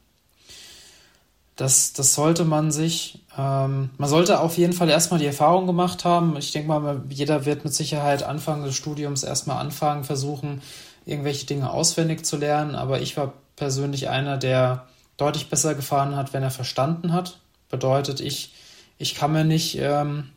Das, 1.57 1.93
das 1.93 2.15
sollte 2.15 2.45
man 2.45 2.73
sich, 2.73 3.23
ähm, 3.37 3.91
man 3.99 4.09
sollte 4.09 4.41
auf 4.41 4.57
jeden 4.57 4.73
Fall 4.73 4.89
erstmal 4.89 5.21
die 5.21 5.27
Erfahrung 5.27 5.67
gemacht 5.67 6.05
haben. 6.05 6.37
Ich 6.37 6.51
denke 6.53 6.69
mal, 6.69 7.03
jeder 7.11 7.45
wird 7.45 7.65
mit 7.65 7.75
Sicherheit 7.75 8.23
Anfang 8.23 8.65
des 8.65 8.75
Studiums 8.75 9.23
erstmal 9.23 9.59
anfangen, 9.59 10.05
versuchen, 10.05 10.63
irgendwelche 11.05 11.47
Dinge 11.47 11.71
auswendig 11.71 12.25
zu 12.25 12.39
lernen. 12.39 12.75
Aber 12.75 13.03
ich 13.03 13.17
war 13.17 13.35
persönlich 13.57 14.09
einer, 14.09 14.39
der 14.39 14.87
deutlich 15.19 15.51
besser 15.51 15.75
gefahren 15.75 16.17
hat, 16.17 16.33
wenn 16.33 16.43
er 16.43 16.51
verstanden 16.51 17.13
hat. 17.13 17.39
Bedeutet, 17.69 18.21
ich, 18.21 18.55
ich 18.97 19.15
kann 19.15 19.33
mir 19.33 19.45
nicht 19.45 19.77
ähm, 19.79 20.31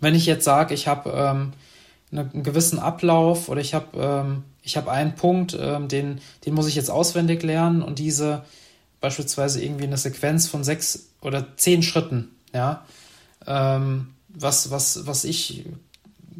wenn 0.00 0.14
ich 0.14 0.26
jetzt 0.26 0.44
sage, 0.44 0.74
ich 0.74 0.86
habe 0.88 1.10
ähm, 1.10 1.52
einen 2.12 2.42
gewissen 2.42 2.78
Ablauf 2.78 3.48
oder 3.48 3.60
ich 3.60 3.74
habe 3.74 3.98
ähm, 3.98 4.44
ich 4.62 4.78
einen 4.78 5.14
Punkt, 5.14 5.56
ähm, 5.60 5.88
den, 5.88 6.20
den 6.46 6.54
muss 6.54 6.68
ich 6.68 6.74
jetzt 6.74 6.90
auswendig 6.90 7.42
lernen 7.42 7.82
und 7.82 7.98
diese 7.98 8.42
beispielsweise 9.00 9.62
irgendwie 9.62 9.84
eine 9.84 9.98
Sequenz 9.98 10.48
von 10.48 10.64
sechs 10.64 11.10
oder 11.20 11.56
zehn 11.56 11.82
Schritten, 11.82 12.30
ja, 12.54 12.84
ähm, 13.46 14.14
was, 14.28 14.70
was, 14.70 15.06
was 15.06 15.24
ich, 15.24 15.66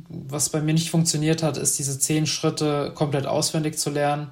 was 0.08 0.48
bei 0.48 0.62
mir 0.62 0.72
nicht 0.72 0.90
funktioniert 0.90 1.42
hat, 1.42 1.58
ist 1.58 1.78
diese 1.78 1.98
zehn 1.98 2.26
Schritte 2.26 2.92
komplett 2.94 3.26
auswendig 3.26 3.78
zu 3.78 3.90
lernen, 3.90 4.30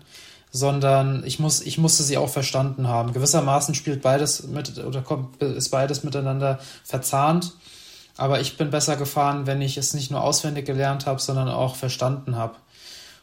sondern 0.50 1.24
ich 1.24 1.38
muss, 1.38 1.60
ich 1.60 1.78
musste 1.78 2.02
sie 2.02 2.16
auch 2.16 2.28
verstanden 2.28 2.88
haben. 2.88 3.12
Gewissermaßen 3.12 3.74
spielt 3.74 4.02
beides 4.02 4.46
mit 4.46 4.78
oder 4.78 5.02
kommt, 5.02 5.42
ist 5.42 5.68
beides 5.68 6.02
miteinander 6.02 6.58
verzahnt. 6.84 7.52
Aber 8.16 8.40
ich 8.40 8.56
bin 8.56 8.70
besser 8.70 8.96
gefahren, 8.96 9.46
wenn 9.46 9.62
ich 9.62 9.76
es 9.78 9.94
nicht 9.94 10.10
nur 10.10 10.22
auswendig 10.22 10.66
gelernt 10.66 11.06
habe, 11.06 11.20
sondern 11.20 11.48
auch 11.48 11.76
verstanden 11.76 12.36
habe. 12.36 12.56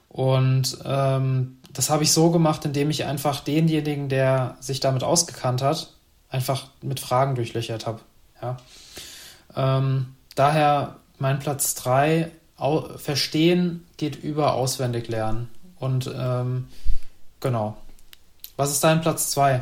Und 0.10 0.80
ähm, 0.84 1.58
das 1.72 1.90
habe 1.90 2.04
ich 2.04 2.12
so 2.12 2.32
gemacht, 2.32 2.66
indem 2.66 2.90
ich 2.90 3.06
einfach 3.06 3.42
denjenigen, 3.42 4.10
der 4.10 4.58
sich 4.60 4.80
damit 4.80 5.04
ausgekannt 5.04 5.62
hat, 5.62 5.94
einfach 6.30 6.68
mit 6.82 7.00
Fragen 7.00 7.36
durchlöchert 7.36 7.86
habe. 7.86 8.00
Ja. 8.42 8.58
Ähm, 9.56 10.16
daher 10.36 10.96
mein 11.20 11.40
Platz 11.40 11.76
3, 11.76 12.32
verstehen 12.98 13.86
geht 13.98 14.22
über 14.22 14.54
auswendig 14.54 15.08
lernen. 15.08 15.50
Und 15.78 16.12
ähm, 16.14 16.68
genau. 17.40 17.78
Was 18.58 18.72
ist 18.72 18.84
dein 18.84 19.02
Platz 19.02 19.32
2? 19.32 19.62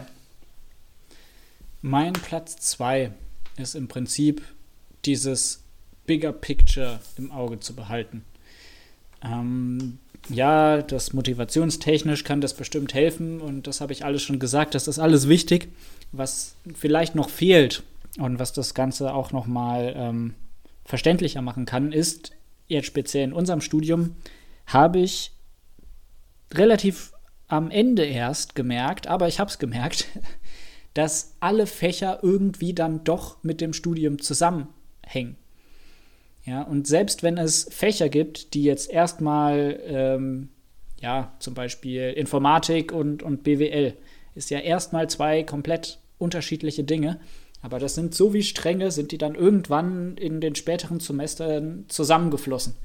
Mein 1.81 2.13
Platz 2.13 2.55
2 2.57 3.11
ist 3.57 3.75
im 3.75 3.87
Prinzip 3.87 4.41
dieses 5.07 5.63
Bigger 6.05 6.33
Picture 6.33 6.99
im 7.17 7.31
Auge 7.31 7.59
zu 7.59 7.75
behalten. 7.75 8.23
Ähm, 9.23 9.97
ja, 10.29 10.81
das 10.81 11.13
motivationstechnisch 11.13 12.23
kann 12.23 12.41
das 12.41 12.53
bestimmt 12.53 12.93
helfen 12.93 13.41
und 13.41 13.67
das 13.67 13.81
habe 13.81 13.93
ich 13.93 14.03
alles 14.05 14.21
schon 14.21 14.39
gesagt, 14.39 14.75
das 14.75 14.87
ist 14.87 14.99
alles 14.99 15.27
wichtig. 15.27 15.69
Was 16.11 16.55
vielleicht 16.75 17.15
noch 17.15 17.29
fehlt 17.29 17.83
und 18.17 18.39
was 18.39 18.53
das 18.53 18.73
Ganze 18.73 19.13
auch 19.13 19.31
nochmal 19.31 19.93
ähm, 19.95 20.35
verständlicher 20.85 21.41
machen 21.41 21.65
kann, 21.65 21.91
ist, 21.91 22.31
jetzt 22.67 22.87
speziell 22.87 23.23
in 23.23 23.33
unserem 23.33 23.61
Studium, 23.61 24.15
habe 24.65 24.99
ich 24.99 25.31
relativ 26.53 27.13
am 27.47 27.71
Ende 27.71 28.05
erst 28.05 28.55
gemerkt, 28.55 29.07
aber 29.07 29.27
ich 29.27 29.39
habe 29.39 29.49
es 29.49 29.59
gemerkt, 29.59 30.07
dass 30.93 31.35
alle 31.39 31.67
Fächer 31.67 32.19
irgendwie 32.21 32.73
dann 32.73 33.03
doch 33.03 33.43
mit 33.43 33.61
dem 33.61 33.73
Studium 33.73 34.19
zusammen 34.19 34.67
hängen. 35.07 35.37
Ja, 36.45 36.61
und 36.61 36.87
selbst 36.87 37.23
wenn 37.23 37.37
es 37.37 37.67
Fächer 37.69 38.09
gibt, 38.09 38.53
die 38.53 38.63
jetzt 38.63 38.89
erstmal, 38.89 39.79
ähm, 39.85 40.49
ja, 41.01 41.33
zum 41.39 41.53
Beispiel 41.53 42.11
Informatik 42.11 42.93
und, 42.93 43.21
und 43.21 43.43
BWL, 43.43 43.93
ist 44.33 44.49
ja 44.49 44.59
erstmal 44.59 45.09
zwei 45.09 45.43
komplett 45.43 45.99
unterschiedliche 46.17 46.83
Dinge. 46.83 47.19
Aber 47.61 47.79
das 47.79 47.95
sind 47.95 48.15
so 48.15 48.33
wie 48.33 48.43
Stränge, 48.43 48.91
sind 48.91 49.11
die 49.11 49.17
dann 49.17 49.35
irgendwann 49.35 50.15
in 50.15 50.39
den 50.39 50.55
späteren 50.55 50.99
Semestern 50.99 51.85
zusammengeflossen. 51.89 52.75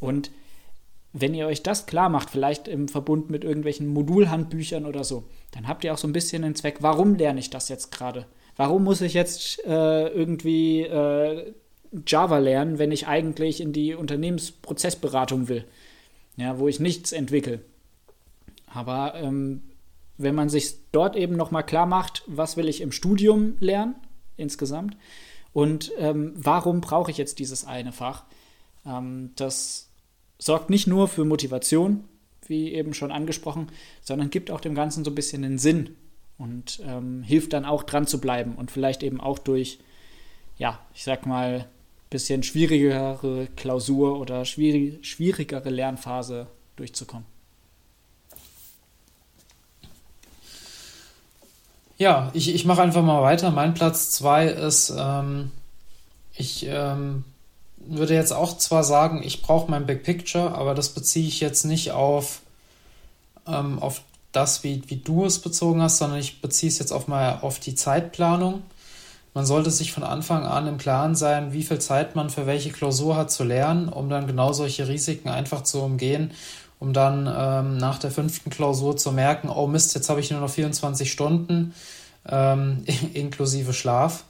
Und 0.00 0.30
wenn 1.12 1.34
ihr 1.34 1.46
euch 1.46 1.62
das 1.62 1.86
klar 1.86 2.08
macht, 2.08 2.30
vielleicht 2.30 2.66
im 2.66 2.88
Verbund 2.88 3.30
mit 3.30 3.44
irgendwelchen 3.44 3.86
Modulhandbüchern 3.88 4.86
oder 4.86 5.04
so, 5.04 5.24
dann 5.52 5.68
habt 5.68 5.84
ihr 5.84 5.92
auch 5.92 5.98
so 5.98 6.08
ein 6.08 6.12
bisschen 6.12 6.42
den 6.42 6.54
Zweck, 6.54 6.78
warum 6.80 7.14
lerne 7.14 7.40
ich 7.40 7.50
das 7.50 7.68
jetzt 7.68 7.92
gerade? 7.92 8.26
Warum 8.56 8.84
muss 8.84 9.00
ich 9.00 9.14
jetzt 9.14 9.64
äh, 9.64 10.08
irgendwie 10.08 10.82
äh, 10.82 11.52
Java 12.06 12.38
lernen, 12.38 12.78
wenn 12.78 12.92
ich 12.92 13.06
eigentlich 13.06 13.60
in 13.60 13.72
die 13.72 13.94
Unternehmensprozessberatung 13.94 15.48
will? 15.48 15.64
Ja, 16.36 16.58
wo 16.58 16.68
ich 16.68 16.80
nichts 16.80 17.12
entwickle. 17.12 17.60
Aber 18.66 19.14
ähm, 19.14 19.62
wenn 20.18 20.34
man 20.34 20.48
sich 20.48 20.74
dort 20.92 21.16
eben 21.16 21.36
nochmal 21.36 21.64
klar 21.64 21.86
macht, 21.86 22.22
was 22.26 22.56
will 22.56 22.68
ich 22.68 22.80
im 22.80 22.92
Studium 22.92 23.56
lernen 23.60 23.94
insgesamt 24.36 24.96
Und 25.52 25.92
ähm, 25.98 26.32
warum 26.36 26.80
brauche 26.80 27.10
ich 27.10 27.18
jetzt 27.18 27.38
dieses 27.38 27.64
eine 27.64 27.92
Fach? 27.92 28.24
Ähm, 28.84 29.30
das 29.36 29.88
sorgt 30.38 30.70
nicht 30.70 30.86
nur 30.86 31.08
für 31.08 31.24
Motivation, 31.24 32.04
wie 32.46 32.72
eben 32.72 32.94
schon 32.94 33.12
angesprochen, 33.12 33.68
sondern 34.02 34.30
gibt 34.30 34.50
auch 34.50 34.60
dem 34.60 34.74
Ganzen 34.74 35.04
so 35.04 35.10
ein 35.10 35.14
bisschen 35.14 35.42
den 35.42 35.58
Sinn 35.58 35.96
und 36.44 36.80
ähm, 36.86 37.22
hilft 37.22 37.54
dann 37.54 37.64
auch 37.64 37.82
dran 37.82 38.06
zu 38.06 38.20
bleiben 38.20 38.54
und 38.54 38.70
vielleicht 38.70 39.02
eben 39.02 39.18
auch 39.18 39.38
durch, 39.38 39.78
ja, 40.58 40.78
ich 40.94 41.02
sag 41.02 41.24
mal, 41.24 41.66
bisschen 42.10 42.42
schwierigere 42.42 43.48
Klausur 43.56 44.20
oder 44.20 44.44
schwierig, 44.44 45.04
schwierigere 45.04 45.70
Lernphase 45.70 46.46
durchzukommen. 46.76 47.26
Ja, 51.96 52.30
ich, 52.34 52.54
ich 52.54 52.66
mache 52.66 52.82
einfach 52.82 53.02
mal 53.02 53.22
weiter. 53.22 53.50
Mein 53.50 53.72
Platz 53.72 54.10
2 54.10 54.48
ist, 54.48 54.92
ähm, 54.96 55.50
ich 56.34 56.66
ähm, 56.68 57.24
würde 57.78 58.14
jetzt 58.14 58.32
auch 58.32 58.58
zwar 58.58 58.84
sagen, 58.84 59.22
ich 59.24 59.40
brauche 59.40 59.70
mein 59.70 59.86
Big 59.86 60.02
Picture, 60.02 60.54
aber 60.54 60.74
das 60.74 60.90
beziehe 60.90 61.26
ich 61.26 61.40
jetzt 61.40 61.64
nicht 61.64 61.92
auf, 61.92 62.42
ähm, 63.46 63.78
auf 63.78 64.02
das, 64.34 64.64
wie, 64.64 64.82
wie 64.88 64.96
du 64.96 65.24
es 65.24 65.38
bezogen 65.38 65.82
hast, 65.82 65.98
sondern 65.98 66.18
ich 66.18 66.40
beziehe 66.40 66.70
es 66.70 66.78
jetzt 66.78 66.92
auf 66.92 67.08
mal 67.08 67.38
auf 67.40 67.58
die 67.60 67.74
Zeitplanung. 67.74 68.62
Man 69.34 69.46
sollte 69.46 69.70
sich 69.70 69.92
von 69.92 70.04
Anfang 70.04 70.44
an 70.44 70.68
im 70.68 70.78
Klaren 70.78 71.16
sein, 71.16 71.52
wie 71.52 71.64
viel 71.64 71.80
Zeit 71.80 72.14
man 72.14 72.30
für 72.30 72.46
welche 72.46 72.70
Klausur 72.70 73.16
hat 73.16 73.32
zu 73.32 73.42
lernen, 73.42 73.88
um 73.88 74.08
dann 74.08 74.26
genau 74.26 74.52
solche 74.52 74.86
Risiken 74.86 75.28
einfach 75.28 75.62
zu 75.64 75.82
umgehen, 75.82 76.30
um 76.78 76.92
dann 76.92 77.26
ähm, 77.26 77.76
nach 77.76 77.98
der 77.98 78.12
fünften 78.12 78.50
Klausur 78.50 78.96
zu 78.96 79.10
merken, 79.10 79.48
oh 79.48 79.66
Mist, 79.66 79.94
jetzt 79.94 80.08
habe 80.08 80.20
ich 80.20 80.30
nur 80.30 80.40
noch 80.40 80.50
24 80.50 81.10
Stunden 81.10 81.74
ähm, 82.28 82.84
inklusive 83.14 83.72
Schlaf, 83.72 84.24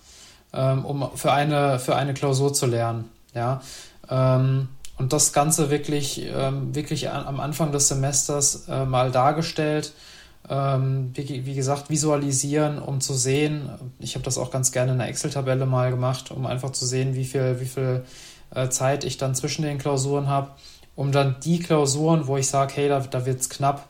ähm, 0.55 0.85
um 0.85 1.11
für 1.15 1.33
eine, 1.33 1.79
für 1.79 1.97
eine 1.97 2.15
Klausur 2.15 2.55
zu 2.55 2.67
lernen. 2.67 3.11
Ja, 3.35 3.61
ähm, 4.09 4.69
und 4.97 5.13
das 5.13 5.33
Ganze 5.33 5.71
wirklich, 5.71 6.25
ähm, 6.27 6.75
wirklich 6.75 7.11
am 7.11 7.41
Anfang 7.41 7.73
des 7.73 7.89
Semesters 7.89 8.69
äh, 8.69 8.85
mal 8.85 9.11
dargestellt. 9.11 9.93
Ähm, 10.49 11.11
wie, 11.15 11.47
wie, 11.47 11.55
gesagt, 11.55 11.89
visualisieren, 11.89 12.79
um 12.79 13.01
zu 13.01 13.15
sehen. 13.15 13.71
Ich 13.99 14.15
habe 14.15 14.25
das 14.25 14.37
auch 14.37 14.51
ganz 14.51 14.73
gerne 14.73 14.93
in 14.93 15.01
einer 15.01 15.09
Excel-Tabelle 15.09 15.65
mal 15.65 15.91
gemacht, 15.91 16.31
um 16.31 16.45
einfach 16.45 16.71
zu 16.71 16.85
sehen, 16.85 17.15
wie 17.15 17.25
viel, 17.25 17.61
wie 17.61 17.67
viel 17.67 18.05
äh, 18.55 18.69
Zeit 18.69 19.05
ich 19.05 19.17
dann 19.17 19.35
zwischen 19.35 19.63
den 19.63 19.79
Klausuren 19.79 20.29
habe, 20.29 20.51
um 20.97 21.13
dann 21.13 21.37
die 21.43 21.61
Klausuren, 21.61 22.27
wo 22.27 22.37
ich 22.37 22.47
sage, 22.47 22.75
hey, 22.77 22.89
da, 22.91 23.01
da 23.01 23.25
wird 23.25 23.41
es 23.41 23.49
knapp, 23.49 23.89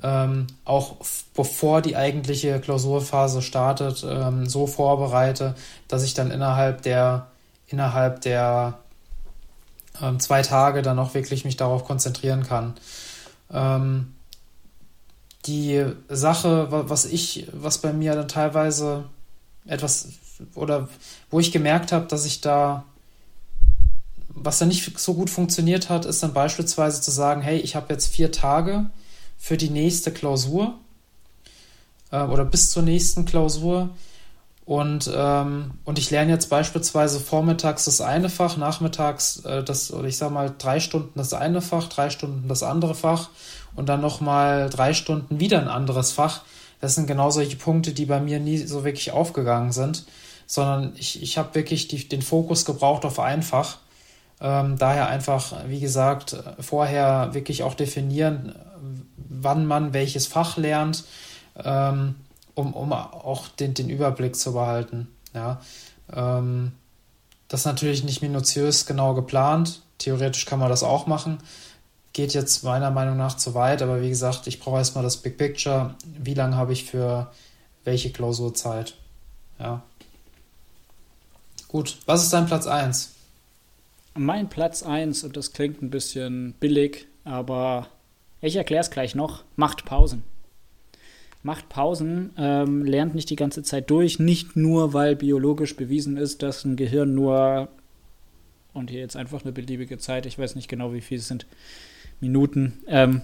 ähm, 0.00 0.46
auch 0.64 0.96
bevor 1.34 1.82
die 1.82 1.96
eigentliche 1.96 2.60
Klausurphase 2.60 3.42
startet, 3.42 4.06
ähm, 4.08 4.46
so 4.46 4.68
vorbereite, 4.68 5.56
dass 5.88 6.04
ich 6.04 6.14
dann 6.14 6.30
innerhalb 6.30 6.82
der 6.82 7.26
innerhalb 7.66 8.22
der 8.22 8.78
ähm, 10.02 10.20
zwei 10.20 10.42
Tage 10.42 10.82
dann 10.82 10.98
auch 10.98 11.14
wirklich 11.14 11.44
mich 11.44 11.56
darauf 11.56 11.84
konzentrieren 11.84 12.44
kann. 12.44 12.74
Ähm, 13.50 14.14
die 15.46 15.84
Sache, 16.08 16.68
was 16.70 17.04
ich, 17.04 17.46
was 17.52 17.78
bei 17.78 17.92
mir 17.92 18.14
dann 18.14 18.28
teilweise 18.28 19.04
etwas 19.66 20.08
oder 20.54 20.88
wo 21.30 21.40
ich 21.40 21.52
gemerkt 21.52 21.92
habe, 21.92 22.06
dass 22.06 22.26
ich 22.26 22.40
da 22.40 22.84
was 24.44 24.58
dann 24.58 24.68
nicht 24.68 24.98
so 24.98 25.14
gut 25.14 25.30
funktioniert 25.30 25.88
hat, 25.88 26.04
ist 26.04 26.22
dann 26.22 26.32
beispielsweise 26.32 27.00
zu 27.00 27.10
sagen, 27.10 27.42
hey, 27.42 27.58
ich 27.58 27.76
habe 27.76 27.92
jetzt 27.92 28.08
vier 28.08 28.30
Tage 28.30 28.90
für 29.36 29.56
die 29.56 29.70
nächste 29.70 30.12
Klausur 30.12 30.78
äh, 32.10 32.22
oder 32.22 32.44
bis 32.44 32.70
zur 32.70 32.82
nächsten 32.82 33.24
Klausur 33.24 33.90
und, 34.68 35.10
ähm, 35.16 35.70
und 35.86 35.98
ich 35.98 36.10
lerne 36.10 36.30
jetzt 36.30 36.50
beispielsweise 36.50 37.20
vormittags 37.20 37.86
das 37.86 38.02
eine 38.02 38.28
Fach, 38.28 38.58
nachmittags 38.58 39.42
äh, 39.46 39.64
das, 39.64 39.90
oder 39.90 40.06
ich 40.06 40.18
sage 40.18 40.34
mal 40.34 40.54
drei 40.58 40.78
Stunden 40.78 41.12
das 41.14 41.32
eine 41.32 41.62
Fach, 41.62 41.88
drei 41.88 42.10
Stunden 42.10 42.48
das 42.48 42.62
andere 42.62 42.94
Fach 42.94 43.30
und 43.74 43.88
dann 43.88 44.02
nochmal 44.02 44.68
drei 44.68 44.92
Stunden 44.92 45.40
wieder 45.40 45.58
ein 45.58 45.68
anderes 45.68 46.12
Fach. 46.12 46.42
Das 46.82 46.96
sind 46.96 47.06
genau 47.06 47.30
solche 47.30 47.56
Punkte, 47.56 47.92
die 47.92 48.04
bei 48.04 48.20
mir 48.20 48.40
nie 48.40 48.58
so 48.58 48.84
wirklich 48.84 49.10
aufgegangen 49.10 49.72
sind, 49.72 50.04
sondern 50.46 50.92
ich, 50.96 51.22
ich 51.22 51.38
habe 51.38 51.54
wirklich 51.54 51.88
die, 51.88 52.06
den 52.06 52.20
Fokus 52.20 52.66
gebraucht 52.66 53.06
auf 53.06 53.20
ein 53.20 53.42
Fach. 53.42 53.78
Ähm, 54.38 54.76
daher 54.76 55.08
einfach, 55.08 55.54
wie 55.68 55.80
gesagt, 55.80 56.36
vorher 56.60 57.32
wirklich 57.32 57.62
auch 57.62 57.72
definieren, 57.72 58.54
wann 59.16 59.64
man 59.64 59.94
welches 59.94 60.26
Fach 60.26 60.58
lernt. 60.58 61.04
Ähm, 61.56 62.16
um, 62.58 62.72
um 62.74 62.92
auch 62.92 63.46
den, 63.48 63.72
den 63.74 63.88
Überblick 63.88 64.34
zu 64.34 64.52
behalten. 64.52 65.06
Ja. 65.32 65.60
Ähm, 66.12 66.72
das 67.46 67.60
ist 67.60 67.66
natürlich 67.66 68.02
nicht 68.02 68.20
minutiös 68.20 68.84
genau 68.84 69.14
geplant. 69.14 69.82
Theoretisch 69.98 70.44
kann 70.44 70.58
man 70.58 70.68
das 70.68 70.82
auch 70.82 71.06
machen. 71.06 71.38
Geht 72.12 72.34
jetzt 72.34 72.64
meiner 72.64 72.90
Meinung 72.90 73.16
nach 73.16 73.36
zu 73.36 73.54
weit, 73.54 73.80
aber 73.80 74.02
wie 74.02 74.08
gesagt, 74.08 74.48
ich 74.48 74.58
brauche 74.58 74.78
erstmal 74.78 75.04
das 75.04 75.18
Big 75.18 75.38
Picture. 75.38 75.94
Wie 76.18 76.34
lange 76.34 76.56
habe 76.56 76.72
ich 76.72 76.84
für 76.84 77.30
welche 77.84 78.10
Klausurzeit? 78.10 78.94
Ja. 79.60 79.82
Gut, 81.68 81.98
was 82.06 82.24
ist 82.24 82.32
dein 82.32 82.46
Platz 82.46 82.66
1? 82.66 83.12
Mein 84.14 84.48
Platz 84.48 84.82
1, 84.82 85.22
und 85.22 85.36
das 85.36 85.52
klingt 85.52 85.80
ein 85.80 85.90
bisschen 85.90 86.54
billig, 86.54 87.06
aber 87.24 87.86
ich 88.40 88.56
erkläre 88.56 88.80
es 88.80 88.90
gleich 88.90 89.14
noch, 89.14 89.44
macht 89.54 89.84
Pausen 89.84 90.24
macht 91.48 91.70
Pausen, 91.70 92.30
ähm, 92.36 92.84
lernt 92.84 93.14
nicht 93.14 93.30
die 93.30 93.36
ganze 93.36 93.62
Zeit 93.62 93.88
durch, 93.88 94.18
nicht 94.18 94.54
nur, 94.54 94.92
weil 94.92 95.16
biologisch 95.16 95.74
bewiesen 95.76 96.18
ist, 96.18 96.42
dass 96.42 96.66
ein 96.66 96.76
Gehirn 96.76 97.14
nur, 97.14 97.68
und 98.74 98.90
hier 98.90 99.00
jetzt 99.00 99.16
einfach 99.16 99.42
eine 99.42 99.52
beliebige 99.52 99.96
Zeit, 99.96 100.26
ich 100.26 100.38
weiß 100.38 100.56
nicht 100.56 100.68
genau, 100.68 100.92
wie 100.92 101.00
viel 101.00 101.16
es 101.16 101.26
sind, 101.26 101.46
Minuten, 102.20 102.74
ähm, 102.86 103.22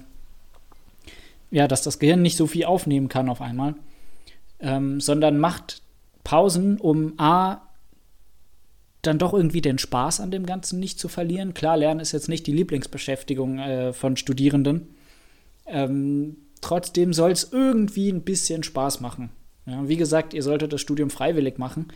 ja, 1.51 1.68
dass 1.68 1.82
das 1.82 1.98
Gehirn 1.98 2.22
nicht 2.22 2.38
so 2.38 2.46
viel 2.46 2.64
aufnehmen 2.64 3.09
kann 3.10 3.28
auf 3.28 3.42
einmal, 3.42 3.74
ähm, 4.59 5.02
sondern 5.02 5.38
macht 5.38 5.82
Pausen, 6.24 6.78
um 6.78 7.12
A, 7.18 7.60
dann 9.02 9.18
doch 9.18 9.34
irgendwie 9.34 9.60
den 9.60 9.76
Spaß 9.76 10.20
an 10.20 10.30
dem 10.30 10.46
Ganzen 10.46 10.80
nicht 10.80 10.98
zu 10.98 11.09
verlieren. 11.09 11.52
Klar, 11.52 11.76
Lernen 11.76 12.01
ist 12.01 12.12
jetzt 12.12 12.30
nicht 12.30 12.46
die 12.46 12.55
Lieblingsbeschäftigung 12.55 13.59
äh, 13.59 13.92
von 13.92 14.16
Studierenden. 14.16 14.88
Ähm, 15.66 16.38
trotzdem 16.65 17.12
soll 17.12 17.31
es 17.31 17.53
irgendwie 17.53 18.09
ein 18.11 18.23
bisschen 18.23 18.62
Spaß 18.62 19.01
machen. 19.01 19.31
Ja, 19.66 19.86
wie 19.86 19.99
gesagt, 19.99 20.32
ihr 20.32 20.43
solltet 20.43 20.73
das 20.73 20.81
Studium 20.81 21.11
freiwillig 21.11 21.59
machen 21.59 21.89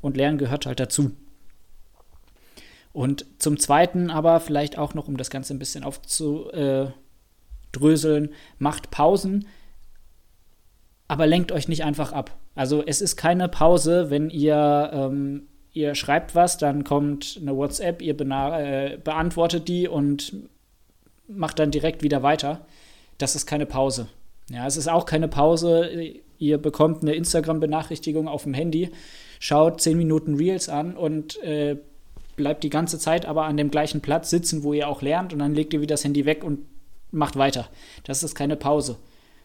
und 0.00 0.16
Lernen 0.16 0.38
gehört 0.38 0.64
halt 0.66 0.80
dazu. 0.80 1.10
Und 2.92 3.26
zum 3.38 3.58
Zweiten 3.58 4.10
aber 4.10 4.40
vielleicht 4.40 4.78
auch 4.78 4.94
noch, 4.94 5.08
um 5.08 5.18
das 5.18 5.28
Ganze 5.28 5.52
ein 5.52 5.58
bisschen 5.58 5.84
aufzudröseln, 5.84 6.94
macht 8.58 8.90
Pausen, 8.90 9.46
aber 11.06 11.26
lenkt 11.26 11.52
euch 11.52 11.68
nicht 11.68 11.84
einfach 11.84 12.12
ab. 12.12 12.38
Also 12.54 12.82
es 12.86 13.02
ist 13.02 13.16
keine 13.16 13.48
Pause, 13.48 14.08
wenn 14.10 14.30
ihr, 14.30 14.90
ähm, 14.92 15.48
ihr 15.72 15.94
schreibt 15.94 16.34
was, 16.34 16.56
dann 16.56 16.84
kommt 16.84 17.38
eine 17.42 17.54
WhatsApp, 17.54 18.00
ihr 18.00 18.18
äh, 18.18 18.96
beantwortet 18.96 19.68
die 19.68 19.86
und 19.86 20.34
macht 21.28 21.58
dann 21.58 21.70
direkt 21.70 22.02
wieder 22.02 22.22
weiter 22.22 22.64
das 23.18 23.36
ist 23.36 23.46
keine 23.46 23.66
Pause. 23.66 24.08
Ja, 24.50 24.66
es 24.66 24.76
ist 24.76 24.88
auch 24.88 25.06
keine 25.06 25.28
Pause. 25.28 25.90
Ihr 26.38 26.58
bekommt 26.58 27.02
eine 27.02 27.14
Instagram-Benachrichtigung 27.14 28.28
auf 28.28 28.42
dem 28.42 28.54
Handy, 28.54 28.90
schaut 29.38 29.80
10 29.80 29.96
Minuten 29.96 30.34
Reels 30.34 30.68
an 30.68 30.96
und 30.96 31.42
äh, 31.42 31.76
bleibt 32.36 32.64
die 32.64 32.70
ganze 32.70 32.98
Zeit 32.98 33.26
aber 33.26 33.44
an 33.44 33.56
dem 33.56 33.70
gleichen 33.70 34.00
Platz 34.00 34.30
sitzen, 34.30 34.62
wo 34.62 34.72
ihr 34.72 34.88
auch 34.88 35.02
lernt 35.02 35.32
und 35.32 35.38
dann 35.38 35.54
legt 35.54 35.72
ihr 35.72 35.80
wieder 35.80 35.94
das 35.94 36.04
Handy 36.04 36.26
weg 36.26 36.44
und 36.44 36.60
macht 37.10 37.36
weiter. 37.36 37.68
Das 38.04 38.22
ist 38.22 38.34
keine 38.34 38.56
Pause. 38.56 38.96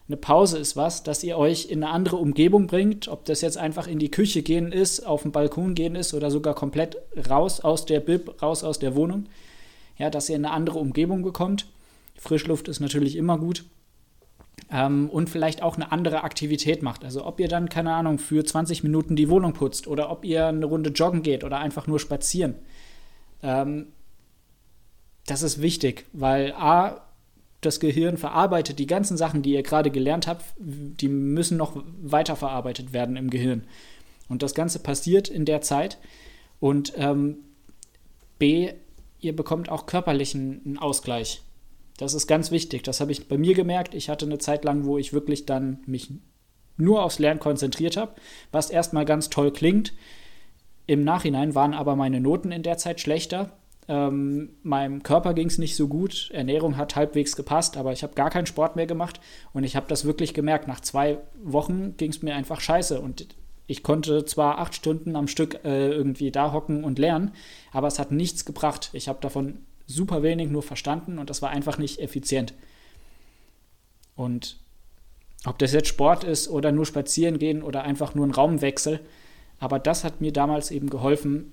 Eine 0.08 0.16
Pause 0.16 0.58
ist 0.58 0.76
was, 0.76 1.04
dass 1.04 1.22
ihr 1.22 1.38
euch 1.38 1.66
in 1.70 1.84
eine 1.84 1.92
andere 1.92 2.16
Umgebung 2.16 2.66
bringt, 2.66 3.06
ob 3.06 3.24
das 3.26 3.42
jetzt 3.42 3.56
einfach 3.56 3.86
in 3.86 4.00
die 4.00 4.10
Küche 4.10 4.42
gehen 4.42 4.72
ist, 4.72 5.06
auf 5.06 5.22
den 5.22 5.30
Balkon 5.30 5.76
gehen 5.76 5.94
ist 5.94 6.14
oder 6.14 6.32
sogar 6.32 6.54
komplett 6.54 6.96
raus 7.30 7.60
aus 7.60 7.86
der 7.86 8.00
Bib, 8.00 8.42
raus 8.42 8.64
aus 8.64 8.80
der 8.80 8.96
Wohnung. 8.96 9.26
Ja, 9.98 10.10
dass 10.10 10.28
ihr 10.28 10.34
in 10.34 10.44
eine 10.44 10.52
andere 10.52 10.80
Umgebung 10.80 11.22
bekommt 11.22 11.66
Frischluft 12.20 12.68
ist 12.68 12.80
natürlich 12.80 13.16
immer 13.16 13.38
gut. 13.38 13.64
Ähm, 14.70 15.08
und 15.08 15.30
vielleicht 15.30 15.62
auch 15.62 15.76
eine 15.76 15.90
andere 15.90 16.22
Aktivität 16.22 16.82
macht. 16.82 17.02
Also 17.02 17.24
ob 17.26 17.40
ihr 17.40 17.48
dann, 17.48 17.68
keine 17.68 17.94
Ahnung, 17.94 18.18
für 18.18 18.44
20 18.44 18.84
Minuten 18.84 19.16
die 19.16 19.30
Wohnung 19.30 19.54
putzt 19.54 19.88
oder 19.88 20.10
ob 20.10 20.24
ihr 20.24 20.46
eine 20.46 20.66
Runde 20.66 20.90
joggen 20.90 21.22
geht 21.22 21.42
oder 21.42 21.58
einfach 21.58 21.86
nur 21.86 21.98
spazieren. 21.98 22.54
Ähm, 23.42 23.86
das 25.26 25.42
ist 25.42 25.62
wichtig, 25.62 26.06
weil 26.12 26.52
A, 26.52 27.00
das 27.62 27.80
Gehirn 27.80 28.16
verarbeitet 28.16 28.78
die 28.78 28.86
ganzen 28.86 29.16
Sachen, 29.16 29.42
die 29.42 29.52
ihr 29.52 29.62
gerade 29.62 29.90
gelernt 29.90 30.26
habt, 30.26 30.44
die 30.58 31.08
müssen 31.08 31.56
noch 31.56 31.82
weiterverarbeitet 32.02 32.92
werden 32.92 33.16
im 33.16 33.30
Gehirn. 33.30 33.64
Und 34.28 34.42
das 34.42 34.54
Ganze 34.54 34.78
passiert 34.78 35.28
in 35.28 35.46
der 35.46 35.62
Zeit. 35.62 35.98
Und 36.60 36.92
ähm, 36.96 37.38
B, 38.38 38.72
ihr 39.20 39.34
bekommt 39.34 39.68
auch 39.70 39.86
körperlichen 39.86 40.78
Ausgleich. 40.78 41.42
Das 42.00 42.14
ist 42.14 42.26
ganz 42.26 42.50
wichtig. 42.50 42.82
Das 42.82 43.00
habe 43.02 43.12
ich 43.12 43.28
bei 43.28 43.36
mir 43.36 43.52
gemerkt. 43.52 43.94
Ich 43.94 44.08
hatte 44.08 44.24
eine 44.24 44.38
Zeit 44.38 44.64
lang, 44.64 44.86
wo 44.86 44.96
ich 44.96 45.12
wirklich 45.12 45.44
dann 45.44 45.80
mich 45.84 46.10
nur 46.78 47.02
aufs 47.02 47.18
Lernen 47.18 47.40
konzentriert 47.40 47.98
habe, 47.98 48.14
was 48.52 48.70
erstmal 48.70 49.04
ganz 49.04 49.28
toll 49.28 49.52
klingt, 49.52 49.92
Im 50.86 51.04
Nachhinein 51.04 51.54
waren 51.54 51.74
aber 51.74 51.94
meine 51.94 52.20
Noten 52.20 52.52
in 52.52 52.62
der 52.62 52.78
Zeit 52.78 53.00
schlechter. 53.00 53.50
Ähm, 53.86 54.56
meinem 54.62 55.02
Körper 55.02 55.34
ging 55.34 55.48
es 55.48 55.58
nicht 55.58 55.76
so 55.76 55.88
gut. 55.88 56.30
Ernährung 56.32 56.78
hat 56.78 56.96
halbwegs 56.96 57.36
gepasst, 57.36 57.76
aber 57.76 57.92
ich 57.92 58.02
habe 58.02 58.14
gar 58.14 58.30
keinen 58.30 58.46
Sport 58.46 58.76
mehr 58.76 58.86
gemacht. 58.86 59.20
Und 59.52 59.64
ich 59.64 59.76
habe 59.76 59.86
das 59.86 60.06
wirklich 60.06 60.32
gemerkt. 60.32 60.68
Nach 60.68 60.80
zwei 60.80 61.18
Wochen 61.44 61.98
ging 61.98 62.10
es 62.10 62.22
mir 62.22 62.34
einfach 62.34 62.60
scheiße. 62.60 62.98
Und 62.98 63.26
ich 63.66 63.82
konnte 63.82 64.24
zwar 64.24 64.58
acht 64.58 64.74
Stunden 64.74 65.16
am 65.16 65.28
Stück 65.28 65.64
äh, 65.64 65.90
irgendwie 65.90 66.32
da 66.32 66.52
hocken 66.52 66.82
und 66.82 66.98
lernen, 66.98 67.32
aber 67.72 67.88
es 67.88 68.00
hat 68.00 68.10
nichts 68.10 68.44
gebracht. 68.44 68.90
Ich 68.94 69.06
habe 69.06 69.20
davon 69.20 69.58
super 69.90 70.22
wenig 70.22 70.50
nur 70.50 70.62
verstanden 70.62 71.18
und 71.18 71.30
das 71.30 71.42
war 71.42 71.50
einfach 71.50 71.78
nicht 71.78 71.98
effizient. 71.98 72.54
Und 74.16 74.58
ob 75.44 75.58
das 75.58 75.72
jetzt 75.72 75.88
Sport 75.88 76.24
ist 76.24 76.48
oder 76.48 76.72
nur 76.72 76.86
spazieren 76.86 77.38
gehen 77.38 77.62
oder 77.62 77.82
einfach 77.82 78.14
nur 78.14 78.26
ein 78.26 78.32
Raumwechsel, 78.32 79.00
aber 79.58 79.78
das 79.78 80.04
hat 80.04 80.20
mir 80.20 80.32
damals 80.32 80.70
eben 80.70 80.90
geholfen, 80.90 81.52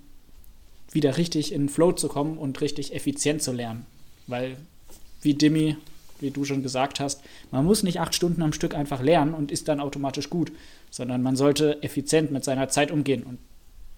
wieder 0.91 1.17
richtig 1.17 1.51
in 1.51 1.63
den 1.63 1.69
Flow 1.69 1.91
zu 1.91 2.07
kommen 2.07 2.37
und 2.37 2.61
richtig 2.61 2.93
effizient 2.93 3.41
zu 3.41 3.51
lernen. 3.51 3.85
Weil, 4.27 4.57
wie 5.21 5.33
Dimmy, 5.33 5.77
wie 6.19 6.31
du 6.31 6.45
schon 6.45 6.63
gesagt 6.63 6.99
hast, 6.99 7.21
man 7.51 7.65
muss 7.65 7.83
nicht 7.83 7.99
acht 7.99 8.15
Stunden 8.15 8.41
am 8.41 8.53
Stück 8.53 8.73
einfach 8.73 9.01
lernen 9.01 9.33
und 9.33 9.51
ist 9.51 9.67
dann 9.67 9.79
automatisch 9.79 10.29
gut, 10.29 10.51
sondern 10.89 11.21
man 11.21 11.35
sollte 11.35 11.81
effizient 11.83 12.31
mit 12.31 12.43
seiner 12.43 12.69
Zeit 12.69 12.91
umgehen 12.91 13.23
und 13.23 13.37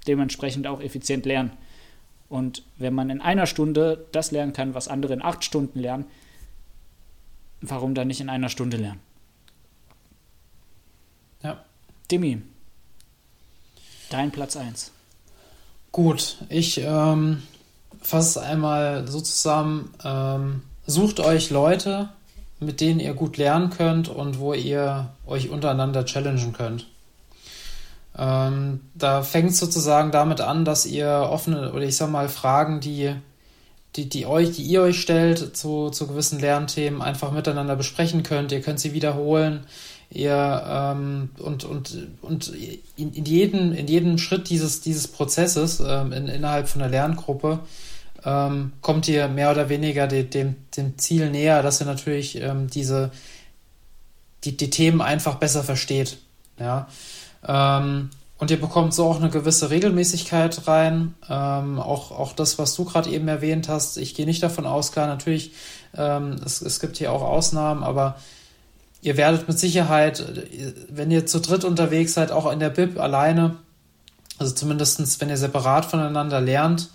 dementsprechend 0.08 0.68
auch 0.68 0.82
effizient 0.82 1.26
lernen. 1.26 1.52
Und 2.30 2.64
wenn 2.78 2.94
man 2.94 3.10
in 3.10 3.22
einer 3.22 3.48
Stunde 3.48 4.06
das 4.12 4.32
lernen 4.32 4.54
kann, 4.54 4.76
was 4.76 4.88
andere 4.88 5.14
in 5.14 5.22
acht 5.24 5.44
Stunden 5.44 5.80
lernen, 5.80 6.06
warum 7.62 7.96
dann 7.96 8.08
nicht 8.08 8.22
in 8.22 8.30
einer 8.30 8.50
Stunde 8.50 8.78
lernen? 8.78 9.00
Ja. 11.44 11.64
Dimi, 12.12 12.42
dein 14.10 14.32
Platz 14.32 14.56
1. 14.56 14.92
Gut, 15.92 16.38
ich 16.50 16.80
ähm, 16.84 17.42
fasse 18.02 18.40
es 18.40 18.46
einmal 18.46 19.08
so 19.08 19.22
zusammen. 19.22 19.94
Ähm, 20.04 20.62
sucht 20.86 21.20
euch 21.20 21.50
Leute, 21.50 22.10
mit 22.60 22.82
denen 22.82 23.00
ihr 23.00 23.14
gut 23.14 23.38
lernen 23.38 23.72
könnt 23.72 24.10
und 24.10 24.40
wo 24.40 24.54
ihr 24.54 25.10
euch 25.26 25.50
untereinander 25.50 26.06
challengen 26.06 26.54
könnt. 26.54 26.89
Ähm, 28.20 28.82
da 28.96 29.24
fängt 29.24 29.52
es 29.52 29.60
sozusagen 29.60 30.12
damit 30.12 30.42
an, 30.42 30.66
dass 30.66 30.86
ihr 30.86 31.08
offene 31.08 31.72
oder 31.72 31.84
ich 31.84 31.96
sag 31.96 32.12
mal 32.12 32.28
Fragen, 32.28 32.82
die, 32.82 33.16
die, 33.96 34.10
die 34.10 34.26
euch, 34.26 34.52
die 34.52 34.64
ihr 34.64 34.82
euch 34.82 35.00
stellt 35.00 35.56
zu, 35.56 35.90
zu 35.90 36.08
gewissen 36.08 36.40
Lernthemen, 36.40 37.02
einfach 37.02 37.32
miteinander 37.32 37.78
besprechen 37.78 38.24
könnt. 38.24 38.52
Ihr 38.52 38.62
könnt 38.62 38.82
sie 38.82 38.94
wiederholen. 38.94 39.62
Ihr 40.10 40.64
ähm, 40.68 41.30
und, 41.38 41.64
und, 41.64 42.08
und 42.22 42.52
in, 42.98 43.14
in, 43.14 43.26
jedem, 43.26 43.72
in 43.72 43.88
jedem 43.88 44.18
Schritt 44.18 44.50
dieses, 44.50 44.82
dieses 44.82 45.08
Prozesses 45.08 45.80
ähm, 45.80 46.12
in, 46.12 46.28
innerhalb 46.28 46.68
von 46.68 46.80
der 46.80 46.90
Lerngruppe 46.90 47.60
ähm, 48.26 48.74
kommt 48.82 49.08
ihr 49.08 49.30
mehr 49.30 49.52
oder 49.52 49.70
weniger 49.70 50.08
de, 50.08 50.24
dem, 50.24 50.56
dem 50.76 50.98
Ziel 50.98 51.30
näher, 51.30 51.64
dass 51.64 51.80
ihr 51.80 51.86
natürlich 51.86 52.42
ähm, 52.42 52.68
diese 52.68 53.12
die, 54.44 54.58
die 54.58 54.70
Themen 54.70 55.02
einfach 55.02 55.36
besser 55.36 55.64
versteht. 55.64 56.18
Ja. 56.60 56.88
Ähm, 57.48 58.10
und 58.38 58.52
ihr 58.52 58.60
bekommt 58.60 58.94
so 58.94 59.06
auch 59.06 59.18
eine 59.18 59.30
gewisse 59.30 59.70
Regelmäßigkeit 59.70 60.68
rein. 60.68 61.14
Ähm, 61.30 61.78
auch, 61.80 62.12
auch 62.12 62.32
das, 62.34 62.58
was 62.58 62.74
du 62.74 62.86
gerade 62.86 63.10
eben 63.10 63.28
erwähnt 63.28 63.68
hast. 63.68 63.98
Ich 63.98 64.16
gehe 64.16 64.26
nicht 64.26 64.42
davon 64.42 64.66
aus, 64.66 64.94
klar, 64.94 65.08
natürlich, 65.08 65.52
ähm, 65.96 66.38
es, 66.46 66.62
es 66.62 66.80
gibt 66.80 66.98
hier 66.98 67.12
auch 67.12 67.22
Ausnahmen, 67.22 67.84
aber 67.84 68.16
ihr 69.02 69.18
werdet 69.18 69.48
mit 69.48 69.60
Sicherheit, 69.60 70.24
wenn 70.90 71.12
ihr 71.12 71.26
zu 71.26 71.42
dritt 71.42 71.66
unterwegs 71.66 72.14
seid, 72.14 72.32
auch 72.32 72.50
in 72.52 72.60
der 72.60 72.70
Bib 72.70 73.00
alleine, 73.00 73.58
also 74.38 74.54
zumindest 74.54 75.20
wenn 75.20 75.30
ihr 75.30 75.38
separat 75.38 75.86
voneinander 75.86 76.40
lernt, 76.40 76.90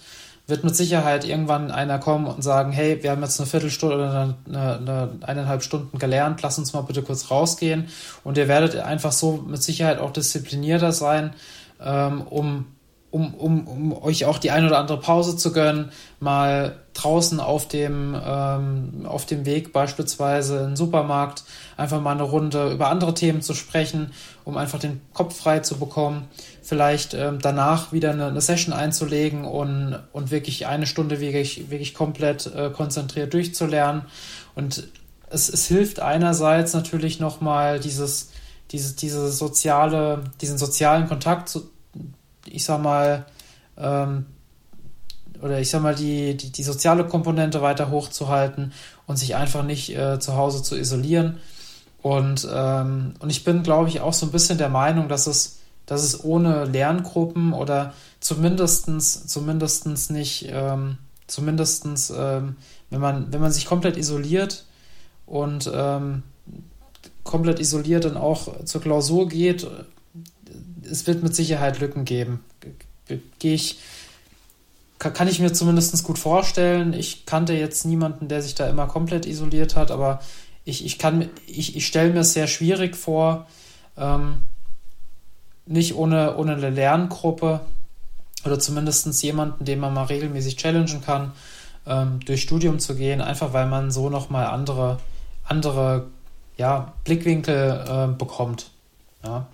wird 0.46 0.62
mit 0.62 0.76
Sicherheit 0.76 1.24
irgendwann 1.24 1.70
einer 1.70 1.98
kommen 1.98 2.26
und 2.26 2.42
sagen, 2.42 2.70
hey, 2.70 3.02
wir 3.02 3.10
haben 3.10 3.22
jetzt 3.22 3.40
eine 3.40 3.46
Viertelstunde 3.46 3.96
oder 3.96 4.34
eine, 4.46 4.76
eine, 4.76 5.10
eineinhalb 5.22 5.62
Stunden 5.62 5.98
gelernt, 5.98 6.42
lass 6.42 6.58
uns 6.58 6.72
mal 6.74 6.82
bitte 6.82 7.02
kurz 7.02 7.30
rausgehen. 7.30 7.88
Und 8.24 8.36
ihr 8.36 8.46
werdet 8.46 8.76
einfach 8.76 9.12
so 9.12 9.42
mit 9.46 9.62
Sicherheit 9.62 9.98
auch 9.98 10.12
disziplinierter 10.12 10.92
sein, 10.92 11.32
ähm, 11.80 12.22
um 12.22 12.66
um, 13.14 13.32
um, 13.34 13.68
um 13.68 14.02
euch 14.02 14.24
auch 14.24 14.38
die 14.38 14.50
ein 14.50 14.66
oder 14.66 14.76
andere 14.76 14.98
Pause 14.98 15.36
zu 15.36 15.52
gönnen, 15.52 15.92
mal 16.18 16.80
draußen 16.94 17.38
auf 17.38 17.68
dem, 17.68 18.20
ähm, 18.20 19.06
auf 19.06 19.24
dem 19.24 19.46
Weg 19.46 19.72
beispielsweise 19.72 20.64
im 20.64 20.74
Supermarkt 20.74 21.44
einfach 21.76 22.00
mal 22.00 22.10
eine 22.10 22.24
Runde 22.24 22.72
über 22.72 22.88
andere 22.88 23.14
Themen 23.14 23.40
zu 23.40 23.54
sprechen, 23.54 24.10
um 24.42 24.56
einfach 24.56 24.80
den 24.80 25.00
Kopf 25.12 25.36
frei 25.36 25.60
zu 25.60 25.78
bekommen, 25.78 26.26
vielleicht 26.60 27.14
ähm, 27.14 27.38
danach 27.40 27.92
wieder 27.92 28.10
eine, 28.10 28.26
eine, 28.26 28.40
Session 28.40 28.74
einzulegen 28.74 29.44
und, 29.44 29.96
und 30.12 30.32
wirklich 30.32 30.66
eine 30.66 30.88
Stunde 30.88 31.20
wirklich, 31.20 31.70
wirklich 31.70 31.94
komplett 31.94 32.52
äh, 32.52 32.70
konzentriert 32.70 33.32
durchzulernen. 33.32 34.06
Und 34.56 34.88
es, 35.30 35.48
es 35.48 35.68
hilft 35.68 36.00
einerseits 36.00 36.74
natürlich 36.74 37.20
nochmal 37.20 37.78
dieses, 37.78 38.32
diese, 38.72 38.96
diese 38.96 39.30
soziale, 39.30 40.24
diesen 40.40 40.58
sozialen 40.58 41.06
Kontakt 41.06 41.48
zu, 41.48 41.70
ich 42.46 42.64
sag 42.64 42.82
mal, 42.82 43.26
ähm, 43.76 44.26
oder 45.42 45.60
ich 45.60 45.70
sag 45.70 45.82
mal, 45.82 45.94
die, 45.94 46.36
die, 46.36 46.50
die 46.50 46.62
soziale 46.62 47.06
Komponente 47.06 47.60
weiter 47.60 47.90
hochzuhalten 47.90 48.72
und 49.06 49.16
sich 49.16 49.34
einfach 49.34 49.62
nicht 49.62 49.94
äh, 49.96 50.18
zu 50.18 50.36
Hause 50.36 50.62
zu 50.62 50.76
isolieren. 50.76 51.38
Und, 52.02 52.46
ähm, 52.52 53.14
und 53.18 53.30
ich 53.30 53.44
bin, 53.44 53.62
glaube 53.62 53.88
ich, 53.88 54.00
auch 54.00 54.12
so 54.12 54.26
ein 54.26 54.32
bisschen 54.32 54.58
der 54.58 54.68
Meinung, 54.68 55.08
dass 55.08 55.26
es, 55.26 55.60
dass 55.86 56.02
es 56.02 56.22
ohne 56.22 56.64
Lerngruppen 56.66 57.52
oder 57.52 57.94
zumindestens, 58.20 59.26
zumindestens 59.26 60.10
nicht, 60.10 60.46
ähm, 60.50 60.98
zumindestens, 61.26 62.12
ähm, 62.16 62.56
wenn 62.90 63.00
man, 63.00 63.32
wenn 63.32 63.40
man 63.40 63.52
sich 63.52 63.66
komplett 63.66 63.96
isoliert 63.96 64.64
und 65.26 65.70
ähm, 65.74 66.22
komplett 67.22 67.58
isoliert 67.58 68.04
dann 68.04 68.16
auch 68.16 68.64
zur 68.64 68.80
Klausur 68.80 69.28
geht, 69.28 69.66
es 70.94 71.08
wird 71.08 71.24
mit 71.24 71.34
Sicherheit 71.34 71.80
Lücken 71.80 72.04
geben. 72.04 72.44
Gehe 73.40 73.54
ich, 73.54 73.80
kann 74.98 75.26
ich 75.26 75.40
mir 75.40 75.52
zumindest 75.52 76.04
gut 76.04 76.20
vorstellen. 76.20 76.92
Ich 76.92 77.26
kannte 77.26 77.52
jetzt 77.52 77.84
niemanden, 77.84 78.28
der 78.28 78.40
sich 78.42 78.54
da 78.54 78.68
immer 78.68 78.86
komplett 78.86 79.26
isoliert 79.26 79.74
hat, 79.74 79.90
aber 79.90 80.20
ich, 80.64 80.84
ich 80.84 80.98
ich, 81.46 81.76
ich 81.76 81.86
stelle 81.86 82.12
mir 82.12 82.20
es 82.20 82.32
sehr 82.32 82.46
schwierig 82.46 82.94
vor, 82.96 83.46
ähm, 83.98 84.36
nicht 85.66 85.96
ohne, 85.96 86.36
ohne 86.36 86.54
eine 86.54 86.70
Lerngruppe 86.70 87.60
oder 88.44 88.60
zumindest 88.60 89.20
jemanden, 89.22 89.64
den 89.64 89.80
man 89.80 89.94
mal 89.94 90.04
regelmäßig 90.04 90.56
challengen 90.56 91.02
kann, 91.02 91.32
ähm, 91.86 92.20
durch 92.24 92.42
Studium 92.42 92.78
zu 92.78 92.94
gehen, 92.94 93.20
einfach 93.20 93.52
weil 93.52 93.66
man 93.66 93.90
so 93.90 94.10
nochmal 94.10 94.46
andere, 94.46 95.00
andere 95.44 96.06
ja, 96.56 96.92
Blickwinkel 97.02 97.84
äh, 97.88 98.16
bekommt. 98.16 98.70
Ja 99.24 99.48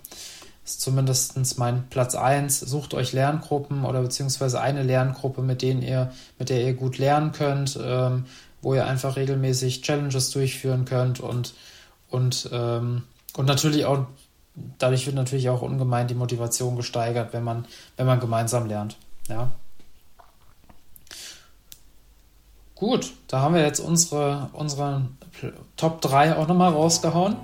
ist 0.71 0.81
zumindest 0.81 1.57
mein 1.59 1.87
Platz 1.89 2.15
1. 2.15 2.61
Sucht 2.61 2.93
euch 2.93 3.11
Lerngruppen 3.11 3.83
oder 3.83 4.01
beziehungsweise 4.01 4.61
eine 4.61 4.83
Lerngruppe, 4.83 5.41
mit 5.41 5.61
denen 5.61 5.81
ihr, 5.81 6.11
mit 6.39 6.49
der 6.49 6.63
ihr 6.63 6.73
gut 6.73 6.97
lernen 6.97 7.33
könnt, 7.33 7.77
ähm, 7.81 8.25
wo 8.61 8.73
ihr 8.73 8.85
einfach 8.85 9.17
regelmäßig 9.17 9.81
Challenges 9.81 10.31
durchführen 10.31 10.85
könnt 10.85 11.19
und, 11.19 11.53
und, 12.09 12.49
ähm, 12.53 13.03
und 13.35 13.45
natürlich 13.45 13.85
auch, 13.85 14.05
dadurch 14.77 15.05
wird 15.05 15.15
natürlich 15.15 15.49
auch 15.49 15.61
ungemein 15.61 16.07
die 16.07 16.15
Motivation 16.15 16.77
gesteigert, 16.77 17.33
wenn 17.33 17.43
man, 17.43 17.65
wenn 17.97 18.05
man 18.05 18.21
gemeinsam 18.21 18.65
lernt. 18.67 18.97
Ja. 19.27 19.51
Gut, 22.75 23.11
da 23.27 23.41
haben 23.41 23.55
wir 23.55 23.61
jetzt 23.61 23.79
unsere, 23.79 24.49
unsere 24.53 25.07
Top 25.75 26.01
3 26.01 26.37
auch 26.37 26.47
nochmal 26.47 26.71
rausgehauen. 26.71 27.35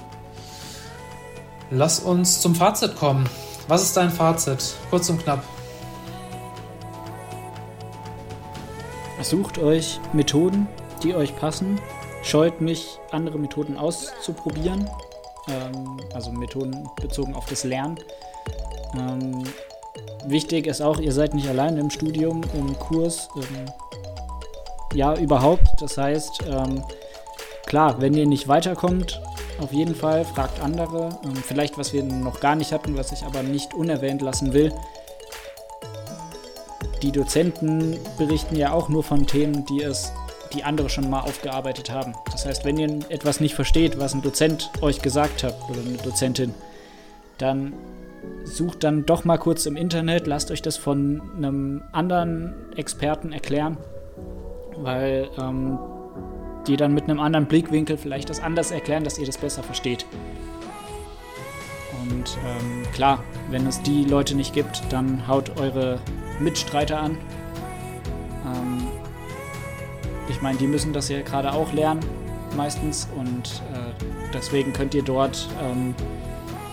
Lass 1.69 1.99
uns 1.99 2.39
zum 2.39 2.55
Fazit 2.55 2.95
kommen. 2.95 3.27
Was 3.67 3.83
ist 3.83 3.97
dein 3.97 4.09
Fazit? 4.09 4.75
Kurz 4.89 5.09
und 5.09 5.21
knapp. 5.21 5.43
Sucht 9.21 9.57
euch 9.57 9.99
Methoden, 10.13 10.67
die 11.03 11.13
euch 11.13 11.35
passen. 11.35 11.79
Scheut 12.23 12.61
nicht, 12.61 12.99
andere 13.11 13.37
Methoden 13.37 13.75
auszuprobieren. 13.75 14.89
Ähm, 15.49 15.97
also 16.13 16.31
Methoden 16.31 16.89
bezogen 17.01 17.35
auf 17.35 17.45
das 17.47 17.65
Lernen. 17.65 17.99
Ähm, 18.97 19.43
wichtig 20.25 20.67
ist 20.67 20.81
auch, 20.81 20.99
ihr 20.99 21.11
seid 21.11 21.33
nicht 21.33 21.49
allein 21.49 21.77
im 21.77 21.89
Studium, 21.89 22.43
im 22.53 22.79
Kurs. 22.79 23.27
Ähm, 23.35 23.65
ja, 24.93 25.15
überhaupt. 25.17 25.67
Das 25.81 25.97
heißt, 25.97 26.43
ähm, 26.47 26.81
klar, 27.65 27.99
wenn 27.99 28.13
ihr 28.13 28.25
nicht 28.25 28.47
weiterkommt, 28.47 29.19
auf 29.59 29.71
jeden 29.71 29.95
Fall. 29.95 30.25
Fragt 30.25 30.59
andere. 30.61 31.19
Ähm, 31.23 31.35
vielleicht, 31.35 31.77
was 31.77 31.93
wir 31.93 32.03
noch 32.03 32.39
gar 32.39 32.55
nicht 32.55 32.71
hatten, 32.71 32.97
was 32.97 33.11
ich 33.11 33.23
aber 33.23 33.43
nicht 33.43 33.73
unerwähnt 33.73 34.21
lassen 34.21 34.53
will. 34.53 34.73
Die 37.01 37.11
Dozenten 37.11 37.97
berichten 38.17 38.55
ja 38.55 38.71
auch 38.71 38.89
nur 38.89 39.03
von 39.03 39.27
Themen, 39.27 39.65
die 39.65 39.83
es 39.83 40.11
die 40.53 40.63
andere 40.63 40.89
schon 40.89 41.09
mal 41.09 41.21
aufgearbeitet 41.21 41.91
haben. 41.91 42.15
Das 42.31 42.45
heißt, 42.45 42.65
wenn 42.65 42.77
ihr 42.77 42.99
etwas 43.09 43.39
nicht 43.39 43.53
versteht, 43.53 43.99
was 43.99 44.13
ein 44.13 44.21
Dozent 44.21 44.71
euch 44.81 45.01
gesagt 45.01 45.43
hat 45.43 45.55
oder 45.69 45.81
eine 45.81 45.97
Dozentin, 45.97 46.53
dann 47.37 47.73
sucht 48.43 48.83
dann 48.83 49.05
doch 49.05 49.25
mal 49.25 49.37
kurz 49.37 49.65
im 49.65 49.75
Internet, 49.75 50.25
lasst 50.25 50.51
euch 50.51 50.61
das 50.61 50.77
von 50.77 51.21
einem 51.35 51.83
anderen 51.91 52.55
Experten 52.75 53.31
erklären, 53.31 53.77
weil 54.77 55.29
ähm, 55.37 55.77
die 56.67 56.77
dann 56.77 56.93
mit 56.93 57.05
einem 57.05 57.19
anderen 57.19 57.45
Blickwinkel 57.45 57.97
vielleicht 57.97 58.29
das 58.29 58.41
anders 58.41 58.71
erklären, 58.71 59.03
dass 59.03 59.17
ihr 59.17 59.25
das 59.25 59.37
besser 59.37 59.63
versteht. 59.63 60.05
Und 62.01 62.37
ähm, 62.45 62.83
klar, 62.93 63.23
wenn 63.49 63.65
es 63.67 63.81
die 63.81 64.03
Leute 64.03 64.35
nicht 64.35 64.53
gibt, 64.53 64.81
dann 64.89 65.27
haut 65.27 65.59
eure 65.59 65.99
Mitstreiter 66.39 66.99
an. 66.99 67.17
Ähm, 68.45 68.87
ich 70.29 70.41
meine, 70.41 70.57
die 70.57 70.67
müssen 70.67 70.93
das 70.93 71.09
ja 71.09 71.21
gerade 71.21 71.53
auch 71.53 71.73
lernen, 71.73 72.01
meistens. 72.55 73.07
Und 73.15 73.61
äh, 73.73 74.05
deswegen 74.33 74.73
könnt 74.73 74.93
ihr 74.93 75.03
dort 75.03 75.47
ähm, 75.61 75.95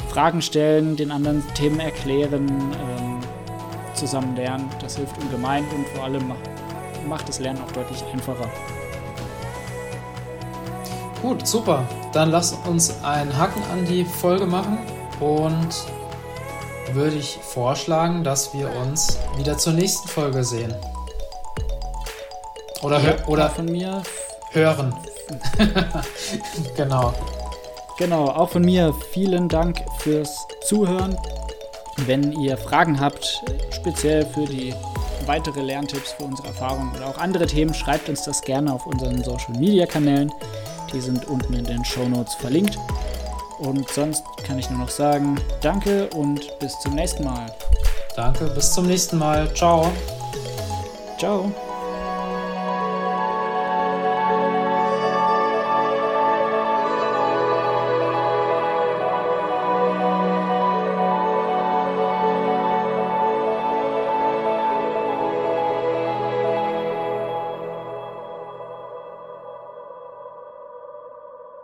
Fragen 0.08 0.42
stellen, 0.42 0.96
den 0.96 1.10
anderen 1.10 1.42
Themen 1.54 1.80
erklären, 1.80 2.48
ähm, 2.48 3.18
zusammen 3.94 4.36
lernen. 4.36 4.68
Das 4.80 4.96
hilft 4.96 5.18
ungemein 5.18 5.64
und 5.74 5.86
vor 5.88 6.04
allem 6.04 6.28
macht, 6.28 6.38
macht 7.08 7.28
das 7.28 7.40
Lernen 7.40 7.60
auch 7.62 7.72
deutlich 7.72 8.04
einfacher. 8.12 8.48
Gut, 11.24 11.46
super. 11.46 11.88
Dann 12.12 12.30
lasst 12.30 12.54
uns 12.66 13.02
einen 13.02 13.34
Haken 13.38 13.62
an 13.72 13.86
die 13.86 14.04
Folge 14.04 14.44
machen 14.44 14.76
und 15.20 15.68
würde 16.92 17.16
ich 17.16 17.38
vorschlagen, 17.40 18.22
dass 18.22 18.52
wir 18.52 18.70
uns 18.76 19.18
wieder 19.38 19.56
zur 19.56 19.72
nächsten 19.72 20.06
Folge 20.06 20.44
sehen. 20.44 20.74
Oder, 22.82 23.00
ja, 23.00 23.26
oder 23.26 23.48
von 23.48 23.64
mir 23.64 24.02
hören. 24.50 24.94
genau. 26.76 27.14
Genau, 27.96 28.26
auch 28.26 28.50
von 28.50 28.62
mir 28.62 28.92
vielen 29.12 29.48
Dank 29.48 29.82
fürs 30.00 30.46
Zuhören. 30.66 31.16
Wenn 32.04 32.32
ihr 32.32 32.58
Fragen 32.58 33.00
habt, 33.00 33.42
speziell 33.70 34.26
für 34.26 34.44
die 34.44 34.74
weitere 35.24 35.62
Lerntipps 35.62 36.12
für 36.12 36.24
unsere 36.24 36.48
Erfahrungen 36.48 36.94
oder 36.94 37.06
auch 37.06 37.16
andere 37.16 37.46
Themen, 37.46 37.72
schreibt 37.72 38.10
uns 38.10 38.24
das 38.24 38.42
gerne 38.42 38.74
auf 38.74 38.86
unseren 38.86 39.24
Social 39.24 39.58
Media 39.58 39.86
Kanälen. 39.86 40.30
Die 40.94 41.00
sind 41.00 41.26
unten 41.26 41.54
in 41.54 41.64
den 41.64 41.84
Show 41.84 42.08
Notes 42.08 42.34
verlinkt. 42.34 42.78
Und 43.58 43.88
sonst 43.90 44.24
kann 44.44 44.58
ich 44.58 44.70
nur 44.70 44.80
noch 44.80 44.90
sagen, 44.90 45.36
danke 45.60 46.08
und 46.10 46.58
bis 46.58 46.78
zum 46.80 46.94
nächsten 46.94 47.24
Mal. 47.24 47.46
Danke, 48.16 48.46
bis 48.46 48.72
zum 48.72 48.86
nächsten 48.86 49.18
Mal. 49.18 49.52
Ciao. 49.54 49.90
Ciao. 51.18 51.52